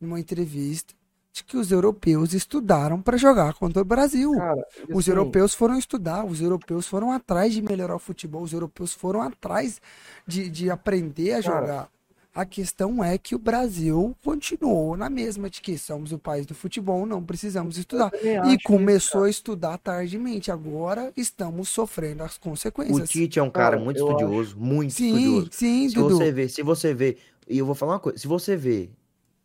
numa 0.00 0.20
entrevista, 0.20 0.92
de 1.32 1.42
que 1.44 1.56
os 1.56 1.72
europeus 1.72 2.34
estudaram 2.34 3.00
para 3.00 3.16
jogar 3.16 3.54
contra 3.54 3.80
o 3.80 3.84
Brasil. 3.86 4.32
Cara, 4.32 4.66
e 4.86 4.92
Os 4.92 4.98
assim, 5.04 5.10
europeus 5.12 5.54
foram 5.54 5.78
estudar, 5.78 6.26
os 6.26 6.42
europeus 6.42 6.86
foram 6.86 7.10
atrás 7.10 7.54
de 7.54 7.62
melhorar 7.62 7.96
o 7.96 7.98
futebol, 7.98 8.42
os 8.42 8.52
europeus 8.52 8.92
foram 8.92 9.22
atrás 9.22 9.80
de, 10.26 10.50
de 10.50 10.70
aprender 10.70 11.32
a 11.32 11.42
Cara. 11.42 11.60
jogar. 11.60 11.88
A 12.34 12.46
questão 12.46 13.04
é 13.04 13.18
que 13.18 13.34
o 13.34 13.38
Brasil 13.38 14.16
continuou 14.24 14.96
na 14.96 15.10
mesma 15.10 15.50
de 15.50 15.60
que 15.60 15.76
somos 15.76 16.12
o 16.12 16.18
país 16.18 16.46
do 16.46 16.54
futebol, 16.54 17.04
não 17.04 17.22
precisamos 17.22 17.76
estudar. 17.76 18.10
acho 18.10 18.24
E 18.42 18.56
isso, 18.56 18.62
começou 18.62 19.24
a 19.24 19.30
estudar 19.30 19.76
tardiamente. 19.78 20.50
Agora 20.50 21.12
estamos 21.16 21.68
sofrendo 21.68 22.22
as 22.22 22.38
O 22.86 23.00
consequências. 23.00 23.10
Tite 23.10 23.38
é 23.38 23.42
um 23.42 23.50
cara 23.50 23.76
muito 23.78 23.98
eu 23.98 24.06
estudioso, 24.06 24.58
muito 24.58 24.92
Sim, 24.92 25.14
estudioso. 25.16 25.50
sim, 25.50 25.88
Se 25.88 25.94
Dudu. 25.94 26.16
você 26.16 26.32
vê, 26.32 26.48
se 26.48 26.62
você 26.62 26.94
vê, 26.94 27.18
e 27.48 27.58
eu 27.58 27.66
vou 27.66 27.74
falar 27.74 27.94
uma 27.94 28.00
coisa, 28.00 28.18
se 28.18 28.26
você 28.26 28.56
vê 28.56 28.90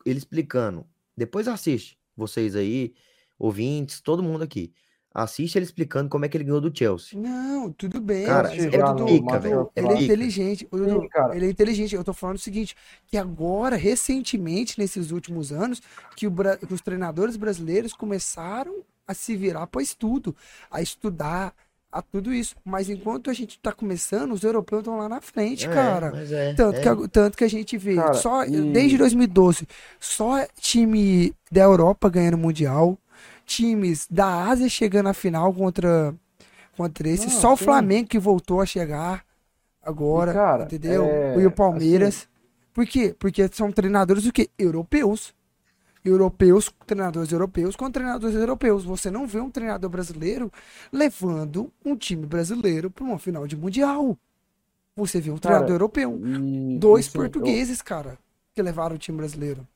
ele 0.06 0.18
explicando, 0.20 0.86
depois 1.16 1.48
assiste, 1.48 2.00
vocês 2.16 2.56
aí, 2.56 2.94
ouvintes, 3.40 4.02
todo 4.02 4.24
mundo 4.24 4.44
aqui, 4.44 4.74
assiste 5.18 5.56
ele 5.58 5.66
explicando 5.66 6.10
como 6.10 6.24
é 6.26 6.30
que 6.30 6.38
ele 6.38 6.44
ganhou 6.44 6.62
do 6.62 6.72
Chelsea. 6.76 7.20
Não, 7.20 7.72
tudo 7.72 8.00
bem, 8.00 8.26
Cara, 8.28 8.50
mas, 8.50 8.66
é 8.66 8.84
ô, 8.84 8.94
Dudu, 8.94 9.06
pica, 9.06 9.40
velho, 9.40 9.72
é 9.76 9.80
ele 9.82 9.88
é 9.90 10.02
inteligente, 10.04 10.68
Dudu, 10.72 11.08
ele 11.34 11.46
é 11.48 11.50
inteligente. 11.50 11.96
Eu 11.96 12.04
tô 12.04 12.14
falando 12.14 12.36
o 12.36 12.40
seguinte, 12.40 12.76
que 13.08 13.18
agora, 13.18 13.76
recentemente, 13.76 14.78
nesses 14.80 15.12
últimos 15.12 15.52
anos, 15.52 15.82
que, 16.16 16.28
o 16.28 16.32
que 16.68 16.74
os 16.74 16.82
treinadores 16.82 17.36
brasileiros 17.36 17.94
começaram 17.94 18.84
a 19.08 19.14
se 19.14 19.36
virar 19.36 19.66
para 19.68 19.82
estudo, 19.82 20.36
a 20.70 20.82
estudar, 20.82 21.54
a 21.92 22.02
tudo 22.02 22.34
isso. 22.34 22.56
Mas 22.64 22.90
enquanto 22.90 23.30
a 23.30 23.34
gente 23.34 23.58
tá 23.60 23.72
começando, 23.72 24.34
os 24.34 24.44
europeus 24.44 24.82
estão 24.82 24.98
lá 24.98 25.10
na 25.10 25.22
frente, 25.22 25.66
É, 25.66 25.70
cara. 25.74 26.12
mas 26.12 26.32
é, 26.32 26.54
Tanto, 26.54 26.78
é. 26.78 26.82
que, 26.82 26.90
a- 26.90 27.08
tanto 27.08 27.38
que 27.38 27.44
a 27.44 27.50
gente 27.50 27.78
vê, 27.78 27.96
Cara, 27.96 28.14
só 28.14 28.44
e- 28.46 28.72
desde 28.72 28.98
2012, 28.98 29.66
só 30.00 30.46
time 30.60 31.34
da 31.52 31.62
Europa 31.62 32.10
ganhando 32.10 32.38
Mundial, 32.38 32.98
times 33.48 34.08
da 34.12 34.46
Ásia 34.50 34.70
chegando 34.70 35.10
à 35.10 35.16
final 35.16 35.54
contra, 35.54 36.16
contra 36.78 37.10
esse, 37.10 37.30
Não, 37.30 37.32
só 37.32 37.54
o. 37.54 37.58
Flamengo 37.58 38.10
que 38.10 38.20
voltou 38.20 38.62
a 38.62 38.68
chegar 38.68 39.26
agora, 39.82 40.32
E, 40.32 40.34
cara, 40.34 40.64
entendeu? 40.66 41.04
é, 41.04 41.42
e 41.42 41.46
o 41.46 41.52
Palmeiras. 41.52 42.28
Por 42.74 42.86
quê? 42.86 43.16
Porque 43.20 43.48
são 43.54 43.72
treinadores 43.72 44.26
o 44.26 44.32
quê? 44.34 44.50
Europeus. 44.58 45.34
Europeus, 46.06 46.72
treinadores 46.86 47.32
europeus 47.32 47.76
com 47.76 47.92
treinadores 47.92 48.36
europeus. 48.36 48.84
Você 48.86 49.12
não 49.12 49.28
vê 49.28 49.40
um 49.42 49.52
treinador 49.52 49.90
brasileiro 49.90 50.52
levando 50.92 51.72
um 51.86 51.96
time 51.98 52.26
brasileiro 52.26 52.90
para 52.90 53.04
uma 53.04 53.20
final 53.20 53.48
de 53.48 53.58
mundial. 53.58 54.18
Você 54.96 55.22
vê 55.22 55.32
um 55.32 55.38
Cara, 55.40 55.40
treinador 55.40 55.76
europeu. 55.76 56.22
e- 56.26 56.78
Dois 56.80 57.08
assim, 57.08 57.20
eu- 57.20 57.24
portugueses, 57.24 57.82
cara, 57.82 58.18
que 58.54 58.62
levaram 58.62 58.96
o 58.96 59.00
time 59.00 59.18
brasileiro. 59.18 59.68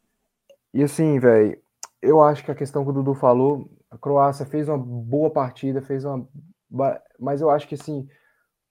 E 0.74 0.84
assim, 0.84 1.20
velho, 1.20 1.62
eu 2.02 2.22
acho 2.22 2.44
que 2.44 2.52
a 2.52 2.56
questão 2.56 2.84
que 2.84 2.90
o 2.90 2.94
Dudu 2.94 3.14
falou, 3.14 3.70
a 3.90 3.98
Croácia 3.98 4.46
fez 4.46 4.68
uma 4.68 4.78
boa 4.78 5.30
partida, 5.30 5.82
fez 5.82 6.04
uma. 6.04 6.28
Mas 7.20 7.42
eu 7.42 7.50
acho 7.50 7.68
que 7.68 7.76
assim, 7.76 8.08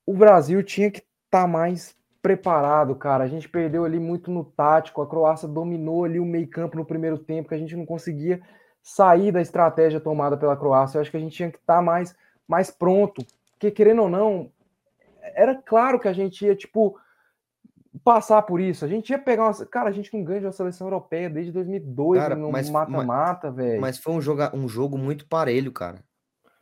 o 0.07 0.15
Brasil 0.15 0.63
tinha 0.63 0.91
que 0.91 1.03
estar 1.27 1.47
mais 1.47 1.95
preparado, 2.23 2.95
cara. 2.97 3.25
A 3.25 3.29
gente 3.29 3.49
perdeu 3.49 3.85
ali 3.85 4.01
muito 4.01 4.31
no 4.31 4.45
tático, 4.45 5.01
a 5.03 5.09
Croácia 5.09 5.49
dominou 5.49 6.05
ali 6.05 6.19
o 6.19 6.25
meio-campo 6.25 6.77
no 6.77 6.85
primeiro 6.85 7.19
tempo, 7.19 7.49
que 7.49 7.55
a 7.55 7.59
gente 7.59 7.77
não 7.77 7.87
conseguia 7.87 8.41
sair 8.83 9.31
da 9.31 9.41
estratégia 9.41 10.01
tomada 10.01 10.37
pela 10.37 10.57
Croácia. 10.57 10.99
Eu 10.99 11.03
acho 11.03 11.11
que 11.11 11.17
a 11.17 11.21
gente 11.21 11.37
tinha 11.37 11.51
que 11.51 11.59
estar 11.59 11.83
mais, 11.83 12.15
mais 12.49 12.71
pronto. 12.71 13.25
Porque, 13.53 13.71
querendo 13.71 14.03
ou 14.03 14.09
não, 14.09 14.51
era 15.23 15.55
claro 15.55 16.01
que 16.01 16.09
a 16.09 16.13
gente 16.13 16.45
ia, 16.45 16.57
tipo, 16.57 16.97
passar 18.05 18.43
por 18.43 18.61
isso. 18.61 18.85
A 18.85 18.89
gente 18.89 19.11
ia 19.11 19.19
pegar 19.19 19.45
uma. 19.45 19.67
Cara, 19.67 19.89
a 19.89 19.93
gente 19.93 20.13
não 20.15 20.23
ganha 20.25 20.41
de 20.41 20.47
uma 20.47 20.53
seleção 20.53 20.87
europeia 20.87 21.29
desde 21.29 21.53
2002 21.53 22.21
Cara, 22.21 22.37
mas- 22.37 22.71
mata-mata, 22.71 23.51
velho. 23.51 23.81
Mas 23.81 23.99
foi 23.99 24.13
um, 24.15 24.21
joga, 24.21 24.55
um 24.55 24.69
jogo 24.69 24.97
muito 24.97 25.27
parelho, 25.27 25.73
cara. 25.73 26.03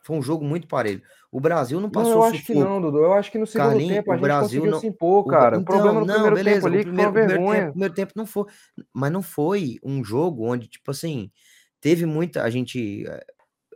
Foi 0.01 0.15
um 0.17 0.21
jogo 0.21 0.43
muito 0.43 0.67
parelho. 0.67 1.01
O 1.31 1.39
Brasil 1.39 1.77
não 1.79 1.83
Não, 1.87 1.91
passou 1.91 2.13
eu 2.13 2.23
acho 2.23 2.43
que 2.43 2.53
sufoco. 2.53 2.59
não, 2.67 2.81
Dudu. 2.81 2.97
Eu 2.97 3.13
acho 3.13 3.31
que 3.31 3.37
no 3.37 3.45
segundo 3.45 3.67
Carlinhos, 3.69 3.95
tempo 3.97 4.11
a 4.11 4.15
gente 4.15 4.23
Brasil 4.23 4.41
conseguiu 4.61 4.71
não- 4.71 4.79
se 4.79 4.87
impor, 4.87 5.25
cara. 5.27 5.57
O 5.57 5.61
então, 5.61 5.75
problema 5.75 5.99
no 5.99 6.05
não, 6.07 6.13
primeiro 6.13 6.35
beleza, 6.35 6.55
tempo 6.61 6.67
ali 6.67 6.75
o 6.77 6.79
que 6.79 6.85
primeiro, 6.87 7.11
foi 7.11 7.21
uma 7.21 7.27
primeiro 7.27 7.41
vergonha. 7.43 7.59
tempo, 7.61 7.71
primeiro 7.73 7.93
tempo 7.93 8.13
não 8.15 8.25
foi, 8.25 8.45
mas 8.91 9.11
não 9.11 9.21
foi 9.21 9.77
um 9.83 10.03
jogo 10.03 10.45
onde 10.51 10.67
tipo 10.67 10.89
assim 10.89 11.29
teve 11.79 12.05
muita 12.07 12.41
a 12.43 12.49
gente 12.49 13.05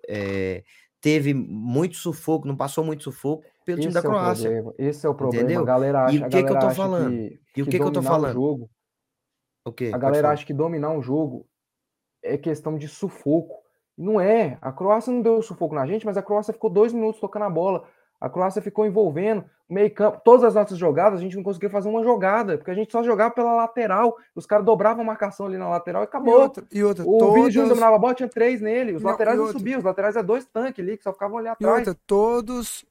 é, 0.10 0.64
teve 1.00 1.34
muito 1.34 1.98
sufoco, 1.98 2.48
não 2.48 2.56
passou 2.56 2.84
muito 2.84 3.04
sufoco 3.04 3.44
pelo 3.64 3.78
time 3.80 3.92
Esse 3.92 3.94
da 3.94 4.00
é 4.00 4.04
Croácia. 4.04 4.50
problema. 4.52 4.74
Esse 4.78 5.06
é 5.06 5.10
o 5.10 5.16
problema. 5.16 5.44
Entendeu? 5.46 5.62
A 5.62 5.66
galera 5.66 6.06
acha, 6.06 6.16
E 6.16 6.20
o 6.20 6.30
que 6.30 6.44
que 6.44 6.52
eu 6.52 6.60
tô 6.60 6.70
falando? 6.72 7.10
que, 7.12 7.40
E 7.58 7.62
o 7.62 7.66
que 7.66 7.78
que 7.80 7.84
eu 7.84 7.92
tô 7.92 8.02
falando? 8.02 8.30
O 8.32 8.34
jogo, 8.34 8.70
O 9.66 9.72
quê? 9.72 9.92
a 9.94 9.98
galera 9.98 10.30
acha 10.30 10.46
que 10.46 10.54
dominar 10.54 10.90
um 10.92 11.02
jogo 11.02 11.46
é 12.24 12.38
questão 12.38 12.78
de 12.78 12.88
sufoco. 12.88 13.62
Não 13.98 14.20
é. 14.20 14.58
A 14.62 14.72
Croácia 14.72 15.12
não 15.14 15.22
deu 15.22 15.42
sufoco 15.42 15.76
na 15.76 15.86
gente, 15.86 16.06
mas 16.06 16.18
a 16.18 16.24
Croácia 16.24 16.54
ficou 16.54 16.70
dois 16.70 16.92
minutos 16.94 17.20
tocando 17.22 17.44
a 17.44 17.50
bola. 17.50 17.84
A 18.20 18.30
Croácia 18.30 18.62
ficou 18.62 18.86
envolvendo 18.86 19.44
meio 19.70 19.94
campo. 19.94 20.22
Todas 20.24 20.44
as 20.46 20.56
nossas 20.56 20.78
jogadas, 20.78 21.20
a 21.20 21.22
gente 21.22 21.36
não 21.36 21.44
conseguia 21.44 21.70
fazer 21.70 21.90
uma 21.90 22.02
jogada, 22.04 22.58
porque 22.58 22.72
a 22.72 22.74
gente 22.74 22.92
só 22.92 23.04
jogava 23.04 23.34
pela 23.34 23.54
lateral. 23.54 24.16
Os 24.34 24.46
caras 24.46 24.66
dobravam 24.66 25.04
a 25.04 25.06
marcação 25.06 25.46
ali 25.46 25.58
na 25.58 25.70
lateral 25.70 26.04
e 26.04 26.06
E 26.06 26.08
acabou. 26.08 26.34
outra, 26.42 26.66
e 26.72 26.84
outra, 26.84 27.04
O 27.06 27.34
Vini 27.34 27.52
Júnior 27.52 27.52
todos, 27.52 27.70
dominava 27.70 27.96
a 27.98 28.00
bola, 28.00 28.14
tinha 28.16 28.30
três 28.30 28.62
nele. 28.62 28.94
Os 28.94 29.04
Não, 29.04 29.12
laterais 29.12 29.36
e 29.36 29.38
não 29.38 29.46
outra- 29.46 29.60
subiam. 29.60 29.78
Os 29.78 29.84
laterais 29.84 30.16
é 30.16 30.24
dois 30.24 30.46
tanques 30.46 30.84
ali 30.84 30.98
que 30.98 31.04
só 31.04 31.12
ficavam 31.12 31.38
ali 31.38 31.48
e 31.48 31.50
atrás. 31.50 31.78
outra, 31.88 32.02
todos 32.08 32.86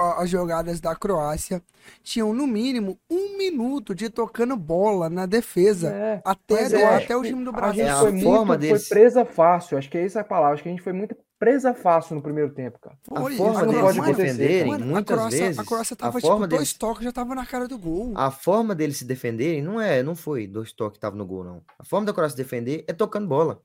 as 0.00 0.28
jogadas 0.30 0.80
da 0.80 0.94
Croácia 0.94 1.62
tinham 2.02 2.32
no 2.32 2.46
mínimo 2.46 2.98
um 3.10 3.36
minuto 3.36 3.94
de 3.94 4.08
tocando 4.10 4.56
bola 4.56 5.08
na 5.10 5.26
defesa. 5.26 5.90
É, 5.90 6.22
Até, 6.24 6.64
acho 6.64 7.04
até 7.04 7.16
o 7.16 7.22
time 7.22 7.44
do 7.44 7.50
A 7.50 7.52
Brasil. 7.52 7.84
gente 7.84 7.88
É 7.88 7.90
a 7.92 8.00
foi 8.00 8.20
forma 8.20 8.44
muito, 8.46 8.60
deles- 8.60 8.88
foi 8.88 8.96
presa 8.98 9.24
fácil. 9.24 9.78
Acho 9.78 9.90
que 9.90 9.98
essa 9.98 10.18
é 10.18 10.22
a 10.22 10.24
palavra. 10.24 10.54
Acho 10.54 10.62
que 10.62 10.68
a 10.68 10.72
gente 10.72 10.82
foi 10.82 10.92
muito 10.92 11.16
presa 11.38 11.72
fácil 11.72 12.16
no 12.16 12.22
primeiro 12.22 12.52
tempo, 12.52 12.78
cara. 12.80 12.96
A 13.12 13.20
Foi, 13.20 13.36
forma 13.36 13.52
isso 13.52 13.66
não 13.66 13.72
deles 13.72 13.96
pode 13.96 14.16
defenderem, 14.16 14.66
Mano, 14.66 14.86
muitas 14.86 15.12
a 15.16 15.16
Croácia, 15.20 15.40
vezes, 15.40 15.58
a 15.58 15.64
Croácia 15.64 15.94
a 15.94 15.96
tava 15.96 16.20
forma 16.20 16.36
tipo 16.46 16.48
dois 16.48 16.60
deles, 16.68 16.72
toques 16.72 17.04
já 17.04 17.12
tava 17.12 17.34
na 17.36 17.46
cara 17.46 17.68
do 17.68 17.78
gol. 17.78 18.12
a 18.16 18.30
forma 18.32 18.74
deles 18.74 18.96
se 18.96 19.04
defenderem 19.04 19.62
não 19.62 19.80
é, 19.80 20.02
não 20.02 20.16
foi 20.16 20.48
dois 20.48 20.72
toques 20.72 20.96
que 20.96 21.00
tava 21.00 21.14
no 21.16 21.24
gol 21.24 21.44
não. 21.44 21.62
A 21.78 21.84
forma 21.84 22.06
da 22.06 22.12
Croácia 22.12 22.36
se 22.36 22.42
defender 22.42 22.84
é 22.88 22.92
tocando 22.92 23.28
bola. 23.28 23.62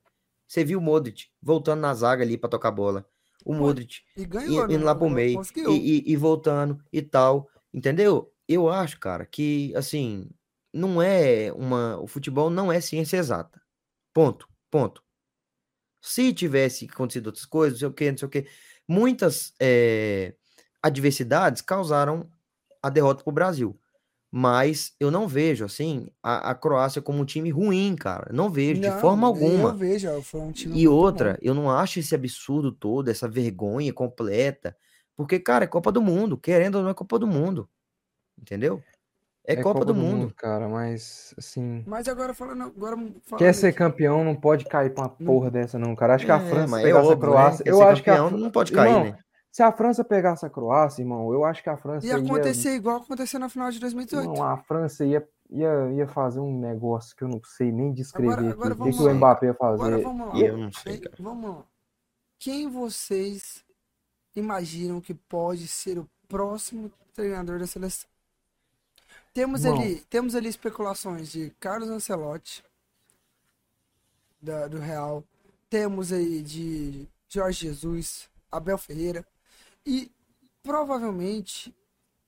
Você 0.47 0.63
viu 0.63 0.77
o 0.77 0.81
Modric 0.83 1.25
voltando 1.41 1.79
na 1.81 1.95
zaga 1.95 2.23
ali 2.23 2.37
pra 2.37 2.47
tocar 2.47 2.69
bola. 2.69 3.07
O 3.45 3.53
Modric 3.53 4.01
E 4.15 4.25
ganhou, 4.25 4.65
indo 4.65 4.79
né? 4.79 4.85
lá 4.85 4.95
pro 4.95 5.09
meio 5.09 5.41
e, 5.55 5.99
e- 6.09 6.11
e 6.13 6.15
voltando 6.17 6.81
e 6.91 7.01
tal, 7.01 7.49
entendeu? 7.73 8.31
Eu 8.47 8.69
acho, 8.69 8.99
cara, 8.99 9.25
que 9.25 9.73
assim 9.75 10.29
não 10.73 11.01
é 11.01 11.51
uma, 11.53 11.97
o 11.99 12.07
futebol 12.07 12.49
não 12.49 12.71
é 12.71 12.81
ciência 12.81 13.17
exata. 13.17 13.61
Ponto, 14.13 14.47
ponto. 14.71 15.03
Se 16.01 16.33
tivesse 16.33 16.85
acontecido 16.91 17.27
outras 17.27 17.45
coisas, 17.45 17.73
não 17.73 17.79
sei 17.79 17.87
o 17.89 17.93
que, 17.93 18.11
não 18.11 18.17
sei 18.17 18.27
o 18.27 18.31
que, 18.31 18.47
muitas 18.87 19.53
eh, 19.59 20.35
adversidades 20.81 21.61
causaram 21.61 22.29
a 22.81 22.89
derrota 22.89 23.23
pro 23.23 23.31
Brasil. 23.31 23.79
Mas 24.35 24.95
eu 24.99 25.11
não 25.11 25.27
vejo 25.27 25.63
assim 25.63 26.07
a, 26.23 26.49
a 26.49 26.55
Croácia 26.55 27.03
como 27.03 27.21
um 27.21 27.25
time 27.25 27.51
ruim, 27.51 27.95
cara. 27.95 28.33
Não 28.33 28.49
vejo 28.49 28.81
de 28.81 28.89
Não, 28.89 28.99
forma 28.99 29.27
Eu 29.27 29.27
alguma. 29.27 29.75
vejo, 29.75 30.09
ó, 30.09 30.19
foi 30.23 30.41
um 30.41 30.51
time 30.51 30.75
E 30.75 30.87
outra, 30.87 31.33
bom. 31.33 31.37
eu 31.39 31.53
não 31.53 31.69
acho 31.69 31.99
esse 31.99 32.15
absurdo 32.15 32.71
todo, 32.71 33.09
essa 33.11 33.27
vergonha 33.27 33.93
completa. 33.93 34.75
Porque, 35.15 35.39
cara, 35.39 35.65
é 35.65 35.67
Copa 35.67 35.91
do 35.91 36.01
Mundo. 36.01 36.35
Querendo 36.35 36.77
ou 36.77 36.81
não, 36.83 36.89
é 36.89 36.93
Copa 36.95 37.19
do 37.19 37.27
Mundo. 37.27 37.69
Entendeu? 38.41 38.81
É, 39.45 39.57
Copa, 39.57 39.85
do, 39.85 39.93
mundo. 39.93 40.33
cara, 40.35 40.67
mas 40.67 41.35
assim. 41.37 41.83
Mas 41.85 42.07
agora 42.07 42.33
falando, 42.33 42.63
agora 42.63 42.95
falando 42.95 43.37
Quer 43.37 43.53
ser 43.53 43.67
aqui, 43.67 43.77
campeão, 43.77 44.23
não 44.23 44.35
pode 44.35 44.65
cair 44.65 44.91
pra 44.95 45.03
uma 45.03 45.15
Não- 45.19 45.27
porra 45.27 45.51
dessa, 45.51 45.77
não, 45.77 45.93
cara. 45.95 46.15
Acho 46.15 46.25
que 46.25 46.31
a 46.31 46.37
É, 46.37 46.49
França 46.49 46.79
é 46.79 46.83
pegasse 46.83 47.07
a 47.07 47.11
óbvio, 47.11 47.15
né? 47.29 47.33
Croácia. 47.35 47.63
Quer 47.65 47.69
Eu 47.71 47.77
ser 47.77 47.83
acho 47.83 48.03
que 48.03 48.09
a 48.09 48.31
não 48.31 48.49
pode 48.49 48.71
cair, 48.71 48.87
Irmão, 48.89 49.03
né? 49.03 49.17
Se 49.53 49.61
a 49.61 49.71
França 49.71 50.03
pegasse 50.03 50.43
a 50.43 50.49
Croácia, 50.49 51.03
irmão, 51.03 51.31
eu 51.31 51.45
acho 51.45 51.61
que 51.61 51.69
a 51.69 51.77
França 51.77 52.07
ia 52.07 52.17
ia. 52.17 52.25
acontecer 52.25 52.73
igual 52.73 52.97
aconteceu 52.97 53.39
na 53.39 53.47
final 53.47 53.69
de 53.69 53.79
2018. 53.79 54.27
Não, 54.33 54.43
a 54.43 54.57
França 54.57 55.05
ia, 55.05 55.29
ia, 55.47 55.91
ia 55.91 56.07
fazer 56.07 56.39
um 56.39 56.59
negócio 56.59 57.15
que 57.15 57.23
eu 57.23 57.27
não 57.27 57.39
sei 57.43 57.71
nem 57.71 57.93
descrever 57.93 58.33
Agora- 58.33 58.47
aqui. 58.49 58.53
agora 58.59 58.73
O 58.73 58.77
que, 58.91 58.97
que 58.97 59.03
o. 59.03 59.13
Mbappé 59.13 59.45
ia 59.45 59.51
Agora 59.51 59.77
fazer? 59.77 60.01
vamos 60.03 60.27
lá. 60.27 60.39
Eu 60.39 60.57
não 60.57 60.73
sei, 60.73 60.93
Quem- 60.97 61.01
cara. 61.11 61.15
vamos 61.19 61.49
lá. 61.51 61.63
Quem 62.39 62.67
vocês 62.67 63.63
imaginam 64.35 64.99
que 64.99 65.13
pode 65.13 65.67
ser 65.67 65.99
o 65.99 66.09
próximo 66.27 66.91
treinador 67.13 67.59
da 67.59 67.67
seleção? 67.67 68.09
Temos 69.35 69.67
ali, 69.67 69.97
temos 70.09 70.33
ali 70.33 70.49
especulações 70.49 71.31
de 71.31 71.51
Carlos 71.59 71.89
Ancelotti 71.91 72.63
da- 74.41 74.67
do 74.67 74.79
Real, 74.79 75.23
temos 75.69 76.11
aí 76.11 76.41
de 76.41 77.07
Jorge 77.29 77.67
Jesus, 77.67 78.27
Abel 78.51 78.77
Ferreira 78.79 79.23
e 79.85 80.11
provavelmente 80.61 81.75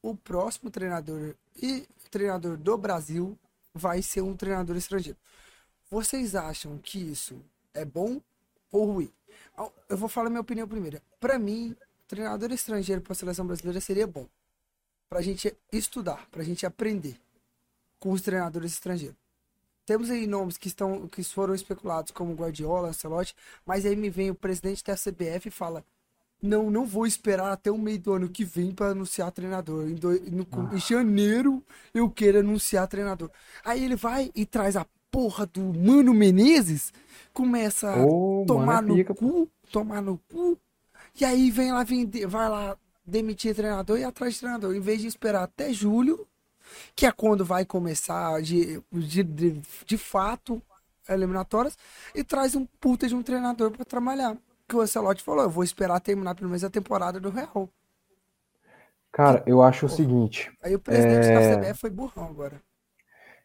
o 0.01 0.16
próximo 0.16 0.70
treinador 0.70 1.36
e 1.62 1.88
treinador 2.12 2.58
do 2.58 2.78
Brasil 2.78 3.38
vai 3.74 4.01
ser 4.01 4.22
um 4.22 4.36
treinador 4.36 4.76
estrangeiro. 4.76 5.18
Vocês 5.89 6.36
acham 6.36 6.78
que 6.78 6.99
isso 6.99 7.41
é 7.74 7.84
bom 7.84 8.22
ou 8.72 8.86
ruim? 8.86 9.14
Eu 9.89 9.97
vou 9.97 10.10
falar 10.10 10.30
minha 10.30 10.41
opinião 10.41 10.68
primeiro. 10.68 11.01
Para 11.20 11.38
mim, 11.38 11.76
treinador 12.08 12.51
estrangeiro 12.51 13.01
para 13.01 13.14
a 13.14 13.16
seleção 13.16 13.45
brasileira 13.45 13.82
seria 13.82 14.08
bom. 14.08 14.28
Para 15.10 15.20
a 15.20 15.22
gente 15.22 15.56
estudar, 15.72 16.28
para 16.30 16.41
a 16.41 16.45
gente 16.45 16.66
aprender 16.66 17.20
com 17.99 18.12
os 18.12 18.22
treinadores 18.22 18.74
estrangeiros. 18.74 19.18
Temos 19.86 20.10
aí 20.10 20.26
nomes 20.26 20.58
que 20.58 20.68
estão 20.68 21.08
que 21.08 21.24
foram 21.24 21.53
especulados 21.53 22.12
como 22.12 22.34
Guardiola, 22.34 22.89
Ancelotti, 22.89 23.36
mas 23.66 23.86
aí 23.86 23.95
me 23.95 24.10
vem 24.10 24.32
o 24.32 24.36
presidente 24.36 24.84
da 24.84 24.95
CBF 24.95 25.49
e 25.49 25.51
fala: 25.51 25.86
"Não, 26.45 26.69
não 26.71 26.85
vou 26.85 27.05
esperar 27.05 27.51
até 27.51 27.71
o 27.71 27.77
meio 27.77 27.99
do 27.99 28.13
ano 28.13 28.29
que 28.29 28.45
vem 28.45 28.71
para 28.71 28.91
anunciar 28.91 29.31
treinador. 29.31 29.87
Em, 29.87 29.95
do- 29.95 30.11
no- 30.31 30.47
em 30.73 30.79
janeiro 30.79 31.63
eu 31.93 32.09
quero 32.09 32.39
anunciar 32.39 32.87
treinador". 32.87 33.29
Aí 33.63 33.83
ele 33.83 33.95
vai 33.95 34.31
e 34.35 34.45
traz 34.45 34.75
a 34.75 34.85
porra 35.11 35.45
do 35.45 35.61
Mano 35.73 36.13
Menezes, 36.13 36.91
começa 37.33 37.89
a 37.91 37.95
tomar 38.45 38.81
mano, 38.81 38.87
no 38.89 38.93
é 38.95 38.97
pica, 38.97 39.15
cu, 39.15 39.49
tomar 39.71 40.01
no 40.01 40.17
cu. 40.31 40.57
E 41.19 41.23
aí 41.25 41.49
vem 41.51 41.71
lá 41.71 41.83
vender, 41.83 42.27
vai 42.27 42.49
lá 42.49 42.77
demitir 43.05 43.55
treinador 43.55 43.97
e 43.99 44.03
atrás 44.03 44.33
de 44.33 44.39
treinador, 44.41 44.75
em 44.75 44.79
vez 44.79 45.01
de 45.01 45.07
esperar 45.07 45.43
até 45.43 45.71
julho, 45.71 46.27
que 46.95 47.05
é 47.05 47.11
quando 47.11 47.45
vai 47.45 47.65
começar 47.65 48.41
de, 48.41 48.81
de, 48.91 49.23
de, 49.23 49.61
de 49.85 49.97
fato 49.97 50.61
eliminatórias, 51.07 51.77
e 52.13 52.23
traz 52.23 52.55
um 52.55 52.65
puta 52.65 53.07
de 53.07 53.15
um 53.15 53.21
treinador 53.23 53.71
pra 53.71 53.85
trabalhar. 53.85 54.35
Que 54.68 54.76
o 54.76 54.82
Ancelotti 54.82 55.22
falou, 55.24 55.43
eu 55.43 55.49
vou 55.49 55.63
esperar 55.63 55.99
terminar 55.99 56.36
pelo 56.36 56.49
menos 56.49 56.63
a 56.63 56.70
temporada 56.70 57.20
do 57.20 57.30
Real. 57.30 57.70
Cara, 59.11 59.43
eu 59.45 59.61
acho 59.61 59.86
o 59.86 59.89
seguinte. 59.89 60.51
Aí 60.61 60.76
o 60.76 60.80
presidente 60.80 61.28
da 61.28 61.41
É. 61.41 61.55
CBF 61.55 61.80
foi 61.80 61.89
burrão 61.89 62.26
agora. 62.26 62.61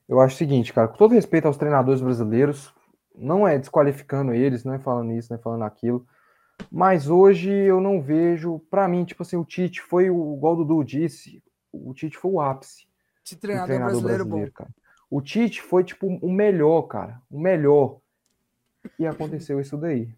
Eu 0.08 0.18
acho 0.20 0.34
o 0.34 0.38
seguinte, 0.38 0.72
cara, 0.72 0.88
com 0.88 0.96
todo 0.96 1.14
respeito 1.14 1.46
aos 1.46 1.56
treinadores 1.56 2.00
brasileiros, 2.00 2.74
não 3.14 3.46
é 3.46 3.56
desqualificando 3.56 4.32
eles, 4.34 4.64
não 4.64 4.74
é 4.74 4.78
falando 4.78 5.12
isso, 5.12 5.30
não 5.30 5.38
é 5.38 5.42
falando 5.42 5.62
aquilo, 5.62 6.04
mas 6.68 7.08
hoje 7.08 7.50
eu 7.50 7.80
não 7.80 8.02
vejo, 8.02 8.58
pra 8.68 8.88
mim, 8.88 9.04
tipo 9.04 9.22
assim, 9.22 9.36
o 9.36 9.44
Tite 9.44 9.80
foi 9.80 10.10
o, 10.10 10.34
igual 10.36 10.54
o 10.54 10.64
Dudu 10.64 10.82
disse, 10.82 11.40
o 11.70 11.94
Tite 11.94 12.16
foi 12.18 12.32
o 12.32 12.40
ápice 12.40 12.86
do 13.30 13.36
treinador, 13.38 13.66
treinador 13.68 13.92
brasileiro, 13.92 14.24
brasileiro, 14.24 14.50
bom. 14.50 14.56
cara. 14.56 14.70
O 15.08 15.22
Tite 15.22 15.62
foi, 15.62 15.84
tipo, 15.84 16.06
o 16.06 16.32
melhor, 16.32 16.82
cara, 16.82 17.22
o 17.30 17.38
melhor. 17.38 17.98
E 18.98 19.06
aconteceu 19.06 19.60
isso 19.60 19.76
daí. 19.76 20.12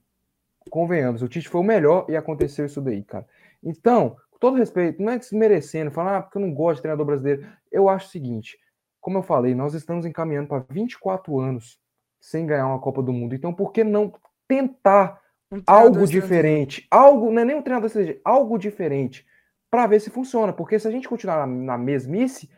Convenhamos, 0.76 1.20
o 1.20 1.28
Tite 1.28 1.50
foi 1.50 1.60
o 1.60 1.64
melhor 1.64 2.06
e 2.08 2.16
aconteceu 2.16 2.64
isso 2.64 2.80
daí, 2.80 3.04
cara. 3.04 3.26
Então, 3.62 4.16
com 4.30 4.38
todo 4.38 4.56
respeito, 4.56 5.02
não 5.02 5.12
é 5.12 5.18
desmerecendo, 5.18 5.90
falar, 5.90 6.16
ah, 6.16 6.22
porque 6.22 6.38
eu 6.38 6.40
não 6.40 6.54
gosto 6.54 6.76
de 6.76 6.82
treinador 6.82 7.04
brasileiro. 7.04 7.46
Eu 7.70 7.90
acho 7.90 8.06
o 8.06 8.10
seguinte, 8.10 8.56
como 8.98 9.18
eu 9.18 9.22
falei, 9.22 9.54
nós 9.54 9.74
estamos 9.74 10.06
encaminhando 10.06 10.48
para 10.48 10.64
24 10.70 11.38
anos 11.38 11.78
sem 12.18 12.46
ganhar 12.46 12.66
uma 12.66 12.78
Copa 12.78 13.02
do 13.02 13.12
Mundo. 13.12 13.34
Então, 13.34 13.52
por 13.52 13.70
que 13.70 13.84
não 13.84 14.14
tentar 14.48 15.20
Um 15.52 15.60
algo 15.66 16.06
diferente? 16.06 16.86
Algo, 16.90 17.30
não 17.30 17.42
é 17.42 17.44
nem 17.44 17.56
um 17.56 17.60
treinador 17.62 17.88
estrangeiro, 17.88 18.18
algo 18.24 18.56
diferente 18.56 19.26
para 19.70 19.86
ver 19.86 20.00
se 20.00 20.08
funciona. 20.08 20.54
Porque 20.54 20.78
se 20.78 20.88
a 20.88 20.90
gente 20.90 21.06
continuar 21.06 21.46
na, 21.46 21.54
na 21.54 21.76
mesmice, 21.76 22.48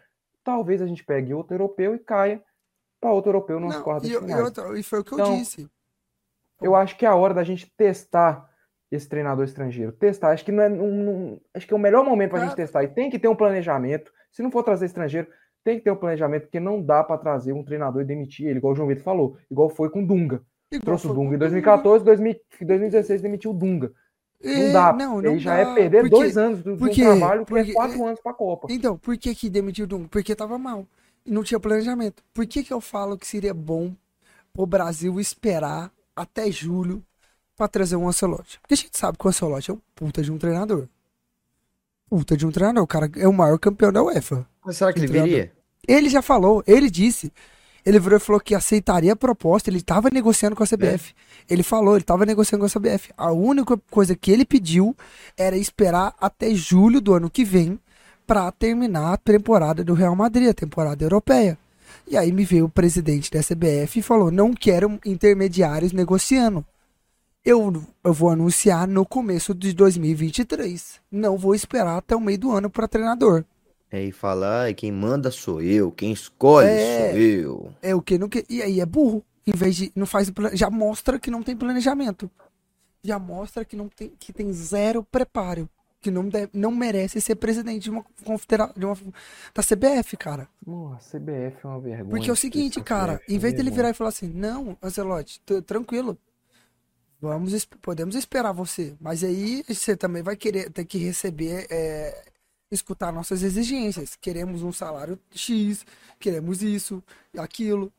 talvez 0.44 0.80
a 0.80 0.86
gente 0.86 1.02
pegue 1.04 1.34
outro 1.34 1.54
europeu 1.56 1.96
e 1.96 1.98
caia 1.98 2.40
para 3.00 3.10
outro 3.10 3.30
europeu 3.30 3.58
nas 3.58 3.74
Não, 3.74 3.82
quartas 3.82 4.08
e, 4.08 4.12
de 4.12 4.16
e 4.16 4.20
finais. 4.20 4.44
outra- 4.44 4.78
e 4.78 4.82
foi 4.84 5.00
o 5.00 5.04
que 5.04 5.14
eu 5.14 5.18
Então, 5.18 5.36
disse. 5.36 5.68
Eu 6.64 6.74
acho 6.74 6.96
que 6.96 7.04
é 7.04 7.08
a 7.08 7.14
hora 7.14 7.34
da 7.34 7.44
gente 7.44 7.70
testar 7.76 8.48
esse 8.90 9.08
treinador 9.08 9.44
estrangeiro. 9.44 9.92
Testar. 9.92 10.30
Acho 10.30 10.44
que 10.44 10.52
não 10.52 10.62
é, 10.62 10.68
não- 10.68 10.86
não- 10.90 11.40
acho 11.52 11.66
que 11.66 11.72
é 11.72 11.76
o 11.76 11.80
melhor 11.80 12.04
momento 12.04 12.30
para 12.30 12.40
a 12.42 12.44
gente 12.46 12.54
testar. 12.56 12.84
E 12.84 12.88
tem 12.88 13.10
que 13.10 13.18
ter 13.18 13.28
um 13.28 13.34
planejamento. 13.34 14.12
Se 14.32 14.42
não 14.42 14.50
for 14.50 14.62
trazer 14.62 14.86
estrangeiro, 14.86 15.26
tem 15.64 15.78
que 15.78 15.84
ter 15.84 15.90
um 15.90 15.96
planejamento, 15.96 16.42
porque 16.42 16.60
não 16.60 16.80
dá 16.82 17.02
para 17.02 17.18
trazer 17.18 17.52
um 17.52 17.64
treinador 17.64 18.02
e 18.02 18.04
demitir 18.04 18.46
ele, 18.46 18.58
igual 18.58 18.72
o 18.72 18.76
João 18.76 18.88
Vitor 18.88 19.02
falou, 19.02 19.36
igual 19.50 19.68
foi 19.70 19.88
com 19.90 20.04
Dunga. 20.04 20.42
Igual 20.70 20.82
Trouxe 20.84 21.06
o 21.08 21.14
Dunga 21.14 21.36
em 21.36 21.38
2014, 21.38 22.04
2000 22.04 22.36
2016 22.60 23.22
demitiu 23.22 23.50
o 23.52 23.54
Dunga. 23.54 23.90
Não 24.44 24.52
É, 24.52 24.72
dá. 24.72 24.92
não, 24.92 25.22
não 25.22 25.38
já 25.38 25.54
dá, 25.64 25.70
é 25.70 25.74
perder 25.74 26.00
porque- 26.02 26.16
dois 26.16 26.36
anos 26.36 26.62
do, 26.62 26.72
do 26.72 26.78
porque- 26.78 27.02
trabalho, 27.02 27.44
que 27.46 27.52
porque- 27.54 27.70
é 27.70 27.74
quatro 27.74 28.04
anos 28.04 28.20
para 28.20 28.32
a 28.32 28.34
Copa. 28.34 28.68
Então, 28.70 28.98
por 28.98 29.16
que 29.16 29.34
que 29.34 29.48
demitiu 29.48 29.84
o 29.86 29.88
Dunga? 29.88 30.08
Porque 30.10 30.34
tava 30.36 30.58
mal. 30.58 30.86
E 31.24 31.30
não 31.30 31.42
tinha 31.42 31.58
planejamento. 31.58 32.22
Por 32.34 32.46
que 32.46 32.62
que 32.62 32.72
eu 32.72 32.80
falo 32.80 33.16
que 33.16 33.26
seria 33.26 33.54
bom 33.54 33.92
o 34.56 34.66
Brasil 34.66 35.18
esperar 35.18 35.90
até 36.16 36.50
julho 36.50 37.02
pra 37.56 37.68
trazer 37.68 37.96
um 37.96 38.08
Ancelotti? 38.08 38.58
Porque 38.60 38.74
a 38.74 38.76
gente 38.76 38.96
sabe 38.96 39.18
que 39.18 39.26
o 39.26 39.28
Ancelotti 39.28 39.70
é 39.70 39.74
um 39.74 39.80
puta 39.94 40.22
de 40.22 40.30
um 40.32 40.38
treinador. 40.38 40.88
Puta 42.08 42.36
de 42.36 42.46
um 42.46 42.50
treinador. 42.50 42.82
O 42.82 42.86
cara 42.86 43.10
é 43.16 43.26
o 43.26 43.32
maior 43.32 43.58
campeão 43.58 43.92
da 43.92 44.02
UEFA. 44.02 44.46
Mas 44.64 44.76
será 44.76 44.92
que 44.92 44.98
ele 45.00 45.08
Treinador. 45.08 45.32
viria? 45.34 45.52
Ele 45.86 46.08
já 46.08 46.22
falou, 46.22 46.62
ele 46.66 46.90
disse. 46.90 47.32
Ele 47.84 47.98
virou 47.98 48.16
e 48.16 48.20
falou 48.20 48.40
que 48.40 48.54
aceitaria 48.54 49.12
a 49.12 49.16
proposta, 49.16 49.68
ele 49.68 49.76
estava 49.76 50.08
negociando 50.10 50.56
com 50.56 50.62
a 50.62 50.66
CBF. 50.66 51.14
Ele 51.50 51.62
falou, 51.62 51.94
ele 51.94 52.02
estava 52.02 52.24
negociando 52.24 52.60
com 52.62 52.66
a 52.66 52.70
CBF. 52.80 53.12
A 53.14 53.30
única 53.30 53.76
coisa 53.90 54.16
que 54.16 54.30
ele 54.30 54.46
pediu 54.46 54.96
era 55.36 55.54
esperar 55.54 56.14
até 56.18 56.54
julho 56.54 56.98
do 56.98 57.12
ano 57.12 57.28
que 57.28 57.44
vem 57.44 57.78
para 58.26 58.50
terminar 58.52 59.12
a 59.12 59.16
temporada 59.18 59.84
do 59.84 59.92
Real 59.92 60.16
Madrid, 60.16 60.48
a 60.48 60.54
temporada 60.54 61.04
europeia. 61.04 61.58
E 62.06 62.16
aí 62.16 62.32
me 62.32 62.44
veio 62.44 62.66
o 62.66 62.70
presidente 62.70 63.30
da 63.30 63.40
CBF 63.40 63.98
e 63.98 64.02
falou: 64.02 64.30
não 64.30 64.52
quero 64.52 64.98
intermediários 65.04 65.92
negociando. 65.92 66.64
Eu, 67.44 67.84
eu 68.02 68.12
vou 68.12 68.30
anunciar 68.30 68.88
no 68.88 69.04
começo 69.04 69.54
de 69.54 69.74
2023. 69.74 71.00
Não 71.10 71.36
vou 71.36 71.54
esperar 71.54 71.98
até 71.98 72.16
o 72.16 72.20
meio 72.20 72.38
do 72.38 72.52
ano 72.52 72.70
para 72.70 72.88
treinador. 72.88 73.44
É, 73.90 74.02
e 74.02 74.10
falar, 74.10 74.72
quem 74.74 74.90
manda 74.90 75.30
sou 75.30 75.60
eu, 75.60 75.92
quem 75.92 76.10
escolhe 76.10 76.66
É. 76.68 77.10
sou 77.10 77.18
eu. 77.20 77.72
É 77.82 77.94
o 77.94 78.00
que 78.00 78.18
não 78.18 78.28
que 78.28 78.44
e 78.48 78.62
aí 78.62 78.80
é 78.80 78.86
burro. 78.86 79.22
Em 79.46 79.52
vez 79.52 79.76
de 79.76 79.92
não 79.94 80.06
faz 80.06 80.32
já 80.54 80.70
mostra 80.70 81.18
que 81.18 81.30
não 81.30 81.42
tem 81.42 81.54
planejamento. 81.54 82.30
Já 83.02 83.18
mostra 83.18 83.64
que 83.64 83.76
não 83.76 83.88
tem 83.88 84.10
que 84.18 84.32
tem 84.32 84.50
zero 84.52 85.04
preparo, 85.04 85.68
que 86.04 86.10
não 86.10 86.28
deve, 86.28 86.50
não 86.52 86.70
merece 86.70 87.18
ser 87.18 87.34
presidente 87.36 87.84
de 87.84 87.90
uma 87.90 88.04
confedera 88.22 88.70
de 88.76 88.84
uma 88.84 88.94
da 89.54 89.62
CBF, 89.62 90.18
cara. 90.18 90.46
Mano, 90.66 90.92
a 90.92 90.98
CBF 90.98 91.56
é 91.64 91.66
uma 91.66 91.80
vergonha. 91.80 92.10
Porque 92.10 92.28
é 92.28 92.32
o 92.32 92.36
seguinte, 92.36 92.82
cara, 92.82 93.14
CBF 93.14 93.32
é 93.32 93.34
em 93.34 93.38
vez 93.38 93.54
uma 93.54 93.56
dele 93.56 93.70
virar 93.70 93.88
e 93.88 93.94
falar 93.94 94.10
assim: 94.10 94.28
"Não, 94.28 94.76
Ancelotti, 94.82 95.40
tranquilo. 95.66 96.18
Vamos 97.22 97.64
podemos 97.80 98.14
esperar 98.14 98.52
você, 98.52 98.94
mas 99.00 99.24
aí 99.24 99.64
você 99.66 99.96
também 99.96 100.22
vai 100.22 100.36
querer 100.36 100.70
ter 100.70 100.84
que 100.84 100.98
receber 100.98 101.66
é, 101.70 102.22
escutar 102.70 103.10
nossas 103.10 103.42
exigências. 103.42 104.14
Queremos 104.14 104.62
um 104.62 104.72
salário 104.72 105.18
X, 105.30 105.86
queremos 106.20 106.62
isso, 106.62 107.02
aquilo. 107.38 107.90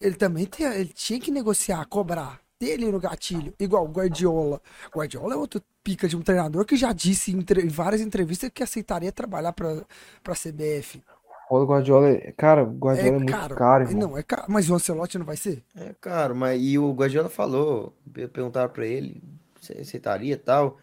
Ele 0.00 0.14
também 0.14 0.46
tem, 0.46 0.64
ele 0.64 0.92
tinha 0.92 1.18
que 1.18 1.32
negociar, 1.32 1.84
cobrar, 1.86 2.40
ter 2.56 2.68
ele 2.68 2.92
no 2.92 3.00
gatilho, 3.00 3.52
igual 3.58 3.84
Guardiola. 3.88 4.62
Guardiola 4.94 5.34
é 5.34 5.36
outro 5.36 5.60
pica 5.82 6.06
de 6.08 6.16
um 6.16 6.22
treinador 6.22 6.64
que 6.64 6.76
já 6.76 6.92
disse 6.92 7.32
em, 7.32 7.38
em 7.38 7.68
várias 7.68 8.00
entrevistas 8.00 8.50
que 8.52 8.62
aceitaria 8.62 9.10
trabalhar 9.12 9.52
para 9.52 9.84
para 10.22 10.34
CBF. 10.34 11.02
O 11.50 11.64
Guardiola, 11.64 12.10
é- 12.10 12.32
cara, 12.32 12.62
o 12.62 12.70
Guardiola 12.78 13.08
é, 13.16 13.18
muito 13.18 13.32
caro, 13.56 13.84
irmão. 13.84 14.10
Não, 14.10 14.18
é 14.18 14.22
caro, 14.22 14.44
mas 14.48 14.70
o 14.70 14.74
Ancelotti 14.74 15.18
não 15.18 15.26
vai 15.26 15.36
ser? 15.36 15.64
É, 15.74 15.92
cara, 16.00 16.32
mas 16.32 16.60
e 16.62 16.78
o 16.78 16.92
Guardiola 16.92 17.28
falou, 17.28 17.92
pe- 18.12 18.28
perguntaram 18.28 18.70
pra 18.72 18.86
ele, 18.86 19.20
você 19.60 19.72
aceitaria 19.72 20.34
e 20.34 20.36
tal. 20.36 20.78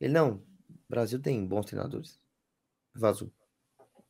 Ele, 0.00 0.12
não, 0.12 0.34
o 0.34 0.40
Brasil 0.88 1.18
tem 1.20 1.44
bons 1.44 1.66
treinadores. 1.66 2.20
Vazou. 2.94 3.30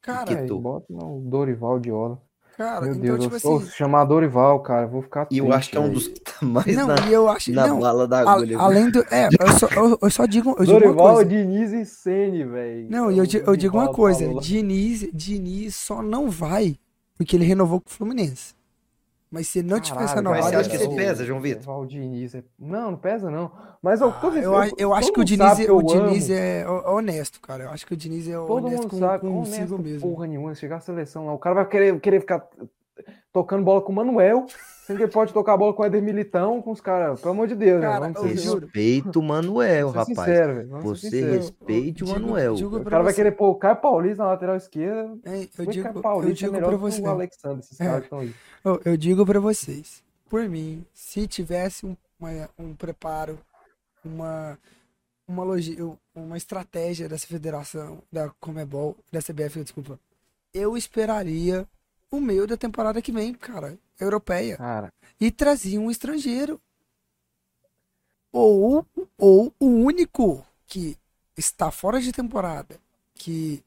Cara, 0.02 0.46
tu- 0.46 0.58
bota 0.60 0.86
no 0.90 1.20
Dorival 1.20 1.80
Diola. 1.80 2.20
Cara, 2.56 2.80
Meu 2.82 2.90
então, 2.90 3.00
Deus, 3.02 3.20
tipo 3.24 3.34
eu 3.36 3.40
sou, 3.40 3.56
assim. 3.58 3.70
chamar 3.70 4.04
Dorival, 4.04 4.60
cara, 4.60 4.86
vou 4.86 5.02
ficar 5.02 5.26
E 5.30 5.38
eu 5.38 5.52
acho 5.52 5.70
que 5.70 5.76
é 5.76 5.80
um 5.80 5.90
dos 5.92 6.08
que 6.08 6.20
tá 6.20 6.34
mais 6.44 6.66
Não, 6.76 6.86
na, 6.88 6.94
e 7.08 7.12
eu 7.12 7.28
acho. 7.28 7.52
na 7.52 7.66
não, 7.66 7.80
bala 7.80 8.06
da 8.08 8.18
a- 8.18 8.32
agulha. 8.32 8.46
viu? 8.48 8.60
além 8.60 8.90
do. 8.90 9.00
É, 9.10 9.28
eu 9.28 9.52
só, 9.58 9.66
eu, 9.68 9.98
eu 10.00 10.10
só 10.10 10.26
digo, 10.26 10.50
eu 10.58 10.64
digo 10.64 10.72
uma 10.72 10.80
Dorival, 10.80 11.14
coisa. 11.14 11.24
Diniz 11.30 11.72
e 11.72 11.84
Sene, 11.84 12.44
velho. 12.44 12.86
Não, 12.90 13.10
e 13.10 13.18
eu, 13.18 13.24
eu 13.46 13.56
digo 13.56 13.76
uma 13.78 13.92
coisa. 13.92 14.26
Diniz, 14.40 15.08
Diniz 15.12 15.74
só 15.76 16.02
não 16.02 16.28
vai 16.30 16.76
porque 17.16 17.36
ele 17.36 17.44
renovou 17.44 17.80
com 17.80 17.88
o 17.88 17.92
Fluminense. 17.92 18.54
Mas 19.32 19.48
se 19.48 19.62
não 19.62 19.80
tivesse 19.80 20.14
Caralho, 20.14 20.16
renovado, 20.16 20.42
Mas 20.42 20.50
você 20.50 20.56
acha 20.56 20.68
que 20.68 20.76
isso 20.76 20.94
pesa, 20.94 21.24
João 21.24 21.40
Vitor? 21.40 21.62
Dorival, 21.62 21.86
Diniz 21.86 22.34
é... 22.34 22.44
Não, 22.58 22.90
não 22.90 22.98
pesa 22.98 23.30
não. 23.30 23.50
Mas 23.80 24.02
eu, 24.02 24.08
Ah, 24.10 24.20
eu, 24.36 24.52
respeito- 24.52 24.80
eu 24.82 24.94
acho 24.94 25.10
que 25.12 25.20
o 25.20 25.24
Diniz, 25.24 25.58
é- 25.58 25.64
que 25.64 25.70
o 25.70 25.80
eu 25.80 25.82
Diniz 25.82 26.28
amo. 26.30 26.38
é 26.38 26.68
ho- 26.68 26.94
honesto, 26.96 27.40
cara. 27.40 27.64
Eu 27.64 27.70
acho 27.70 27.86
que 27.86 27.94
o 27.94 27.96
Diniz 27.96 28.28
é 28.28 28.34
Todo 28.34 28.66
honesto 28.66 28.88
com, 28.88 28.98
sabe, 28.98 29.20
consigo 29.26 29.56
honesto 29.74 29.78
mesmo. 29.78 30.00
porra 30.10 30.26
nenhuma. 30.26 30.54
Chegar 30.54 30.76
à 30.76 30.80
seleção 30.80 31.24
lá, 31.26 31.32
o 31.32 31.38
cara 31.38 31.54
vai 31.54 31.66
querer, 31.66 31.98
querer 31.98 32.20
ficar 32.20 32.46
tocando 33.32 33.64
bola 33.64 33.80
com 33.80 33.90
o 33.90 33.94
Manuel, 33.94 34.44
sendo 34.86 34.96
que 34.98 35.02
ele 35.04 35.12
pode 35.12 35.32
tocar 35.32 35.56
bola 35.56 35.72
com 35.72 35.82
o 35.82 35.84
Éder 35.84 36.02
Militão, 36.02 36.60
com 36.60 36.70
os 36.72 36.80
caras, 36.80 37.20
pelo 37.20 37.32
amor 37.32 37.46
de 37.48 37.54
Deus, 37.54 37.80
né? 37.80 37.86
Cara, 37.86 38.12
eu 38.14 38.36
juro. 38.36 38.66
Respeita 38.66 39.18
o 39.18 39.22
Manuel, 39.22 39.88
rapaz. 39.90 40.08
sincero, 40.08 40.68
Você 40.82 41.10
sincero. 41.10 41.32
respeite 41.34 42.02
o 42.02 42.06
Digo- 42.06 42.20
Manuel. 42.20 42.54
digo 42.54 42.76
O 42.76 42.80
pra 42.80 42.90
cara 42.90 43.02
vai 43.04 43.12
você. 43.12 43.16
querer 43.22 43.32
pôr 43.32 43.50
o 43.50 43.54
Caio 43.56 43.76
Paulista 43.76 44.22
na 44.24 44.30
lateral 44.30 44.56
esquerda. 44.56 45.02
Hein, 45.24 45.24
eu 45.24 45.32
Eu 45.32 45.40
digo, 45.66 45.72
digo, 45.72 45.84
Caio 45.84 45.96
eu 45.96 46.02
Paulista 46.02 46.32
é 46.32 46.34
digo 46.34 46.52
melhor 46.52 46.68
pra 46.68 46.76
você. 46.76 47.00
o 47.02 47.06
Alexandre, 47.08 47.60
esses 47.60 47.80
É. 47.80 47.84
caras 47.84 48.00
que 48.00 48.06
estão 48.06 48.18
aí. 48.20 48.34
Eu, 48.64 48.80
eu 48.84 48.96
digo 48.96 49.24
pra 49.24 49.40
vocês, 49.40 50.02
por 50.28 50.48
mim, 50.48 50.84
se 50.92 51.26
tivesse 51.26 51.86
um, 51.86 51.96
uma- 52.18 52.48
um 52.58 52.74
preparo, 52.74 53.38
uma 54.04 54.58
uma 55.28 55.44
logi, 55.44 55.78
uma 56.14 56.36
estratégia 56.36 57.08
dessa 57.08 57.26
federação, 57.26 58.02
da 58.12 58.28
Comebol, 58.40 58.96
da 59.10 59.20
CBF, 59.22 59.62
desculpa, 59.62 59.98
eu 60.52 60.76
esperaria 60.76 61.66
o 62.12 62.20
meio 62.20 62.46
da 62.46 62.56
temporada 62.56 63.00
que 63.00 63.10
vem, 63.10 63.32
cara, 63.32 63.78
europeia, 63.98 64.58
Cara, 64.58 64.92
e 65.18 65.30
trazia 65.30 65.80
um 65.80 65.90
estrangeiro. 65.90 66.60
Ou, 68.30 68.86
ou 69.18 69.54
o 69.58 69.66
único 69.66 70.46
que 70.66 70.96
está 71.36 71.70
fora 71.70 72.00
de 72.00 72.12
temporada, 72.12 72.78
que 73.14 73.64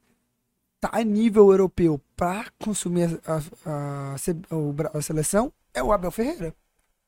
tá 0.80 0.90
a 0.94 1.04
nível 1.04 1.52
europeu 1.52 2.00
para 2.16 2.50
consumir 2.60 3.20
a, 3.26 3.38
a, 3.70 4.16
a, 4.16 4.98
a 4.98 5.02
seleção 5.02 5.52
é 5.74 5.84
o 5.84 5.92
Abel 5.92 6.12
Ferreira. 6.12 6.56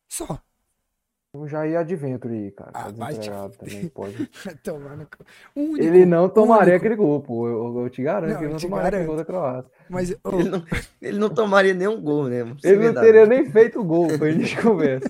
Só. 0.08 0.42
O 1.34 1.48
Jair 1.48 1.78
Adventure 1.78 2.34
aí, 2.34 2.52
cara. 2.52 2.72
Ah, 2.74 2.84
Tá 2.86 2.92
vai 2.92 3.14
te 3.14 3.20
desempregado 3.20 3.58
também, 3.58 3.88
pode. 3.90 4.16
Único, 5.56 5.84
Ele 5.84 6.06
não 6.06 6.28
tomaria 6.30 6.74
único. 6.74 6.78
aquele 6.78 6.96
gol, 6.96 7.22
pô. 7.22 7.48
Eu, 7.48 7.80
eu 7.84 7.90
te 7.90 8.02
garanto 8.02 8.32
Não, 8.32 8.38
que 8.38 8.44
ele 8.46 8.50
eu 8.52 8.54
não 8.54 8.60
tomaria 8.60 8.88
aquele 8.88 9.04
garanto. 9.04 9.08
gol 9.08 9.18
da 9.18 9.26
Croácia. 9.26 9.72
Mas 9.90 10.12
ô, 10.24 10.40
Ele 10.40 10.50
não, 10.50 10.64
ele 11.02 11.20
não 11.20 11.30
tomaria 11.30 11.74
nenhum 11.74 12.02
gol, 12.02 12.26
né? 12.28 12.40
Ele 12.40 12.48
não 12.48 12.58
verdade. 12.62 13.06
teria 13.08 13.26
nem 13.26 13.46
feito 13.52 13.80
o 13.80 13.84
gol, 13.84 14.10
foi 14.18 14.30
a 14.30 14.34
gente 14.34 14.56
conversa. 14.62 15.10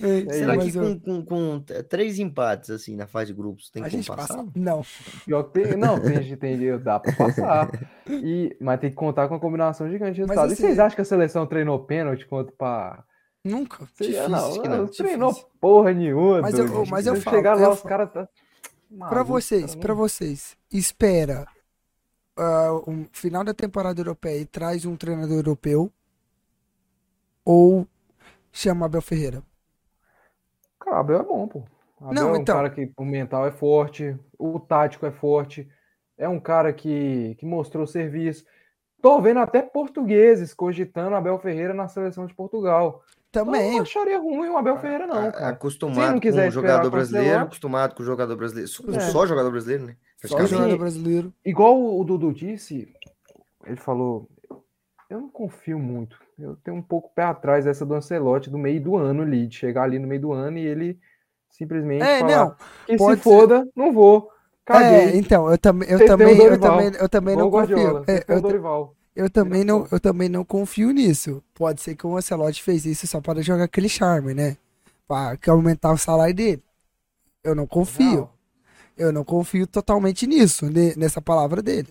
ei, 0.00 0.26
É 0.28 0.32
Será 0.32 0.54
mas 0.56 0.64
que 0.64 0.78
com, 0.78 0.98
com, 1.00 1.24
com 1.24 1.60
t- 1.60 1.82
três 1.84 2.18
empates, 2.18 2.70
assim, 2.70 2.96
na 2.96 3.06
fase 3.06 3.32
de 3.32 3.36
grupos, 3.38 3.68
tem 3.70 3.82
a 3.82 3.86
como 3.90 3.96
gente 3.96 4.06
passar? 4.08 4.36
passa? 4.38 4.48
Não. 4.54 4.82
Pior 5.24 5.42
que 5.44 5.60
tem, 5.60 5.76
não, 5.76 6.00
tem, 6.00 6.22
gente- 6.22 6.36
tem, 6.36 6.78
dá 6.78 6.98
pra 7.00 7.12
passar. 7.12 7.70
E, 8.08 8.56
mas 8.60 8.80
tem 8.80 8.90
que 8.90 8.96
contar 8.96 9.28
com 9.28 9.34
a 9.34 9.40
combinação 9.40 9.88
gigante 9.90 10.14
de 10.14 10.20
Mas 10.22 10.30
resultados. 10.30 10.52
assim- 10.52 10.62
E 10.62 10.66
vocês 10.66 10.78
acham 10.78 10.94
que 10.96 11.02
a 11.02 11.04
seleção 11.04 11.46
treinou 11.46 11.78
pênalti 11.84 12.26
contra 12.26 12.52
pra. 12.56 13.04
Nunca. 13.46 13.84
Difícil. 13.84 14.28
não, 14.28 14.56
não, 14.56 14.76
não, 14.78 14.86
treinou 14.88 15.34
porra 15.60 15.92
nenhuma. 15.92 16.42
Mas 16.42 16.58
eu- 16.58 16.66
doido. 16.68 16.90
mas 16.90 17.06
eu 17.06 17.16
Se 17.16 17.22
falo, 17.22 17.36
chegar 17.36 17.54
lá, 17.54 17.62
eu 17.62 17.70
os 17.70 17.82
caras 17.82 18.12
tá. 18.12 18.28
Pra 18.88 18.96
Maluco, 19.08 19.24
vocês, 19.24 19.74
pra 19.74 19.94
não- 19.94 19.96
vocês, 20.00 20.56
espera 20.72 21.46
ah, 22.36 22.72
um 22.86 23.04
final 23.12 23.42
da 23.44 23.54
temporada 23.54 24.00
europeia 24.00 24.40
e 24.40 24.46
traz 24.46 24.84
um 24.84 24.96
treinador 24.96 25.36
europeu 25.36 25.90
ou 27.44 27.86
chama 28.52 28.86
Abel 28.86 29.02
Ferreira? 29.02 29.42
Cara, 30.80 31.00
Abel 31.00 31.20
é 31.20 31.22
bom, 31.24 31.48
pô. 31.48 31.62
Abel 32.00 32.12
Não, 32.14 32.28
é 32.28 32.32
um 32.32 32.36
então. 32.42 32.56
cara 32.56 32.70
que 32.70 32.92
o 32.96 33.04
mental 33.04 33.46
é 33.46 33.50
forte, 33.52 34.16
o 34.38 34.60
tático 34.60 35.06
é 35.06 35.10
forte, 35.10 35.68
é 36.18 36.28
um 36.28 36.38
cara 36.40 36.72
que, 36.72 37.34
que 37.38 37.46
mostrou 37.46 37.86
serviço. 37.86 38.44
Tô 39.02 39.20
vendo 39.20 39.40
até 39.40 39.62
portugueses 39.62 40.52
cogitando 40.54 41.14
Abel 41.16 41.38
Ferreira 41.38 41.72
na 41.74 41.88
seleção 41.88 42.26
de 42.26 42.34
Portugal. 42.34 43.02
Então, 43.42 43.46
eu 43.46 43.52
Também. 43.52 43.74
não 43.76 43.82
acharia 43.82 44.18
ruim 44.18 44.48
o 44.48 44.56
Abel 44.56 44.76
Ferreira, 44.78 45.06
não, 45.06 45.14
A- 45.16 45.32
cara. 45.32 45.46
Se 45.46 45.52
Acostumado 45.52 46.12
não 46.14 46.20
com 46.20 46.28
o 46.28 46.50
jogador 46.50 46.90
brasileiro, 46.90 47.38
acostumado 47.40 47.94
com 47.94 48.02
o 48.02 48.06
jogador 48.06 48.36
brasileiro. 48.36 48.68
Só, 48.68 48.82
É. 48.90 49.00
só 49.00 49.26
jogador 49.26 49.50
brasileiro, 49.50 49.86
né? 49.86 49.96
Só 50.24 50.36
Praticamente. 50.36 50.50
jogador 50.50 50.66
assim, 50.72 50.78
brasileiro. 50.78 51.32
Igual 51.44 51.98
o 51.98 52.04
Dudu 52.04 52.32
disse, 52.32 52.88
ele 53.66 53.76
falou: 53.76 54.28
eu 55.10 55.20
não 55.20 55.28
confio 55.28 55.78
muito. 55.78 56.16
Eu 56.38 56.56
tenho 56.64 56.76
um 56.76 56.82
pouco 56.82 57.10
pé 57.14 57.22
atrás 57.24 57.64
dessa 57.64 57.84
do 57.86 57.94
Ancelotti 57.94 58.50
do 58.50 58.58
meio 58.58 58.80
do 58.82 58.96
ano 58.96 59.22
ali, 59.22 59.46
de 59.46 59.56
chegar 59.56 59.84
ali 59.84 59.98
no 59.98 60.06
meio 60.06 60.20
do 60.20 60.32
ano 60.32 60.58
e 60.58 60.66
ele 60.66 60.98
simplesmente 61.50 62.02
É, 62.02 62.20
falar 62.20 62.36
não. 62.44 62.54
que 62.86 62.96
pode 62.96 63.18
se 63.18 63.24
foda, 63.24 63.66
não 63.74 63.92
vou. 63.92 64.30
Caguei. 64.64 64.88
É, 64.88 65.16
então, 65.16 65.48
eu 65.50 65.56
também, 65.56 65.88
eu 65.88 66.04
também, 66.06 66.36
eu 66.36 66.58
também, 66.60 66.92
eu 67.00 67.08
também 67.08 67.36
não 67.36 67.50
confio. 67.50 68.04
É, 68.08 68.24
eu. 68.28 68.82
Eu 69.16 69.28
também 69.30 69.64
não, 69.64 69.88
eu 69.90 69.98
também 69.98 70.28
não 70.28 70.44
confio 70.44 70.90
nisso. 70.92 71.42
Pode 71.54 71.80
ser 71.80 71.96
que 71.96 72.06
o 72.06 72.16
Ancelotti 72.16 72.62
fez 72.62 72.84
isso 72.86 73.06
só 73.06 73.20
para 73.20 73.42
jogar 73.42 73.64
aquele 73.64 73.88
charme, 73.88 74.34
né? 74.34 74.56
Para 75.08 75.38
aumentar 75.48 75.92
o 75.92 75.98
salário 75.98 76.34
dele. 76.34 76.62
Eu 77.42 77.54
não 77.54 77.66
confio. 77.66 78.20
Não. 78.20 78.30
Eu 78.96 79.12
não 79.12 79.24
confio 79.24 79.66
totalmente 79.66 80.26
nisso, 80.26 80.70
ne- 80.70 80.94
nessa 80.96 81.20
palavra 81.20 81.62
dele. 81.62 81.88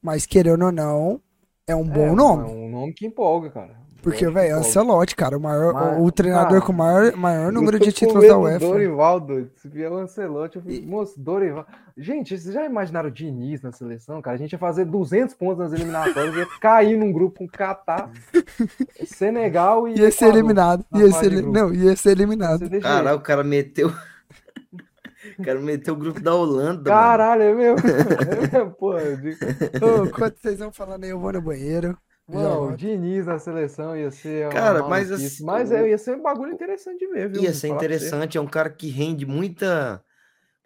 Mas 0.00 0.26
querendo 0.26 0.64
ou 0.66 0.72
não, 0.72 1.20
é 1.66 1.74
um 1.74 1.84
bom 1.86 2.08
É, 2.08 2.14
nome. 2.14 2.42
É 2.50 2.52
um 2.52 2.70
nome 2.70 2.92
que 2.92 3.06
empolga, 3.06 3.50
cara. 3.50 3.80
Porque, 4.02 4.28
velho. 4.28 4.56
Ancelotti, 4.56 5.14
cara, 5.14 5.38
o, 5.38 5.40
maior, 5.40 5.72
Mas, 5.72 6.00
o, 6.00 6.10
treinador 6.10 6.48
cara, 6.50 6.60
com 6.62 6.72
o 6.72 6.76
maior, 6.76 7.12
maior 7.16 7.52
número 7.52 7.78
de 7.78 7.92
títulos 7.92 8.26
da 8.26 8.36
UEFA. 8.36 8.58
Dorival, 8.58 9.20
doido. 9.20 9.50
Se 9.56 9.68
vier 9.68 9.90
o 9.90 9.96
Ancelotti, 9.96 10.56
eu 10.56 10.62
fico, 10.62 10.86
moço, 10.88 11.14
Dorival. 11.20 11.64
Gente, 11.96 12.36
vocês 12.36 12.52
já 12.54 12.64
imaginaram 12.64 13.08
o 13.08 13.12
Diniz 13.12 13.62
na 13.62 13.70
seleção, 13.70 14.20
cara? 14.20 14.34
A 14.34 14.38
gente 14.38 14.52
ia 14.52 14.58
fazer 14.58 14.84
200 14.86 15.34
pontos 15.36 15.58
nas 15.58 15.72
eliminatórias, 15.72 16.34
ia 16.34 16.46
cair 16.60 16.96
num 16.98 17.12
grupo 17.12 17.38
com 17.38 17.48
Catar, 17.48 18.10
Senegal 19.06 19.86
e 19.88 19.98
Ia 19.98 20.10
ser 20.10 20.26
eliminado. 20.26 20.84
na 20.90 21.00
Ia 21.00 21.12
ser, 21.12 21.30
grupo. 21.30 21.52
não, 21.52 21.72
ia 21.72 21.96
ser 21.96 22.10
eliminado. 22.10 22.68
Caralho, 22.80 23.16
o 23.18 23.20
cara 23.20 23.44
meteu. 23.44 23.88
o 25.38 25.42
cara 25.44 25.60
meteu 25.60 25.94
o 25.94 25.96
grupo 25.96 26.20
da 26.20 26.34
Holanda. 26.34 26.72
mano. 26.72 26.84
Caralho, 26.84 27.42
é 27.42 27.54
meu. 27.54 27.76
É 28.52 28.56
meu, 28.58 28.70
pô. 28.70 28.96
eu 28.98 29.16
digo- 29.16 29.36
Ô, 29.80 30.04
enquanto 30.06 30.36
vocês 30.38 30.58
vão 30.58 30.72
falando 30.72 31.04
aí, 31.04 31.10
eu 31.10 31.20
vou 31.20 31.32
no 31.32 31.40
banheiro. 31.42 31.96
Mano, 32.28 32.68
o. 32.72 32.76
Diniz 32.76 33.26
na 33.26 33.38
seleção 33.38 33.96
ia 33.96 34.10
ser. 34.10 34.48
Cara, 34.50 34.86
mas 34.88 35.10
assim, 35.10 35.44
Mas 35.44 35.70
é, 35.72 35.88
ia 35.88 35.98
ser 35.98 36.16
um 36.16 36.22
bagulho 36.22 36.52
interessante 36.52 36.98
de 36.98 37.06
ver, 37.12 37.28
viu? 37.28 37.42
Ia 37.42 37.52
ser 37.52 37.68
interessante, 37.68 38.38
é 38.38 38.40
um 38.40 38.46
cara 38.46 38.70
que 38.70 38.88
rende 38.88 39.26
muita, 39.26 40.02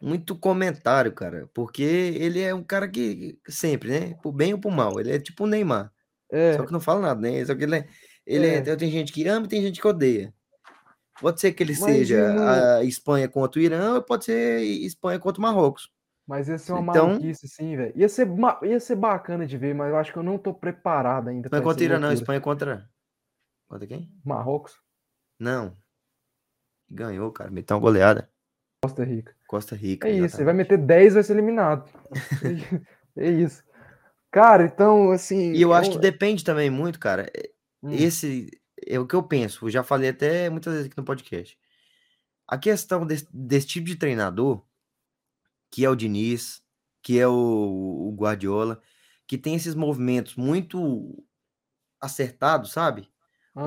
muito 0.01 0.37
comentário, 0.37 1.13
cara. 1.13 1.49
Porque 1.55 1.83
ele 1.83 2.41
é 2.41 2.55
um 2.55 2.63
cara 2.63 2.87
que 2.87 3.39
sempre, 3.49 3.89
né? 3.91 4.15
Por 4.23 4.33
bem 4.33 4.53
ou 4.53 4.61
por 4.61 4.71
mal. 4.71 5.01
Ele 5.01 5.13
é 5.13 5.19
tipo 5.19 5.45
o 5.45 5.47
Neymar. 5.47 5.91
É, 6.31 6.57
Só 6.57 6.65
que 6.67 6.73
não 6.73 6.81
fala 6.81 7.01
nada, 7.01 7.21
né? 7.21 7.45
Só 7.45 7.55
que 7.55 7.65
ele 7.65 7.77
é. 7.77 7.87
Ele 8.27 8.47
é, 8.49 8.57
É. 8.57 8.77
tem 8.77 8.91
gente 8.91 9.13
que 9.13 9.27
ama 9.29 9.47
e 9.47 9.49
tem 9.49 9.63
gente 9.63 9.81
que 9.81 9.87
odeia. 9.87 10.35
Pode 11.21 11.41
ser 11.41 11.53
que 11.53 11.63
ele 11.63 11.73
Mas 11.73 11.81
seja 11.81 12.17
eu 12.17 12.35
não- 12.35 12.47
a 12.47 12.85
Espanha 12.85 13.29
contra 13.29 13.59
o 13.59 13.63
Irã, 13.63 13.95
ou 13.95 14.03
pode 14.03 14.27
ser 14.27 14.61
Espanha 14.61 15.19
contra 15.19 15.39
o 15.41 15.43
Marrocos. 15.43 15.91
Mas 16.27 16.49
ia 16.49 16.59
ser 16.59 16.73
uma 16.73 16.93
Então- 16.93 17.09
maluquice, 17.09 17.47
sim, 17.49 17.77
velho. 17.77 17.93
Ia 17.97 18.09
ser, 18.09 18.27
ia 18.65 18.81
ser 18.81 18.97
bacana 18.97 19.47
de 19.47 19.57
ver, 19.57 19.75
mas 19.75 19.91
eu 19.91 19.97
acho 19.97 20.13
que 20.13 20.19
eu 20.19 20.23
não 20.23 20.37
tô 20.39 20.53
preparado 20.53 21.29
ainda 21.29 21.47
Espanha 21.47 21.63
pra 21.63 21.71
contra 21.71 21.85
Irã, 21.85 21.99
não. 21.99 22.13
Espanha 22.13 22.41
contra. 22.41 22.91
Contra 23.69 23.87
quem? 23.87 24.11
Marrocos, 24.25 24.81
Não. 25.39 25.77
Ganhou, 26.89 27.33
cara. 27.33 27.51
Meteu 27.51 27.77
uma 27.77 27.81
goleada. 27.81 28.31
Costa 28.83 29.03
Rica. 29.05 29.35
Costa 29.49 29.75
Rica. 29.75 30.07
É 30.07 30.11
isso, 30.13 30.19
ele 30.19 30.25
exatamente. 30.27 30.45
vai 30.47 30.55
meter 30.55 30.79
10 30.79 31.15
vai 31.15 31.23
ser 31.23 31.33
eliminado. 31.33 31.89
é 33.17 33.31
isso. 33.31 33.63
Cara, 34.31 34.65
então, 34.65 35.11
assim. 35.11 35.53
E 35.53 35.61
eu 35.63 35.73
acho 35.73 35.91
eu- 35.91 35.95
que 35.95 36.01
depende 36.01 36.45
também 36.45 36.71
muito, 36.71 36.99
cara. 37.01 37.31
Hum, 37.83 37.91
Esse 37.93 38.51
é 38.87 38.99
o 39.01 39.07
que 39.07 39.15
eu 39.17 39.23
penso. 39.23 39.67
Eu 39.67 39.71
já 39.71 39.83
falei 39.83 40.11
até 40.11 40.49
muitas 40.49 40.73
vezes 40.75 40.87
aqui 40.89 40.97
no 40.97 41.05
podcast. 41.05 41.59
A 42.47 42.57
questão 42.57 43.05
desse, 43.05 43.27
desse 43.33 43.67
tipo 43.67 43.87
de 43.87 43.97
treinador, 43.97 44.65
que 45.77 45.85
é 45.85 45.91
o 45.91 45.95
Diniz, 45.95 46.63
que 47.03 47.19
é 47.21 47.29
o, 47.29 47.33
o 47.35 48.17
Guardiola, 48.19 48.81
que 49.29 49.37
tem 49.37 49.55
esses 49.55 49.75
movimentos 49.75 50.35
muito 50.35 51.23
acertados, 52.01 52.73
sabe? 52.73 53.11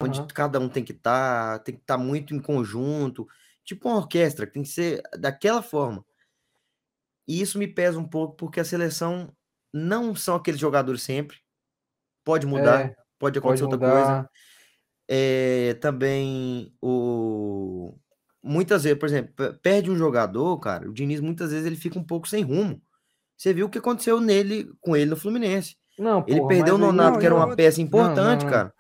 Onde 0.02 0.20
aham. 0.20 0.28
cada 0.34 0.60
um 0.60 0.68
tem 0.68 0.84
que 0.84 0.92
estar, 0.92 1.60
tem 1.60 1.76
que 1.76 1.82
estar 1.82 2.00
muito 2.00 2.34
em 2.34 2.42
conjunto, 2.42 3.28
tipo 3.64 3.88
uma 3.88 4.00
orquestra, 4.00 4.48
que 4.48 4.54
tem 4.54 4.64
que 4.64 4.70
ser 4.70 5.04
daquela 5.20 5.62
forma. 5.62 6.04
E 7.28 7.40
isso 7.40 7.60
me 7.60 7.68
pesa 7.68 8.00
um 8.00 8.08
pouco 8.08 8.36
porque 8.36 8.60
a 8.60 8.66
seleção 8.66 9.32
não 9.72 10.16
são 10.16 10.36
aqueles 10.36 10.60
jogadores 10.60 11.04
sempre. 11.04 11.38
Pode 12.26 12.48
mudar, 12.48 12.86
É, 12.86 12.96
pode 13.20 13.40
pode 13.40 13.40
acontecer 13.40 13.64
outra 13.66 13.80
coisa. 13.80 14.30
É, 15.08 15.76
também 15.76 16.76
o 16.82 18.00
muitas 18.44 18.84
vezes, 18.84 18.98
por 19.00 19.08
exemplo, 19.08 19.32
pe- 19.36 19.54
perde 19.62 19.90
um 19.92 19.96
jogador, 19.98 20.58
cara, 20.60 20.90
o 20.90 20.94
Diniz 20.94 21.20
muitas 21.20 21.52
vezes 21.52 21.66
ele 21.66 21.76
fica 21.76 21.98
um 22.00 22.04
pouco 22.04 22.28
sem 22.28 22.44
rumo. 22.44 22.82
Você 23.38 23.54
viu 23.54 23.68
o 23.68 23.70
que 23.70 23.78
aconteceu 23.78 24.20
nele 24.20 24.70
com 24.82 24.96
ele 24.96 25.10
no 25.10 25.16
Fluminense. 25.18 25.76
Não, 25.98 26.24
Ele 26.28 26.38
porra, 26.38 26.50
perdeu 26.50 26.76
o 26.76 26.80
mas 26.80 26.88
Nonato, 26.88 27.12
Não, 27.14 27.20
que 27.20 27.26
era 27.26 27.36
uma 27.36 27.56
peça 27.56 27.82
importante, 27.82 28.44
não. 28.46 28.52
cara. 28.52 28.74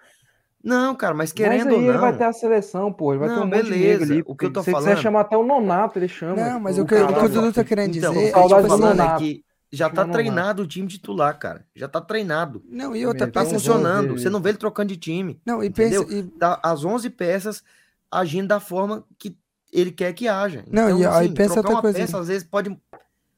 Não, 0.61 0.93
cara, 0.95 1.13
mas 1.13 1.29
Mas 1.29 1.33
querendo 1.33 1.69
aí 1.69 1.75
ou 1.75 1.81
ele 1.89 1.97
vai 1.97 2.11
não, 2.11 2.17
ter 2.17 2.23
a 2.25 2.33
seleção, 2.33 2.91
pô. 2.91 3.13
Ele 3.13 3.19
vai 3.19 3.29
ter 3.29 3.35
Não, 3.35 3.43
um 3.43 3.49
de 3.49 3.55
nego 3.55 3.69
beleza, 3.69 4.03
ali. 4.13 4.23
o 4.25 4.35
que 4.35 4.45
eu 4.45 4.51
tô 4.53 4.59
Se 4.61 4.65
quiser 4.73 4.81
falando- 4.83 5.01
chamar 5.01 5.21
até 5.21 5.37
o 5.37 5.43
Nonato, 5.45 5.97
ele 5.99 6.07
chama. 6.09 6.35
Não, 6.35 6.59
mas 6.59 6.77
o 6.77 6.81
o 6.81 6.85
que, 6.85 6.95
o 6.95 7.07
que 7.07 7.25
o. 7.25 7.29
Dudu 7.29 7.53
tá 7.53 7.63
querendo 7.63 7.95
então, 7.95 8.13
dizer 8.13 8.25
o 8.25 8.27
é 8.27 8.31
que 8.31 8.37
eu 8.53 8.61
tô 8.61 8.67
falando 8.67 9.01
é 9.01 9.17
que 9.17 9.45
já 9.71 9.89
tá 9.89 10.05
treinado 10.05 10.63
o 10.63 10.67
time 10.67 10.87
titular, 10.87 11.37
cara. 11.39 11.65
Já 11.75 11.87
tá 11.87 12.01
treinado. 12.01 12.61
Não, 12.69 12.93
e 12.95 13.05
outra, 13.05 13.25
Ele 13.25 13.31
Tá 13.31 13.45
funcionando. 13.45 14.17
Você 14.19 14.29
não 14.29 14.41
vê 14.41 14.49
ele 14.49 14.57
trocando 14.57 14.89
de 14.89 14.97
time. 14.97 15.39
Não, 15.45 15.63
e 15.63 15.69
pensa. 15.69 16.05
E, 16.13 16.23
Tá 16.23 16.59
as 16.61 16.83
11 16.83 17.09
peças 17.09 17.63
agindo 18.11 18.47
da 18.49 18.59
forma 18.59 19.05
que 19.17 19.37
ele 19.71 19.91
quer 19.91 20.13
que 20.13 20.27
haja. 20.27 20.63
Não, 20.71 20.99
e 20.99 21.05
aí 21.05 21.29
pensa 21.33 21.57
outra 21.59 21.81
coisa. 21.81 21.97
peça 21.99 22.19
às 22.19 22.27
vezes 22.27 22.43
pode 22.47 22.77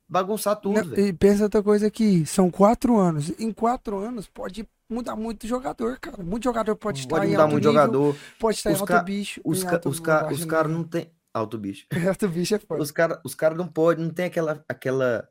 bagunçar 0.08 0.56
tudo, 0.58 0.84
não, 0.84 0.98
e 0.98 1.14
pensa 1.14 1.44
outra 1.44 1.64
coisa 1.64 1.88
aqui. 1.88 2.26
São 2.26 2.50
quatro 2.52 2.98
anos. 2.98 3.32
Em 3.40 3.52
quatro 3.52 3.98
anos 3.98 4.28
pode 4.28 4.68
muda 4.90 5.16
muito 5.16 5.44
o 5.46 5.48
jogador, 5.48 5.98
cara. 6.00 6.22
Muito 6.22 6.44
jogador 6.44 6.76
pode 6.76 7.00
estar 7.00 7.16
Pode 7.16 7.28
em 7.28 7.32
mudar 7.32 7.44
alto 7.44 7.52
muito 7.54 7.68
nível, 7.68 7.82
jogador. 7.82 8.16
pode 8.40 8.58
estar 8.58 8.72
em 8.72 8.74
Os 8.74 8.82
alto 8.82 8.92
ca- 8.94 9.04
bicho. 9.04 9.42
Os, 9.46 9.62
em 9.64 9.66
ca- 9.66 9.72
alto 9.74 9.90
os, 9.90 10.00
ca- 10.02 10.28
os 10.32 10.46
caras 10.46 10.72
não 10.72 10.84
tem. 10.84 11.10
Alto 11.34 11.58
bicho. 11.58 11.86
Alto 12.10 12.28
bicho 12.28 12.56
é 12.56 12.60
foda. 12.60 12.82
Os 12.84 12.92
caras 12.92 13.20
os 13.24 13.34
cara 13.34 13.56
não 13.56 13.66
podem, 13.66 14.04
não 14.04 14.14
tem 14.14 14.26
aquela, 14.26 14.62
aquela 14.68 15.26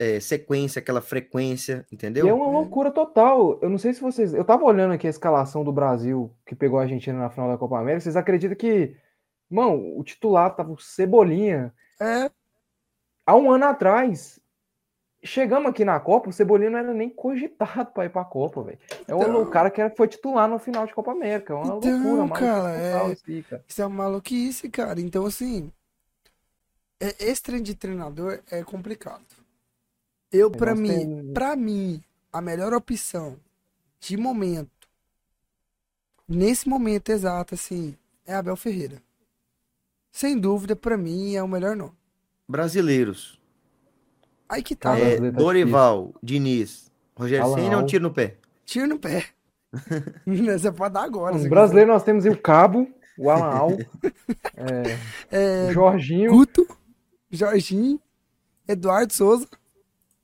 é, 0.00 0.20
sequência, 0.20 0.78
aquela 0.78 1.00
frequência, 1.00 1.84
entendeu? 1.90 2.24
E 2.24 2.28
é 2.28 2.32
uma 2.32 2.46
loucura 2.46 2.92
total. 2.92 3.58
Eu 3.60 3.68
não 3.68 3.76
sei 3.76 3.92
se 3.92 4.00
vocês. 4.00 4.32
Eu 4.32 4.44
tava 4.44 4.62
olhando 4.64 4.92
aqui 4.92 5.08
a 5.08 5.10
escalação 5.10 5.64
do 5.64 5.72
Brasil 5.72 6.32
que 6.46 6.54
pegou 6.54 6.78
a 6.78 6.82
Argentina 6.82 7.18
na 7.18 7.28
final 7.28 7.48
da 7.48 7.58
Copa 7.58 7.76
América. 7.76 8.02
Vocês 8.04 8.14
acreditam 8.14 8.56
que, 8.56 8.94
mano, 9.52 9.98
o 9.98 10.02
titular 10.04 10.54
tava 10.54 10.72
o 10.72 10.78
Cebolinha. 10.78 11.72
É, 12.00 12.30
Há 13.24 13.36
um 13.36 13.52
ano 13.52 13.66
atrás, 13.66 14.40
chegamos 15.22 15.70
aqui 15.70 15.84
na 15.84 16.00
Copa, 16.00 16.28
o 16.28 16.32
Cebolinha 16.32 16.70
não 16.70 16.78
era 16.80 16.92
nem 16.92 17.08
cogitado 17.08 17.92
pra 17.92 18.04
ir 18.04 18.10
pra 18.10 18.24
Copa, 18.24 18.62
velho. 18.64 18.78
É 18.90 19.14
Então- 19.14 19.42
o 19.42 19.46
cara 19.48 19.70
que 19.70 19.88
foi 19.90 20.08
titular 20.08 20.48
no 20.48 20.58
final 20.58 20.84
de 20.86 20.92
Copa 20.92 21.12
América. 21.12 21.52
É 21.52 21.56
uma 21.56 21.76
Então, 21.76 21.92
loucura, 21.92 22.22
uma 22.24 22.34
cara, 22.36 22.72
é- 22.76 23.12
isso 23.12 23.48
cara. 23.48 23.64
isso 23.68 23.80
é 23.82 23.86
uma 23.86 24.02
maluquice, 24.04 24.68
cara. 24.68 25.00
Então, 25.00 25.24
assim, 25.24 25.70
é- 26.98 27.14
esse 27.26 27.40
trem 27.42 27.62
de 27.62 27.76
treinador 27.76 28.40
é 28.50 28.64
complicado. 28.64 29.24
Eu, 30.32 30.50
pra 30.50 30.72
nós 30.72 30.80
mim, 30.80 30.88
tem- 30.88 31.32
pra 31.32 31.54
mim, 31.54 32.02
a 32.32 32.40
melhor 32.40 32.72
opção 32.74 33.38
de 34.00 34.16
momento, 34.16 34.88
nesse 36.26 36.68
momento 36.68 37.10
exato, 37.10 37.54
assim, 37.54 37.96
é 38.26 38.34
Abel 38.34 38.56
Ferreira. 38.56 39.00
Sem 40.12 40.38
dúvida, 40.38 40.76
pra 40.76 40.96
mim, 40.98 41.34
é 41.34 41.42
o 41.42 41.48
melhor 41.48 41.74
nome. 41.74 41.94
Brasileiros. 42.46 43.40
Aí 44.46 44.62
que 44.62 44.76
tá, 44.76 44.96
É, 44.96 45.00
brasileiro 45.00 45.36
tá 45.36 45.42
Dorival, 45.42 46.14
Diniz, 46.22 46.92
Rogério 47.16 47.54
Senna 47.54 47.74
é 47.74 47.76
um 47.78 47.86
tiro 47.86 48.02
no 48.02 48.12
pé. 48.12 48.36
tiro 48.66 48.86
no 48.86 48.98
pé. 48.98 49.24
Você 50.26 50.70
pode 50.70 50.92
dar 50.92 51.04
agora. 51.04 51.34
Os 51.34 51.42
se 51.42 51.48
brasileiros 51.48 51.90
nós 51.90 52.02
temos 52.04 52.26
aí 52.26 52.30
o 52.30 52.38
Cabo, 52.38 52.86
o 53.18 53.30
Alan 53.30 53.46
Al, 53.46 53.70
é, 54.54 54.82
quiser. 54.82 54.98
É, 55.30 55.68
o 55.70 55.72
Jorginho, 55.72 56.30
Guto, 56.30 56.66
Jorginho, 57.30 57.98
Eduardo 58.68 59.14
Souza. 59.14 59.48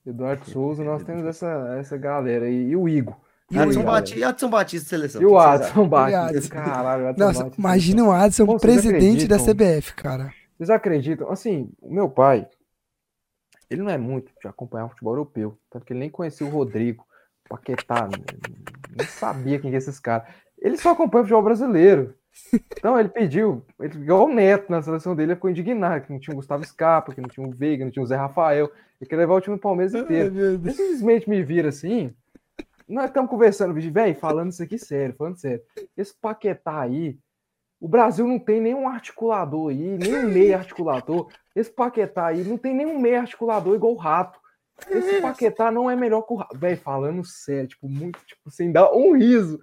Eduardo 0.05 0.45
Souza. 0.51 0.85
Nós 0.85 1.03
temos 1.03 1.25
essa, 1.25 1.77
essa 1.79 1.97
galera 1.97 2.45
aí. 2.45 2.69
E 2.69 2.77
o 2.77 2.87
Igor. 2.87 3.17
E 3.51 3.57
o 3.57 3.63
Adson 3.63 3.81
Igor. 3.81 3.93
Batista, 3.93 4.19
e 4.19 4.25
Adson 4.25 4.51
Batista 4.51 4.89
seleção. 4.89 5.23
E 5.23 5.27
o? 5.27 5.39
Adson 5.39 5.89
Batista. 5.89 6.27
Adson. 6.27 6.49
Caralho, 6.51 7.09
Adson 7.09 7.25
Nossa, 7.25 7.43
Batista. 7.45 7.61
imagina 7.61 8.05
o 8.05 8.13
Adson, 8.13 8.47
Pô, 8.47 8.59
presidente 8.59 9.27
da? 9.27 9.39
CBF, 9.39 9.95
cara. 9.95 10.33
Vocês 10.57 10.71
acreditam? 10.71 11.31
Assim, 11.31 11.71
o 11.81 11.93
meu 11.93 12.11
pai, 12.11 12.47
ele 13.71 13.83
não 13.83 13.91
é 13.91 13.97
muito 13.97 14.33
de 14.41 14.49
acompanhar 14.49 14.87
o 14.87 14.89
futebol 14.91 15.15
europeu. 15.15 15.59
Tanto 15.71 15.87
que 15.87 15.93
ele 15.93 16.01
nem 16.01 16.11
conhecia 16.11 16.47
o 16.47 16.51
Rodrigo, 16.51 17.07
o 17.47 17.49
Paquetá, 17.51 18.09
nem 18.97 19.07
sabia 19.07 19.59
quem 19.59 19.71
que 19.71 19.77
é 19.77 19.79
esses 19.79 19.99
caras. 19.99 20.29
Ele 20.59 20.77
só 20.77 20.91
acompanha 20.91 21.23
o 21.23 21.25
futebol 21.25 21.43
brasileiro. 21.43 22.15
Então 22.77 22.99
ele 22.99 23.09
pediu, 23.09 23.65
ele, 23.81 23.99
igual 23.99 24.27
o 24.27 24.33
Neto 24.33 24.71
na 24.71 24.83
seleção 24.83 25.17
dele, 25.17 25.33
ele 25.33 25.37
ficou 25.37 25.51
indignado, 25.51 26.05
que 26.05 26.13
não 26.13 26.21
tinha 26.21 26.35
o 26.35 26.37
Gustavo 26.37 26.65
Scarpa, 26.65 27.13
que 27.15 27.21
não 27.21 27.29
tinha 27.29 27.47
o 27.47 27.51
Veiga, 27.51 27.85
não 27.85 27.91
tinha 27.91 28.03
o 28.03 28.07
Zé 28.07 28.17
Rafael. 28.17 28.71
Ele 29.01 29.09
queria 29.09 29.19
levar 29.19 29.35
o 29.35 29.41
time 29.41 29.57
do 29.57 29.61
Palmeiras 29.61 29.95
inteiro. 29.95 30.37
Ele 30.39 30.71
simplesmente 30.71 31.29
me 31.29 31.43
vira 31.43 31.71
assim. 31.71 32.15
Nós 32.89 33.07
estamos 33.07 33.31
conversando, 33.31 33.75
velho, 33.75 34.15
falando 34.17 34.51
isso 34.51 34.63
aqui 34.63 34.79
sério, 34.79 35.15
falando 35.17 35.37
sério. 35.37 35.63
Esse 35.97 36.15
Paquetá 36.19 36.81
aí, 36.81 37.19
o 37.81 37.87
Brasil 37.87 38.27
não 38.27 38.39
tem 38.39 38.61
nenhum 38.61 38.89
articulador 38.89 39.71
aí, 39.71 39.77
nenhum 39.99 40.29
meio 40.29 40.57
articulador. 40.57 41.29
Esse 41.55 41.71
Paquetá 41.71 42.27
aí 42.27 42.43
não 42.45 42.57
tem 42.57 42.75
nenhum 42.75 42.99
meio 42.99 43.21
articulador 43.21 43.75
igual 43.75 43.93
o 43.93 43.97
Rato. 43.97 44.39
Esse 44.91 45.21
Paquetá 45.21 45.71
não 45.71 45.91
é 45.91 45.95
melhor 45.97 46.23
que 46.23 46.33
o 46.33 46.37
Rato. 46.37 46.57
Velho, 46.57 46.79
falando 46.79 47.25
sério, 47.25 47.69
tipo, 47.69 47.89
muito, 47.89 48.19
tipo, 48.25 48.51
sem 48.51 48.73
dar 48.73 48.91
um 48.93 49.17
riso. 49.17 49.61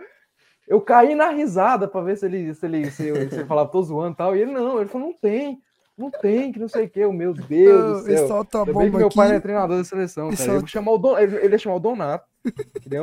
Eu 0.67 0.81
caí 0.81 1.15
na 1.15 1.29
risada 1.29 1.87
pra 1.87 2.01
ver 2.01 2.17
se 2.17 2.25
ele, 2.25 2.53
se 2.53 2.65
ele, 2.65 2.89
se, 2.91 3.07
eu- 3.07 3.15
se 3.29 3.35
ele 3.35 3.45
falava, 3.45 3.69
tô 3.69 3.81
zoando 3.81 4.13
e 4.13 4.17
tal. 4.17 4.35
E 4.35 4.41
ele 4.41 4.51
não, 4.51 4.79
ele 4.79 4.89
falou, 4.89 5.09
não 5.09 5.15
tem, 5.17 5.59
não 5.97 6.09
tem, 6.11 6.51
que 6.51 6.59
não 6.59 6.67
sei 6.67 6.85
o 6.85 6.89
que. 6.89 7.05
Meu 7.07 7.33
Deus 7.33 8.03
do 8.03 8.09
Ele 8.09 8.17
céu. 8.17 8.27
solta 8.27 8.61
a 8.61 8.65
bomba 8.65 8.97
meu 8.97 9.07
aqui. 9.07 9.15
pai 9.15 9.27
não 9.29 9.35
é 9.35 9.39
treinador 9.39 9.77
da 9.77 9.83
seleção, 9.83 10.29
cara. 10.29 10.37
Só- 10.43 10.59
vou 10.59 10.67
chamar 10.67 10.91
o 10.91 10.97
Don... 10.97 11.17
ele, 11.17 11.35
ele 11.37 11.53
ia 11.55 11.59
chamar 11.59 11.75
o 11.75 11.79
Donato. 11.79 12.25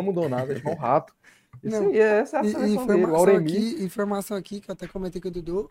O 0.09 0.13
Donato, 0.13 0.51
ele 0.51 0.59
ia 0.59 0.63
chamar 0.63 0.75
o 0.75 0.79
Rato. 0.79 1.15
Isso 1.63 1.81
Não. 1.81 1.91
aí, 1.91 1.99
essa 1.99 2.37
é 2.39 2.41
a 2.41 2.45
seleção 2.45 2.61
dele. 2.63 2.73
O 2.73 2.83
informação 2.83 3.17
Auremi. 3.19 3.51
aqui, 3.51 3.85
informação 3.85 4.37
aqui 4.37 4.61
que 4.61 4.71
eu 4.71 4.73
até 4.73 4.87
comentei 4.89 5.21
com 5.21 5.29
o 5.29 5.31
Dudu. 5.31 5.71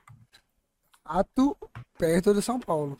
Ato 1.03 1.57
perto 1.97 2.33
do 2.33 2.41
São 2.41 2.59
Paulo. 2.59 2.97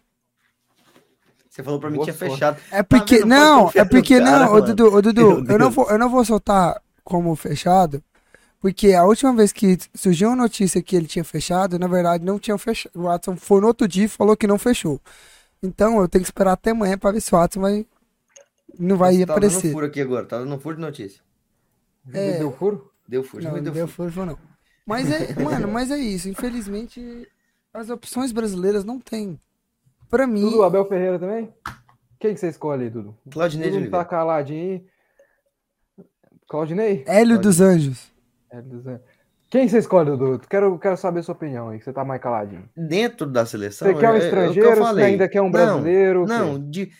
Você 1.49 1.63
falou 1.63 1.79
pra 1.79 1.89
mim 1.89 1.97
Boa 1.97 2.07
que 2.07 2.13
tinha 2.13 2.19
sorte. 2.19 2.33
fechado. 2.39 2.61
É 2.71 2.81
porque 2.81 3.17
vendo? 3.17 3.27
Pode 3.27 3.41
não, 3.41 3.63
confiar 3.65 3.85
é 3.85 3.89
porque 3.89 4.19
cara, 4.19 4.45
não, 4.45 4.53
ô. 4.53 4.61
Dudu, 4.61 4.93
ô 4.95 5.01
Dudu, 5.01 5.45
eu 5.51 5.59
não 5.59 5.69
vou, 5.69 5.89
eu 5.89 5.97
não 5.97 6.09
vou 6.09 6.23
soltar 6.23 6.81
como 7.03 7.35
fechado, 7.35 8.01
porque 8.59 8.93
a 8.93 9.03
última 9.03 9.33
vez 9.33 9.51
que 9.51 9.77
surgiu 9.93 10.29
uma 10.29 10.35
notícia 10.37 10.81
que 10.81 10.95
ele 10.95 11.07
tinha 11.07 11.25
fechado, 11.25 11.77
na 11.77 11.87
verdade 11.87 12.23
não 12.23 12.39
tinha 12.39 12.57
fechado. 12.57 12.91
O 12.95 13.03
Watson 13.03 13.35
foi 13.35 13.59
no 13.59 13.67
outro 13.67 13.87
dia 13.87 14.05
e 14.05 14.07
falou 14.07 14.37
que 14.37 14.47
não 14.47 14.57
fechou. 14.57 14.99
Então 15.61 15.99
eu 15.99 16.07
tenho 16.07 16.23
que 16.23 16.27
esperar 16.27 16.53
até 16.53 16.71
amanhã 16.71 16.97
pra 16.97 17.11
ver 17.11 17.21
se 17.21 17.33
o 17.33 17.37
Watson 17.37 17.59
vai 17.61 17.85
não 18.81 18.97
vai 18.97 19.13
Você 19.13 19.25
tá 19.25 19.33
dando 19.35 19.45
aparecer. 19.45 19.71
furo 19.71 19.85
aqui 19.85 20.01
agora, 20.01 20.25
tá 20.25 20.39
dando 20.39 20.59
furo 20.59 20.75
de 20.75 20.81
notícia. 20.81 21.21
É. 22.13 22.37
Deu 22.39 22.51
furo? 22.51 22.91
Deu 23.07 23.23
furo, 23.23 23.43
Não, 23.43 23.51
mas 23.51 23.57
não 23.59 23.63
deu 23.65 23.73
deu 23.73 23.87
furo. 23.87 24.11
furo, 24.11 24.25
não. 24.25 24.37
Mas 24.85 25.09
é, 25.11 25.33
mano, 25.41 25.67
mas 25.67 25.91
é 25.91 25.97
isso. 25.97 26.27
Infelizmente, 26.29 27.27
as 27.73 27.89
opções 27.89 28.31
brasileiras 28.31 28.83
não 28.83 28.99
tem. 28.99 29.39
Pra 30.09 30.25
mim, 30.27 30.41
Dudu, 30.41 30.63
Abel 30.63 30.85
Ferreira 30.85 31.17
também? 31.19 31.53
Quem 32.19 32.33
que 32.33 32.39
você 32.39 32.49
escolhe 32.49 32.83
aí, 32.83 32.89
Dudu? 32.89 33.15
Claudinei 33.31 33.69
de 33.69 33.77
Dudu 33.77 33.89
tá 33.91 33.97
Oliveira. 33.99 34.09
caladinho 34.09 34.71
aí. 34.73 36.05
Claudinei? 36.47 37.03
Hélio 37.07 37.39
dos 37.39 37.61
Anjos. 37.61 38.11
É, 38.49 38.61
Dudu. 38.61 38.99
Quem 39.49 39.67
você 39.67 39.79
escolhe, 39.79 40.09
Dudu? 40.11 40.39
Quero, 40.49 40.77
quero 40.79 40.97
saber 40.97 41.19
a 41.19 41.23
sua 41.23 41.33
opinião 41.35 41.69
aí, 41.69 41.79
que 41.79 41.85
você 41.85 41.93
tá 41.93 42.03
mais 42.05 42.21
caladinho. 42.21 42.69
Dentro 42.75 43.25
da 43.27 43.45
seleção. 43.45 43.87
Você 43.87 43.93
quer 43.99 44.09
um 44.09 44.13
é- 44.13 44.15
é 44.15 44.17
o 44.17 44.19
que 44.19 44.25
eu 44.25 44.41
estrangeiro? 44.63 44.75
Você 44.85 45.01
ainda 45.01 45.29
quer 45.29 45.41
um 45.41 45.45
Não, 45.45 45.51
brasileiro? 45.51 46.23
o 46.23 46.25
quê? 46.25 46.33
Não, 46.33 46.69
de, 46.69 46.91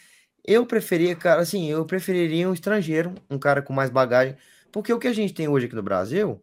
eu 0.46 0.66
preferia, 0.66 1.16
cara, 1.16 1.42
assim, 1.42 1.70
eu 1.70 1.86
preferiria 1.86 2.50
um 2.50 2.54
estrangeiro, 2.54 3.14
um 3.30 3.38
cara 3.38 3.62
com 3.62 3.74
mais 3.74 3.90
bagagem, 3.90 4.36
porque 4.72 4.92
o 4.94 5.00
que 5.00 5.08
a 5.08 5.14
gente 5.14 5.34
tem 5.34 5.48
hoje 5.48 5.66
aqui 5.68 5.76
no 5.76 5.84
Brasil, 5.84 6.42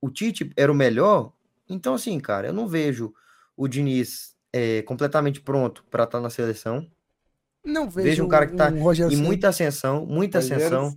o 0.00 0.10
Tite 0.10 0.50
era 0.56 0.70
o 0.70 0.74
melhor, 0.74 1.32
então 1.68 1.94
assim, 1.94 2.18
cara, 2.20 2.48
eu 2.48 2.52
não 2.52 2.66
vejo 2.68 3.14
o 3.56 3.68
Diniz 3.68 4.34
é, 4.52 4.82
completamente 4.82 5.40
pronto 5.40 5.84
para 5.90 6.04
estar 6.04 6.20
na 6.20 6.30
seleção, 6.30 6.86
Não 7.64 7.88
vejo, 7.88 8.08
Vejo 8.08 8.24
um 8.24 8.28
cara 8.28 8.46
que 8.46 8.54
tá 8.54 8.68
Rogério 8.68 9.10
e 9.10 9.16
Ceni. 9.16 9.26
muita 9.26 9.48
ascensão, 9.48 10.04
muita 10.04 10.38
ascensão, 10.38 10.94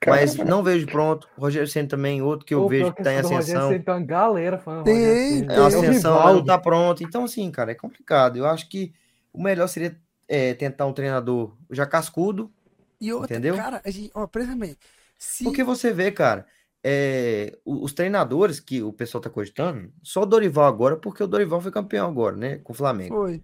cara. 0.00 0.16
mas 0.16 0.36
não 0.36 0.62
vejo 0.62 0.86
pronto. 0.88 1.28
Rogério 1.36 1.66
Ceni 1.68 1.88
também, 1.88 2.22
outro 2.22 2.46
que 2.46 2.54
eu 2.54 2.62
Ô, 2.62 2.68
vejo 2.68 2.92
que 2.92 3.02
tá 3.02 3.12
em 3.12 3.18
ascensão. 3.18 3.68
Ceni 3.70 3.82
Tem 3.82 3.94
uma 3.94 4.00
galera 4.04 4.58
falando. 4.58 4.84
Tem, 4.84 4.94
Rogério 4.94 5.18
Ceni. 5.18 5.46
tem. 5.48 5.56
É 5.56 5.60
ascensão, 5.66 6.34
não 6.34 6.44
tá 6.44 6.56
pronto. 6.58 7.02
Então, 7.02 7.24
assim, 7.24 7.50
cara, 7.50 7.72
é 7.72 7.74
complicado. 7.74 8.36
Eu 8.36 8.46
acho 8.46 8.68
que 8.68 8.92
o 9.32 9.42
melhor 9.42 9.66
seria 9.66 10.00
é, 10.28 10.54
tentar 10.54 10.86
um 10.86 10.92
treinador 10.92 11.56
já 11.70 11.86
cascudo, 11.86 12.52
E 13.00 13.12
outra, 13.12 13.34
Entendeu? 13.36 13.56
cara, 13.56 13.80
a 13.84 13.90
gente, 13.90 14.10
ó, 14.14 14.26
presta 14.26 14.54
bem. 14.56 14.76
Se, 15.18 15.44
porque 15.44 15.62
você 15.64 15.92
vê, 15.92 16.10
cara, 16.10 16.46
é, 16.82 17.56
os 17.64 17.92
treinadores 17.92 18.60
que 18.60 18.82
o 18.82 18.92
pessoal 18.92 19.20
tá 19.22 19.30
cogitando, 19.30 19.92
só 20.02 20.22
o 20.22 20.26
Dorival 20.26 20.66
agora, 20.66 20.96
porque 20.96 21.22
o 21.22 21.26
Dorival 21.26 21.60
foi 21.60 21.70
campeão 21.72 22.08
agora, 22.08 22.36
né, 22.36 22.58
com 22.58 22.72
o 22.72 22.76
Flamengo. 22.76 23.14
foi. 23.14 23.42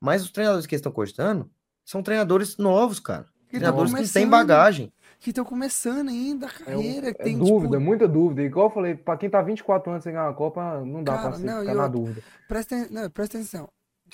Mas 0.00 0.22
os 0.22 0.30
treinadores 0.30 0.66
que 0.66 0.74
estão 0.74 0.92
cogitando 0.92 1.50
são 1.84 2.02
treinadores 2.02 2.56
novos, 2.58 3.00
cara. 3.00 3.26
Que 3.48 3.58
Treinadores 3.58 3.94
que 3.94 4.12
têm 4.12 4.28
bagagem. 4.28 4.92
Que 5.20 5.30
estão 5.30 5.44
começando 5.44 6.08
ainda 6.10 6.46
a 6.46 6.50
carreira. 6.50 7.14
que 7.14 7.22
É 7.22 7.24
tem, 7.24 7.38
dúvida, 7.38 7.76
tipo, 7.78 7.80
muita 7.80 8.06
dúvida. 8.06 8.42
Igual 8.42 8.66
eu 8.66 8.74
falei, 8.74 8.94
pra 8.94 9.16
quem 9.16 9.30
tá 9.30 9.40
24 9.40 9.90
anos 9.90 10.04
sem 10.04 10.12
ganhar 10.12 10.26
uma 10.26 10.34
Copa, 10.34 10.80
não 10.84 11.02
dá 11.02 11.12
Cara, 11.16 11.28
pra 11.30 11.38
você 11.38 11.46
não, 11.46 11.60
ficar 11.60 11.74
na 11.74 11.88
dúvida. 11.88 12.22
presta, 12.46 12.88
não, 12.90 13.08
presta 13.10 13.38
atenção. 13.38 13.68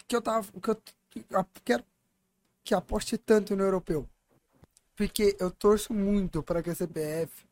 Que 0.07 0.15
eu 0.15 0.23
tava. 0.23 0.47
Que 0.63 0.71
eu 0.71 0.77
que 1.11 1.25
eu 1.31 1.47
quero 1.65 1.85
que 2.65 2.75
aposte 2.75 3.19
tanto 3.19 3.57
no 3.57 3.63
europeu. 3.63 4.09
Porque 4.95 5.37
eu 5.41 5.51
torço 5.51 5.93
muito 5.93 6.43
para 6.43 6.63
que 6.63 6.71
a 6.71 6.75
CPF 6.75 7.45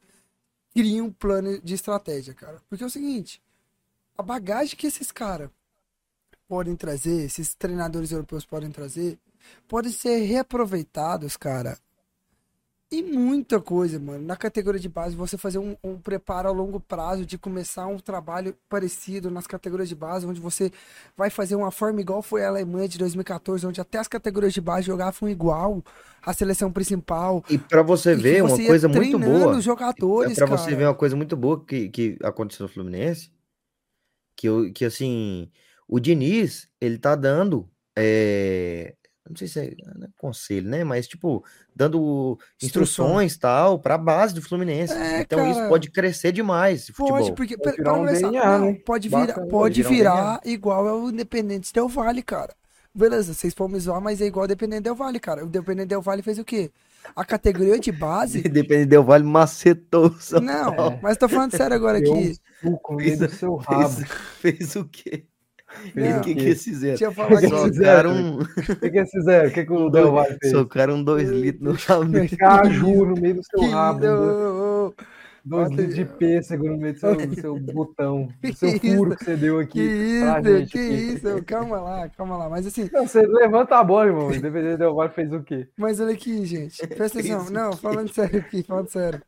crie 0.73 1.01
um 1.01 1.12
plano 1.12 1.61
de 1.61 1.74
estratégia, 1.74 2.35
cara. 2.35 2.61
Porque 2.69 2.85
é 2.85 2.87
o 2.87 2.91
seguinte: 2.91 3.43
a 4.16 4.23
bagagem 4.23 4.77
que 4.77 4.87
esses 4.87 5.11
caras 5.11 5.51
podem 6.47 6.77
trazer, 6.77 7.24
esses 7.24 7.55
treinadores 7.55 8.12
europeus 8.12 8.45
podem 8.45 8.70
trazer, 8.70 9.19
podem 9.69 9.93
ser 9.93 10.19
reaproveitados, 10.24 11.37
cara. 11.37 11.78
E 12.93 13.03
muita 13.05 13.61
coisa, 13.61 14.01
mano. 14.01 14.25
Na 14.27 14.37
categoria 14.37 14.81
de 14.81 14.89
base, 14.89 15.15
você 15.15 15.39
fazer 15.39 15.59
um, 15.59 15.77
um 15.83 15.97
preparo 15.97 16.49
a 16.49 16.51
longo 16.51 16.81
prazo 16.81 17.25
de 17.25 17.39
começar 17.39 17.87
um 17.87 18.01
trabalho 18.01 18.57
parecido 18.69 19.31
nas 19.31 19.47
categorias 19.47 19.89
de 19.89 19.95
base, 19.95 20.27
onde 20.27 20.41
você 20.41 20.73
vai 21.17 21.31
fazer 21.31 21.55
uma 21.55 21.71
forma 21.71 22.01
igual 22.01 22.21
foi 22.21 22.45
a 22.45 22.49
Alemanha 22.49 22.89
de 22.89 22.99
2014, 22.99 23.65
onde 23.65 23.81
até 23.81 23.99
as 23.99 24.09
categorias 24.09 24.53
de 24.53 24.61
base 24.61 24.89
jogavam 24.89 25.29
igual 25.29 25.85
à 26.21 26.33
seleção 26.35 26.73
principal. 26.73 27.45
E 27.49 27.57
pra 27.59 27.81
você 27.83 28.11
E 28.11 28.17
ver 28.17 28.43
uma 28.43 28.51
você 28.57 28.62
ia 28.62 28.69
coisa 28.69 28.89
muito 28.89 29.19
boa. 29.21 29.57
os 29.57 29.62
jogadores, 29.62 30.35
pra 30.35 30.47
você 30.47 30.75
ver 30.75 30.87
uma 30.87 30.95
coisa 30.95 31.15
muito 31.15 31.37
boa 31.37 31.65
que, 31.65 31.89
que 31.91 32.19
aconteceu 32.25 32.65
no 32.65 32.73
Fluminense, 32.73 33.31
que, 34.37 34.49
eu, 34.49 34.73
que 34.73 34.85
assim, 34.85 35.49
o 35.87 36.01
Diniz, 36.01 36.69
ele 36.81 36.99
tá 36.99 37.15
dando, 37.15 37.71
é, 37.97 38.97
não 39.29 39.37
sei 39.37 39.49
se 39.49 39.61
é, 39.61 39.75
não 39.97 40.07
é 40.07 40.09
conselho, 40.19 40.69
né? 40.69 40.83
Mas, 40.83 41.07
tipo, 41.07 41.45
dando 41.75 42.39
Instrução. 42.63 43.05
instruções 43.07 43.37
tal 43.37 43.79
para 43.79 43.95
a 43.95 43.99
base 43.99 44.35
do 44.35 44.43
Fluminense. 44.43 44.93
É, 44.93 45.21
então 45.21 45.47
isso 45.47 45.59
cara. 45.59 45.69
pode 45.69 45.91
crescer 45.91 46.33
demais, 46.33 46.87
futebol. 46.87 47.19
Pode, 47.19 47.33
porque 47.33 47.57
Pode 47.57 47.77
virar 47.77 47.95
um 47.95 48.07
DNA, 48.07 48.59
não, 48.59 48.73
né? 48.73 48.79
pode 48.85 49.09
virar, 49.09 49.27
Bacana, 49.27 49.47
pode 49.49 49.83
virar 49.83 50.41
um 50.45 50.49
igual 50.49 50.89
é 50.89 50.93
o 50.93 51.11
Independente 51.11 51.73
Del 51.73 51.89
Vale, 51.89 52.23
cara. 52.23 52.55
Beleza, 52.93 53.33
vocês 53.33 53.55
podem 53.55 53.75
me 53.75 53.81
zoar, 53.81 54.01
mas 54.01 54.21
é 54.21 54.27
igual 54.27 54.43
o 54.43 54.47
Independente 54.47 54.83
Del 54.83 54.97
Vale, 54.97 55.21
cara. 55.21 55.45
O 55.45 55.47
Independente 55.47 55.89
Del 55.89 56.03
Vale 56.03 56.23
fez 56.23 56.39
o 56.39 56.45
quê? 56.45 56.71
A 57.15 57.25
categoria 57.25 57.79
de 57.79 57.93
base. 57.93 58.43
Depende 58.49 58.87
Del 58.87 59.05
Vale 59.05 59.25
macetou 59.25 60.15
Não, 60.43 60.75
Paulo. 60.75 60.99
mas 61.03 61.17
tô 61.17 61.29
falando 61.29 61.57
sério 61.57 61.77
agora 61.77 61.99
aqui. 61.99 62.37
rabo. 63.57 63.89
Fez, 63.89 64.09
fez 64.59 64.77
o 64.77 64.85
quê? 64.87 65.25
O 66.19 66.21
que, 66.23 66.35
que 66.35 66.41
eles 66.41 66.65
fizeram? 66.65 66.95
Aqui. 67.11 67.49
Socaram 67.49 68.11
um, 68.13 68.39
O 68.43 68.77
que, 68.77 68.91
que 68.91 68.99
eles 68.99 69.11
fizeram? 69.11 69.49
O 69.49 69.53
que, 69.53 69.65
que 69.65 69.73
o 69.73 69.89
Del 69.91 70.13
Valle 70.13 70.37
fez? 70.43 70.53
socaram 70.53 70.95
um 70.97 71.05
dois 71.05 71.29
litros 71.29 71.63
no 71.63 71.73
rabo. 71.73 72.13
Caju 72.39 73.07
no 73.07 73.15
meio 73.21 73.35
do 73.37 73.43
seu 73.45 73.61
Que 73.61 73.67
rabo. 73.71 74.01
dois- 74.01 74.95
Bota- 75.43 75.71
litros 75.71 75.95
de 75.95 76.05
pêssego 76.05 76.69
no 76.69 76.77
meio 76.77 76.93
do 76.93 76.99
seu, 77.01 77.17
do 77.17 77.35
seu 77.41 77.59
botão. 77.59 78.29
Do 78.43 78.55
seu 78.55 78.79
Que 78.79 78.95
furo 78.95 79.17
que 79.17 79.25
você 79.25 79.37
deu 79.37 79.57
Que 79.59 79.63
aqui. 79.63 80.21
pra 80.21 80.41
isso, 80.41 80.59
gente 80.59 80.73
que 80.73 80.79
aqui. 80.79 80.95
isso. 81.15 81.45
Calma 81.47 81.81
lá, 81.81 82.09
calma 82.11 82.37
lá. 82.37 82.49
Mas 82.51 82.67
assim, 82.67 82.91
Não, 82.93 83.07
você 83.07 83.23
levanta 83.27 83.77
a 83.79 83.83
bola, 83.85 84.07
irmão. 84.07 84.31
Independente 84.35 84.77
Del 84.77 84.95
Valle 84.95 85.13
fez 85.15 85.33
o 85.33 85.43
quê? 85.43 85.67
mas 85.79 85.99
olha 85.99 86.13
aqui, 86.13 86.45
gente. 86.45 86.87
Presta 86.89 87.21
atenção. 87.21 87.51
Não, 87.51 87.73
falando 87.73 88.13
sério 88.13 88.41
aqui, 88.41 88.63
falando 88.63 88.89
sério. 88.89 89.23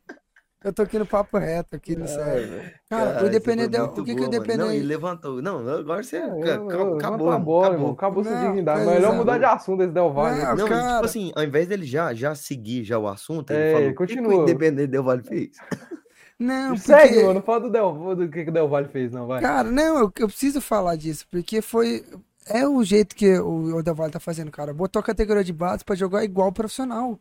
Eu 0.64 0.72
tô 0.72 0.82
aqui 0.82 0.98
no 0.98 1.06
papo 1.06 1.38
reto, 1.38 1.74
aqui 1.76 1.96
no 1.96 2.06
sério. 2.06 2.48
Cara, 2.88 3.12
Cara, 3.14 3.24
o 3.24 3.26
Independente 3.26 3.74
essa 3.74 3.84
Del... 3.86 3.94
foi 3.94 4.02
O 4.02 4.04
que, 4.06 4.14
que 4.14 4.20
o 4.20 4.24
mano. 4.24 4.30
Não, 4.30 4.42
ele 4.42 4.54
Independente... 4.56 4.86
levantou. 4.86 5.42
Não, 5.42 5.68
agora 5.68 6.02
você. 6.02 6.16
É, 6.18 6.20
ca- 6.20 6.28
eu- 6.34 6.70
eu- 6.70 6.94
acabou, 6.96 6.96
levanta 6.96 7.06
a 7.06 7.10
bola, 7.18 7.34
acabou. 7.38 7.72
irmão. 7.72 7.90
Acabou 7.92 8.24
sua 8.24 8.34
dignidade. 8.36 8.86
Melhor 8.86 9.12
é. 9.14 9.16
mudar 9.16 9.38
de 9.38 9.44
assunto 9.44 9.82
esse 9.82 9.92
Del 9.92 10.12
Valle. 10.12 10.40
Não, 10.40 10.56
Não, 10.56 10.66
e, 10.66 10.68
cara. 10.70 10.92
tipo 10.94 11.04
assim, 11.06 11.32
ao 11.34 11.42
invés 11.42 11.66
dele 11.68 11.84
já, 11.84 12.14
já 12.14 12.34
seguir 12.34 12.84
já 12.84 12.98
o 12.98 13.08
assunto, 13.08 13.50
ele 13.50 13.60
É, 13.62 13.72
falou, 13.72 13.88
o 13.88 13.94
que 13.94 14.06
que 14.06 14.14
continua. 14.16 14.40
o 14.40 14.42
Independente 14.42 14.86
Del 14.88 15.02
Vale 15.02 15.22
fez? 15.22 15.50
Não, 16.38 16.76
Segue, 16.76 17.08
porque... 17.08 17.20
mano. 17.22 17.34
Não 17.34 17.42
fala 17.42 17.60
do, 17.60 17.70
Del, 17.70 18.16
do 18.16 18.28
que, 18.28 18.44
que 18.44 18.50
o 18.50 18.52
Del 18.52 18.68
Valle 18.68 18.88
fez, 18.88 19.12
não, 19.12 19.26
vai. 19.28 19.40
Cara, 19.40 19.70
não, 19.70 19.98
eu, 19.98 20.12
eu 20.18 20.26
preciso 20.26 20.60
falar 20.60 20.96
disso, 20.96 21.24
porque 21.30 21.62
foi. 21.62 22.04
É 22.48 22.66
o 22.66 22.82
jeito 22.82 23.14
que 23.14 23.38
o, 23.38 23.76
o 23.76 23.82
Del 23.82 23.94
Valle 23.94 24.12
tá 24.12 24.18
fazendo, 24.18 24.50
cara. 24.50 24.74
Botou 24.74 24.98
a 24.98 25.04
categoria 25.04 25.44
de 25.44 25.52
base 25.52 25.84
pra 25.84 25.94
jogar 25.94 26.24
igual 26.24 26.50
profissional. 26.52 27.16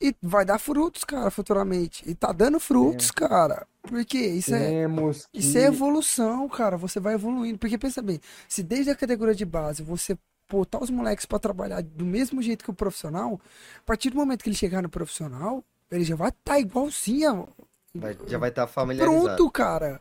E 0.00 0.14
vai 0.22 0.44
dar 0.46 0.58
frutos, 0.58 1.04
cara, 1.04 1.30
futuramente. 1.30 2.08
E 2.08 2.14
tá 2.14 2.32
dando 2.32 2.58
frutos, 2.58 3.10
cara. 3.10 3.66
Porque 3.82 4.18
isso 4.18 4.54
é. 4.54 4.68
Temos 4.70 5.26
que... 5.30 5.38
Isso 5.38 5.58
é 5.58 5.64
evolução, 5.64 6.48
cara. 6.48 6.76
Você 6.78 6.98
vai 6.98 7.14
evoluindo. 7.14 7.58
Porque 7.58 7.76
pensa 7.76 8.00
bem, 8.00 8.18
se 8.48 8.62
desde 8.62 8.90
a 8.90 8.96
categoria 8.96 9.34
de 9.34 9.44
base 9.44 9.82
você 9.82 10.16
botar 10.50 10.82
os 10.82 10.90
moleques 10.90 11.26
pra 11.26 11.38
trabalhar 11.38 11.82
do 11.82 12.04
mesmo 12.04 12.40
jeito 12.42 12.64
que 12.64 12.70
o 12.70 12.74
profissional, 12.74 13.40
a 13.78 13.82
partir 13.84 14.10
do 14.10 14.16
momento 14.16 14.42
que 14.42 14.48
ele 14.48 14.56
chegar 14.56 14.82
no 14.82 14.88
profissional, 14.88 15.62
ele 15.90 16.02
já 16.04 16.16
vai 16.16 16.30
estar 16.30 16.58
igualzinho. 16.58 17.46
Vai- 17.94 18.16
já 18.26 18.38
vai 18.38 18.48
estar 18.48 18.66
familiarizado. 18.66 19.36
Pronto, 19.36 19.50
cara. 19.50 20.00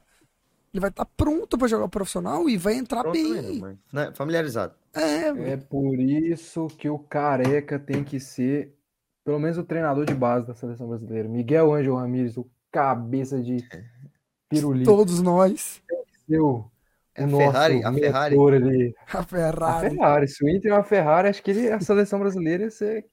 Ele 0.74 0.80
vai 0.82 0.92
estar 0.92 1.06
pronto 1.06 1.58
pra 1.58 1.68
jogar 1.68 1.86
o 1.86 1.90
profissional 1.90 2.48
e 2.50 2.56
vai 2.56 2.76
entrar 2.76 3.02
Pronto 3.02 3.14
bem. 3.14 3.32
mesmo, 3.32 3.80
né, 3.92 4.12
familiarizado. 4.14 4.74
É, 4.94 5.28
É 5.54 5.58
por 5.58 6.00
isso 6.00 6.68
que 6.78 6.88
o 6.90 7.00
Careca 7.00 7.78
tem 7.80 8.04
que 8.04 8.20
ser, 8.20 8.76
pelo 9.30 9.40
menos, 9.40 9.60
o 9.60 9.64
treinador 9.64 10.06
de 10.06 10.14
base 10.16 10.48
da 10.48 10.56
seleção 10.56 10.88
brasileira. 10.88 11.30
Miguel 11.30 11.72
Ângelo 11.72 11.98
Ramírez, 11.98 12.36
o 12.36 12.50
cabeça 12.72 13.40
de 13.40 13.64
pirulito. 14.50 14.90
todos 14.90 15.22
nós. 15.22 15.80
Seu, 16.28 16.66
É 17.14 17.22
o 17.22 17.26
a 17.26 17.28
nosso 17.28 17.38
Ferrari, 17.52 17.84
a 17.84 17.94
Ferrari. 17.94 18.36
ali. 18.56 18.96
A 19.14 19.20
A 19.20 19.24
Ferrari. 19.24 19.90
Ferrari. 19.92 20.28
Se 20.28 20.44
o 20.44 20.50
Inter 20.50 20.72
é 20.72 20.74
uma 20.74 20.84
Ferrari, 20.84 21.28
acho 21.28 21.44
que 21.44 21.52
ele, 21.52 21.70
a 21.72 21.80
seleção 21.80 22.18
brasileira 22.20 22.64
ia 22.64 22.72
ser 22.72 23.06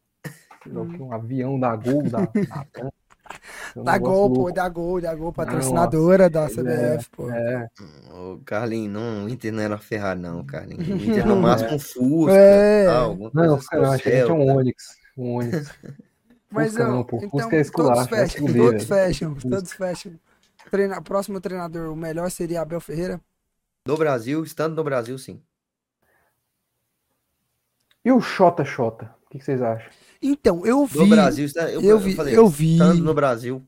um 0.67 1.13
avião 1.13 1.61
da 1.61 1.77
Gol, 1.77 2.03
da, 2.05 2.21
da. 2.21 3.93
É 3.95 3.99
gol, 3.99 4.33
pô, 4.33 4.51
dá 4.51 4.67
gol, 4.71 5.01
dá 5.03 5.15
gol, 5.15 5.33
patrocinadora 5.35 6.31
da 6.31 6.47
CBF, 6.49 7.11
pô. 7.11 7.31
É, 7.31 7.69
O 8.11 8.39
Carlinhos, 8.43 8.91
não, 8.95 9.27
o 9.27 9.29
Inter 9.29 9.53
não 9.53 9.63
era 9.63 9.77
Ferrari, 9.77 10.19
não, 10.21 10.43
Carlinhos. 10.47 10.89
O 10.89 10.93
Inter 10.97 11.27
no 11.27 11.37
máximo 11.37 11.75
um 11.75 11.79
Fusca, 11.79 12.33
É. 12.33 12.87
tal, 12.87 13.11
alguma 13.11 13.31
coisa 13.31 13.49
não, 13.51 13.59
cara, 13.59 13.91
acho 13.91 14.03
que 14.03 14.09
a 14.09 14.13
gente 14.21 14.31
é 14.31 14.33
um. 14.33 14.57
Onix. 14.57 14.85
Um 15.19 15.35
Onix. 15.37 15.75
Mas 16.51 16.69
Fusca 16.69 16.83
eu, 16.83 16.89
não, 16.89 17.05
pô. 17.05 17.17
então, 17.19 17.29
Fusca 17.31 17.47
é 17.49 17.51
todos 17.51 17.67
esculacho, 17.67 18.15
é 18.15 18.29
fecham, 18.29 18.47
todos 18.55 18.85
fecham, 18.85 19.35
todos 19.35 19.73
fecham. 19.73 20.21
Treina, 20.71 21.03
próximo 21.03 21.41
treinador, 21.41 21.93
o 21.93 21.97
melhor 21.97 22.31
seria 22.31 22.61
Abel 22.63 22.81
Ferreira? 22.81 23.21
No 23.87 23.97
Brasil, 23.97 24.43
estando 24.45 24.75
no 24.77 24.85
Brasil, 24.85 25.17
sim. 25.19 25.41
E 28.05 28.13
o 28.13 28.21
Xota 28.21 28.65
Xota? 28.65 29.15
O 29.27 29.31
que 29.31 29.41
vocês 29.45 29.61
acham? 29.61 29.91
Então, 30.23 30.65
eu 30.65 30.87
vi, 30.87 30.99
No 30.99 31.09
Brasil, 31.09 31.49
eu, 31.73 31.83
eu 31.83 31.99
vi- 31.99 32.15
falei, 32.15 32.37
eu 32.37 32.49
vi. 32.49 32.73
estando 32.75 33.03
no 33.03 33.15
Brasil, 33.15 33.63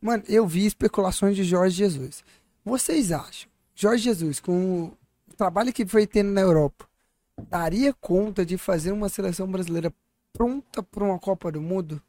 mano, 0.00 0.22
eu 0.28 0.46
vi 0.46 0.66
especulações 0.66 1.36
de 1.36 1.44
Jorge 1.44 1.76
Jesus. 1.76 2.24
Vocês 2.64 3.12
acham, 3.12 3.48
Jorge 3.74 4.02
Jesus, 4.04 4.40
com 4.40 4.92
o 5.30 5.36
trabalho 5.36 5.72
que 5.72 5.86
foi 5.86 6.06
tendo 6.06 6.30
na 6.30 6.40
Europa, 6.40 6.86
daria 7.48 7.94
conta 7.94 8.44
de 8.44 8.58
fazer 8.58 8.90
uma 8.92 9.08
seleção 9.08 9.50
brasileira 9.50 9.92
pronta 10.32 10.82
para 10.82 11.04
uma 11.04 11.18
Copa 11.18 11.50
do 11.50 11.60
Mundo? 11.60 12.02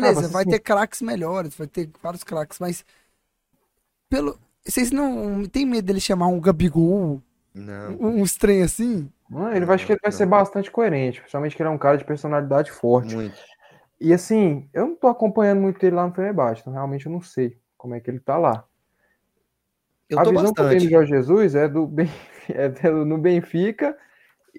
Beleza, 0.00 0.22
mas 0.22 0.30
vai 0.32 0.42
assim- 0.42 0.50
ter 0.50 0.58
craques 0.60 1.00
melhores, 1.02 1.54
vai 1.56 1.66
ter 1.66 1.88
vários 2.02 2.22
craques, 2.24 2.58
mas 2.58 2.84
pelo 4.08 4.38
vocês 4.66 4.90
não 4.90 5.44
tem 5.44 5.66
medo 5.66 5.84
dele 5.86 6.00
chamar 6.00 6.26
um 6.28 6.40
Gabigol, 6.40 7.20
não. 7.54 7.90
um, 8.00 8.06
um 8.20 8.24
estranho 8.24 8.64
assim? 8.64 9.10
Não, 9.28 9.52
ele 9.54 9.64
vai, 9.66 9.74
acho 9.74 9.86
que 9.86 9.92
ele 9.92 10.00
vai 10.02 10.12
ser 10.12 10.26
bastante 10.26 10.70
coerente, 10.70 11.20
principalmente 11.20 11.54
que 11.56 11.62
ele 11.62 11.68
é 11.68 11.72
um 11.72 11.78
cara 11.78 11.96
de 11.98 12.04
personalidade 12.04 12.70
forte. 12.70 13.14
Muito. 13.14 13.36
E 14.00 14.12
assim, 14.12 14.68
eu 14.72 14.86
não 14.88 14.96
tô 14.96 15.06
acompanhando 15.08 15.60
muito 15.60 15.82
ele 15.84 15.94
lá 15.96 16.06
no 16.06 16.14
Fenerbahçe, 16.14 16.60
então 16.62 16.72
realmente 16.72 17.06
eu 17.06 17.12
não 17.12 17.20
sei 17.22 17.58
como 17.76 17.94
é 17.94 18.00
que 18.00 18.10
ele 18.10 18.20
tá 18.20 18.36
lá. 18.38 18.64
Eu 20.08 20.18
a 20.18 20.22
tô 20.24 20.30
visão 20.30 20.44
que 20.52 20.60
eu 20.60 20.68
tenho 20.68 20.80
bastante. 20.80 20.84
do 20.86 20.90
Jorge 20.90 21.10
Jesus 21.12 21.54
é 21.54 21.68
do 21.68 21.86
Ben- 21.86 22.10
é 22.48 22.68
do- 22.68 23.04
no 23.04 23.18
Benfica 23.18 23.96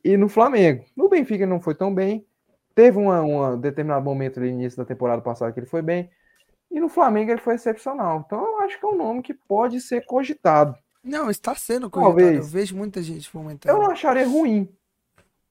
e 0.03 0.18
no 0.18 0.28
Flamengo. 0.30 0.86
No 0.95 1.10
Benfica 1.10 1.44
ele 1.44 1.52
não 1.52 1.60
foi 1.62 1.76
tão 1.76 1.94
bem. 1.94 2.26
Teve 2.76 2.97
uma, 2.97 3.22
uma 3.22 3.57
determinado 3.57 4.03
momento 4.03 4.38
ali 4.38 4.52
no 4.52 4.60
início 4.60 4.77
da 4.77 4.85
temporada 4.85 5.22
passada 5.22 5.52
que 5.53 5.60
ele 5.60 5.65
foi 5.65 5.81
bem. 5.81 6.10
E 6.69 6.80
no 6.80 6.89
Flamengo 6.89 7.31
ele 7.31 7.39
foi 7.39 7.56
excepcional. 7.56 8.23
Então 8.26 8.43
eu 8.45 8.60
acho 8.60 8.77
que 8.77 8.85
é 8.85 8.89
um 8.89 8.97
nome 8.97 9.22
que 9.22 9.34
pode 9.34 9.80
ser 9.80 10.06
cogitado. 10.06 10.76
Não, 11.02 11.30
está 11.30 11.56
sendo 11.56 11.89
cogitado. 11.89 12.18
Talvez. 12.18 12.38
Eu 12.38 12.43
vejo 12.43 12.76
muita 12.76 13.02
gente 13.02 13.31
comentando. 13.31 13.73
Eu 13.73 13.81
não 13.81 13.91
acharia 13.91 14.27
ruim. 14.27 14.68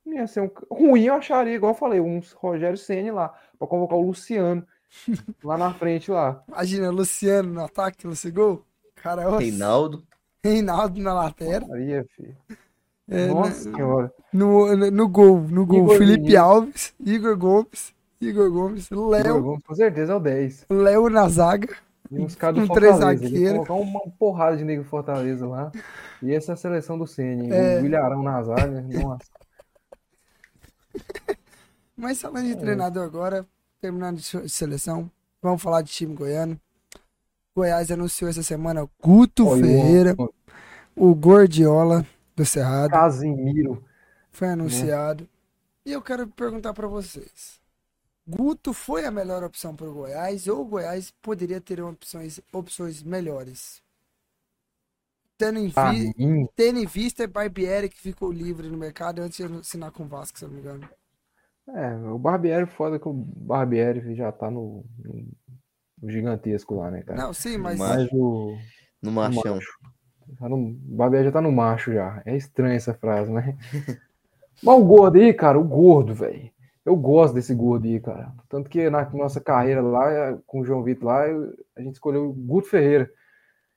Não 0.04 0.12
ia 0.12 0.26
ser 0.26 0.42
um... 0.42 0.50
Ruim 0.70 1.04
eu 1.04 1.14
acharia, 1.14 1.54
igual 1.54 1.72
eu 1.72 1.78
falei, 1.78 1.98
um 1.98 2.20
Rogério 2.36 2.76
Ceni 2.76 3.10
lá, 3.10 3.32
para 3.58 3.66
convocar 3.66 3.96
o 3.96 4.06
Luciano 4.06 4.66
lá 5.42 5.56
na 5.56 5.72
frente 5.72 6.10
lá. 6.10 6.44
Imagina, 6.46 6.90
Luciano 6.90 7.54
no 7.54 7.64
ataque, 7.64 8.06
no 8.06 8.14
gol. 8.32 8.66
Cara, 8.96 9.24
nossa. 9.24 9.38
Reinaldo. 9.38 10.06
Reinaldo 10.44 11.00
na 11.00 11.14
lateral. 11.14 11.68
Maria, 11.68 12.04
filho. 12.14 12.36
É, 13.08 13.26
Nossa 13.26 13.68
na- 13.70 13.76
senhora. 13.76 14.12
no, 14.32 14.74
no, 14.76 14.90
no 14.90 15.08
gol, 15.08 15.40
no 15.42 15.66
gol, 15.66 15.78
Igor 15.84 15.98
Felipe 15.98 16.16
Vinícius. 16.22 16.40
Alves, 16.40 16.94
Igor 17.04 17.36
Gomes, 17.36 17.94
Igor 18.20 18.50
Gomes, 18.50 18.88
Léo, 18.90 19.60
Com 19.66 19.74
certeza 19.74 20.12
é 20.12 20.16
o 20.16 20.20
10. 20.20 20.66
Léo 20.70 21.10
na 21.10 21.28
zaga. 21.28 21.68
E 22.10 22.18
uns 22.18 22.34
caras 22.34 22.60
do 22.62 22.68
Com 22.68 22.74
três 22.74 22.92
Fortaleza. 22.92 23.52
Colocar 23.54 23.74
uma 23.74 24.00
porrada 24.18 24.56
de 24.56 24.64
negro 24.64 24.84
do 24.84 24.88
Fortaleza 24.88 25.46
lá. 25.46 25.70
E 26.22 26.32
essa 26.34 26.52
é 26.52 26.54
a 26.54 26.56
seleção 26.56 26.96
do 26.98 27.06
Ceni. 27.06 27.50
É. 27.50 27.78
O 27.78 27.82
Vilharão 27.82 28.22
na 28.22 28.42
zaga. 28.42 28.82
Nossa. 28.82 29.24
Mas 31.96 32.20
falando 32.20 32.46
É. 32.46 32.48
de 32.48 32.56
treinador 32.56 33.04
agora, 33.04 33.46
terminando 33.80 34.16
de 34.16 34.22
se- 34.24 34.48
seleção, 34.48 35.10
vamos 35.42 35.62
falar 35.62 35.82
de 35.82 35.90
time 35.90 36.14
goiano. 36.14 36.58
Goiás 37.56 37.90
anunciou 37.90 38.28
essa 38.28 38.42
semana 38.42 38.88
Guto 39.02 39.46
Ó, 39.48 39.56
e 39.56 39.60
o- 39.60 39.64
Ferreira, 39.64 40.16
o 40.96 41.14
Gordiola 41.14 42.04
do 42.36 42.44
Cerrado. 42.44 42.90
Casimiro. 42.90 43.84
Foi 44.30 44.48
anunciado. 44.48 45.28
E 45.84 45.92
eu 45.92 46.02
quero 46.02 46.26
perguntar 46.28 46.72
pra 46.74 46.86
vocês. 46.88 47.60
Guto 48.26 48.72
foi 48.72 49.04
a 49.04 49.10
melhor 49.10 49.44
opção 49.44 49.76
para 49.76 49.86
o 49.88 49.92
Goiás 49.92 50.48
ou 50.48 50.62
o 50.62 50.64
Goiás 50.64 51.10
poderia 51.22 51.60
ter 51.60 51.80
opções, 51.82 52.40
opções 52.52 53.02
melhores? 53.02 53.82
Tendo 55.36 55.58
em, 55.58 55.66
vi, 55.68 56.14
mim, 56.16 56.48
tendo 56.56 56.78
em 56.78 56.86
vista 56.86 57.26
Barbieri 57.26 57.88
que 57.88 58.00
ficou 58.00 58.32
livre 58.32 58.68
no 58.68 58.78
mercado 58.78 59.20
antes 59.20 59.36
de 59.36 59.44
assinar 59.58 59.90
com 59.90 60.04
o 60.04 60.08
Vasco, 60.08 60.38
se 60.38 60.44
eu 60.44 60.48
não 60.48 60.54
me 60.54 60.60
engano. 60.62 60.88
é, 61.68 61.96
o 62.08 62.18
Barbieri, 62.18 62.66
foda 62.66 62.98
que 62.98 63.08
o 63.08 63.12
Barbieri 63.12 64.14
já 64.14 64.30
tá 64.32 64.50
no, 64.50 64.84
no- 65.04 66.08
gigantesco 66.10 66.76
lá, 66.76 66.90
né, 66.90 67.02
cara? 67.02 67.20
Não, 67.20 67.34
sim, 67.34 67.58
mas 67.58 67.78
Mas- 67.78 68.08
o, 68.12 68.56
No 69.02 69.10
machão. 69.10 69.54
macho. 69.56 69.68
Tá 70.38 70.48
no, 70.48 70.76
já 71.22 71.32
tá 71.32 71.40
no 71.40 71.52
macho 71.52 71.92
já. 71.92 72.22
É 72.24 72.36
estranha 72.36 72.74
essa 72.76 72.94
frase, 72.94 73.30
né? 73.32 73.56
Mas 74.62 74.78
o 74.78 74.84
gordo 74.84 75.18
aí, 75.18 75.32
cara, 75.32 75.58
o 75.58 75.64
gordo, 75.64 76.14
velho. 76.14 76.50
Eu 76.84 76.96
gosto 76.96 77.34
desse 77.34 77.54
gordo 77.54 77.86
aí, 77.86 77.98
cara. 77.98 78.32
Tanto 78.48 78.68
que 78.68 78.88
na 78.90 79.08
nossa 79.10 79.40
carreira 79.40 79.80
lá, 79.80 80.38
com 80.46 80.60
o 80.60 80.64
João 80.64 80.82
Vitor 80.82 81.06
lá, 81.08 81.26
eu- 81.26 81.52
a 81.76 81.80
gente 81.80 81.94
escolheu 81.94 82.28
o 82.28 82.32
Guto 82.32 82.68
Ferreira. 82.68 83.04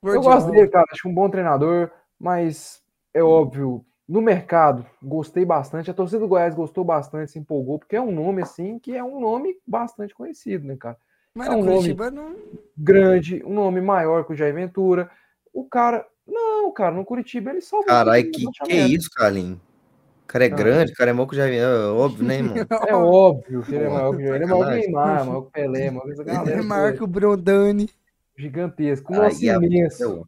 Eu 0.03 0.13
Gordiola, 0.13 0.35
gosto 0.35 0.51
dele, 0.51 0.67
cara. 0.67 0.85
Acho 0.91 1.07
um 1.07 1.13
bom 1.13 1.29
treinador, 1.29 1.89
mas 2.19 2.81
é 3.13 3.23
óbvio 3.23 3.85
no 4.07 4.21
mercado, 4.21 4.85
gostei 5.01 5.43
bastante. 5.45 5.89
A 5.91 5.93
torcida 5.93 6.19
do 6.19 6.27
Goiás 6.27 6.53
gostou 6.55 6.83
bastante, 6.83 7.31
se 7.31 7.39
empolgou, 7.39 7.79
porque 7.79 7.95
é 7.95 8.01
um 8.01 8.11
nome 8.11 8.41
assim 8.41 8.79
que 8.79 8.95
é 8.95 9.03
um 9.03 9.19
nome 9.19 9.55
bastante 9.65 10.13
conhecido, 10.13 10.65
né, 10.65 10.75
cara? 10.77 10.97
Mas 11.35 11.47
É 11.47 11.51
um 11.51 11.57
nome- 11.63 11.71
Curitiba 11.77 12.11
não. 12.11 12.35
Grande, 12.77 13.43
um 13.45 13.53
nome 13.53 13.81
maior 13.81 14.25
que 14.25 14.33
o 14.33 14.35
Jair 14.35 14.53
Ventura. 14.53 15.09
O 15.53 15.65
cara. 15.65 16.05
Não, 16.27 16.71
cara, 16.71 16.93
no 16.93 17.05
Curitiba 17.05 17.51
ele 17.51 17.61
salvou. 17.61 17.87
Caralho, 17.87 18.31
time 18.31 18.45
do 18.45 18.51
que, 18.51 18.59
que 18.65 18.73
rebaixamento. 18.73 19.01
isso, 19.01 19.09
Carlinhos? 19.11 19.57
O 19.57 20.27
cara 20.27 20.45
é 20.45 20.51
Ah. 20.51 20.55
grande, 20.55 20.91
o 20.91 20.95
cara 20.95 21.09
é 21.09 21.13
maior 21.13 21.27
que 21.27 21.33
o 21.33 21.37
Jair. 21.37 21.61
É 21.61 21.87
óbvio, 21.87 22.25
né, 22.25 22.35
irmão? 22.35 22.55
É 22.91 22.95
óbvio 22.95 23.61
que 23.63 23.73
ele 23.75 23.85
é 23.85 23.89
maior 23.89 24.11
que 24.11 24.17
o 24.17 24.25
Jair. 24.27 24.35
Ele 24.35 24.43
é 24.43 24.47
maior 24.47 24.65
que 24.65 24.71
o. 24.71 24.75
Neymar, 24.81 25.25
maior 25.25 25.41
que 25.41 25.47
o 25.47 25.51
Pelé, 25.51 25.89
maior 25.91 26.05
que 26.05 26.11
essa 26.11 26.23
galera. 26.23 26.59
É 26.59 26.61
maior 26.61 26.93
que 26.93 27.03
o 27.03 27.07
Brondani. 27.07 27.89
Gigantesco. 28.37 29.13
Nossa, 29.13 29.45
é- 29.45 29.55
imenso. 29.55 30.27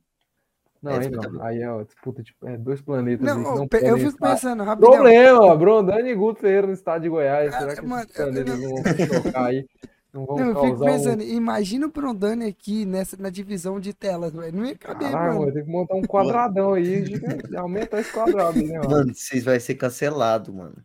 Não, 0.82 0.94
é 0.94 1.00
aí 1.00 1.10
não. 1.10 1.44
Aí 1.44 1.62
é 1.62 1.70
ó, 1.70 1.84
disputa 1.84 2.24
de 2.24 2.34
é, 2.46 2.56
dois 2.56 2.82
planetas 2.82 3.28
aí 3.28 3.34
que 3.36 3.40
Não, 3.44 3.56
não 3.56 3.68
eu 3.70 3.98
fico 3.98 4.10
estar. 4.12 4.30
pensando, 4.30 4.64
rapidão. 4.64 4.92
Problema, 4.94 5.56
Brondani 5.58 6.10
e 6.10 6.16
Guto 6.16 6.40
Ferreira 6.40 6.68
no 6.68 6.74
estado 6.74 7.02
de 7.02 7.10
Goiás. 7.10 7.54
Ah, 7.54 7.60
Será 7.60 7.76
que 7.76 7.86
mano, 7.86 8.04
esses 8.04 8.16
planetas 8.16 8.62
eu- 8.62 8.70
não 8.70 8.76
vão 8.84 9.24
chocar 9.24 9.46
aí? 9.48 9.66
Não 10.14 10.26
vão 10.26 10.38
Não, 10.38 10.48
eu 10.50 10.56
fico 10.56 10.80
causar 10.80 10.86
um... 10.86 10.88
pensando, 10.88 11.24
imagina 11.24 11.86
o 11.86 11.92
Brondani 11.92 12.46
aqui 12.48 12.86
nessa, 12.86 13.16
na 13.18 13.30
divisão 13.30 13.80
de 13.80 13.94
telas, 13.94 14.34
velho. 14.34 14.58
Não 14.58 14.66
ia 14.66 14.76
caber, 14.76 15.12
Caralho, 15.12 15.40
mano. 15.40 15.54
tem 15.54 15.64
que 15.64 15.70
montar 15.70 15.96
um 15.96 16.02
quadradão 16.02 16.74
aí. 16.74 17.04
Aumentar 17.58 18.00
esse 18.00 18.12
quadrado 18.12 18.60
né, 18.62 18.80
mano? 18.80 18.90
Mano, 18.90 19.14
vocês 19.14 19.44
vai 19.44 19.60
ser 19.60 19.76
cancelado, 19.76 20.54
mano. 20.54 20.76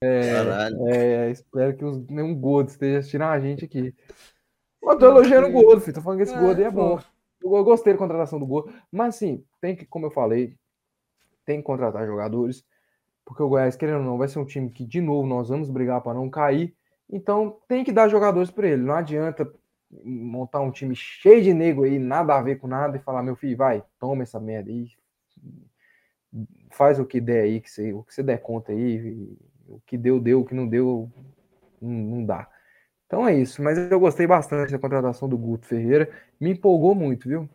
Caralho. 0.00 0.88
É, 0.88 1.30
espero 1.30 1.76
que 1.76 1.84
os, 1.84 2.04
nenhum 2.08 2.34
gordo 2.34 2.70
esteja 2.70 2.98
assistindo 2.98 3.22
a 3.22 3.38
gente 3.38 3.64
aqui. 3.64 3.94
Eu 4.82 4.98
tô 4.98 5.06
elogiando 5.06 5.46
o 5.46 5.52
gordo, 5.52 5.80
filho. 5.80 5.94
Tô 5.94 6.02
falando 6.02 6.18
que 6.18 6.24
esse 6.24 6.34
É, 6.34 6.40
gordo 6.40 6.58
aí 6.58 6.64
é 6.64 6.70
bom. 6.70 6.98
Eu 7.42 7.56
eu 7.56 7.64
gostei 7.64 7.92
da 7.92 7.98
contratação 7.98 8.38
do 8.38 8.46
gordo. 8.46 8.72
Mas, 8.90 9.16
assim, 9.16 9.44
tem 9.60 9.76
que, 9.76 9.84
como 9.86 10.06
eu 10.06 10.10
falei, 10.10 10.56
tem 11.44 11.58
que 11.58 11.64
contratar 11.64 12.06
jogadores. 12.06 12.64
Porque 13.24 13.42
o 13.42 13.48
Goiás, 13.48 13.76
querendo 13.76 13.98
ou 13.98 14.04
não, 14.04 14.18
vai 14.18 14.28
ser 14.28 14.40
um 14.40 14.44
time 14.44 14.70
que, 14.70 14.84
de 14.84 15.00
novo, 15.00 15.26
nós 15.26 15.48
vamos 15.48 15.70
brigar 15.70 16.00
para 16.02 16.14
não 16.14 16.28
cair. 16.28 16.74
Então, 17.10 17.58
tem 17.68 17.84
que 17.84 17.92
dar 17.92 18.08
jogadores 18.08 18.50
para 18.50 18.68
ele. 18.68 18.82
Não 18.82 18.94
adianta 18.94 19.50
montar 20.04 20.60
um 20.60 20.70
time 20.70 20.94
cheio 20.96 21.42
de 21.42 21.52
nego 21.52 21.84
aí, 21.84 21.98
nada 21.98 22.34
a 22.34 22.42
ver 22.42 22.58
com 22.58 22.66
nada, 22.66 22.96
e 22.96 23.00
falar, 23.00 23.22
meu 23.22 23.36
filho, 23.36 23.56
vai, 23.56 23.84
toma 23.98 24.22
essa 24.22 24.40
merda 24.40 24.70
aí. 24.70 24.88
Faz 26.70 26.98
o 26.98 27.04
que 27.04 27.20
der 27.20 27.42
aí, 27.42 27.60
que 27.60 27.70
você, 27.70 27.92
o 27.92 28.02
que 28.02 28.14
você 28.14 28.22
der 28.22 28.38
conta 28.38 28.72
aí. 28.72 29.36
O 29.68 29.80
que 29.86 29.98
deu, 29.98 30.18
deu. 30.18 30.40
O 30.40 30.44
que 30.44 30.54
não 30.54 30.66
deu, 30.66 31.10
não, 31.80 31.90
não 31.90 32.24
dá. 32.24 32.48
Então 33.06 33.28
é 33.28 33.34
isso. 33.34 33.62
Mas 33.62 33.76
eu 33.76 34.00
gostei 34.00 34.26
bastante 34.26 34.72
da 34.72 34.78
contratação 34.78 35.28
do 35.28 35.36
Guto 35.36 35.66
Ferreira. 35.66 36.10
Me 36.40 36.50
empolgou 36.50 36.94
muito, 36.94 37.28
viu? 37.28 37.48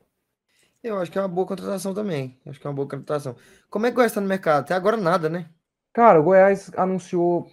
Eu 0.84 1.00
acho 1.00 1.12
que 1.12 1.18
é 1.18 1.22
uma 1.22 1.28
boa 1.28 1.48
contratação 1.48 1.94
também. 1.94 2.38
Acho 2.46 2.60
que 2.60 2.68
é 2.68 2.70
uma 2.70 2.76
boa 2.76 2.88
contratação. 2.88 3.36
Como 3.70 3.86
é 3.88 3.90
que 3.90 3.94
o 3.94 3.96
Goiás 3.96 4.14
tá 4.14 4.22
no 4.22 4.28
mercado? 4.28 4.64
Até 4.64 4.76
agora 4.76 4.96
nada, 4.96 5.28
né? 5.28 5.50
Cara, 5.92 6.20
o 6.20 6.24
Goiás 6.24 6.72
anunciou 6.78 7.48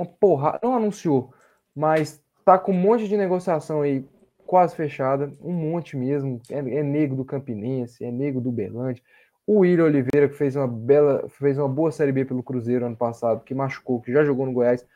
uma 0.00 0.06
porrada, 0.06 0.60
não 0.62 0.74
anunciou, 0.74 1.32
mas 1.74 2.22
tá 2.44 2.58
com 2.58 2.72
um 2.72 2.80
monte 2.80 3.08
de 3.08 3.16
negociação 3.16 3.82
aí 3.82 4.04
quase 4.46 4.74
fechada, 4.74 5.32
um 5.40 5.52
monte 5.52 5.96
mesmo. 5.96 6.40
É, 6.50 6.58
é 6.58 6.82
nego 6.82 7.14
do 7.14 7.24
Campinense, 7.24 8.04
é 8.04 8.10
nego 8.10 8.40
do 8.40 8.50
Berlante. 8.50 9.02
O 9.46 9.60
William 9.60 9.84
Oliveira, 9.84 10.28
que 10.28 10.34
fez 10.34 10.56
uma 10.56 10.66
bela, 10.66 11.28
fez 11.28 11.58
uma 11.58 11.68
boa 11.68 11.90
Série 11.92 12.12
B 12.12 12.24
pelo 12.24 12.42
Cruzeiro 12.42 12.86
ano 12.86 12.96
passado, 12.96 13.44
que 13.44 13.54
machucou, 13.54 14.00
que 14.00 14.12
já 14.12 14.24
jogou 14.24 14.46
no 14.46 14.52
Goiás, 14.52 14.86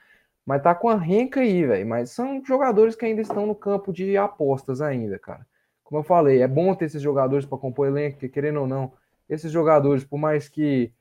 mas 0.45 0.63
tá 0.63 0.75
com 0.75 0.89
a 0.89 0.97
renca 0.97 1.41
aí, 1.41 1.65
velho. 1.65 1.87
Mas 1.87 2.11
são 2.11 2.43
jogadores 2.45 2.97
que 2.97 3.05
ainda 3.05 3.21
estão 3.23 3.47
no 3.47 3.55
campo 3.55 3.93
de 3.93 4.17
apostas 4.17 4.81
ainda, 4.81 5.19
cara. 5.19 5.47
Como 5.83 6.01
eu 6.01 6.05
falei, 6.05 6.43
é 6.43 6.49
bom 6.49 6.75
ter 6.75 6.87
esses 6.87 7.03
jogadores 7.03 7.47
para 7.47 7.59
compor 7.59 7.87
elenco, 7.87 8.17
porque 8.17 8.29
querendo 8.29 8.61
ou 8.61 8.67
não, 8.67 8.93
esses 9.29 9.53
jogadores, 9.53 10.05
por 10.05 10.19
mais 10.19 10.49
que 10.49 10.93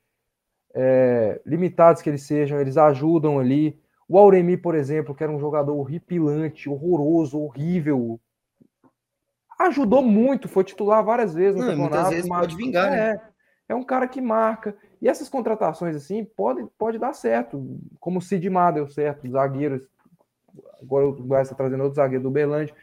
é, 0.74 1.40
limitados 1.46 2.02
que 2.02 2.10
eles 2.10 2.22
sejam, 2.22 2.60
eles 2.60 2.76
ajudam 2.76 3.38
ali. 3.38 3.80
O 4.08 4.18
Auremi, 4.18 4.56
por 4.56 4.74
exemplo, 4.74 5.14
que 5.14 5.22
era 5.22 5.32
um 5.32 5.38
jogador 5.38 5.74
horripilante, 5.74 6.68
horroroso, 6.68 7.40
horrível, 7.40 8.20
ajudou 9.58 10.02
muito, 10.02 10.48
foi 10.48 10.64
titular 10.64 11.02
várias 11.04 11.34
vezes 11.34 11.60
no 11.60 11.66
Não, 11.66 11.76
muitas 11.76 12.10
vezes 12.10 12.28
mas- 12.28 12.40
pode 12.40 12.56
vingar, 12.56 12.90
né? 12.90 12.98
é, 12.98 13.20
é 13.70 13.74
um 13.74 13.84
cara 13.84 14.06
que 14.06 14.20
marca. 14.20 14.76
E 15.00 15.08
essas 15.08 15.28
contratações 15.28 15.96
assim 15.96 16.24
pode, 16.24 16.64
pode 16.78 16.98
dar 16.98 17.12
certo, 17.12 17.78
como 18.00 18.18
o 18.18 18.22
Sidmar 18.22 18.72
deu 18.74 18.88
certo, 18.88 19.28
zagueiros. 19.28 19.88
Agora 20.80 21.06
o 21.06 21.12
Goiás 21.12 21.46
está 21.46 21.56
trazendo 21.56 21.82
outro 21.82 21.96
zagueiro 21.96 22.22
do 22.24 22.30
Berlândia. 22.30 22.74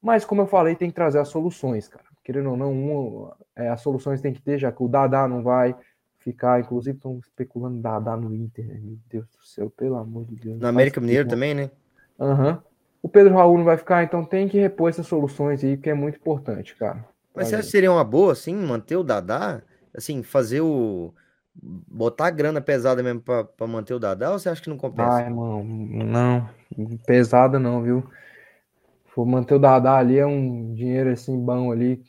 Mas, 0.00 0.24
como 0.24 0.42
eu 0.42 0.46
falei, 0.46 0.74
tem 0.74 0.88
que 0.88 0.94
trazer 0.94 1.20
as 1.20 1.28
soluções, 1.28 1.86
cara. 1.88 2.04
Querendo 2.24 2.50
ou 2.50 2.56
não, 2.56 3.32
é, 3.54 3.68
as 3.68 3.80
soluções 3.80 4.20
tem 4.20 4.32
que 4.32 4.40
ter, 4.42 4.58
já 4.58 4.70
que 4.72 4.82
o 4.82 4.88
Dadá 4.88 5.26
não 5.28 5.42
vai 5.42 5.76
ficar. 6.22 6.60
Inclusive, 6.60 6.96
estão 6.96 7.18
especulando 7.18 7.80
Dadá 7.80 8.16
no 8.16 8.34
Inter. 8.34 8.66
né? 8.66 8.78
Meu 8.82 8.98
Deus 9.08 9.26
do 9.26 9.44
céu, 9.44 9.70
pelo 9.70 9.96
amor 9.96 10.24
de 10.24 10.36
Deus. 10.36 10.60
No 10.60 10.68
América 10.68 11.00
Mineiro 11.00 11.28
também, 11.28 11.54
né? 11.54 11.70
Aham. 12.18 12.62
O 13.02 13.08
Pedro 13.08 13.34
Raul 13.34 13.58
não 13.58 13.64
vai 13.64 13.76
ficar, 13.76 14.04
então 14.04 14.24
tem 14.24 14.48
que 14.48 14.58
repor 14.58 14.88
essas 14.88 15.06
soluções 15.06 15.64
aí, 15.64 15.76
que 15.76 15.90
é 15.90 15.94
muito 15.94 16.18
importante, 16.18 16.76
cara. 16.76 17.04
Mas 17.34 17.48
você 17.48 17.56
acha 17.56 17.64
que 17.64 17.70
seria 17.70 17.90
uma 17.90 18.04
boa, 18.04 18.32
assim, 18.32 18.54
manter 18.54 18.96
o 18.96 19.02
Dadá? 19.02 19.60
Assim, 19.94 20.22
fazer 20.22 20.60
o. 20.60 21.12
Botar 21.54 22.26
a 22.26 22.30
grana 22.30 22.60
pesada 22.60 23.02
mesmo 23.02 23.20
pra, 23.20 23.44
pra 23.44 23.66
manter 23.66 23.92
o 23.92 23.98
Dadá 23.98 24.30
ou 24.30 24.38
você 24.38 24.48
acha 24.48 24.62
que 24.62 24.70
não 24.70 24.78
compensa? 24.78 25.16
Ai, 25.16 25.28
mano, 25.28 25.64
não. 25.64 26.48
Pesada 27.06 27.58
não, 27.58 27.82
viu? 27.82 28.04
For 29.14 29.26
manter 29.26 29.54
o 29.54 29.58
Dadá 29.58 29.98
ali 29.98 30.16
é 30.18 30.24
um 30.24 30.72
dinheiro 30.72 31.10
assim 31.10 31.38
bom 31.38 31.70
ali. 31.70 32.02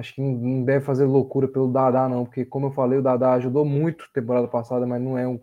Acho 0.00 0.14
que 0.14 0.20
não- 0.22 0.64
deve 0.64 0.84
fazer 0.84 1.04
loucura 1.04 1.46
pelo 1.46 1.70
Dadá, 1.70 2.08
não, 2.08 2.24
porque, 2.24 2.44
como 2.44 2.66
eu 2.68 2.70
falei, 2.72 2.98
o 2.98 3.02
Dadá 3.02 3.34
ajudou 3.34 3.64
muito 3.64 4.10
temporada 4.12 4.48
passada, 4.48 4.86
mas 4.86 5.00
não 5.00 5.16
é 5.18 5.28
um. 5.28 5.38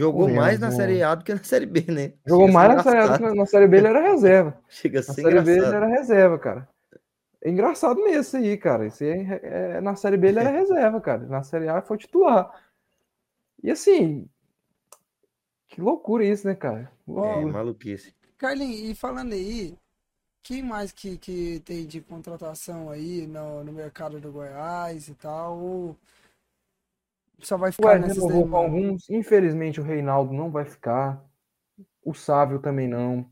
Jogou 0.00 0.22
Correndo, 0.22 0.36
mais 0.36 0.60
na. 0.60 0.70
Série 0.70 1.02
A 1.02 1.14
do 1.16 1.24
que 1.24 1.34
na 1.34 1.42
Série 1.42 1.66
B, 1.66 1.84
né? 1.88 2.12
Jogou 2.24 2.46
Chega 2.46 2.58
a 2.58 2.62
mais 2.62 2.76
na 2.76 2.82
série, 2.84 2.96
engraçado. 3.04 3.34
na 3.34 3.46
série 3.46 3.66
B, 3.66 3.76
ele 3.78 3.86
era 3.88 4.00
reserva. 4.12 4.58
Chega 4.70 5.00
a 5.00 5.02
Na 5.02 5.12
ser 5.12 5.22
série 5.22 5.40
B 5.40 5.50
ele 5.50 5.64
era 5.66 5.86
reserva, 5.86 6.38
cara. 6.38 6.68
É 7.42 7.50
engraçado 7.50 7.96
mesmo 8.02 8.20
isso 8.20 8.36
aí, 8.36 8.56
cara. 8.56 8.86
Isso 8.86 9.02
aí 9.02 9.10
é- 9.10 9.40
é- 9.42 9.80
na 9.80 9.96
série 9.96 10.16
B 10.16 10.28
ele 10.28 10.38
era 10.38 10.50
reserva, 10.56 11.00
cara. 11.00 11.26
Na 11.26 11.42
série 11.42 11.68
A 11.68 11.82
foi 11.82 11.98
titular. 11.98 12.48
E 13.62 13.70
assim, 13.72 14.28
que 15.68 15.80
loucura 15.80 16.24
isso, 16.24 16.46
né, 16.46 16.54
cara? 16.54 16.82
É, 16.82 17.10
Loucura. 17.10 17.52
maluquice. 17.52 18.14
Carlinhos, 18.36 18.90
e 18.90 18.94
falando 18.94 19.32
aí, 19.32 19.76
quem 20.42 20.62
mais 20.62 20.92
que, 20.92 21.16
que 21.18 21.60
tem 21.60 21.86
de 21.86 22.00
contratação 22.00 22.90
aí 22.90 23.26
no, 23.26 23.64
no 23.64 23.72
mercado 23.72 24.20
do 24.20 24.32
Goiás 24.32 25.08
e 25.08 25.14
tal? 25.14 25.58
Ou 25.58 25.96
só 27.40 27.56
vai 27.56 27.72
ficar 27.72 27.98
Goiás 27.98 28.02
nessas 28.02 28.26
daí, 28.26 28.54
alguns. 28.54 29.08
Infelizmente, 29.10 29.80
o 29.80 29.84
Reinaldo 29.84 30.32
não 30.32 30.50
vai 30.50 30.64
ficar. 30.64 31.22
O 32.04 32.14
Sávio 32.14 32.58
também 32.58 32.88
não. 32.88 33.26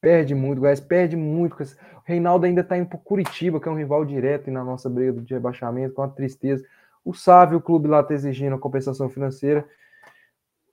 Perde 0.00 0.34
muito. 0.34 0.58
O 0.58 0.60
Goiás 0.62 0.80
perde 0.80 1.16
muito. 1.16 1.54
O 1.54 1.66
Reinaldo 2.04 2.46
ainda 2.46 2.62
está 2.62 2.76
indo 2.76 2.88
para 2.88 2.98
Curitiba, 2.98 3.60
que 3.60 3.68
é 3.68 3.70
um 3.70 3.76
rival 3.76 4.04
direto 4.04 4.50
na 4.50 4.64
nossa 4.64 4.90
briga 4.90 5.20
de 5.20 5.34
rebaixamento, 5.34 5.94
com 5.94 6.02
a 6.02 6.08
tristeza. 6.08 6.64
O 7.04 7.14
Sávio, 7.14 7.58
o 7.58 7.62
clube 7.62 7.88
lá 7.88 8.00
está 8.00 8.14
exigindo 8.14 8.54
a 8.54 8.58
compensação 8.58 9.08
financeira. 9.08 9.66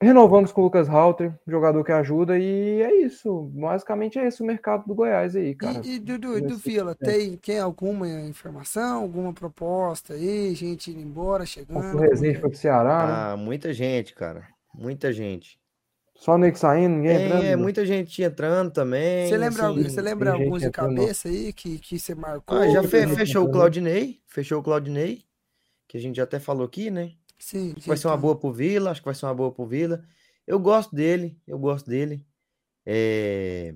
Renovamos 0.02 0.52
com 0.52 0.62
o 0.62 0.64
Lucas 0.66 0.90
Halter, 0.90 1.34
jogador 1.48 1.84
que 1.84 1.92
ajuda, 1.92 2.38
e 2.38 2.82
é 2.82 2.94
isso. 3.06 3.50
Basicamente 3.54 4.20
é 4.20 4.28
esse 4.28 4.42
o 4.42 4.46
mercado 4.46 4.86
do 4.86 4.94
Goiás 4.94 5.36
aí, 5.36 5.56
cara. 5.56 5.82
E, 5.86 5.96
e 5.96 6.00
Dudu, 6.00 6.38
e 6.38 6.42
do 6.42 6.50
nesse 6.50 6.70
Vila, 6.70 6.94
tempo. 6.94 7.12
tem, 7.12 7.38
tem 7.38 7.60
alguma 7.60 8.08
informação, 8.22 9.02
alguma 9.04 9.34
proposta 9.34 10.14
aí? 10.14 10.54
Gente 10.54 10.92
indo 10.92 11.00
embora, 11.00 11.46
chegando? 11.46 11.96
O 11.98 12.00
Resende 12.00 12.38
é? 12.38 12.40
foi 12.42 12.50
pro 12.50 12.60
Ceará, 12.60 13.08
né? 13.08 13.14
Ah, 13.34 13.38
muita 13.38 13.74
gente, 13.74 14.14
cara. 14.14 14.48
Muita 14.74 15.14
gente. 15.14 15.58
Só 16.18 16.38
nego 16.38 16.58
saindo, 16.58 16.96
ninguém 16.96 17.18
Tem, 17.18 17.26
entrando. 17.26 17.46
é, 17.46 17.56
muita 17.56 17.86
gente 17.86 18.24
entrando 18.24 18.72
também. 18.72 19.28
Você 19.28 19.38
lembra, 19.38 19.68
assim. 19.68 19.84
você 19.84 20.02
lembra 20.02 20.34
alguns 20.34 20.62
de 20.62 20.72
cabeça 20.72 21.28
aí 21.30 21.52
que, 21.52 21.78
que 21.80 22.00
você 22.00 22.16
marcou? 22.16 22.58
Ah, 22.58 22.68
já 22.70 22.84
fe- 22.84 23.08
fechou 23.08 23.46
o. 23.46 23.52
Claudinei. 23.52 24.20
Fechou 24.28 24.60
o 24.60 24.64
Claudinei. 24.64 25.24
Que 25.88 25.98
a 25.98 26.02
gente 26.02 26.16
já 26.18 26.24
até 26.24 26.40
falou 26.40 26.66
aqui, 26.66 26.90
né? 26.90 27.12
Sim, 27.38 27.72
Acho 27.72 27.82
que 27.82 27.88
vai 27.88 27.98
ser 27.98 28.08
uma 28.08 28.18
boa 28.18 28.36
pro 28.38 28.52
Vila. 28.52 28.92
Acho 28.92 29.02
que 29.02 29.06
vai 29.06 29.16
ser 29.16 29.26
uma 29.26 29.36
boa 29.36 29.52
pro 29.52 29.66
Vila. 29.66 30.04
Eu 30.48 30.60
gosto 30.60 30.96
dele. 30.96 31.38
Eu 31.48 31.58
gosto 31.60 31.90
dele. 31.90 32.26
É... 32.86 33.76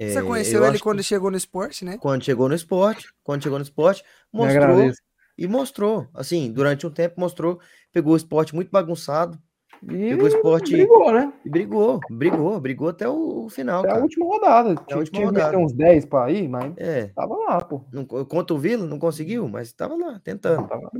Você 0.00 0.18
é, 0.18 0.22
conheceu 0.22 0.62
eu 0.62 0.68
ele 0.68 0.78
quando 0.80 0.98
que 0.98 1.04
chegou 1.04 1.30
no 1.30 1.36
esporte, 1.36 1.84
né? 1.84 1.96
quando 1.98 2.24
chegou 2.24 2.48
no 2.48 2.54
esporte. 2.54 3.08
Quando 3.22 3.42
chegou 3.42 3.58
no 3.58 3.62
esporte, 3.62 4.02
mostrou. 4.32 4.90
E 5.38 5.46
mostrou. 5.46 6.08
Assim, 6.14 6.52
durante 6.52 6.86
um 6.86 6.90
tempo 6.90 7.20
mostrou. 7.20 7.60
Pegou 7.92 8.14
o 8.14 8.16
esporte 8.16 8.54
muito 8.54 8.70
bagunçado. 8.70 9.38
E 9.82 10.10
Pegou 10.10 10.24
o 10.24 10.28
esporte 10.28 10.72
brigou, 10.72 11.12
né? 11.12 11.32
e 11.44 11.50
brigou. 11.50 12.00
Brigou. 12.10 12.60
Brigou 12.60 12.88
até 12.88 13.08
o, 13.08 13.48
final, 13.48 13.80
Até 13.80 13.88
a 13.88 13.92
cara. 13.92 14.04
última 14.04 14.26
rodada. 14.26 14.68
a 14.68 14.96
última 14.96 15.04
Tinha 15.04 15.26
rodada. 15.26 15.58
uns 15.58 15.72
10 15.72 16.04
para 16.04 16.30
ir, 16.30 16.48
mas 16.48 16.74
É. 16.76 17.08
tava 17.08 17.34
lá, 17.34 17.60
pô. 17.60 17.84
Não, 17.92 18.04
contra 18.04 18.54
o 18.54 18.58
Vila, 18.58 18.86
não 18.86 18.98
conseguiu, 18.98 19.48
mas 19.48 19.68
estava 19.68 19.96
lá, 19.96 20.20
tentando. 20.22 20.68
Tava. 20.68 20.90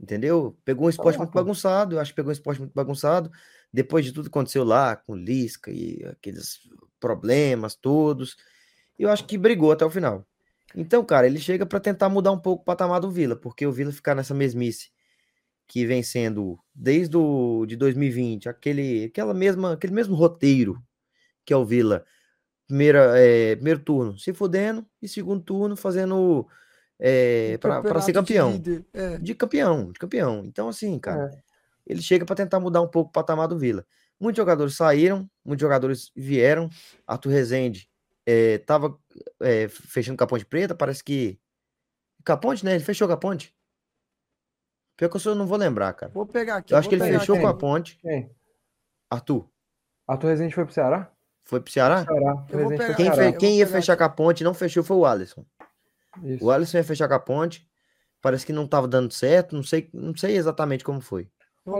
Entendeu? 0.00 0.56
Pegou 0.64 0.86
um 0.86 0.90
esporte 0.90 1.16
lá, 1.16 1.24
muito 1.24 1.34
bagunçado. 1.34 1.96
Eu 1.96 2.00
acho 2.00 2.12
que 2.12 2.16
pegou 2.16 2.30
um 2.30 2.32
esporte 2.32 2.60
muito 2.60 2.74
bagunçado. 2.74 3.30
Depois 3.72 4.04
de 4.04 4.12
tudo 4.12 4.24
que 4.24 4.36
aconteceu 4.36 4.64
lá, 4.64 4.96
com 4.96 5.14
Lisca 5.14 5.70
e 5.70 6.04
aqueles 6.04 6.60
problemas 7.00 7.74
todos. 7.74 8.36
Eu 8.98 9.10
acho 9.10 9.26
que 9.26 9.38
brigou 9.38 9.72
até 9.72 9.84
o 9.84 9.90
final. 9.90 10.26
Então, 10.74 11.04
cara, 11.04 11.26
ele 11.26 11.38
chega 11.38 11.64
para 11.64 11.80
tentar 11.80 12.08
mudar 12.08 12.32
um 12.32 12.38
pouco 12.38 12.62
o 12.62 12.64
patamar 12.64 13.00
do 13.00 13.10
Vila, 13.10 13.36
porque 13.36 13.66
o 13.66 13.72
Vila 13.72 13.92
ficar 13.92 14.14
nessa 14.14 14.34
mesmice 14.34 14.90
que 15.66 15.86
vem 15.86 16.02
sendo 16.02 16.58
desde 16.74 17.16
o, 17.16 17.64
de 17.66 17.76
2020 17.76 18.48
aquele, 18.48 19.04
aquela 19.04 19.32
mesma, 19.32 19.72
aquele 19.72 19.94
mesmo 19.94 20.14
roteiro 20.14 20.82
que 21.44 21.52
é 21.52 21.56
o 21.56 21.64
Vila. 21.64 22.04
Primeira, 22.66 23.18
é, 23.18 23.54
primeiro 23.56 23.80
turno 23.80 24.18
se 24.18 24.32
fudendo 24.32 24.86
e 25.00 25.08
segundo 25.08 25.42
turno 25.42 25.76
fazendo 25.76 26.46
é, 27.06 27.58
para 27.58 28.00
ser 28.00 28.12
campeão. 28.14 28.58
De, 28.58 28.82
é. 28.94 29.18
de, 29.18 29.34
campeão, 29.34 29.92
de 29.92 29.98
campeão. 29.98 30.42
Então, 30.46 30.68
assim, 30.68 30.98
cara, 30.98 31.30
É. 31.34 31.42
ele 31.86 32.00
chega 32.00 32.24
para 32.24 32.34
tentar 32.36 32.58
mudar 32.60 32.80
um 32.80 32.88
pouco 32.88 33.10
o 33.10 33.12
patamar 33.12 33.46
do 33.46 33.58
Vila. 33.58 33.84
Muitos 34.18 34.38
jogadores 34.38 34.74
saíram, 34.74 35.28
muitos 35.44 35.60
jogadores 35.60 36.10
vieram. 36.16 36.70
Arthur 37.06 37.28
Rezende 37.30 37.90
é, 38.24 38.56
tava 38.58 38.98
é, 39.40 39.68
fechando 39.68 40.16
com 40.16 40.24
a 40.24 40.26
Ponte 40.26 40.46
Preta, 40.46 40.74
parece 40.74 41.04
que. 41.04 41.38
Com 42.24 42.32
a 42.32 42.36
Ponte, 42.38 42.64
né? 42.64 42.74
Ele 42.74 42.84
fechou 42.84 43.06
com 43.06 43.12
a 43.12 43.18
Ponte. 43.18 43.54
Pior 44.96 45.08
que 45.10 45.16
eu 45.16 45.20
só 45.20 45.34
não 45.34 45.46
vou 45.46 45.58
lembrar, 45.58 45.92
cara. 45.92 46.10
Vou 46.12 46.24
pegar 46.24 46.56
aqui. 46.56 46.72
Eu 46.72 46.78
acho 46.78 46.88
que 46.88 46.94
ele 46.94 47.04
fechou 47.04 47.34
aqui. 47.34 47.42
com 47.44 47.48
a 47.50 47.54
Ponte. 47.54 47.98
Quem? 48.00 48.30
Arthur, 49.10 49.46
Arthur 50.08 50.28
Rezende 50.28 50.54
foi 50.54 50.64
pro 50.64 50.72
Ceará? 50.72 51.10
foi 51.46 51.60
pro 51.60 51.70
Ceará? 51.70 52.04
Ceará. 52.06 52.46
Quem, 52.96 53.12
fe- 53.12 53.32
quem 53.34 53.58
ia 53.58 53.66
fechar 53.66 53.92
aqui. 53.92 53.98
com 53.98 54.04
a 54.04 54.08
Ponte 54.08 54.40
e 54.40 54.44
não 54.44 54.54
fechou 54.54 54.82
foi 54.82 54.96
o 54.96 55.04
Alisson. 55.04 55.44
Isso. 56.22 56.44
O 56.44 56.50
Alisson 56.50 56.78
ia 56.78 56.84
fechar 56.84 57.08
com 57.08 57.14
a 57.14 57.18
Ponte. 57.18 57.68
Parece 58.20 58.46
que 58.46 58.52
não 58.52 58.66
tava 58.66 58.88
dando 58.88 59.12
certo. 59.12 59.54
Não 59.54 59.62
sei, 59.62 59.88
não 59.92 60.16
sei 60.16 60.36
exatamente 60.36 60.84
como 60.84 61.00
foi. 61.00 61.28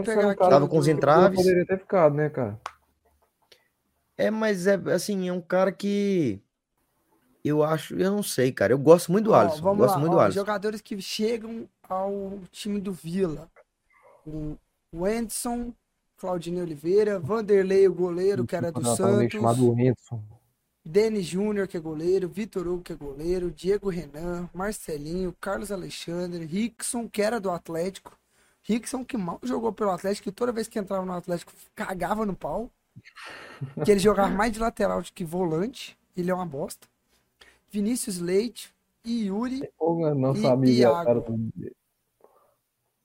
Pegar 0.05 0.31
aqui. 0.31 0.49
Tava 0.49 0.67
com 0.69 0.79
os 0.79 0.87
que 0.87 0.93
entraves. 0.93 1.39
Poderia 1.39 1.67
ter 1.67 1.79
ficado, 1.79 2.15
né, 2.15 2.29
cara? 2.31 2.59
É, 4.17 4.31
mas 4.31 4.67
é 4.67 4.75
assim, 4.93 5.29
é 5.29 5.33
um 5.33 5.41
cara 5.41 5.73
que 5.73 6.41
eu 7.45 7.63
acho, 7.63 7.95
eu 7.97 8.11
não 8.11 8.23
sei, 8.23 8.53
cara. 8.53 8.73
Eu 8.73 8.79
gosto 8.79 9.13
muito 9.13 9.27
do 9.27 9.33
Ó, 9.33 9.35
Alisson. 9.35 9.61
vamos 9.63 9.79
gosto 9.79 9.95
lá, 9.95 10.01
muito 10.01 10.13
ó, 10.13 10.15
do 10.17 10.21
Alisson. 10.21 10.41
Jogadores 10.41 10.81
que 10.81 11.01
chegam 11.03 11.69
ao 11.89 12.41
time 12.51 12.81
do 12.81 12.93
Vila. 12.93 13.51
O 14.27 15.05
Anderson, 15.05 15.75
Claudinei 16.17 16.63
Oliveira, 16.63 17.19
Vanderlei, 17.19 17.87
o 17.87 17.93
goleiro, 17.93 18.47
que 18.47 18.57
era 18.57 18.73
do 18.73 18.79
amigo 18.79 18.97
Santos. 18.97 19.33
chamado 19.33 19.73
Renson. 19.75 20.23
Denis 20.85 21.25
Júnior, 21.27 21.67
que 21.67 21.77
é 21.77 21.81
goleiro, 21.81 22.29
Vitor 22.29 22.67
Hugo, 22.67 22.83
que 22.83 22.93
é 22.93 22.97
goleiro, 22.97 23.51
Diego 23.51 23.89
Renan, 23.89 24.49
Marcelinho, 24.53 25.35
Carlos 25.41 25.73
Alexandre, 25.73 26.45
Rickson, 26.45 27.09
que 27.09 27.23
era 27.23 27.41
do 27.41 27.51
Atlético. 27.51 28.19
Rickson, 28.63 29.05
que 29.05 29.17
mal 29.17 29.39
jogou 29.43 29.73
pelo 29.73 29.91
Atlético, 29.91 30.29
e 30.29 30.33
toda 30.33 30.53
vez 30.53 30.69
que 30.69 30.79
entrava 30.79 31.05
no 31.05 31.13
Atlético, 31.13 31.53
cagava 31.75 32.27
no 32.27 32.37
pau. 32.37 32.71
Que 33.85 33.91
ele 33.91 34.01
jogava 34.01 34.29
mais 34.31 34.53
de 34.53 34.59
lateral 34.59 35.01
do 35.03 35.13
que 35.13 35.25
volante. 35.25 35.99
Ele 36.17 36.31
é 36.31 36.35
uma 36.35 36.47
bosta. 36.47 36.87
Vinícius 37.71 38.19
Leite 38.19 38.73
e 39.05 39.27
Yuri 39.27 39.69
Pô, 39.77 40.15
nosso 40.15 40.41
E- 40.65 40.79
Iago. 40.79 41.21
do- 41.21 41.73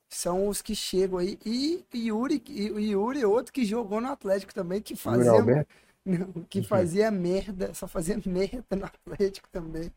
são 0.07 0.47
os 0.47 0.61
que 0.61 0.75
chegam 0.75 1.17
aí. 1.17 1.39
E 1.45 1.83
Yuri, 1.93 2.43
e 2.47 2.91
Yuri, 2.91 3.25
outro 3.25 3.51
que 3.53 3.63
jogou 3.65 3.99
no 4.01 4.11
Atlético 4.11 4.53
também, 4.53 4.81
que 4.81 4.95
fazia. 4.95 5.65
Não, 6.09 6.43
que 6.49 6.63
fazia 6.63 7.11
merda, 7.11 7.71
só 7.73 7.87
fazia 7.87 8.19
merda 8.25 8.75
no 8.75 8.85
Atlético 8.85 9.47
também. 9.51 9.91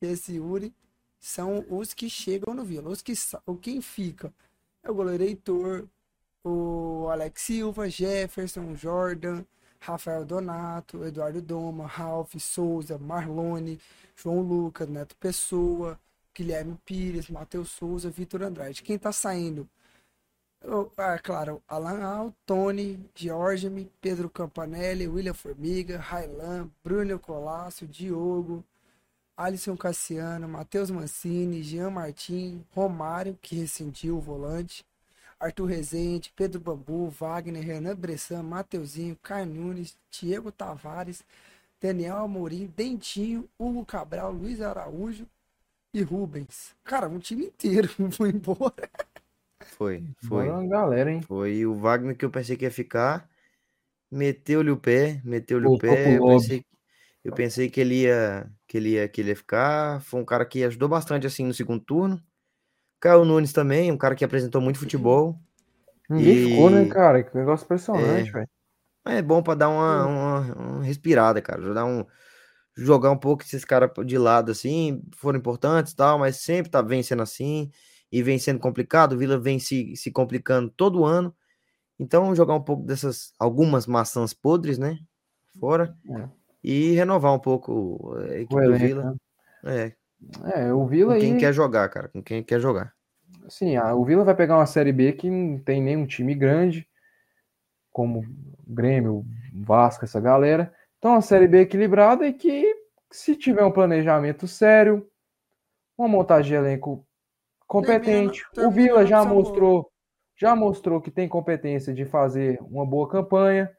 Esse 0.00 0.36
Yuri 0.36 0.74
são 1.18 1.66
os 1.68 1.92
que 1.92 2.08
chegam 2.08 2.54
no 2.54 2.64
Vila. 2.64 2.88
Os 2.88 3.02
que 3.02 3.12
o 3.44 3.56
quem 3.56 3.82
fica 3.82 4.32
é 4.82 4.90
o 4.90 4.94
goleiro 4.94 5.24
Heitor, 5.24 5.86
o 6.42 7.08
Alex 7.10 7.42
Silva, 7.42 7.90
Jefferson, 7.90 8.74
Jordan, 8.74 9.44
Rafael 9.80 10.24
Donato, 10.24 11.04
Eduardo 11.04 11.42
Doma, 11.42 11.86
Ralph 11.86 12.34
Souza, 12.38 12.96
Marlone, 12.96 13.78
João 14.16 14.40
Lucas, 14.40 14.88
Neto 14.88 15.14
Pessoa, 15.16 16.00
Guilherme 16.34 16.78
Pires, 16.86 17.28
Matheus 17.28 17.70
Souza, 17.70 18.08
Vitor 18.08 18.42
Andrade. 18.42 18.82
Quem 18.82 18.98
tá 18.98 19.12
saindo? 19.12 19.68
Ah, 20.96 21.18
claro, 21.18 21.62
Alan 21.68 22.02
Al, 22.02 22.34
Tony, 22.44 22.98
Giorgimi, 23.14 23.90
Pedro 24.00 24.28
Campanelli, 24.28 25.06
William 25.06 25.34
Formiga, 25.34 25.98
Railan, 25.98 26.70
Bruno 26.82 27.18
Colácio, 27.18 27.86
Diogo, 27.86 28.64
Alisson 29.36 29.76
Cassiano, 29.76 30.48
Matheus 30.48 30.90
Mancini, 30.90 31.62
Jean 31.62 31.90
Martin, 31.90 32.64
Romário, 32.74 33.38
que 33.40 33.56
rescindiu 33.56 34.18
o 34.18 34.20
volante, 34.20 34.84
Arthur 35.40 35.66
Rezende, 35.66 36.32
Pedro 36.34 36.60
Bambu, 36.60 37.08
Wagner, 37.08 37.62
Renan 37.64 37.94
Bressan, 37.94 38.42
Mateuzinho, 38.42 39.16
Caio 39.22 39.46
Nunes, 39.46 39.96
Diego 40.10 40.50
Tavares, 40.50 41.24
Daniel 41.80 42.18
Amorim, 42.18 42.66
Dentinho, 42.76 43.48
Hugo 43.58 43.84
Cabral, 43.84 44.32
Luiz 44.32 44.60
Araújo 44.60 45.26
e 45.94 46.02
Rubens. 46.02 46.74
Cara, 46.84 47.08
um 47.08 47.20
time 47.20 47.46
inteiro 47.46 47.88
foi 48.10 48.30
embora. 48.30 48.90
Foi, 49.64 50.04
foi. 50.22 50.46
Bora 50.46 50.60
uma 50.60 50.68
galera, 50.68 51.10
hein? 51.10 51.20
Foi 51.22 51.66
o 51.66 51.74
Wagner 51.74 52.16
que 52.16 52.24
eu 52.24 52.30
pensei 52.30 52.56
que 52.56 52.64
ia 52.64 52.70
ficar. 52.70 53.28
Meteu-lhe 54.10 54.70
o 54.70 54.76
pé, 54.76 55.20
meteu-lhe 55.24 55.66
o 55.66 55.78
pé. 55.78 56.16
Eu 56.18 56.24
pensei, 56.24 56.64
eu 57.24 57.32
pensei 57.34 57.70
que 57.70 57.80
ele 57.80 58.02
ia, 58.02 58.50
que 58.68 58.78
ele 58.78 58.90
ia, 58.90 59.08
que 59.08 59.20
ele 59.20 59.30
ia 59.30 59.36
ficar. 59.36 60.00
Foi 60.02 60.20
um 60.20 60.24
cara 60.24 60.46
que 60.46 60.64
ajudou 60.64 60.88
bastante 60.88 61.26
assim 61.26 61.44
no 61.46 61.54
segundo 61.54 61.84
turno. 61.84 62.22
Caio 63.00 63.24
Nunes 63.24 63.52
também, 63.52 63.92
um 63.92 63.98
cara 63.98 64.14
que 64.14 64.24
apresentou 64.24 64.60
muito 64.60 64.78
futebol. 64.78 65.38
Ninguém 66.10 66.34
E- 66.34 66.42
ficou, 66.48 66.70
né, 66.70 66.86
cara? 66.86 67.22
Que 67.22 67.36
negócio 67.36 67.64
impressionante, 67.64 68.30
É. 68.30 68.32
velho. 68.32 68.48
É 69.06 69.22
bom 69.22 69.42
pra 69.42 69.54
dar 69.54 69.68
uma, 69.70 70.06
uma, 70.06 70.40
uma 70.56 70.84
respirada, 70.84 71.40
cara. 71.42 71.74
Dar 71.74 71.84
um, 71.86 72.04
jogar 72.76 73.10
um 73.10 73.18
pouco 73.18 73.42
esses 73.44 73.64
caras 73.64 73.90
de 74.06 74.18
lado 74.18 74.52
assim, 74.52 75.02
foram 75.16 75.38
importantes 75.38 75.92
e 75.92 75.96
tal, 75.96 76.18
mas 76.18 76.36
sempre 76.38 76.70
tá 76.70 76.82
vencendo 76.82 77.22
assim 77.22 77.70
e 78.10 78.22
vem 78.22 78.38
sendo 78.38 78.58
complicado. 78.60 79.12
O 79.12 79.18
Vila 79.18 79.38
vem 79.38 79.58
se, 79.58 79.94
se 79.96 80.10
complicando 80.10 80.70
todo 80.70 81.04
ano. 81.04 81.34
Então, 81.98 82.34
jogar 82.34 82.54
um 82.54 82.62
pouco 82.62 82.84
dessas 82.84 83.32
algumas 83.38 83.86
maçãs 83.86 84.32
podres, 84.32 84.78
né? 84.78 84.98
Fora 85.58 85.96
É. 86.10 86.28
e 86.62 86.92
renovar 86.92 87.34
um 87.34 87.38
pouco 87.38 88.14
a 88.18 88.38
equipe 88.38 88.54
O 88.54 88.60
do 88.72 88.78
Vila. 88.78 89.18
né? 89.64 89.94
É, 90.44 90.60
É, 90.66 90.72
o 90.72 90.86
Vila 90.86 91.14
com 91.14 91.20
quem 91.20 91.32
aí, 91.34 91.38
quer 91.40 91.52
jogar, 91.52 91.88
cara, 91.88 92.08
com 92.08 92.22
quem 92.22 92.42
quer 92.42 92.60
jogar. 92.60 92.92
assim, 93.46 93.76
a- 93.76 93.94
o 93.94 94.04
Vila 94.04 94.24
vai 94.24 94.34
pegar 94.36 94.56
uma 94.56 94.66
Série 94.66 94.92
B 94.92 95.12
que 95.12 95.28
não 95.30 95.58
tem 95.58 95.82
nenhum 95.82 96.06
time 96.06 96.34
grande, 96.34 96.88
como 97.90 98.24
Grêmio, 98.66 99.24
Vasco, 99.52 100.04
essa 100.04 100.20
galera. 100.20 100.72
Então, 100.98 101.12
uma 101.12 101.22
Série 101.22 101.48
B 101.48 101.60
equilibrada 101.62 102.26
e 102.26 102.32
que, 102.32 102.74
se 103.10 103.34
tiver 103.34 103.64
um 103.64 103.72
planejamento 103.72 104.46
sério, 104.46 105.08
uma 105.96 106.06
montagem 106.08 106.50
de 106.50 106.54
elenco 106.54 107.04
competente, 107.68 108.44
o 108.56 108.70
Vila 108.70 109.06
já 109.06 109.24
mostrou, 109.24 109.88
já 110.36 110.56
mostrou 110.56 111.00
que 111.00 111.10
tem 111.10 111.28
competência 111.28 111.92
de 111.94 112.04
fazer 112.04 112.58
uma 112.62 112.84
boa 112.86 113.08
campanha. 113.08 113.70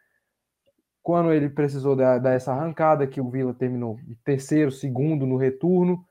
Quando 1.02 1.34
ele 1.34 1.50
precisou 1.50 1.96
dar, 1.96 2.20
dar 2.20 2.34
essa 2.34 2.54
arrancada, 2.54 3.08
que 3.08 3.20
o 3.20 3.30
Vila 3.30 3.54
terminou 3.54 3.98
terceiro, 4.24 4.72
segundo 4.72 5.26
no 5.26 5.38
retorno. 5.38 6.06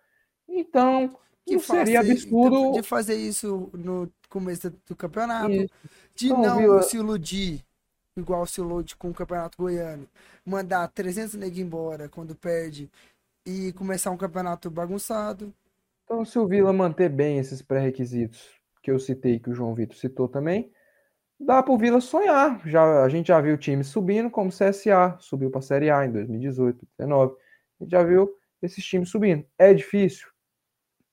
Então, 0.49 1.17
que 1.47 1.59
seria 1.61 2.01
faça- 2.01 2.13
absurdo. 2.13 2.73
de 2.73 2.83
fazer 2.83 3.15
isso 3.15 3.71
no 3.73 4.11
começo 4.29 4.71
do 4.89 4.97
campeonato, 4.97 5.51
Isso. 5.51 5.69
de 6.15 6.27
Então, 6.27 6.43
não 6.43 6.59
Vila- 6.59 6.83
se 6.83 6.97
iludir, 6.97 7.65
igual 8.17 8.45
se 8.47 8.61
ilude 8.61 8.97
com 8.97 9.11
o 9.11 9.15
campeonato 9.15 9.57
goiano, 9.59 10.07
mandar 10.45 10.89
300 10.89 11.35
negros 11.35 11.59
embora 11.61 12.09
quando 12.09 12.35
perde 12.35 12.91
e 13.47 13.73
começar 13.75 14.11
um 14.11 14.17
campeonato 14.17 14.69
bagunçado. 14.71 15.53
Então, 16.09 16.25
se 16.25 16.39
o 16.39 16.49
Vila 16.49 16.73
manter 16.73 17.11
bem 17.11 17.39
esses 17.39 17.61
pré-requisitos 17.61 18.49
que 18.83 18.91
eu 18.91 18.99
citei, 18.99 19.39
que 19.39 19.51
o 19.51 19.55
João 19.55 19.75
Vitor 19.75 19.95
citou 19.95 20.27
também, 20.27 20.73
dá 21.39 21.63
para 21.63 21.75
o 21.75 21.77
Vila 21.77 22.01
sonhar. 22.01 22.67
Já, 22.67 23.03
a 23.03 23.09
gente 23.11 23.27
já 23.27 23.39
viu 23.43 23.59
time 23.59 23.85
subindo, 23.85 24.31
como 24.31 24.49
o 24.49 24.53
CSA, 24.53 25.19
subiu 25.21 25.51
para 25.51 25.59
a 25.59 25.63
Série 25.63 25.91
A 25.91 26.07
em 26.07 26.11
2018, 26.11 26.79
2019. 26.99 27.35
A 27.35 27.85
gente 27.85 27.91
já 27.91 28.03
viu 28.03 28.35
esses 28.63 28.83
times 28.83 29.11
subindo. 29.11 29.45
É 29.59 29.75
difícil? 29.75 30.29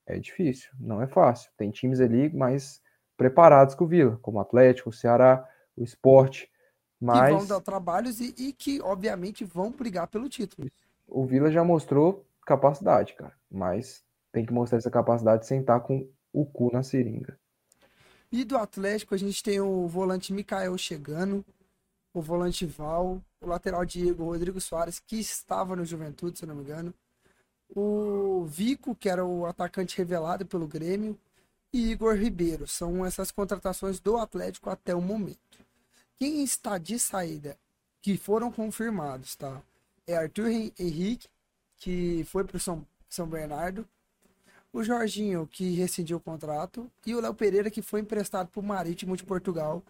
É 0.07 0.17
difícil, 0.17 0.71
não 0.79 1.01
é 1.01 1.07
fácil. 1.07 1.51
Tem 1.57 1.71
times 1.71 1.99
ali 1.99 2.33
mais 2.33 2.81
preparados 3.17 3.75
que 3.75 3.83
o 3.83 3.87
Vila, 3.87 4.17
como 4.21 4.37
o 4.37 4.41
Atlético, 4.41 4.91
o 4.91 4.93
Ceará, 4.93 5.45
o 5.75 5.83
Esporte. 5.83 6.45
Que 6.45 7.05
vão 7.05 7.17
Mas 7.17 7.47
dar 7.49 7.59
trabalhos 7.59 8.21
e, 8.21 8.33
e 8.37 8.53
que, 8.53 8.79
obviamente, 8.81 9.43
vão 9.43 9.71
brigar 9.71 10.07
pelo 10.07 10.29
título. 10.29 10.69
o 11.05 11.25
Vila 11.25 11.51
já 11.51 11.65
mostrou 11.65 12.25
capacidade, 12.45 13.13
cara. 13.15 13.33
Mas 13.51 14.04
tem 14.35 14.45
que 14.45 14.53
mostrar 14.53 14.77
essa 14.77 14.91
capacidade 14.91 15.47
sem 15.47 15.61
estar 15.61 15.79
com 15.79 16.07
o 16.33 16.45
cu 16.45 16.69
na 16.71 16.83
seringa. 16.83 17.39
E 18.29 18.43
do 18.43 18.57
Atlético, 18.57 19.15
a 19.15 19.17
gente 19.17 19.41
tem 19.41 19.61
o 19.61 19.87
volante 19.87 20.33
Mikael 20.33 20.77
chegando, 20.77 21.43
o 22.13 22.21
volante 22.21 22.65
Val, 22.65 23.21
o 23.39 23.47
lateral 23.47 23.85
Diego 23.85 24.25
Rodrigo 24.25 24.59
Soares, 24.59 24.99
que 24.99 25.17
estava 25.17 25.73
no 25.75 25.85
Juventude, 25.85 26.37
se 26.37 26.43
eu 26.43 26.49
não 26.49 26.55
me 26.55 26.63
engano, 26.63 26.93
o 27.73 28.45
Vico, 28.45 28.93
que 28.93 29.07
era 29.07 29.25
o 29.25 29.45
atacante 29.45 29.97
revelado 29.97 30.45
pelo 30.45 30.67
Grêmio, 30.67 31.17
e 31.71 31.91
Igor 31.91 32.15
Ribeiro. 32.15 32.67
São 32.67 33.05
essas 33.05 33.31
contratações 33.31 33.99
do 34.01 34.17
Atlético 34.17 34.69
até 34.69 34.93
o 34.93 35.01
momento. 35.01 35.59
Quem 36.17 36.43
está 36.43 36.77
de 36.77 36.99
saída, 36.99 37.57
que 38.01 38.17
foram 38.17 38.51
confirmados, 38.51 39.35
tá? 39.35 39.61
É 40.05 40.15
Arthur 40.15 40.47
Hen- 40.47 40.73
Henrique, 40.77 41.27
que 41.77 42.23
foi 42.25 42.43
para 42.43 42.57
o 42.57 42.59
São, 42.59 42.85
São 43.09 43.27
Bernardo, 43.27 43.87
o 44.75 44.83
Jorginho, 44.83 45.47
que 45.47 45.73
rescindiu 45.75 46.17
o 46.17 46.19
contrato, 46.19 46.91
e 47.05 47.15
o 47.15 47.21
Léo 47.21 47.33
Pereira, 47.33 47.71
que 47.71 47.81
foi 47.81 48.01
emprestado 48.01 48.49
para 48.49 48.59
o 48.59 48.63
Marítimo 48.63 49.15
de 49.15 49.23
Portugal, 49.23 49.81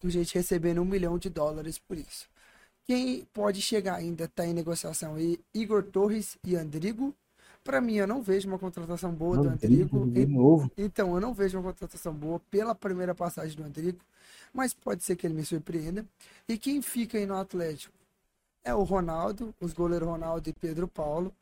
com 0.00 0.10
gente 0.10 0.34
recebendo 0.34 0.82
um 0.82 0.84
milhão 0.84 1.16
de 1.16 1.30
dólares 1.30 1.78
por 1.78 1.96
isso. 1.96 2.28
Quem 2.84 3.24
pode 3.32 3.62
chegar 3.62 3.94
ainda 3.94 4.24
está 4.24 4.44
em 4.44 4.52
negociação 4.52 5.14
aí, 5.14 5.38
Igor 5.54 5.84
Torres 5.84 6.36
e 6.44 6.56
Andrigo. 6.56 7.14
Para 7.62 7.80
mim, 7.80 7.94
eu 7.94 8.08
não 8.08 8.22
vejo 8.22 8.48
uma 8.48 8.58
contratação 8.58 9.14
boa 9.14 9.36
do 9.36 9.48
Andrigo. 9.48 10.10
de 10.10 10.26
novo. 10.26 10.68
Então, 10.76 11.14
eu 11.14 11.20
não 11.20 11.32
vejo 11.32 11.56
uma 11.56 11.72
contratação 11.72 12.12
boa 12.12 12.40
pela 12.50 12.74
primeira 12.74 13.14
passagem 13.14 13.56
do 13.56 13.62
Andrigo, 13.62 14.00
mas 14.52 14.74
pode 14.74 15.04
ser 15.04 15.14
que 15.14 15.28
ele 15.28 15.34
me 15.34 15.44
surpreenda. 15.44 16.04
E 16.48 16.58
quem 16.58 16.82
fica 16.82 17.16
aí 17.16 17.24
no 17.24 17.36
Atlético 17.36 17.94
é 18.64 18.74
o 18.74 18.82
Ronaldo, 18.82 19.54
os 19.60 19.72
goleiros 19.72 20.08
Ronaldo 20.08 20.50
e 20.50 20.52
Pedro 20.52 20.88
Paulo. 20.88 21.32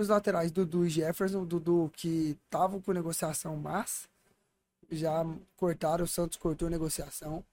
Os 0.00 0.08
laterais 0.08 0.50
Dudu 0.50 0.86
e 0.86 0.88
Jefferson, 0.88 1.44
Dudu 1.44 1.92
que 1.94 2.34
estavam 2.46 2.80
com 2.80 2.90
negociação, 2.90 3.54
mas 3.58 4.08
já 4.90 5.26
cortaram, 5.58 6.06
o 6.06 6.08
Santos 6.08 6.38
cortou 6.38 6.68
a 6.68 6.70
negociação. 6.70 7.44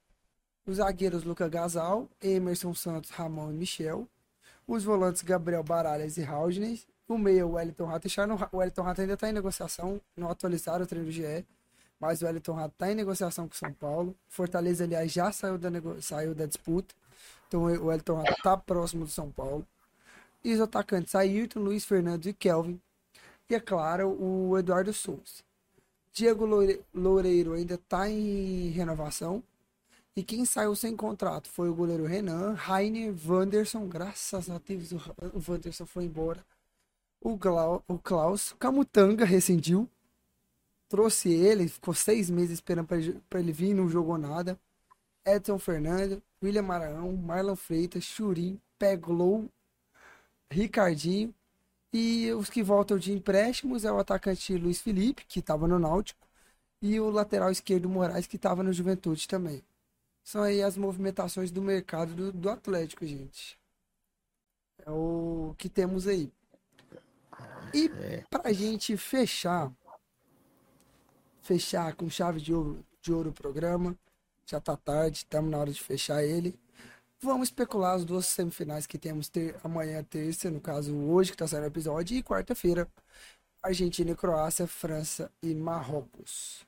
Os 0.65 0.77
zagueiros 0.77 1.25
Luca 1.25 1.49
Gasal, 1.49 2.07
Emerson 2.21 2.73
Santos, 2.73 3.09
Ramon 3.09 3.51
e 3.51 3.53
Michel. 3.53 4.07
Os 4.65 4.85
volantes 4.85 5.23
Gabriel 5.23 5.61
Baralhas 5.61 6.15
e 6.15 6.21
Raudney. 6.21 6.81
O 7.05 7.17
meio 7.17 7.51
Wellington 7.51 7.83
Rato 7.83 8.07
O 8.53 8.57
Wellington 8.57 8.81
Rato 8.81 9.01
ainda 9.01 9.15
está 9.15 9.29
em 9.29 9.33
negociação, 9.33 9.99
não 10.15 10.29
atualizaram 10.29 10.85
o 10.85 10.87
treino 10.87 11.07
do 11.07 11.11
GE. 11.11 11.45
Mas 11.99 12.21
o 12.21 12.25
Wellington 12.27 12.53
Rato 12.53 12.75
está 12.75 12.89
em 12.89 12.95
negociação 12.95 13.45
com 13.49 13.55
o 13.55 13.57
São 13.57 13.73
Paulo. 13.73 14.15
Fortaleza, 14.29 14.85
aliás, 14.85 15.11
já 15.11 15.33
saiu 15.33 15.57
da, 15.57 15.69
saiu 15.99 16.33
da 16.33 16.45
disputa. 16.45 16.95
Então 17.49 17.63
o 17.63 17.87
Wellington 17.87 18.15
Rato 18.15 18.31
está 18.31 18.55
próximo 18.55 19.03
do 19.03 19.11
São 19.11 19.29
Paulo. 19.29 19.67
E 20.47 20.53
os 20.53 20.61
atacantes 20.61 21.13
Ayrton, 21.13 21.59
Luiz 21.59 21.83
Fernando 21.83 22.25
e 22.25 22.31
Kelvin. 22.31 22.79
E 23.49 23.55
é 23.55 23.59
claro, 23.59 24.07
o 24.17 24.57
Eduardo 24.57 24.93
Souza. 24.93 25.43
Diego 26.13 26.45
Loureiro 26.93 27.51
ainda 27.51 27.73
está 27.73 28.09
em 28.09 28.69
renovação. 28.69 29.43
E 30.15 30.23
quem 30.23 30.45
saiu 30.45 30.73
sem 30.73 30.95
contrato 30.95 31.49
foi 31.49 31.67
o 31.67 31.75
goleiro 31.75 32.05
Renan, 32.05 32.53
Rainer, 32.53 33.13
Wanderson. 33.27 33.89
Graças 33.89 34.49
a 34.49 34.57
Deus 34.57 34.93
o 34.93 35.51
Wanderson 35.51 35.85
foi 35.85 36.05
embora. 36.05 36.41
O, 37.19 37.35
Glau, 37.35 37.83
o 37.85 37.99
Klaus 37.99 38.55
Camutanga 38.57 39.25
rescindiu. 39.25 39.85
Trouxe 40.87 41.29
ele, 41.29 41.67
ficou 41.67 41.93
seis 41.93 42.29
meses 42.29 42.53
esperando 42.53 42.87
para 42.87 43.41
ele, 43.41 43.51
vir, 43.51 43.73
não 43.73 43.89
jogou 43.89 44.17
nada. 44.17 44.57
Edson 45.25 45.59
Fernando, 45.59 46.23
William 46.41 46.61
Maranhão, 46.61 47.11
Marlon 47.17 47.57
Freitas, 47.57 48.05
Churim, 48.05 48.57
Peglow 48.79 49.49
Ricardinho. 50.51 51.33
E 51.93 52.31
os 52.33 52.49
que 52.49 52.61
voltam 52.61 52.97
de 52.97 53.13
empréstimos 53.13 53.85
é 53.85 53.91
o 53.91 53.97
atacante 53.97 54.57
Luiz 54.57 54.81
Felipe, 54.81 55.25
que 55.25 55.39
estava 55.39 55.67
no 55.67 55.79
Náutico, 55.79 56.27
e 56.81 56.99
o 56.99 57.09
lateral 57.09 57.49
esquerdo 57.49 57.89
Moraes, 57.89 58.27
que 58.27 58.35
estava 58.35 58.61
no 58.61 58.73
Juventude 58.73 59.27
também. 59.27 59.63
São 60.23 60.43
aí 60.43 60.61
as 60.61 60.75
movimentações 60.77 61.49
do 61.49 61.61
mercado 61.61 62.13
do, 62.13 62.31
do 62.31 62.49
Atlético, 62.49 63.05
gente. 63.05 63.57
É 64.85 64.91
o 64.91 65.55
que 65.57 65.69
temos 65.69 66.07
aí. 66.07 66.31
E 67.73 67.89
para 68.29 68.49
a 68.49 68.53
gente 68.53 68.95
fechar, 68.97 69.71
fechar 71.41 71.95
com 71.95 72.09
chave 72.09 72.41
de 72.41 72.53
ouro, 72.53 72.85
de 73.01 73.13
ouro 73.13 73.29
o 73.29 73.33
programa, 73.33 73.97
já 74.45 74.59
tá 74.59 74.75
tarde, 74.77 75.17
estamos 75.19 75.49
na 75.49 75.57
hora 75.57 75.71
de 75.71 75.81
fechar 75.81 76.23
ele. 76.23 76.57
Vamos 77.19 77.47
especular 77.47 77.95
as 77.95 78.05
duas 78.05 78.27
semifinais 78.27 78.85
que 78.85 78.97
temos 78.97 79.27
ter, 79.27 79.55
amanhã, 79.63 80.03
terça, 80.03 80.51
no 80.51 80.61
caso 80.61 80.95
hoje, 80.95 81.31
que 81.31 81.35
está 81.35 81.47
saindo 81.47 81.63
o 81.63 81.67
episódio, 81.67 82.15
e 82.15 82.21
quarta-feira, 82.21 82.87
Argentina 83.63 84.11
e 84.11 84.15
Croácia, 84.15 84.67
França 84.67 85.31
e 85.41 85.55
Marrocos. 85.55 86.65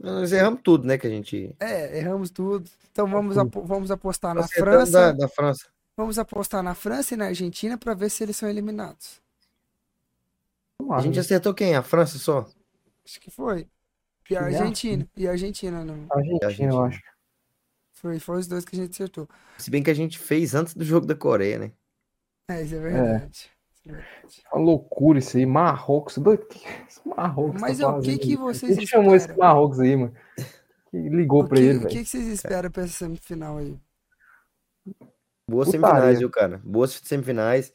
Nós 0.00 0.32
erramos 0.32 0.60
tudo, 0.64 0.86
né, 0.86 0.96
que 0.96 1.06
a 1.06 1.10
gente... 1.10 1.54
É, 1.60 1.98
erramos 1.98 2.30
tudo. 2.30 2.68
Então 2.90 3.06
vamos, 3.06 3.36
ap 3.36 3.54
vamos 3.54 3.90
apostar 3.90 4.34
na 4.34 4.48
França. 4.48 4.90
Da, 4.90 5.12
da 5.12 5.28
França. 5.28 5.66
Vamos 5.94 6.18
apostar 6.18 6.62
na 6.62 6.74
França 6.74 7.12
e 7.12 7.16
na 7.18 7.26
Argentina 7.26 7.76
para 7.76 7.92
ver 7.92 8.10
se 8.10 8.22
eles 8.22 8.36
são 8.36 8.48
eliminados. 8.48 9.20
A 10.90 11.00
gente 11.00 11.20
acertou 11.20 11.52
quem? 11.52 11.76
A 11.76 11.82
França 11.82 12.18
só? 12.18 12.48
Acho 13.04 13.20
que 13.20 13.30
foi. 13.30 13.68
E 14.30 14.36
a 14.36 14.44
Argentina. 14.44 15.06
E 15.14 15.28
a 15.28 15.32
Argentina, 15.32 15.84
não. 15.84 16.06
Argentina, 16.10 16.72
eu 16.72 16.84
acho. 16.84 17.02
Foi, 18.02 18.18
foi 18.18 18.38
os 18.40 18.48
dois 18.48 18.64
que 18.64 18.74
a 18.74 18.80
gente 18.80 18.90
acertou. 18.90 19.28
Se 19.56 19.70
bem 19.70 19.80
que 19.80 19.90
a 19.90 19.94
gente 19.94 20.18
fez 20.18 20.56
antes 20.56 20.74
do 20.74 20.84
jogo 20.84 21.06
da 21.06 21.14
Coreia, 21.14 21.56
né? 21.56 21.72
É, 22.50 22.62
isso 22.62 22.74
é 22.74 22.80
verdade. 22.80 23.50
É. 23.86 24.02
Uma 24.52 24.64
loucura 24.64 25.20
isso 25.20 25.36
aí. 25.36 25.46
Marrocos. 25.46 26.18
Marrocos. 27.04 27.60
Mas 27.60 27.78
tá 27.78 27.96
o 27.96 28.02
que, 28.02 28.18
que 28.18 28.36
vocês 28.36 28.76
Quem 28.76 28.86
chamou 28.86 29.14
esse 29.14 29.32
Marrocos 29.36 29.78
aí, 29.78 29.96
mano? 29.96 30.12
Que 30.90 30.96
ligou 31.08 31.46
pra 31.46 31.60
ele, 31.60 31.84
O 31.84 31.86
que, 31.86 32.02
que 32.02 32.04
vocês 32.04 32.26
esperam 32.26 32.70
pra 32.70 32.82
essa 32.82 32.92
semifinal 32.92 33.58
aí? 33.58 33.78
Boas 35.48 35.68
semifinais, 35.68 36.18
viu, 36.18 36.30
cara? 36.30 36.60
Boas 36.64 37.00
semifinais. 37.04 37.72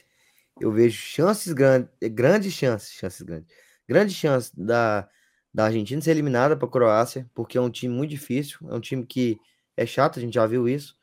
Eu 0.60 0.72
vejo 0.72 0.98
chances 0.98 1.54
grandes, 1.54 1.90
grandes 2.12 2.52
chances, 2.54 2.92
chances 2.92 3.22
grandes. 3.22 3.48
Grandes 3.88 4.16
chances 4.16 4.52
da, 4.54 5.08
da 5.54 5.66
Argentina 5.66 6.02
ser 6.02 6.12
eliminada 6.12 6.58
para 6.58 6.68
a 6.68 6.72
Croácia, 6.72 7.30
porque 7.34 7.58
é 7.58 7.62
um 7.62 7.70
time 7.70 7.94
muito 7.94 8.10
difícil, 8.10 8.60
é 8.70 8.74
um 8.74 8.80
time 8.80 9.06
que 9.06 9.40
é 9.78 9.86
chato, 9.86 10.18
a 10.18 10.22
gente 10.22 10.34
já 10.34 10.46
viu 10.46 10.68
isso. 10.68 10.98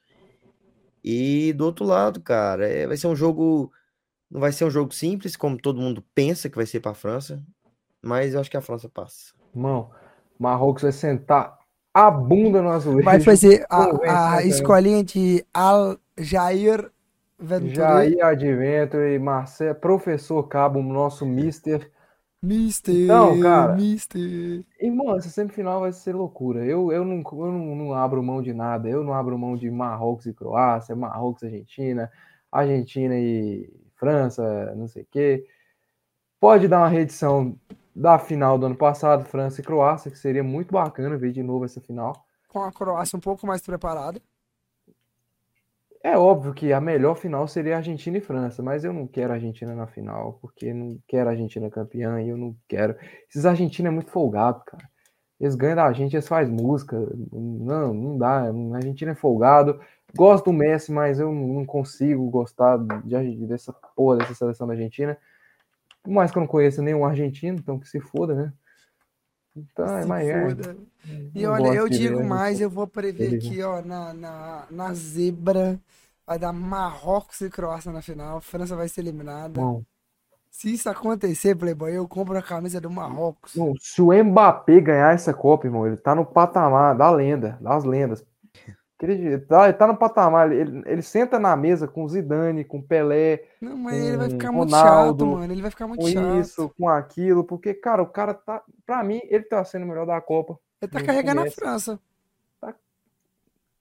E 1.03 1.53
do 1.53 1.65
outro 1.65 1.85
lado, 1.85 2.21
cara, 2.21 2.69
é, 2.69 2.87
vai 2.87 2.97
ser 2.97 3.07
um 3.07 3.17
jogo. 3.17 3.73
Não 4.31 4.41
vai 4.41 4.51
ser 4.51 4.65
um 4.65 4.71
jogo 4.71 4.93
simples, 4.93 5.37
como 5.37 5.57
todo 5.57 5.81
mundo 5.81 6.05
pensa 6.15 6.51
que 6.51 6.57
vai 6.57 6.67
ser 6.67 6.81
para 6.81 6.91
a 6.91 6.95
França, 6.95 7.41
mas 8.03 8.35
eu 8.35 8.41
acho 8.41 8.51
que 8.51 8.57
a 8.57 8.63
França 8.63 8.89
passa. 8.89 9.33
Irmão, 9.55 9.91
Marrocos 10.39 10.83
vai 10.83 10.93
sentar 10.93 11.57
a 11.93 12.11
bunda 12.11 12.61
no 12.61 12.71
azulejo. 12.71 13.05
Vai 13.05 13.21
fazer 13.21 13.65
a, 13.71 14.37
a 14.37 14.45
escolinha 14.45 15.05
de 15.05 15.45
Al 15.55 15.97
Jair 16.19 16.91
Ventura. 17.39 17.75
Jair 17.75 18.25
Adventure, 18.25 19.19
Marcelo, 19.21 19.75
professor 19.77 20.43
Cabo, 20.45 20.83
nosso 20.83 21.25
mister 21.25 21.93
Mister, 22.45 22.95
então, 22.95 23.41
cara, 23.41 23.75
Mister. 23.75 24.65
Irmão, 24.81 25.17
essa 25.17 25.29
semifinal 25.29 25.81
vai 25.81 25.93
ser 25.93 26.15
loucura. 26.15 26.65
Eu, 26.65 26.93
eu, 26.93 27.05
não, 27.05 27.17
eu 27.17 27.53
não, 27.53 27.77
não, 27.77 27.95
abro 27.95 28.23
mão 28.23 28.43
de 28.43 28.53
nada. 28.53 28.89
Eu 28.89 29.03
não 29.03 29.15
abro 29.15 29.39
mão 29.39 29.57
de 29.57 29.71
Marrocos 29.71 30.27
e 30.27 30.33
Croácia, 30.33 30.95
Marrocos 30.95 31.43
e 31.43 31.47
Argentina, 31.47 32.11
Argentina 32.53 33.15
e 33.17 33.73
França, 33.95 34.75
não 34.77 34.87
sei 34.87 35.03
o 35.03 35.07
quê. 35.11 35.47
Pode 36.39 36.69
dar 36.69 36.79
uma 36.79 36.89
reedição 36.89 37.59
da 37.95 38.19
final 38.19 38.59
do 38.59 38.67
ano 38.67 38.77
passado, 38.77 39.25
França 39.25 39.61
e 39.61 39.65
Croácia, 39.65 40.11
que 40.11 40.19
seria 40.19 40.43
muito 40.43 40.73
bacana 40.73 41.17
ver 41.17 41.33
de 41.33 41.43
novo 41.43 41.65
essa 41.65 41.81
final. 41.81 42.27
Com 42.49 42.63
a 42.63 42.71
Croácia 42.71 43.17
um 43.17 43.21
pouco 43.21 43.47
mais 43.47 43.63
preparada. 43.63 44.21
É 46.05 46.19
óbvio 46.19 46.53
que 46.53 46.71
a 46.71 46.83
melhor 46.83 47.17
final 47.17 47.49
seria 47.49 47.79
Argentina 47.79 48.19
e 48.19 48.21
França, 48.21 48.63
mas 48.63 48.85
eu 48.85 48.93
não 48.93 49.07
quero 49.07 49.33
Argentina 49.33 49.75
na 49.75 49.87
final, 49.87 50.35
porque 50.35 50.71
não 50.75 50.99
quero 51.09 51.31
Argentina 51.31 51.71
campeã 51.71 52.21
e 52.21 52.29
eu 52.29 52.37
não 52.37 52.55
quero. 52.69 52.95
Esses 53.27 53.47
argentinos 53.47 53.91
é 53.91 53.95
muito 53.95 54.11
folgado, 54.11 54.63
cara. 54.67 54.87
Eles 55.41 55.55
ganham 55.55 55.77
da 55.77 55.91
gente, 55.95 56.15
eles 56.15 56.29
fazem 56.29 56.55
música. 56.55 56.95
Não, 57.33 57.95
não 57.95 58.19
dá. 58.19 58.43
A 58.43 58.77
Argentina 58.77 59.13
é 59.13 59.15
folgado. 59.15 59.81
Gosto 60.15 60.45
do 60.47 60.53
Messi, 60.53 60.93
mas 60.93 61.19
eu 61.19 61.33
não 61.33 61.65
consigo 61.65 62.29
gostar 62.31 62.77
de, 63.03 63.47
dessa 63.47 63.73
porra 63.97 64.19
dessa 64.19 64.35
seleção 64.35 64.67
da 64.67 64.75
Argentina. 64.75 65.17
Por 66.03 66.13
mais 66.13 66.31
que 66.31 66.37
eu 66.37 66.43
não 66.43 66.47
conheça 66.47 66.83
nenhum 66.83 67.07
argentino, 67.07 67.59
então 67.59 67.79
que 67.79 67.89
se 67.89 67.99
foda, 67.99 68.35
né? 68.35 68.53
Então, 69.57 69.87
é 69.97 70.05
mais 70.05 70.29
é. 70.29 70.77
E 71.35 71.47
olha, 71.47 71.69
eu 71.69 71.89
digo 71.89 72.25
mais, 72.25 72.61
eu 72.61 72.69
vou 72.69 72.87
prever 72.87 73.37
aqui, 73.37 73.63
ó, 73.63 73.81
na, 73.83 74.13
na, 74.13 74.67
na 74.71 74.95
zebra. 74.95 75.81
Vai 76.27 76.39
dar 76.39 76.53
Marrocos 76.53 77.41
e 77.43 77.51
Croácia 77.51 77.93
na 77.93 78.01
final. 78.01 78.41
França 78.41 78.75
vai 78.75 78.89
ser 78.89 79.03
eliminada. 79.03 79.61
Bom. 79.61 79.83
Se 80.51 80.73
isso 80.73 80.89
acontecer, 80.89 81.57
Playboy, 81.57 81.97
eu 81.97 82.07
compro 82.07 82.39
a 82.39 82.43
camisa 82.43 82.81
do 82.81 82.89
Marrocos. 82.89 83.57
Não, 83.57 83.75
se 83.79 84.01
o 84.01 84.13
Mbappé 84.13 84.81
ganhar 84.81 85.13
essa 85.13 85.35
Copa, 85.35 85.67
irmão, 85.67 85.87
ele 85.87 85.97
tá 85.97 86.15
no 86.15 86.25
patamar 86.25 86.97
da 86.97 87.11
lenda, 87.11 87.59
das 87.61 87.85
lendas. 87.85 88.25
Ele 89.05 89.39
tá, 89.39 89.65
ele 89.65 89.75
tá 89.75 89.87
no 89.87 89.97
patamar, 89.97 90.51
ele, 90.51 90.83
ele 90.87 91.03
senta 91.03 91.39
na 91.39 91.57
mesa 91.57 91.87
com 91.87 92.09
Zidane, 92.09 92.65
com 92.65 92.81
Pelé. 92.81 93.45
Não, 93.61 93.77
mas 93.77 93.97
ele 93.97 94.17
vai 94.17 94.31
ficar 94.31 94.53
muito 94.53 94.71
chato, 94.71 95.27
mano. 95.27 95.53
Ele 95.53 95.63
vai 95.63 95.71
ficar 95.71 95.87
muito 95.87 96.01
com 96.01 96.09
chato. 96.09 96.39
isso, 96.39 96.75
com 96.79 96.89
aquilo, 96.89 97.45
porque, 97.45 97.75
cara, 97.75 98.03
o 98.03 98.07
cara 98.07 98.35
tá. 98.35 98.63
Pra 98.87 99.03
mim, 99.05 99.21
ele 99.25 99.45
tá 99.45 99.65
sendo 99.65 99.85
o 99.85 99.89
melhor 99.89 100.07
da 100.07 100.21
Copa. 100.21 100.59
Ele 100.81 100.91
tá 100.91 101.03
carregando 101.03 101.43
a 101.43 101.51
França. 101.51 102.01
Tá... 102.61 102.75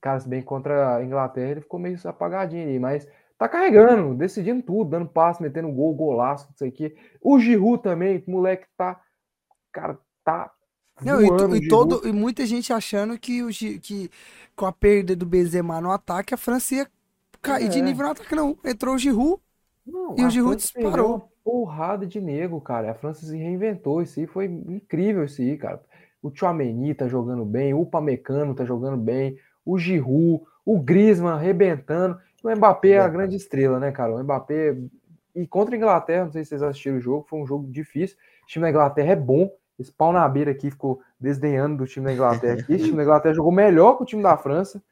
Cara, 0.00 0.20
se 0.20 0.28
bem 0.28 0.42
contra 0.42 0.96
a 0.96 1.04
Inglaterra, 1.04 1.50
ele 1.52 1.60
ficou 1.60 1.80
meio 1.80 1.98
apagadinho 2.04 2.68
aí, 2.68 2.78
mas 2.78 3.06
tá 3.36 3.48
carregando, 3.48 4.14
decidindo 4.14 4.62
tudo, 4.62 4.90
dando 4.90 5.08
passe, 5.08 5.42
metendo 5.42 5.72
gol, 5.72 5.94
golaço, 5.94 6.46
não 6.48 6.56
sei 6.56 6.68
o 6.68 6.72
quê. 6.72 6.96
O 7.20 7.38
Giroud 7.38 7.82
também, 7.82 8.22
moleque 8.26 8.66
tá. 8.76 9.00
Cara, 9.72 9.98
tá 10.24 10.50
não, 11.02 11.20
e, 11.20 11.58
e, 11.58 11.68
todo, 11.68 12.06
e 12.06 12.12
muita 12.12 12.46
gente 12.46 12.72
achando 12.72 13.18
que, 13.18 13.42
o, 13.42 13.48
que 13.48 14.10
com 14.54 14.66
a 14.66 14.72
perda 14.72 15.16
do 15.16 15.26
Benzema 15.26 15.80
no 15.80 15.90
ataque, 15.90 16.34
a 16.34 16.36
França 16.36 16.74
ia 16.74 16.86
cair 17.42 17.66
é. 17.66 17.68
de 17.68 17.82
nível 17.82 18.06
no 18.06 18.12
ataque. 18.12 18.34
Não, 18.34 18.56
entrou 18.64 18.94
o 18.94 18.98
Giroud, 18.98 19.40
Não, 19.86 20.14
E 20.16 20.24
o 20.24 20.30
Giroud 20.30 20.56
disparou. 20.56 21.16
uma 21.16 21.22
porrada 21.42 22.06
de 22.06 22.20
nego, 22.20 22.60
cara. 22.60 22.92
A 22.92 22.94
França 22.94 23.26
se 23.26 23.36
reinventou. 23.36 24.02
Isso 24.02 24.20
aí 24.20 24.26
foi 24.26 24.46
incrível, 24.46 25.24
isso 25.24 25.42
aí, 25.42 25.56
cara. 25.56 25.82
O 26.22 26.30
Tchouaméni 26.30 26.94
tá 26.94 27.06
jogando 27.08 27.44
bem, 27.44 27.74
o 27.74 27.84
Pamecano 27.84 28.54
tá 28.54 28.64
jogando 28.64 28.96
bem, 28.96 29.36
o 29.64 29.76
Giroud, 29.76 30.42
o 30.64 30.80
Griezmann 30.80 31.34
arrebentando. 31.34 32.18
O 32.42 32.50
Mbappé 32.50 32.90
é 32.90 33.00
a 33.00 33.08
grande 33.08 33.36
estrela, 33.36 33.78
né, 33.78 33.90
cara? 33.90 34.14
O 34.14 34.22
Mbappé... 34.22 34.76
E 35.34 35.46
contra 35.48 35.74
a 35.74 35.78
Inglaterra, 35.78 36.26
não 36.26 36.32
sei 36.32 36.44
se 36.44 36.50
vocês 36.50 36.62
assistiram 36.62 36.96
o 36.96 37.00
jogo, 37.00 37.26
foi 37.28 37.40
um 37.40 37.46
jogo 37.46 37.66
difícil. 37.68 38.16
O 38.44 38.46
time 38.46 38.62
da 38.62 38.70
Inglaterra 38.70 39.12
é 39.12 39.16
bom. 39.16 39.50
Esse 39.78 39.92
pau 39.92 40.12
na 40.12 40.28
beira 40.28 40.50
aqui 40.50 40.70
ficou 40.70 41.00
desdenhando 41.18 41.78
do 41.78 41.86
time 41.86 42.06
da 42.06 42.12
Inglaterra 42.12 42.60
aqui. 42.60 42.72
Esse 42.74 42.84
time 42.84 42.96
da 42.96 43.02
Inglaterra 43.02 43.34
jogou 43.34 43.52
melhor 43.52 43.96
que 43.96 44.02
o 44.02 44.06
time 44.06 44.22
da 44.22 44.36
França. 44.36 44.82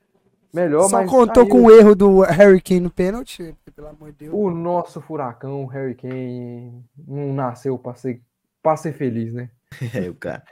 Melhor, 0.52 0.88
Só 0.88 0.98
mas 0.98 1.10
contou 1.10 1.44
aí 1.44 1.48
com 1.48 1.62
o 1.62 1.70
erro 1.70 1.94
do 1.94 2.20
Harry 2.20 2.60
Kane 2.60 2.80
no 2.80 2.90
pênalti, 2.90 3.56
pelo 3.74 3.88
amor 3.88 4.12
de 4.12 4.26
Deus. 4.26 4.34
o 4.34 4.50
nosso 4.50 5.00
furacão, 5.00 5.64
o 5.64 5.66
Harry 5.66 5.94
Kane, 5.94 6.84
não 7.09 7.32
nasceu 7.32 7.78
pra 7.78 7.94
ser, 7.94 8.20
pra 8.62 8.76
ser 8.76 8.92
feliz, 8.92 9.32
né? 9.32 9.48
É, 9.94 10.10
o 10.10 10.14
cara. 10.14 10.42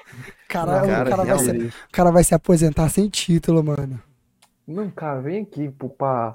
Cara, 0.49 0.81
cara, 0.81 1.05
o, 1.05 1.11
cara 1.11 1.25
vai 1.25 1.39
se, 1.39 1.51
o 1.51 1.93
cara 1.93 2.11
vai 2.11 2.25
se 2.25 2.35
aposentar 2.35 2.89
sem 2.89 3.11
título, 3.11 3.63
mano. 3.63 4.01
Não, 4.67 4.89
cara, 4.91 5.21
vem 5.21 5.43
aqui 5.43 5.69
pô, 5.69 5.91
pra. 5.91 6.35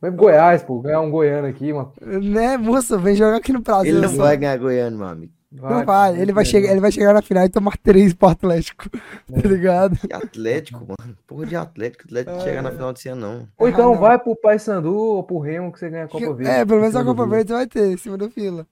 Vem 0.00 0.10
pro 0.10 0.12
Goiás, 0.12 0.62
pô, 0.62 0.80
ganhar 0.80 1.00
um 1.00 1.10
goiano 1.10 1.46
aqui, 1.46 1.70
uma. 1.70 1.92
Né, 2.00 2.56
moço, 2.56 2.98
vem 2.98 3.14
jogar 3.14 3.36
aqui 3.36 3.52
no 3.52 3.60
Brasil. 3.60 3.90
Ele 3.90 4.00
não 4.00 4.08
assim. 4.08 4.16
vai 4.16 4.36
ganhar 4.38 4.56
Goiano, 4.56 4.96
meu 4.96 5.06
amigo. 5.06 5.32
Não 5.56 5.84
vai, 5.84 6.20
ele 6.20 6.32
vai, 6.32 6.44
chegar, 6.44 6.70
ele 6.72 6.80
vai 6.80 6.90
chegar 6.90 7.12
na 7.14 7.22
final 7.22 7.44
e 7.44 7.48
tomar 7.48 7.76
três 7.78 8.12
pro 8.12 8.28
Atlético, 8.28 8.90
tá 8.90 9.48
ligado? 9.48 9.96
Que 9.96 10.12
Atlético, 10.12 10.80
mano. 10.80 11.16
Porra 11.26 11.46
de 11.46 11.54
Atlético. 11.54 12.04
Atlético 12.06 12.40
chegar 12.42 12.60
na 12.62 12.72
final 12.72 12.92
desse 12.92 13.08
ano, 13.08 13.20
não. 13.20 13.48
Ou 13.56 13.68
então 13.68 13.92
Ah, 13.92 13.94
não. 13.94 14.00
vai 14.00 14.18
pro 14.18 14.34
Paysandu 14.34 14.92
ou 14.94 15.22
pro 15.22 15.38
Remo 15.38 15.72
que 15.72 15.78
você 15.78 15.88
ganha 15.88 16.04
a 16.04 16.08
Copa 16.08 16.34
Verde. 16.34 16.50
É, 16.50 16.64
pelo 16.64 16.80
menos 16.80 16.96
a 16.96 17.02
do 17.02 17.06
Copa. 17.14 17.26
Verde 17.26 17.52
vai 17.52 17.66
ter, 17.68 17.92
em 17.92 17.96
cima 17.96 18.16
do 18.18 18.28
fila. 18.30 18.66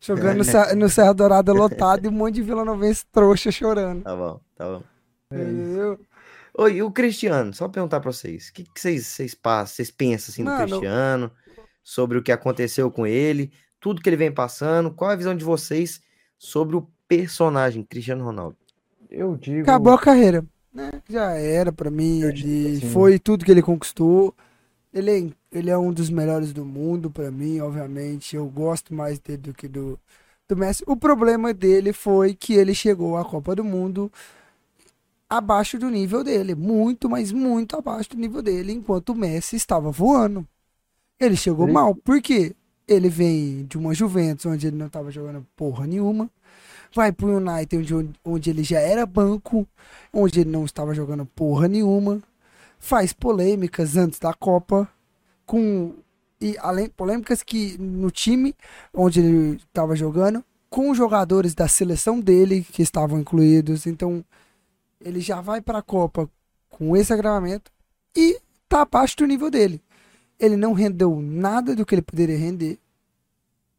Jogando 0.00 0.38
no, 0.38 0.44
Serra- 0.44 0.74
no 0.74 0.88
Serra 0.88 1.14
Dourada 1.14 1.52
lotado 1.54 2.04
e 2.04 2.08
um 2.08 2.12
monte 2.12 2.34
de 2.34 2.42
Vila 2.42 2.64
Novense 2.64 3.04
trouxa 3.12 3.52
chorando. 3.52 4.02
Tá 4.02 4.16
bom, 4.16 4.40
tá 4.56 4.64
bom. 4.64 4.82
É 5.30 5.36
isso. 5.36 5.44
Entendeu? 5.50 6.00
Oi, 6.58 6.72
e 6.74 6.82
o 6.82 6.90
Cristiano? 6.90 7.54
Só 7.54 7.68
perguntar 7.68 8.00
pra 8.00 8.12
vocês. 8.12 8.48
O 8.48 8.52
que, 8.54 8.64
que 8.64 8.80
vocês, 8.80 9.06
vocês 9.06 9.34
passam, 9.34 9.76
vocês 9.76 9.90
pensam 9.90 10.32
assim 10.32 10.42
do 10.44 10.50
Mano, 10.50 10.66
Cristiano? 10.68 11.30
Sobre 11.82 12.18
o 12.18 12.22
que 12.22 12.32
aconteceu 12.32 12.90
com 12.90 13.06
ele? 13.06 13.52
Tudo 13.80 14.00
que 14.00 14.08
ele 14.08 14.16
vem 14.16 14.32
passando? 14.32 14.90
Qual 14.90 15.10
a 15.10 15.16
visão 15.16 15.34
de 15.36 15.44
vocês 15.44 16.00
sobre 16.38 16.76
o 16.76 16.86
personagem 17.08 17.82
Cristiano 17.82 18.24
Ronaldo? 18.24 18.56
Eu 19.10 19.36
digo. 19.36 19.62
Acabou 19.62 19.92
a 19.92 19.98
carreira. 19.98 20.44
Né? 20.72 20.90
Já 21.08 21.32
era 21.32 21.72
pra 21.72 21.90
mim. 21.90 22.22
Ele 22.22 22.78
assim. 22.78 22.90
foi 22.90 23.18
tudo 23.18 23.44
que 23.44 23.50
ele 23.50 23.62
conquistou. 23.62 24.34
Ele 24.92 25.10
é, 25.10 25.58
ele 25.58 25.70
é 25.70 25.78
um 25.78 25.92
dos 25.92 26.10
melhores 26.10 26.52
do 26.52 26.64
mundo 26.64 27.10
pra 27.10 27.30
mim, 27.30 27.60
obviamente. 27.60 28.36
Eu 28.36 28.46
gosto 28.46 28.92
mais 28.94 29.18
dele 29.18 29.38
do 29.38 29.54
que 29.54 29.68
do, 29.68 29.98
do 30.48 30.56
Messi. 30.56 30.82
O 30.86 30.96
problema 30.96 31.52
dele 31.54 31.92
foi 31.92 32.34
que 32.34 32.54
ele 32.54 32.74
chegou 32.74 33.16
à 33.16 33.24
Copa 33.24 33.54
do 33.54 33.64
Mundo 33.64 34.10
abaixo 35.28 35.78
do 35.78 35.90
nível 35.90 36.22
dele. 36.24 36.54
Muito, 36.54 37.08
mas 37.08 37.32
muito 37.32 37.76
abaixo 37.76 38.10
do 38.10 38.16
nível 38.16 38.42
dele, 38.42 38.72
enquanto 38.72 39.10
o 39.10 39.14
Messi 39.14 39.56
estava 39.56 39.90
voando. 39.90 40.46
Ele 41.18 41.36
chegou 41.36 41.66
Ele- 41.66 41.72
mal. 41.72 41.94
Por 41.94 42.20
quê? 42.20 42.54
Ele 42.86 43.08
vem 43.08 43.64
de 43.64 43.78
uma 43.78 43.94
Juventus 43.94 44.46
onde 44.46 44.66
ele 44.66 44.76
não 44.76 44.86
estava 44.86 45.10
jogando 45.10 45.46
porra 45.56 45.86
nenhuma. 45.86 46.30
Vai 46.94 47.12
pro 47.12 47.36
United 47.36 47.94
onde, 47.94 48.12
onde 48.24 48.50
ele 48.50 48.62
já 48.62 48.78
era 48.78 49.04
banco, 49.06 49.66
onde 50.12 50.40
ele 50.40 50.50
não 50.50 50.64
estava 50.64 50.94
jogando 50.94 51.26
porra 51.26 51.66
nenhuma. 51.66 52.22
Faz 52.78 53.12
polêmicas 53.12 53.96
antes 53.96 54.18
da 54.18 54.34
Copa, 54.34 54.88
com 55.46 55.94
e 56.40 56.56
além 56.58 56.88
polêmicas 56.90 57.42
que 57.42 57.78
no 57.78 58.10
time 58.10 58.54
onde 58.92 59.20
ele 59.20 59.56
estava 59.56 59.96
jogando, 59.96 60.44
com 60.68 60.94
jogadores 60.94 61.54
da 61.54 61.68
seleção 61.68 62.20
dele 62.20 62.66
que 62.70 62.82
estavam 62.82 63.18
incluídos. 63.18 63.86
Então 63.86 64.24
ele 65.00 65.20
já 65.20 65.40
vai 65.40 65.60
para 65.60 65.78
a 65.78 65.82
Copa 65.82 66.28
com 66.68 66.96
esse 66.96 67.12
agravamento 67.12 67.70
e 68.16 68.40
tá 68.68 68.82
abaixo 68.82 69.16
do 69.16 69.26
nível 69.26 69.50
dele. 69.50 69.80
Ele 70.38 70.56
não 70.56 70.72
rendeu 70.72 71.20
nada 71.20 71.74
do 71.74 71.86
que 71.86 71.94
ele 71.94 72.02
poderia 72.02 72.38
render. 72.38 72.78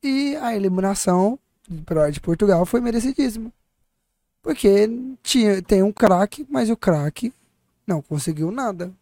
E 0.04 0.36
a 0.38 0.56
eliminação 0.56 1.38
pra- 1.86 2.10
de 2.10 2.20
Portugal 2.22 2.66
foi 2.66 2.80
merecidíssima. 2.80 3.52
Porque 4.42 4.88
tinha, 5.24 5.62
tem 5.62 5.84
um 5.84 5.92
craque, 5.92 6.46
mas 6.50 6.70
o 6.70 6.78
craque 6.78 7.34
não 7.88 8.02
conseguiu 8.02 8.52
nada. 8.52 8.94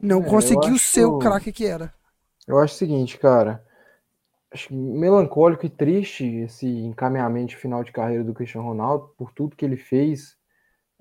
Não 0.00 0.22
É, 0.22 0.28
conseguiu 0.28 0.78
ser 0.78 1.04
o 1.04 1.18
craque 1.18 1.52
que 1.52 1.66
era. 1.66 1.92
Eu 2.46 2.58
acho 2.58 2.74
o 2.74 2.78
seguinte, 2.78 3.18
cara. 3.18 3.64
Acho 4.52 4.74
melancólico 4.74 5.66
e 5.66 5.70
triste 5.70 6.24
esse 6.26 6.66
encaminhamento 6.66 7.48
de 7.50 7.56
final 7.56 7.84
de 7.84 7.92
carreira 7.92 8.24
do 8.24 8.34
Cristiano 8.34 8.66
Ronaldo, 8.68 9.08
por 9.18 9.32
tudo 9.32 9.56
que 9.56 9.64
ele 9.64 9.76
fez 9.76 10.36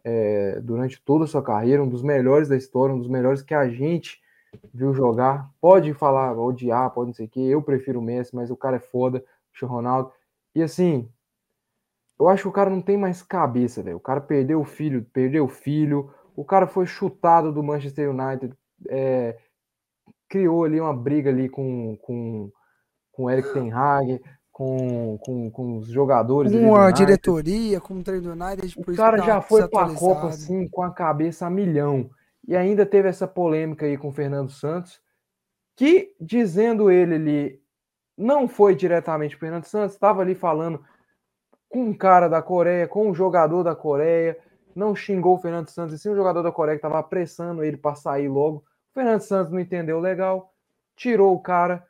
é, 0.06 0.60
durante 0.62 1.02
toda 1.04 1.26
a 1.26 1.28
sua 1.28 1.44
carreira, 1.44 1.84
um 1.84 1.90
dos 1.90 2.04
melhores 2.04 2.50
da 2.50 2.58
história, 2.58 2.96
um 2.96 3.00
dos 3.00 3.10
melhores 3.10 3.42
que 3.42 3.54
a 3.54 3.70
gente 3.70 4.20
viu 4.74 4.94
jogar. 4.94 5.50
Pode 5.62 5.94
falar, 5.94 6.38
odiar, 6.38 6.90
pode 6.92 7.08
não 7.08 7.14
sei 7.14 7.26
o 7.26 7.30
quê. 7.30 7.40
Eu 7.40 7.62
prefiro 7.62 8.00
o 8.00 8.04
Messi, 8.04 8.36
mas 8.36 8.52
o 8.52 8.58
cara 8.58 8.78
é 8.78 8.80
foda, 8.80 9.24
o 9.62 9.66
Ronaldo. 9.66 10.12
E 10.56 10.62
assim, 10.62 11.10
eu 12.20 12.28
acho 12.28 12.44
que 12.44 12.50
o 12.50 12.54
cara 12.54 12.70
não 12.70 12.82
tem 12.82 12.98
mais 12.98 13.22
cabeça, 13.22 13.82
velho. 13.82 13.98
O 13.98 14.02
cara 14.02 14.22
perdeu 14.22 14.62
o 14.62 14.66
filho, 14.66 15.06
perdeu 15.14 15.46
o 15.46 15.50
filho. 15.50 16.14
O 16.36 16.44
cara 16.44 16.68
foi 16.68 16.86
chutado 16.86 17.52
do 17.52 17.64
Manchester 17.64 18.10
United. 18.10 18.56
é, 18.90 19.38
criou 20.34 20.64
ali 20.64 20.82
uma 20.82 20.96
briga 20.96 21.30
ali 21.30 21.48
com, 21.48 21.96
com, 22.02 22.52
com 23.12 23.26
o 23.26 23.30
Eric 23.30 23.54
Ten 23.54 23.72
Hag, 23.72 24.20
com, 24.52 25.18
com, 25.20 25.52
com 25.52 25.78
os 25.78 25.88
jogadores. 25.88 26.52
Com 26.52 26.76
a 26.76 26.90
diretoria, 26.90 27.80
com 27.80 27.96
o 27.96 28.04
treino 28.04 28.36
do 28.36 28.44
United. 28.44 28.76
O 28.80 28.96
cara 28.96 29.18
tá 29.18 29.26
já 29.26 29.42
foi 29.42 29.68
para 29.68 29.92
a. 29.92 29.96
Copa 29.96 30.30
assim 30.30 30.68
com 30.68 30.82
a 30.82 30.92
cabeça 30.92 31.46
a 31.46 31.50
milhão. 31.52 32.10
E 32.48 32.56
ainda 32.56 32.86
teve 32.86 33.07
essa 33.07 33.28
polêmica 33.28 33.86
aí 33.86 33.98
com 33.98 34.10
o 34.10 34.14
Fernando 34.14 34.52
Santos, 34.52 35.02
que 35.76 36.15
dizendo 36.20 36.91
ele 36.91 37.15
ali 37.15 37.64
não 38.18 38.48
foi 38.48 38.76
diretamente 38.76 39.36
o 39.36 39.40
Fernando 39.40 39.65
Santos, 39.65 39.95
estava 39.95 40.22
ali 40.22 40.36
falando 40.36 40.84
com 41.70 41.86
um 41.86 41.94
cara 41.94 42.28
da 42.28 42.41
Coreia, 42.41 42.88
com 42.88 43.10
um 43.10 43.15
jogador 43.15 43.64
da 43.64 43.76
Coreia, 43.76 44.38
não 44.76 44.95
xingou 44.95 45.36
o 45.36 45.40
Fernando 45.40 45.70
Santos, 45.70 45.95
e 45.95 45.99
sim 45.99 46.10
o 46.10 46.15
jogador 46.15 46.44
da 46.44 46.52
Coreia 46.52 46.78
que 46.78 46.86
estava 46.86 46.99
apressando 46.99 47.64
ele 47.64 47.78
para 47.78 47.95
sair 47.95 48.28
logo. 48.28 48.57
O 48.57 48.94
Fernando 48.94 49.22
Santos 49.22 49.52
não 49.52 49.60
entendeu 49.60 49.99
legal, 49.99 50.53
tirou 50.95 51.34
o 51.34 51.41
cara 51.41 51.86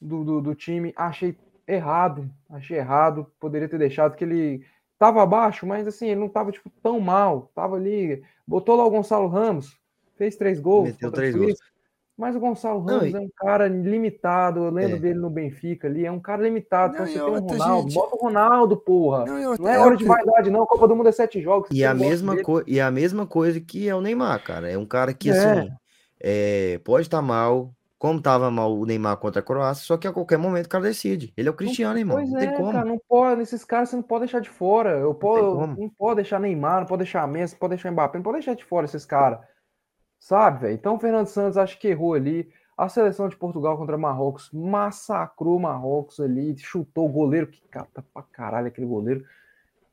do, 0.00 0.22
do, 0.22 0.40
do 0.40 0.54
time, 0.54 0.92
achei 0.96 1.36
errado, 1.66 2.30
achei 2.50 2.78
errado, 2.78 3.26
poderia 3.40 3.68
ter 3.68 3.78
deixado 3.78 4.14
que 4.14 4.24
ele 4.24 4.64
tava 4.98 5.22
abaixo, 5.22 5.66
mas 5.66 5.86
assim, 5.86 6.08
ele 6.08 6.20
não 6.20 6.28
tava 6.28 6.52
tipo 6.52 6.70
tão 6.82 7.00
mal, 7.00 7.50
tava 7.54 7.76
ali, 7.76 8.22
botou 8.46 8.76
lá 8.76 8.84
o 8.84 8.90
Gonçalo 8.90 9.26
Ramos, 9.26 9.76
fez 10.16 10.36
três 10.36 10.60
gols, 10.60 10.88
Meteu 10.90 11.10
três 11.12 11.34
Suíça, 11.34 11.62
mas 12.16 12.36
o 12.36 12.40
Gonçalo 12.40 12.80
Não, 12.84 12.98
Ramos 12.98 13.12
e- 13.12 13.16
é 13.16 13.20
um 13.20 13.30
cara 13.36 13.66
limitado, 13.68 14.64
eu 14.64 14.70
lembro 14.70 14.96
É. 14.96 15.00
dele 15.00 15.18
no 15.18 15.28
Benfica 15.30 15.88
ali, 15.88 16.06
é 16.06 16.12
um 16.12 16.20
cara 16.20 16.42
limitado, 16.42 16.94
Não, 16.96 17.06
então 17.06 17.06
você 17.06 17.18
tem 17.18 17.22
um 17.22 17.58
Ronaldo, 17.58 17.82
gente- 17.90 17.94
bota 17.94 18.14
o 18.16 18.18
Ronaldo, 18.18 18.76
porra. 18.76 19.24
Não, 19.24 19.38
eu, 19.38 19.56
Não 19.58 19.68
é 19.68 19.78
hora 19.78 19.96
de 19.96 20.04
vaidade, 20.04 20.50
não. 20.50 20.62
A 20.62 20.66
Copa 20.66 20.86
do 20.88 20.94
Mundo 20.96 21.08
é 21.08 21.12
sete 21.12 21.40
jogos. 21.40 21.68
E 21.72 21.84
a, 21.84 21.92
não 21.92 22.00
mesma 22.06 22.40
co 22.42 22.62
e 22.66 22.80
a 22.80 22.90
mesma 22.90 23.26
coisa 23.26 23.60
que 23.60 23.88
é 23.88 23.94
o 23.94 24.00
Neymar, 24.00 24.42
cara. 24.44 24.70
É 24.70 24.78
um 24.78 24.86
cara 24.86 25.12
que, 25.12 25.30
É. 25.30 25.32
assim, 25.32 25.70
é, 26.20 26.80
pode 26.84 27.06
estar 27.06 27.20
mal, 27.20 27.72
como 27.98 28.20
tava 28.20 28.50
mal 28.50 28.72
o 28.76 28.84
Neymar 28.86 29.16
contra 29.16 29.40
a 29.40 29.42
Croácia, 29.42 29.84
só 29.84 29.96
que 29.96 30.06
a 30.06 30.12
qualquer 30.12 30.36
momento 30.38 30.66
o 30.66 30.68
cara 30.68 30.84
decide. 30.84 31.32
Ele 31.36 31.48
é 31.48 31.50
o 31.50 31.54
Cristiano, 31.54 31.98
irmão. 31.98 32.16
Pois 32.18 32.30
Não 32.30 32.38
é, 32.38 32.46
tem 32.46 32.54
como. 32.56 32.70
cara, 32.72 32.84
não 32.84 33.00
pode, 33.08 33.42
esses 33.42 33.64
caras 33.64 33.88
você 33.88 33.96
não 33.96 34.02
pode 34.04 34.20
deixar 34.26 34.40
de 34.40 34.50
fora. 34.50 34.90
Eu 34.98 35.14
posso, 35.14 35.56
como. 35.56 35.76
não 35.80 35.88
pode 35.88 36.16
deixar 36.16 36.38
Neymar, 36.38 36.80
não 36.80 36.86
pode 36.86 36.98
deixar 37.02 37.26
Messi, 37.26 37.54
não 37.54 37.58
pode 37.60 37.70
deixar 37.70 37.90
Mbappé, 37.90 38.18
não 38.18 38.22
pode 38.22 38.36
deixar 38.36 38.54
de 38.54 38.64
fora 38.64 38.84
esses 38.86 39.04
caras. 39.04 39.40
Sabe, 40.24 40.60
velho? 40.60 40.74
Então 40.74 40.94
o 40.94 40.98
Fernando 40.98 41.26
Santos 41.26 41.58
acho 41.58 41.78
que 41.78 41.88
errou 41.88 42.14
ali. 42.14 42.50
A 42.78 42.88
seleção 42.88 43.28
de 43.28 43.36
Portugal 43.36 43.76
contra 43.76 43.98
Marrocos 43.98 44.50
massacrou 44.54 45.60
Marrocos 45.60 46.18
ali, 46.18 46.56
chutou 46.56 47.04
o 47.04 47.12
goleiro, 47.12 47.46
que 47.46 47.60
cata 47.68 48.02
pra 48.14 48.22
caralho 48.22 48.68
aquele 48.68 48.86
goleiro. 48.86 49.22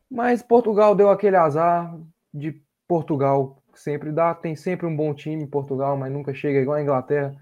Mas 0.10 0.42
Portugal 0.42 0.96
deu 0.96 1.10
aquele 1.10 1.36
azar 1.36 1.94
de 2.34 2.62
Portugal, 2.88 3.62
que 3.74 3.82
sempre 3.82 4.10
dá, 4.10 4.34
tem 4.34 4.56
sempre 4.56 4.86
um 4.86 4.96
bom 4.96 5.14
time 5.14 5.44
em 5.44 5.48
Portugal, 5.48 5.98
mas 5.98 6.10
nunca 6.10 6.34
chega 6.34 6.62
igual 6.62 6.78
a 6.78 6.82
Inglaterra. 6.82 7.36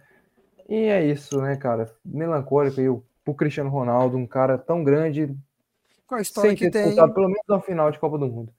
E 0.68 0.86
é 0.86 1.06
isso, 1.06 1.40
né, 1.40 1.56
cara? 1.58 1.94
Melancólico 2.04 2.82
aí 2.82 2.90
o 2.90 3.04
pro 3.24 3.36
Cristiano 3.36 3.70
Ronaldo, 3.70 4.18
um 4.18 4.26
cara 4.26 4.58
tão 4.58 4.84
grande, 4.84 5.38
com 6.08 6.16
a 6.16 6.22
história 6.22 6.50
sem 6.50 6.58
que 6.58 6.66
ter 6.66 6.72
tem. 6.72 6.84
disputado 6.86 7.14
pelo 7.14 7.28
menos 7.28 7.48
uma 7.48 7.62
final 7.62 7.92
de 7.92 8.00
Copa 8.00 8.18
do 8.18 8.26
Mundo. 8.26 8.52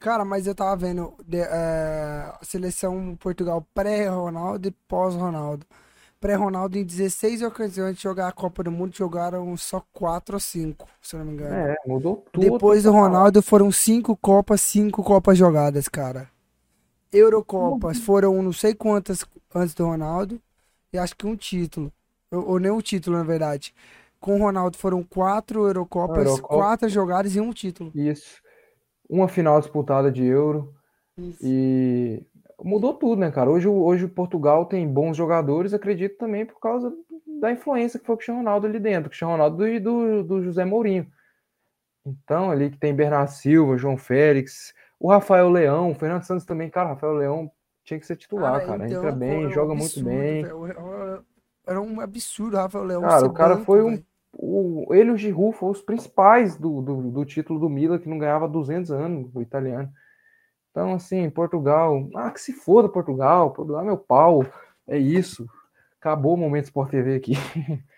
Cara, 0.00 0.24
mas 0.24 0.46
eu 0.46 0.54
tava 0.54 0.74
vendo 0.76 1.14
de- 1.26 1.36
é, 1.38 1.44
a 1.46 2.38
seleção 2.42 3.14
Portugal 3.16 3.64
pré-Ronaldo 3.74 4.66
e 4.68 4.70
pós-Ronaldo. 4.88 5.66
Pré-Ronaldo, 6.18 6.78
em 6.78 6.84
16 6.84 7.42
ocasiões 7.42 7.96
de 7.96 8.02
jogar 8.02 8.28
a 8.28 8.32
Copa 8.32 8.62
do 8.62 8.70
Mundo, 8.70 8.96
jogaram 8.96 9.54
só 9.58 9.82
4 9.92 10.36
ou 10.36 10.40
5, 10.40 10.86
se 11.02 11.14
eu 11.16 11.20
não 11.20 11.26
me 11.26 11.32
engano. 11.34 11.54
É, 11.54 11.76
mudou 11.86 12.24
tudo. 12.32 12.50
Depois 12.50 12.82
do 12.82 12.92
Ronaldo 12.92 13.42
foram 13.42 13.70
5 13.70 14.16
Copas, 14.16 14.60
5 14.62 15.02
Copas 15.04 15.36
jogadas, 15.36 15.86
cara. 15.86 16.28
Eurocopas 17.12 17.98
foram 17.98 18.42
não 18.42 18.52
sei 18.52 18.74
quantas 18.74 19.24
antes 19.54 19.74
do 19.74 19.84
Ronaldo 19.84 20.40
e 20.92 20.98
acho 20.98 21.14
que 21.16 21.26
um 21.26 21.36
título. 21.36 21.92
Ou, 22.30 22.50
ou 22.52 22.58
nem 22.58 22.70
um 22.70 22.80
título, 22.80 23.16
na 23.18 23.24
verdade. 23.24 23.74
Com 24.20 24.36
o 24.36 24.42
Ronaldo 24.42 24.76
foram 24.76 25.02
quatro 25.02 25.66
Eurocopas, 25.66 26.26
Eurocopa. 26.26 26.54
quatro 26.54 26.88
jogadas 26.88 27.34
e 27.34 27.40
um 27.40 27.52
título. 27.52 27.90
Isso. 27.94 28.40
Uma 29.10 29.26
final 29.28 29.58
disputada 29.60 30.10
de 30.10 30.24
Euro. 30.24 30.72
Isso. 31.18 31.40
E 31.42 32.24
mudou 32.62 32.94
tudo, 32.94 33.18
né, 33.20 33.30
cara? 33.30 33.50
Hoje, 33.50 33.66
hoje 33.68 34.06
Portugal 34.06 34.64
tem 34.66 34.86
bons 34.86 35.16
jogadores, 35.16 35.74
acredito 35.74 36.16
também 36.16 36.46
por 36.46 36.60
causa 36.60 36.92
da 37.40 37.50
influência 37.50 37.98
que 37.98 38.06
foi 38.06 38.14
o 38.14 38.16
Cristiano 38.18 38.38
Ronaldo 38.40 38.66
ali 38.66 38.78
dentro, 38.78 39.06
o 39.06 39.10
Cristiano 39.10 39.32
Ronaldo 39.32 39.66
e 39.66 39.80
do, 39.80 40.22
do 40.22 40.42
José 40.42 40.64
Mourinho. 40.64 41.06
Então, 42.06 42.50
ali 42.50 42.70
que 42.70 42.78
tem 42.78 42.94
Bernardo 42.94 43.30
Silva, 43.30 43.76
João 43.76 43.96
Félix, 43.96 44.72
o 44.98 45.10
Rafael 45.10 45.48
Leão, 45.50 45.90
o 45.90 45.94
Fernando 45.94 46.22
Santos 46.22 46.44
também, 46.46 46.70
cara, 46.70 46.88
o 46.90 46.94
Rafael 46.94 47.14
Leão 47.14 47.50
tinha 47.84 47.98
que 47.98 48.06
ser 48.06 48.16
titular, 48.16 48.64
cara. 48.64 48.86
então, 48.86 48.98
Entra 49.00 49.12
pô, 49.12 49.18
bem, 49.18 49.46
um 49.46 49.50
joga 49.50 49.74
muito 49.74 49.84
absurdo, 49.86 50.08
bem. 50.08 50.42
velho. 50.44 50.66
Era- 51.66 51.80
um 51.80 52.00
absurdo, 52.00 52.56
Rafael 52.56 52.84
Leão. 52.84 53.02
Cara, 53.02 53.26
o 53.26 53.32
cara 53.32 53.54
banco, 53.54 53.66
foi 53.66 53.82
um- 53.82 53.90
velho. 53.90 54.06
O, 54.32 54.86
ele 54.94 55.10
e 55.10 55.12
o 55.12 55.16
Giroud 55.16 55.56
foram 55.56 55.72
os 55.72 55.82
principais 55.82 56.56
do, 56.56 56.80
do, 56.80 57.10
do 57.10 57.24
título 57.24 57.58
do 57.58 57.68
Milan, 57.68 57.98
que 57.98 58.08
não 58.08 58.18
ganhava 58.18 58.44
há 58.44 58.48
200 58.48 58.90
anos, 58.90 59.30
o 59.34 59.42
italiano. 59.42 59.90
Então, 60.70 60.94
assim, 60.94 61.28
Portugal, 61.28 62.08
ah, 62.14 62.30
que 62.30 62.40
se 62.40 62.52
foda 62.52 62.88
Portugal, 62.88 63.52
Portugal 63.52 63.82
é 63.82 63.84
meu 63.84 63.98
pau, 63.98 64.46
é 64.86 64.96
isso. 64.98 65.46
Acabou 65.98 66.34
o 66.34 66.36
Momento 66.36 66.64
Sport 66.64 66.90
TV 66.90 67.16
aqui. 67.16 67.32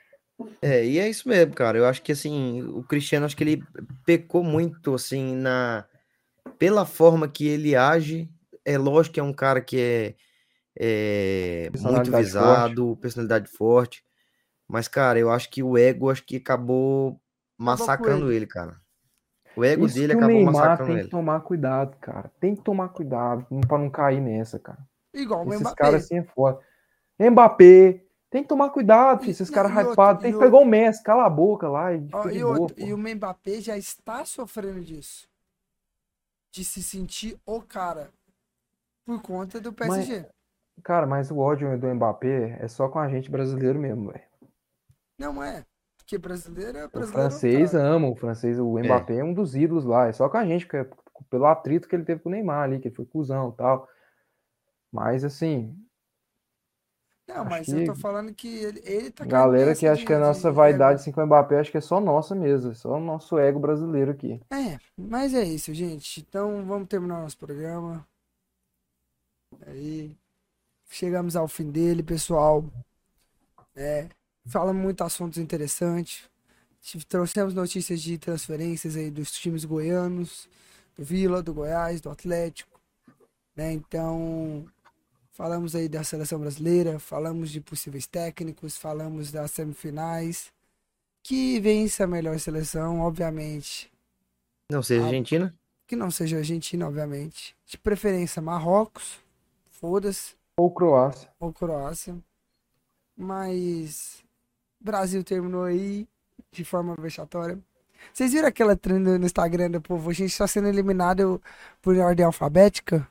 É, 0.60 0.84
e 0.84 0.98
é 0.98 1.08
isso 1.08 1.28
mesmo, 1.28 1.54
cara. 1.54 1.78
Eu 1.78 1.86
acho 1.86 2.02
que 2.02 2.10
assim, 2.10 2.62
o 2.62 2.82
Cristiano 2.82 3.26
acho 3.26 3.36
que 3.36 3.44
ele 3.44 3.62
pecou 4.04 4.42
muito 4.42 4.92
assim 4.92 5.36
na 5.36 5.84
pela 6.58 6.84
forma 6.84 7.28
que 7.28 7.46
ele 7.46 7.76
age. 7.76 8.28
É 8.64 8.76
lógico 8.76 9.14
que 9.14 9.20
é 9.20 9.22
um 9.22 9.32
cara 9.32 9.60
que 9.60 9.78
é, 9.78 10.14
é 10.76 11.70
muito 11.80 12.10
visado, 12.10 12.96
personalidade 13.00 13.48
forte. 13.48 14.04
Mas, 14.72 14.88
cara, 14.88 15.18
eu 15.18 15.30
acho 15.30 15.50
que 15.50 15.62
o 15.62 15.76
ego 15.76 16.10
acho 16.10 16.24
que 16.24 16.36
acabou 16.36 17.20
massacrando 17.58 18.32
ele, 18.32 18.46
cara. 18.46 18.80
O 19.54 19.62
ego 19.62 19.84
Isso 19.84 19.96
dele 19.96 20.14
o 20.14 20.16
acabou 20.16 20.34
Neymar 20.34 20.54
massacrando 20.54 20.86
tem 20.86 20.94
ele. 20.94 21.04
que 21.04 21.10
tomar 21.10 21.40
cuidado, 21.40 21.96
cara. 22.00 22.32
Tem 22.40 22.56
que 22.56 22.62
tomar 22.62 22.88
cuidado 22.88 23.46
pra 23.68 23.76
não 23.76 23.90
cair 23.90 24.18
nessa, 24.18 24.58
cara. 24.58 24.78
Igual 25.12 25.44
o 25.44 25.48
Esses 25.50 25.60
Mbappé. 25.60 25.76
caras 25.76 26.04
assim 26.04 26.20
é 26.20 26.24
foda. 26.24 26.58
Mbappé, 27.20 28.02
tem 28.30 28.42
que 28.42 28.48
tomar 28.48 28.70
cuidado, 28.70 29.20
filho. 29.20 29.32
Esses 29.32 29.50
caras 29.50 29.70
hypados. 29.72 30.22
Tem 30.22 30.32
que 30.32 30.38
pegar 30.38 30.56
o 30.56 30.64
Messi, 30.64 31.02
cala 31.02 31.26
a 31.26 31.30
boca 31.30 31.68
lá 31.68 31.92
e 31.92 32.08
Ó, 32.10 32.28
e, 32.30 32.40
boa, 32.40 32.58
outro, 32.60 32.80
e 32.80 32.94
o 32.94 32.96
Mbappé 32.96 33.60
já 33.60 33.76
está 33.76 34.24
sofrendo 34.24 34.80
disso. 34.80 35.28
De 36.50 36.64
se 36.64 36.82
sentir 36.82 37.38
o 37.44 37.60
cara. 37.60 38.08
Por 39.04 39.20
conta 39.20 39.60
do 39.60 39.70
PSG. 39.70 40.24
Cara, 40.82 41.06
mas 41.06 41.30
o 41.30 41.36
ódio 41.36 41.76
do 41.76 41.94
Mbappé 41.94 42.56
é 42.58 42.68
só 42.68 42.88
com 42.88 42.98
a 42.98 43.06
gente 43.06 43.30
brasileiro 43.30 43.78
mesmo, 43.78 44.10
velho. 44.10 44.31
Não 45.22 45.42
é. 45.42 45.64
Porque 45.98 46.18
brasileiro 46.18 46.78
é 46.78 46.86
O 46.86 46.90
brasileiro. 46.90 47.12
francês 47.12 47.72
cara. 47.72 47.84
ama, 47.84 48.08
o 48.08 48.16
francês, 48.16 48.58
o 48.58 48.78
Mbappé 48.78 49.18
é. 49.18 49.24
um 49.24 49.32
dos 49.32 49.54
ídolos 49.54 49.84
lá, 49.84 50.08
é 50.08 50.12
só 50.12 50.28
com 50.28 50.36
a 50.36 50.44
gente, 50.44 50.66
porque 50.66 50.78
é 50.78 50.90
pelo 51.30 51.46
atrito 51.46 51.88
que 51.88 51.94
ele 51.96 52.04
teve 52.04 52.20
com 52.20 52.28
o 52.28 52.32
Neymar 52.32 52.64
ali, 52.64 52.80
que 52.80 52.88
ele 52.88 52.94
foi 52.94 53.06
cuzão 53.06 53.50
e 53.50 53.56
tal. 53.56 53.88
Mas 54.90 55.24
assim, 55.24 55.74
Não, 57.26 57.44
mas 57.44 57.64
que 57.64 57.72
eu 57.72 57.84
tô 57.84 57.94
falando 57.94 58.34
que 58.34 58.48
ele, 58.48 58.80
ele 58.84 59.10
tá 59.10 59.24
galera 59.24 59.74
que 59.74 59.86
acha 59.86 60.00
de- 60.00 60.06
que 60.06 60.12
a 60.12 60.18
de 60.18 60.22
nossa 60.22 60.48
ego. 60.48 60.56
vaidade 60.56 61.00
assim, 61.00 61.12
com 61.12 61.22
o 61.22 61.26
Mbappé, 61.26 61.60
acho 61.60 61.70
que 61.70 61.78
é 61.78 61.80
só 61.80 62.00
nossa 62.00 62.34
mesmo, 62.34 62.72
é 62.72 62.74
só 62.74 62.96
o 62.96 63.00
nosso 63.00 63.38
ego 63.38 63.60
brasileiro 63.60 64.10
aqui. 64.10 64.40
É, 64.50 64.78
mas 64.96 65.32
é 65.34 65.44
isso, 65.44 65.72
gente. 65.72 66.20
Então 66.20 66.64
vamos 66.66 66.88
terminar 66.88 67.22
nosso 67.22 67.38
programa. 67.38 68.06
Aí. 69.66 70.16
Chegamos 70.90 71.36
ao 71.36 71.48
fim 71.48 71.70
dele, 71.70 72.02
pessoal. 72.02 72.64
É, 73.74 74.08
falamos 74.46 74.82
muito 74.82 75.02
assuntos 75.04 75.38
interessantes. 75.38 76.28
Trouxemos 77.08 77.54
notícias 77.54 78.00
de 78.02 78.18
transferências 78.18 78.96
aí 78.96 79.10
dos 79.10 79.30
times 79.32 79.64
goianos, 79.64 80.48
do 80.96 81.04
Vila, 81.04 81.42
do 81.42 81.54
Goiás, 81.54 82.00
do 82.00 82.10
Atlético. 82.10 82.80
Né? 83.54 83.72
Então, 83.72 84.66
falamos 85.30 85.74
aí 85.76 85.88
da 85.88 86.02
seleção 86.02 86.40
brasileira, 86.40 86.98
falamos 86.98 87.50
de 87.50 87.60
possíveis 87.60 88.06
técnicos, 88.06 88.76
falamos 88.76 89.30
das 89.30 89.52
semifinais. 89.52 90.52
Que 91.22 91.60
vence 91.60 92.02
a 92.02 92.06
melhor 92.06 92.36
seleção, 92.40 92.98
obviamente 93.00 93.88
Não 94.68 94.82
seja 94.82 95.02
Ah, 95.04 95.06
Argentina? 95.06 95.54
que 95.86 95.94
não 95.94 96.10
seja 96.10 96.38
Argentina, 96.38 96.88
obviamente. 96.88 97.54
De 97.66 97.78
preferência 97.78 98.42
Marrocos, 98.42 99.20
foda-se, 99.70 100.34
Ou 100.56 100.68
Croácia. 100.72 101.30
ou 101.38 101.52
Croácia. 101.52 102.16
Mas 103.16 104.24
Brasil 104.82 105.22
terminou 105.24 105.64
aí 105.64 106.06
de 106.50 106.64
forma 106.64 106.94
vexatória. 106.98 107.58
Vocês 108.12 108.32
viram 108.32 108.48
aquela 108.48 108.76
trend 108.76 109.04
no 109.18 109.24
Instagram 109.24 109.70
do 109.70 109.80
povo? 109.80 110.10
A 110.10 110.12
gente 110.12 110.30
está 110.32 110.46
sendo 110.46 110.68
eliminado 110.68 111.40
por 111.80 111.96
ordem 111.98 112.26
alfabética? 112.26 113.06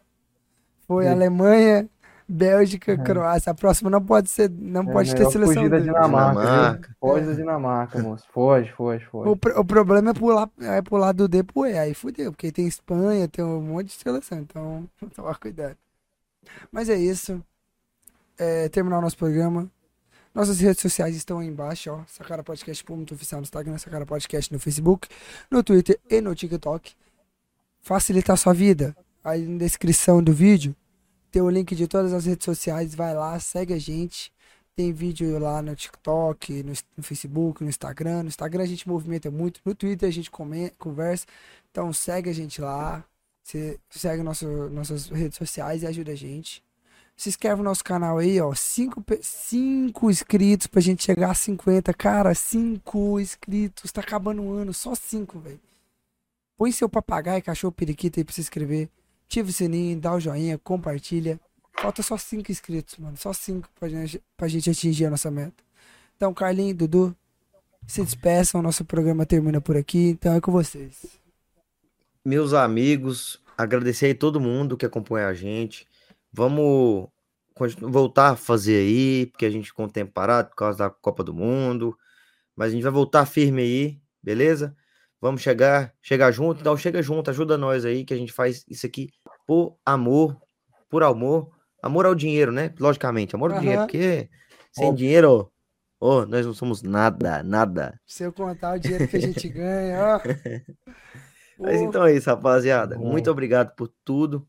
Foi 0.86 1.06
Sim. 1.06 1.10
Alemanha, 1.12 1.88
Bélgica, 2.28 2.92
É. 2.94 2.98
Croácia. 2.98 3.52
A 3.52 3.56
próxima 3.56 3.90
não 3.90 4.04
pode 4.04 4.30
ser, 4.30 4.50
não 4.50 4.82
É 4.82 4.92
pode 4.92 5.12
ter 5.12 5.20
melhor 5.20 5.32
seleção 5.32 5.54
fugir 5.56 5.70
da. 5.70 5.80
Dinamarca. 5.80 6.42
Dinamarca. 6.42 6.96
Foge 7.00 7.24
É. 7.24 7.28
da 7.28 7.34
Dinamarca, 7.34 8.00
moço. 8.00 8.26
Foge, 8.34 8.72
foge, 8.74 9.06
foge. 9.06 9.30
O, 9.30 9.36
pro- 9.38 9.60
o 9.60 9.66
problema 9.66 10.12
é 10.12 10.14
pular, 10.14 10.50
é 10.60 10.82
pular 10.82 11.14
do 11.14 11.28
D 11.28 11.42
pro 11.44 11.66
E, 11.66 11.78
aí 11.78 11.94
fudeu, 11.94 12.32
porque 12.32 12.52
tem 12.52 12.68
Espanha, 12.68 13.28
tem 13.30 13.44
um 13.46 13.62
monte 13.62 13.88
de 13.88 13.94
seleção, 13.94 14.40
então 14.40 14.90
tomar 15.16 15.38
cuidado. 15.40 15.78
Mas 16.72 16.90
é 16.90 16.96
isso. 16.96 17.42
É, 18.38 18.68
terminar 18.70 18.98
o 18.98 19.02
nosso 19.02 19.18
programa. 19.18 19.70
Nossas 20.34 20.60
redes 20.62 20.82
sociais 20.82 21.16
estão 21.16 21.40
aí 21.40 21.48
embaixo, 21.48 21.92
ó. 21.92 22.04
Sacara 22.08 22.42
Podcast 22.44 22.84
ponto 22.86 23.14
oficial 23.14 23.42
no 23.42 23.44
Instagram, 23.44 23.78
Sacara 23.78 24.06
Podcast 24.06 24.52
no 24.54 24.60
Facebook, 24.60 25.08
no 25.50 25.62
Twitter 25.62 26.00
e 26.10 26.22
no 26.22 26.34
TikTok. 26.34 26.94
Facilitar 27.82 28.36
a 28.36 28.38
sua 28.38 28.54
vida. 28.54 28.96
Aí 29.24 29.46
na 29.46 29.58
descrição 29.58 30.24
do 30.24 30.32
vídeo 30.34 30.76
tem 31.32 31.42
o 31.42 31.50
link 31.50 31.76
de 31.76 31.88
todas 31.88 32.14
as 32.14 32.26
redes 32.26 32.46
sociais. 32.46 32.96
Vai 32.96 33.14
lá, 33.14 33.38
segue 33.40 33.74
a 33.74 33.80
gente. 33.80 34.32
Tem 34.74 34.94
vídeo 34.94 35.38
lá 35.38 35.62
no 35.62 35.76
TikTok, 35.76 36.64
no, 36.64 36.72
no 36.96 37.04
Facebook, 37.04 37.62
no 37.62 37.70
Instagram. 37.70 38.24
No 38.24 38.30
Instagram 38.30 38.64
a 38.64 38.68
gente 38.68 38.88
movimenta 38.88 39.30
muito. 39.30 39.60
No 39.66 39.76
Twitter 39.76 40.08
a 40.08 40.12
gente 40.12 40.32
come- 40.32 40.72
conversa. 40.78 41.26
Então 41.70 41.92
segue 41.92 42.30
a 42.30 42.34
gente 42.34 42.62
lá. 42.62 43.04
Você 43.44 43.78
segue 43.90 44.24
nosso, 44.24 44.48
nossas 44.70 45.08
redes 45.10 45.38
sociais 45.38 45.84
e 45.84 45.88
ajuda 45.88 46.14
a 46.14 46.16
gente. 46.16 46.64
Se 47.22 47.30
inscreve 47.30 47.58
no 47.58 47.66
nosso 47.66 47.84
canal 47.84 48.18
aí, 48.18 48.42
ó. 48.42 48.52
5 48.56 49.06
cinco 49.22 50.10
inscritos 50.10 50.66
pra 50.66 50.82
gente 50.82 51.04
chegar 51.04 51.30
a 51.30 51.36
50. 51.36 51.94
Cara, 51.94 52.34
5 52.34 53.20
inscritos. 53.20 53.92
Tá 53.92 54.02
acabando 54.02 54.42
o 54.42 54.52
ano. 54.52 54.74
Só 54.74 54.96
5, 54.96 55.38
velho. 55.38 55.60
Põe 56.58 56.72
seu 56.72 56.90
papagaio, 56.90 57.44
cachorro, 57.44 57.72
periquita 57.72 58.20
aí 58.20 58.24
pra 58.24 58.34
se 58.34 58.42
inscrever. 58.42 58.90
Ativa 59.28 59.48
o 59.48 59.54
sininho, 59.54 60.02
dá 60.02 60.16
o 60.16 60.20
joinha, 60.20 60.58
compartilha. 60.58 61.40
Falta 61.80 62.02
só 62.02 62.18
5 62.18 62.52
inscritos, 62.52 62.98
mano. 62.98 63.16
Só 63.18 63.32
5 63.32 63.70
pra 63.80 63.88
gente, 63.88 64.20
pra 64.36 64.48
gente 64.48 64.72
atingir 64.72 65.06
a 65.06 65.12
nossa 65.12 65.30
meta. 65.30 65.64
Então, 66.18 66.34
Carlinhos, 66.34 66.76
Dudu, 66.76 67.16
se 67.86 68.04
despeçam. 68.04 68.64
Nosso 68.64 68.84
programa 68.84 69.28
termina 69.28 69.62
por 69.62 69.78
aqui. 69.78 70.10
Então 70.10 70.34
é 70.34 70.42
com 70.42 70.52
vocês. 70.52 71.06
meus 72.26 72.52
amigos, 72.52 73.40
agradecer 73.56 74.08
aí 74.08 74.16
todo 74.16 74.42
mundo 74.42 74.76
que 74.76 74.88
acompanha 74.88 75.28
a 75.28 75.36
gente. 75.36 75.86
Vamos 76.34 77.10
voltar 77.82 78.32
a 78.32 78.36
fazer 78.36 78.78
aí, 78.78 79.26
porque 79.28 79.46
a 79.46 79.50
gente 79.50 79.68
ficou 79.68 79.86
um 79.86 79.90
tempo 79.90 80.12
parado 80.12 80.50
por 80.50 80.56
causa 80.56 80.78
da 80.80 80.90
Copa 80.90 81.24
do 81.24 81.34
Mundo. 81.34 81.96
Mas 82.56 82.70
a 82.70 82.72
gente 82.72 82.84
vai 82.84 82.92
voltar 82.92 83.26
firme 83.26 83.62
aí, 83.62 84.02
beleza? 84.22 84.76
Vamos 85.20 85.42
chegar, 85.42 85.94
chegar 86.02 86.32
junto. 86.32 86.62
Então 86.62 86.76
chega 86.76 87.02
junto, 87.02 87.30
ajuda 87.30 87.58
nós 87.58 87.86
aí, 87.86 88.04
que 88.04 88.14
a 88.14 88.18
gente 88.18 88.34
faz 88.34 88.66
isso 88.68 88.86
aqui 88.86 89.10
por 89.46 89.78
amor, 89.86 90.38
por 90.90 91.04
amor. 91.04 91.52
Amor 91.82 92.06
ao 92.06 92.14
dinheiro, 92.14 92.52
né? 92.52 92.74
Logicamente, 92.80 93.36
amor 93.36 93.52
ao 93.52 93.60
dinheiro, 93.60 93.82
porque 93.82 94.30
sem 94.72 94.86
Óbvio. 94.86 94.98
dinheiro, 94.98 95.52
ó, 96.00 96.26
nós 96.26 96.46
não 96.46 96.54
somos 96.54 96.82
nada, 96.82 97.44
nada. 97.44 98.00
Se 98.06 98.24
eu 98.24 98.32
contar 98.32 98.76
o 98.76 98.80
dinheiro 98.80 99.08
que 99.08 99.18
a 99.18 99.22
gente 99.22 99.50
ganha, 99.50 100.16
ó. 100.16 100.22
Mas 101.60 101.82
então 101.82 102.06
é 102.06 102.16
isso, 102.16 102.30
rapaziada. 102.30 102.98
Bom. 102.98 103.12
Muito 103.12 103.30
obrigado 103.30 103.76
por 103.76 103.88
tudo. 104.04 104.48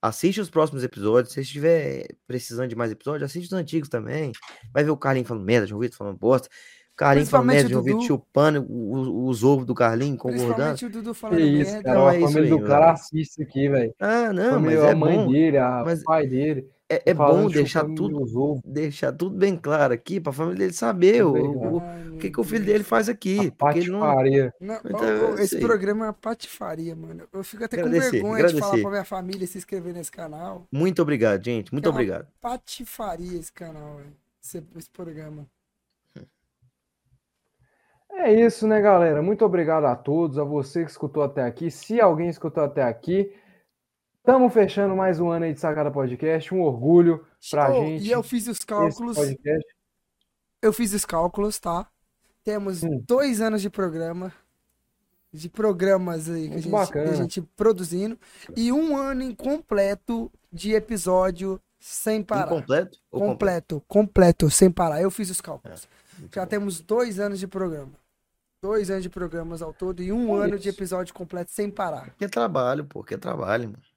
Assiste 0.00 0.40
os 0.40 0.48
próximos 0.50 0.84
episódios. 0.84 1.32
Se 1.34 1.40
estiver 1.40 2.06
precisando 2.26 2.68
de 2.68 2.76
mais 2.76 2.92
episódios, 2.92 3.28
assiste 3.28 3.46
os 3.46 3.52
antigos 3.52 3.88
também. 3.88 4.32
Vai 4.72 4.84
ver 4.84 4.90
o 4.90 4.96
Carlinho 4.96 5.26
falando 5.26 5.44
merda, 5.44 5.66
João 5.66 5.80
Vitor 5.80 5.96
falando 5.98 6.16
bosta. 6.18 6.48
Carlinho 6.96 7.26
falando 7.26 7.46
merda, 7.48 7.68
o 7.68 7.72
João 7.72 7.82
Vitor 7.84 8.02
chupando 8.02 8.66
os 8.68 9.44
ovos 9.44 9.64
do 9.66 9.74
Carlinho, 9.74 10.16
concordando. 10.16 10.46
Principalmente 10.70 10.84
o 10.86 10.90
Dudu 10.90 11.14
falando 11.14 11.36
Que 11.38 11.42
isso, 11.44 11.70
merda. 11.72 11.82
cara. 11.84 11.98
Não, 11.98 12.06
a 12.08 12.14
é 12.14 12.18
isso 12.18 12.26
família 12.32 12.42
aí, 12.54 12.60
do 12.60 12.66
cara 12.66 12.80
velho. 12.80 12.92
assiste 12.92 13.20
isso 13.30 13.42
aqui, 13.42 13.68
velho. 13.68 13.94
Ah, 14.00 14.32
não, 14.32 14.50
Família- 14.50 14.76
mas 14.80 14.88
é 14.88 14.92
a 14.92 14.96
mãe 14.96 15.16
bom. 15.16 15.32
dele, 15.32 15.58
a, 15.58 15.82
mas 15.84 16.00
o 16.00 16.04
pai 16.04 16.26
dele. 16.26 16.68
É, 16.90 17.10
é 17.10 17.14
bom 17.14 17.48
de 17.48 17.54
deixar 17.54 17.84
tudo, 17.84 18.60
deixar 18.64 19.12
tudo 19.12 19.36
bem 19.36 19.56
claro 19.56 19.92
aqui 19.92 20.18
pra 20.20 20.32
família 20.32 20.58
dele 20.60 20.72
saber 20.72 21.22
o, 21.24 21.32
Legal. 21.32 21.52
o- 21.74 21.76
o 21.78 21.80
meu 21.80 22.18
que, 22.18 22.30
que 22.30 22.40
o 22.40 22.44
filho 22.44 22.64
dele 22.64 22.82
faz 22.82 23.08
aqui. 23.10 23.38
A 23.38 23.52
Porque 23.52 23.80
ele 23.80 23.90
não. 23.90 24.00
patifaria. 24.00 24.54
Não, 24.60 24.74
ó, 24.76 24.78
Então, 24.84 25.34
ó, 25.34 25.38
é 25.38 25.42
esse 25.44 25.58
programa 25.58 26.06
é 26.06 26.08
uma 26.08 26.12
patifaria, 26.14 26.96
mano. 26.96 27.28
Eu 27.32 27.44
fico 27.44 27.64
até 27.64 27.76
com 27.76 27.88
Agradecer, 27.88 28.10
vergonha 28.12 28.44
de 28.44 28.54
falar 28.54 28.76
agradecer. 28.76 28.82
pra 28.82 28.90
minha 28.90 29.04
família 29.04 29.46
se 29.46 29.58
inscrever 29.58 29.92
nesse 29.94 30.10
canal. 30.10 30.66
Muito 30.72 31.02
obrigado, 31.02 31.44
gente. 31.44 31.72
Muito 31.72 31.86
é 31.86 31.88
uma 31.90 31.94
obrigado. 31.94 32.26
Patifaria 32.40 33.38
esse 33.38 33.52
canal. 33.52 34.00
Esse, 34.42 34.64
esse 34.76 34.88
programa. 34.90 35.46
É 38.10 38.32
isso, 38.32 38.66
né, 38.66 38.80
galera? 38.80 39.22
Muito 39.22 39.44
obrigado 39.44 39.84
a 39.84 39.94
todos, 39.94 40.38
a 40.38 40.44
você 40.44 40.84
que 40.84 40.90
escutou 40.90 41.22
até 41.22 41.42
aqui. 41.42 41.70
Se 41.70 42.00
alguém 42.00 42.28
escutou 42.28 42.64
até 42.64 42.82
aqui, 42.82 43.32
estamos 44.28 44.52
fechando 44.52 44.94
mais 44.94 45.18
um 45.18 45.30
ano 45.30 45.46
aí 45.46 45.54
de 45.54 45.60
Sacada 45.60 45.90
Podcast. 45.90 46.54
Um 46.54 46.60
orgulho 46.60 47.24
pra 47.50 47.70
Oh, 47.70 47.86
gente. 47.86 48.04
E 48.04 48.10
eu 48.10 48.22
fiz 48.22 48.46
os 48.46 48.58
cálculos. 48.58 49.16
Eu 50.60 50.70
fiz 50.70 50.92
os 50.92 51.06
cálculos, 51.06 51.58
tá? 51.58 51.88
Temos 52.44 52.82
Hum. 52.82 53.02
dois 53.06 53.40
anos 53.40 53.62
de 53.62 53.70
programa. 53.70 54.30
De 55.32 55.48
programas 55.48 56.28
aí 56.28 56.48
que 56.48 56.54
a, 56.56 56.60
gente, 56.60 56.92
que 56.92 56.98
a 56.98 57.14
gente 57.14 57.40
produzindo. 57.56 58.18
E 58.54 58.70
um 58.70 58.98
ano 58.98 59.22
incompleto 59.22 60.30
de 60.52 60.72
episódio 60.74 61.58
sem 61.80 62.22
parar. 62.22 62.52
Incompleto? 62.52 62.98
Ou 63.10 63.20
Completo, 63.20 63.82
completo, 63.88 64.50
sem 64.50 64.70
parar. 64.70 65.00
Eu 65.00 65.10
fiz 65.10 65.30
os 65.30 65.40
cálculos. 65.40 65.88
Muito 66.18 66.34
Já 66.34 66.42
bom. 66.42 66.48
temos 66.48 66.80
dois 66.82 67.18
anos 67.18 67.38
de 67.38 67.46
programa. 67.46 67.92
Dois 68.62 68.90
anos 68.90 69.04
de 69.04 69.08
programas 69.08 69.62
ao 69.62 69.72
todo 69.72 70.02
e 70.02 70.12
um 70.12 70.36
É 70.42 70.46
ano 70.46 70.58
de 70.58 70.68
episódio 70.68 71.14
completo 71.14 71.50
sem 71.50 71.70
parar. 71.70 72.10
Que 72.18 72.28
trabalho, 72.28 72.84
pô, 72.84 73.02
que 73.02 73.16
trabalho, 73.16 73.70
mano. 73.70 73.87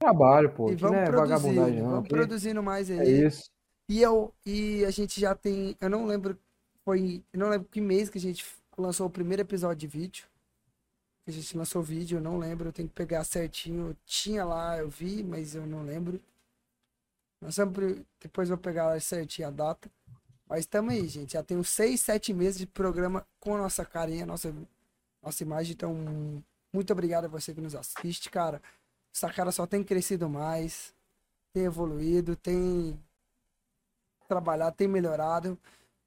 Trabalho, 0.00 0.50
pô. 0.50 0.72
e 0.72 0.74
que 0.74 0.82
vamos 0.82 0.96
não 0.96 1.02
é 1.02 1.06
produzindo, 1.06 1.28
vagabundagem, 1.28 1.82
não. 1.82 1.90
vamos 1.90 2.08
que 2.08 2.14
produzindo 2.14 2.62
mais 2.62 2.90
aí. 2.90 2.98
É 2.98 3.26
isso. 3.26 3.50
E 3.88 4.00
eu 4.00 4.32
e 4.44 4.84
a 4.84 4.90
gente 4.90 5.20
já 5.20 5.34
tem, 5.34 5.76
eu 5.80 5.88
não 5.88 6.06
lembro 6.06 6.36
foi, 6.84 7.22
eu 7.32 7.38
não 7.38 7.48
lembro 7.48 7.68
que 7.68 7.80
mês 7.80 8.08
que 8.08 8.18
a 8.18 8.20
gente 8.20 8.44
lançou 8.76 9.06
o 9.06 9.10
primeiro 9.10 9.42
episódio 9.42 9.76
de 9.76 9.86
vídeo. 9.86 10.24
A 11.26 11.30
gente 11.30 11.56
lançou 11.56 11.82
vídeo, 11.82 12.18
eu 12.18 12.22
não 12.22 12.38
lembro, 12.38 12.68
eu 12.68 12.72
tenho 12.72 12.88
que 12.88 12.94
pegar 12.94 13.22
certinho. 13.24 13.88
Eu 13.88 13.96
tinha 14.04 14.44
lá, 14.44 14.78
eu 14.78 14.88
vi, 14.88 15.22
mas 15.22 15.54
eu 15.54 15.66
não 15.66 15.84
lembro. 15.84 16.20
Nós 17.40 17.54
sempre, 17.54 18.04
depois 18.20 18.48
eu 18.48 18.56
vou 18.56 18.62
pegar 18.62 19.00
certinho 19.00 19.48
a 19.48 19.50
data. 19.50 19.88
Mas 20.48 20.60
estamos 20.60 20.92
aí, 20.92 21.06
gente. 21.06 21.34
Já 21.34 21.42
tem 21.42 21.56
uns 21.56 21.68
seis, 21.68 22.00
sete 22.00 22.32
meses 22.32 22.58
de 22.58 22.66
programa 22.66 23.24
com 23.38 23.54
a 23.54 23.58
nossa 23.58 23.84
carinha, 23.84 24.26
nossa, 24.26 24.52
nossa 25.22 25.42
imagem. 25.42 25.74
Então, 25.74 25.94
muito 26.72 26.92
obrigado 26.92 27.26
a 27.26 27.28
você 27.28 27.54
que 27.54 27.60
nos 27.60 27.74
assiste, 27.74 28.30
cara. 28.30 28.60
Essa 29.14 29.30
cara 29.32 29.52
só 29.52 29.66
tem 29.66 29.82
crescido 29.82 30.28
mais, 30.28 30.94
tem 31.52 31.64
evoluído, 31.64 32.36
tem 32.36 32.98
trabalhado, 34.28 34.76
tem 34.76 34.88
melhorado. 34.88 35.58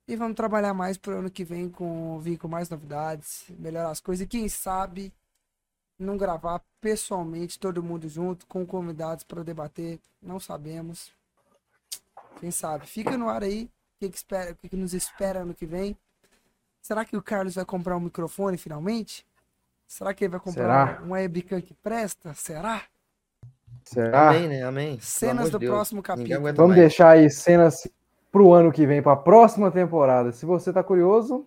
E 0.08 0.16
vamos 0.16 0.36
trabalhar 0.36 0.74
mais 0.74 0.98
pro 0.98 1.20
ano 1.20 1.30
que 1.32 1.44
vem 1.44 1.70
com 1.70 2.20
vir 2.20 2.38
com 2.38 2.48
mais 2.48 2.70
novidades, 2.70 3.46
melhorar 3.58 3.90
as 3.90 4.00
coisas. 4.00 4.26
E 4.26 4.28
quem 4.28 4.50
sabe 4.50 5.14
não 5.98 6.18
gravar 6.18 6.62
pessoalmente, 6.82 7.60
todo 7.60 7.84
mundo 7.84 8.08
junto, 8.10 8.46
com 8.48 8.66
convidados 8.66 9.24
para 9.24 9.44
debater. 9.44 10.00
Não 10.22 10.40
sabemos. 10.40 11.12
Quem 12.40 12.52
sabe? 12.52 12.86
Fica 12.88 13.18
no 13.18 13.30
ar 13.30 13.44
aí. 13.44 13.66
O 13.66 14.00
que, 14.00 14.10
que 14.10 14.18
espera, 14.18 14.52
o 14.52 14.56
que, 14.56 14.70
que 14.70 14.76
nos 14.76 14.94
espera 14.94 15.42
ano 15.42 15.54
que 15.54 15.66
vem? 15.66 15.98
Será 16.82 17.06
que 17.06 17.16
o 17.16 17.22
Carlos 17.22 17.56
vai 17.56 17.64
comprar 17.64 17.96
um 17.96 18.02
microfone 18.02 18.58
finalmente? 18.58 19.26
Será 19.88 20.14
que 20.14 20.26
ele 20.26 20.32
vai 20.32 20.40
comprar 20.40 20.88
Será? 20.88 21.02
uma 21.04 21.14
webcam 21.14 21.62
que 21.62 21.74
presta? 21.76 22.34
Será? 22.34 22.84
Será? 23.86 24.30
Amém, 24.30 24.48
né? 24.48 24.64
Amém. 24.64 24.98
Cenas 25.02 25.50
do 25.50 25.60
Deus. 25.60 25.72
próximo 25.72 26.02
capítulo. 26.02 26.42
Vamos 26.54 26.58
mais. 26.58 26.76
deixar 26.76 27.10
aí 27.12 27.30
cenas 27.30 27.88
pro 28.32 28.52
ano 28.54 28.72
que 28.72 28.86
vem, 28.86 29.02
pra 29.02 29.16
próxima 29.16 29.70
temporada. 29.72 30.32
Se 30.32 30.46
você 30.46 30.72
tá 30.74 30.84
curioso, 30.84 31.46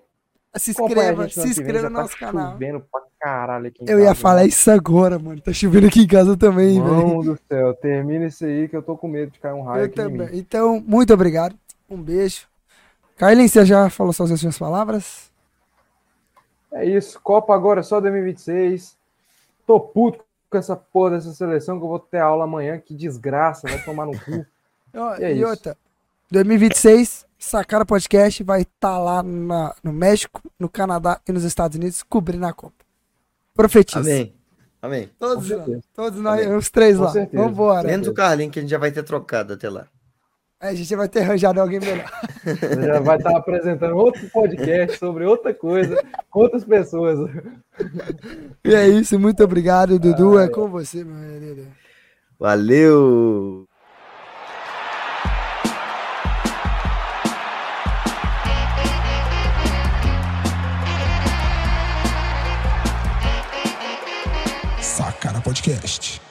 Se 0.55 0.71
a 0.71 0.73
inscreva, 0.85 1.29
se 1.29 1.49
inscreva 1.49 1.89
no 1.91 1.97
tá 1.97 2.03
nosso 2.03 2.17
canal. 2.19 2.53
chovendo 2.53 2.81
pra 2.81 3.01
caralho 3.21 3.67
aqui 3.69 3.83
em 3.83 3.91
Eu 3.91 3.99
ia 3.99 4.07
casa, 4.09 4.21
falar 4.21 4.41
né? 4.43 4.47
isso 4.47 4.71
agora, 4.71 5.19
mano. 5.19 5.41
Tá 5.41 5.53
chovendo 5.53 5.87
aqui 5.89 6.03
em 6.03 6.07
casa 6.07 6.37
também, 6.37 6.81
velho. 6.81 6.95
Mão 6.95 7.21
do 7.23 7.39
céu, 7.49 7.75
termina 7.75 8.27
isso 8.27 8.45
aí 8.45 8.69
que 8.69 8.77
eu 8.77 8.83
tô 8.83 8.97
com 8.97 9.09
medo 9.09 9.33
de 9.33 9.39
cair 9.41 9.55
um 9.55 9.63
raio 9.63 9.81
Eu 9.83 9.87
aqui 9.87 10.01
em 10.01 10.05
mim. 10.05 10.19
também. 10.19 10.39
Então, 10.39 10.83
muito 10.87 11.13
obrigado. 11.13 11.57
Um 11.91 12.01
beijo. 12.01 12.47
Carlinhos, 13.17 13.51
você 13.53 13.65
já 13.65 13.89
falou 13.91 14.13
suas 14.13 14.31
últimas 14.31 14.59
palavras? 14.59 15.31
É 16.73 16.85
isso, 16.85 17.19
Copa 17.23 17.55
agora 17.55 17.81
é 17.81 17.83
só 17.83 18.01
2026. 18.01 18.97
Tô 19.67 19.81
puto 19.81 20.23
com 20.51 20.59
essa 20.59 20.77
porra 20.77 21.11
dessa 21.13 21.33
seleção 21.33 21.79
que 21.79 21.85
eu 21.85 21.89
vou 21.89 21.99
ter 21.99 22.19
aula 22.19 22.45
amanhã. 22.45 22.79
Que 22.79 22.95
desgraça, 22.95 23.69
vai 23.69 23.83
tomar 23.85 24.07
no 24.07 24.13
cu. 24.19 24.47
E 25.19 25.23
é 25.25 25.33
e 25.33 25.39
isso. 25.41 25.49
outra, 25.49 25.77
2026, 26.31 27.27
Sacara 27.39 27.85
Podcast 27.85 28.43
vai 28.43 28.63
estar 28.63 28.99
lá 28.99 29.23
na- 29.23 29.75
no 29.83 29.93
México, 29.93 30.41
no 30.59 30.69
Canadá 30.69 31.21
e 31.29 31.33
nos 31.33 31.45
Estados 31.45 31.77
Unidos 31.77 32.03
cobrindo 32.03 32.47
a 32.47 32.53
Copa. 32.53 32.85
Profetiza. 33.55 34.01
Amém. 34.01 34.35
Amém. 34.81 35.11
Todos, 35.19 35.49
todos 35.95 36.21
nós, 36.21 36.47
Amém. 36.47 36.57
os 36.57 36.71
três 36.71 36.97
Com 36.97 37.05
lá. 37.05 37.11
certeza. 37.11 37.43
Vambora. 37.43 37.87
Menos 37.89 38.07
o 38.09 38.15
Carlinho, 38.15 38.51
que 38.51 38.59
a 38.59 38.63
gente 38.63 38.71
já 38.71 38.79
vai 38.79 38.91
ter 38.93 39.03
trocado 39.03 39.53
até 39.55 39.69
lá. 39.69 39.87
É, 40.59 40.69
a 40.69 40.75
gente 40.75 40.97
vai 40.97 41.07
ter 41.07 41.21
arranjado 41.21 41.61
alguém 41.61 41.79
melhor. 41.79 42.11
Já 42.83 43.01
vai 43.01 43.19
estar 43.19 43.37
apresentando 43.37 43.95
outro 43.95 44.27
podcast 44.31 44.99
sobre 44.99 45.27
outra 45.27 45.53
coisa, 45.53 46.03
com 46.31 46.41
outras 46.41 46.65
pessoas. 46.65 47.31
E 48.65 48.75
é 48.75 48.89
isso, 48.89 49.19
muito 49.21 49.45
obrigado, 49.45 49.99
Dudu. 49.99 50.39
É 50.39 50.49
com 50.49 50.67
você, 50.69 51.05
meu 51.05 51.17
querido. 51.31 51.67
Valeu! 52.39 53.67
Sacana 64.81 65.43
Podcast. 65.43 66.26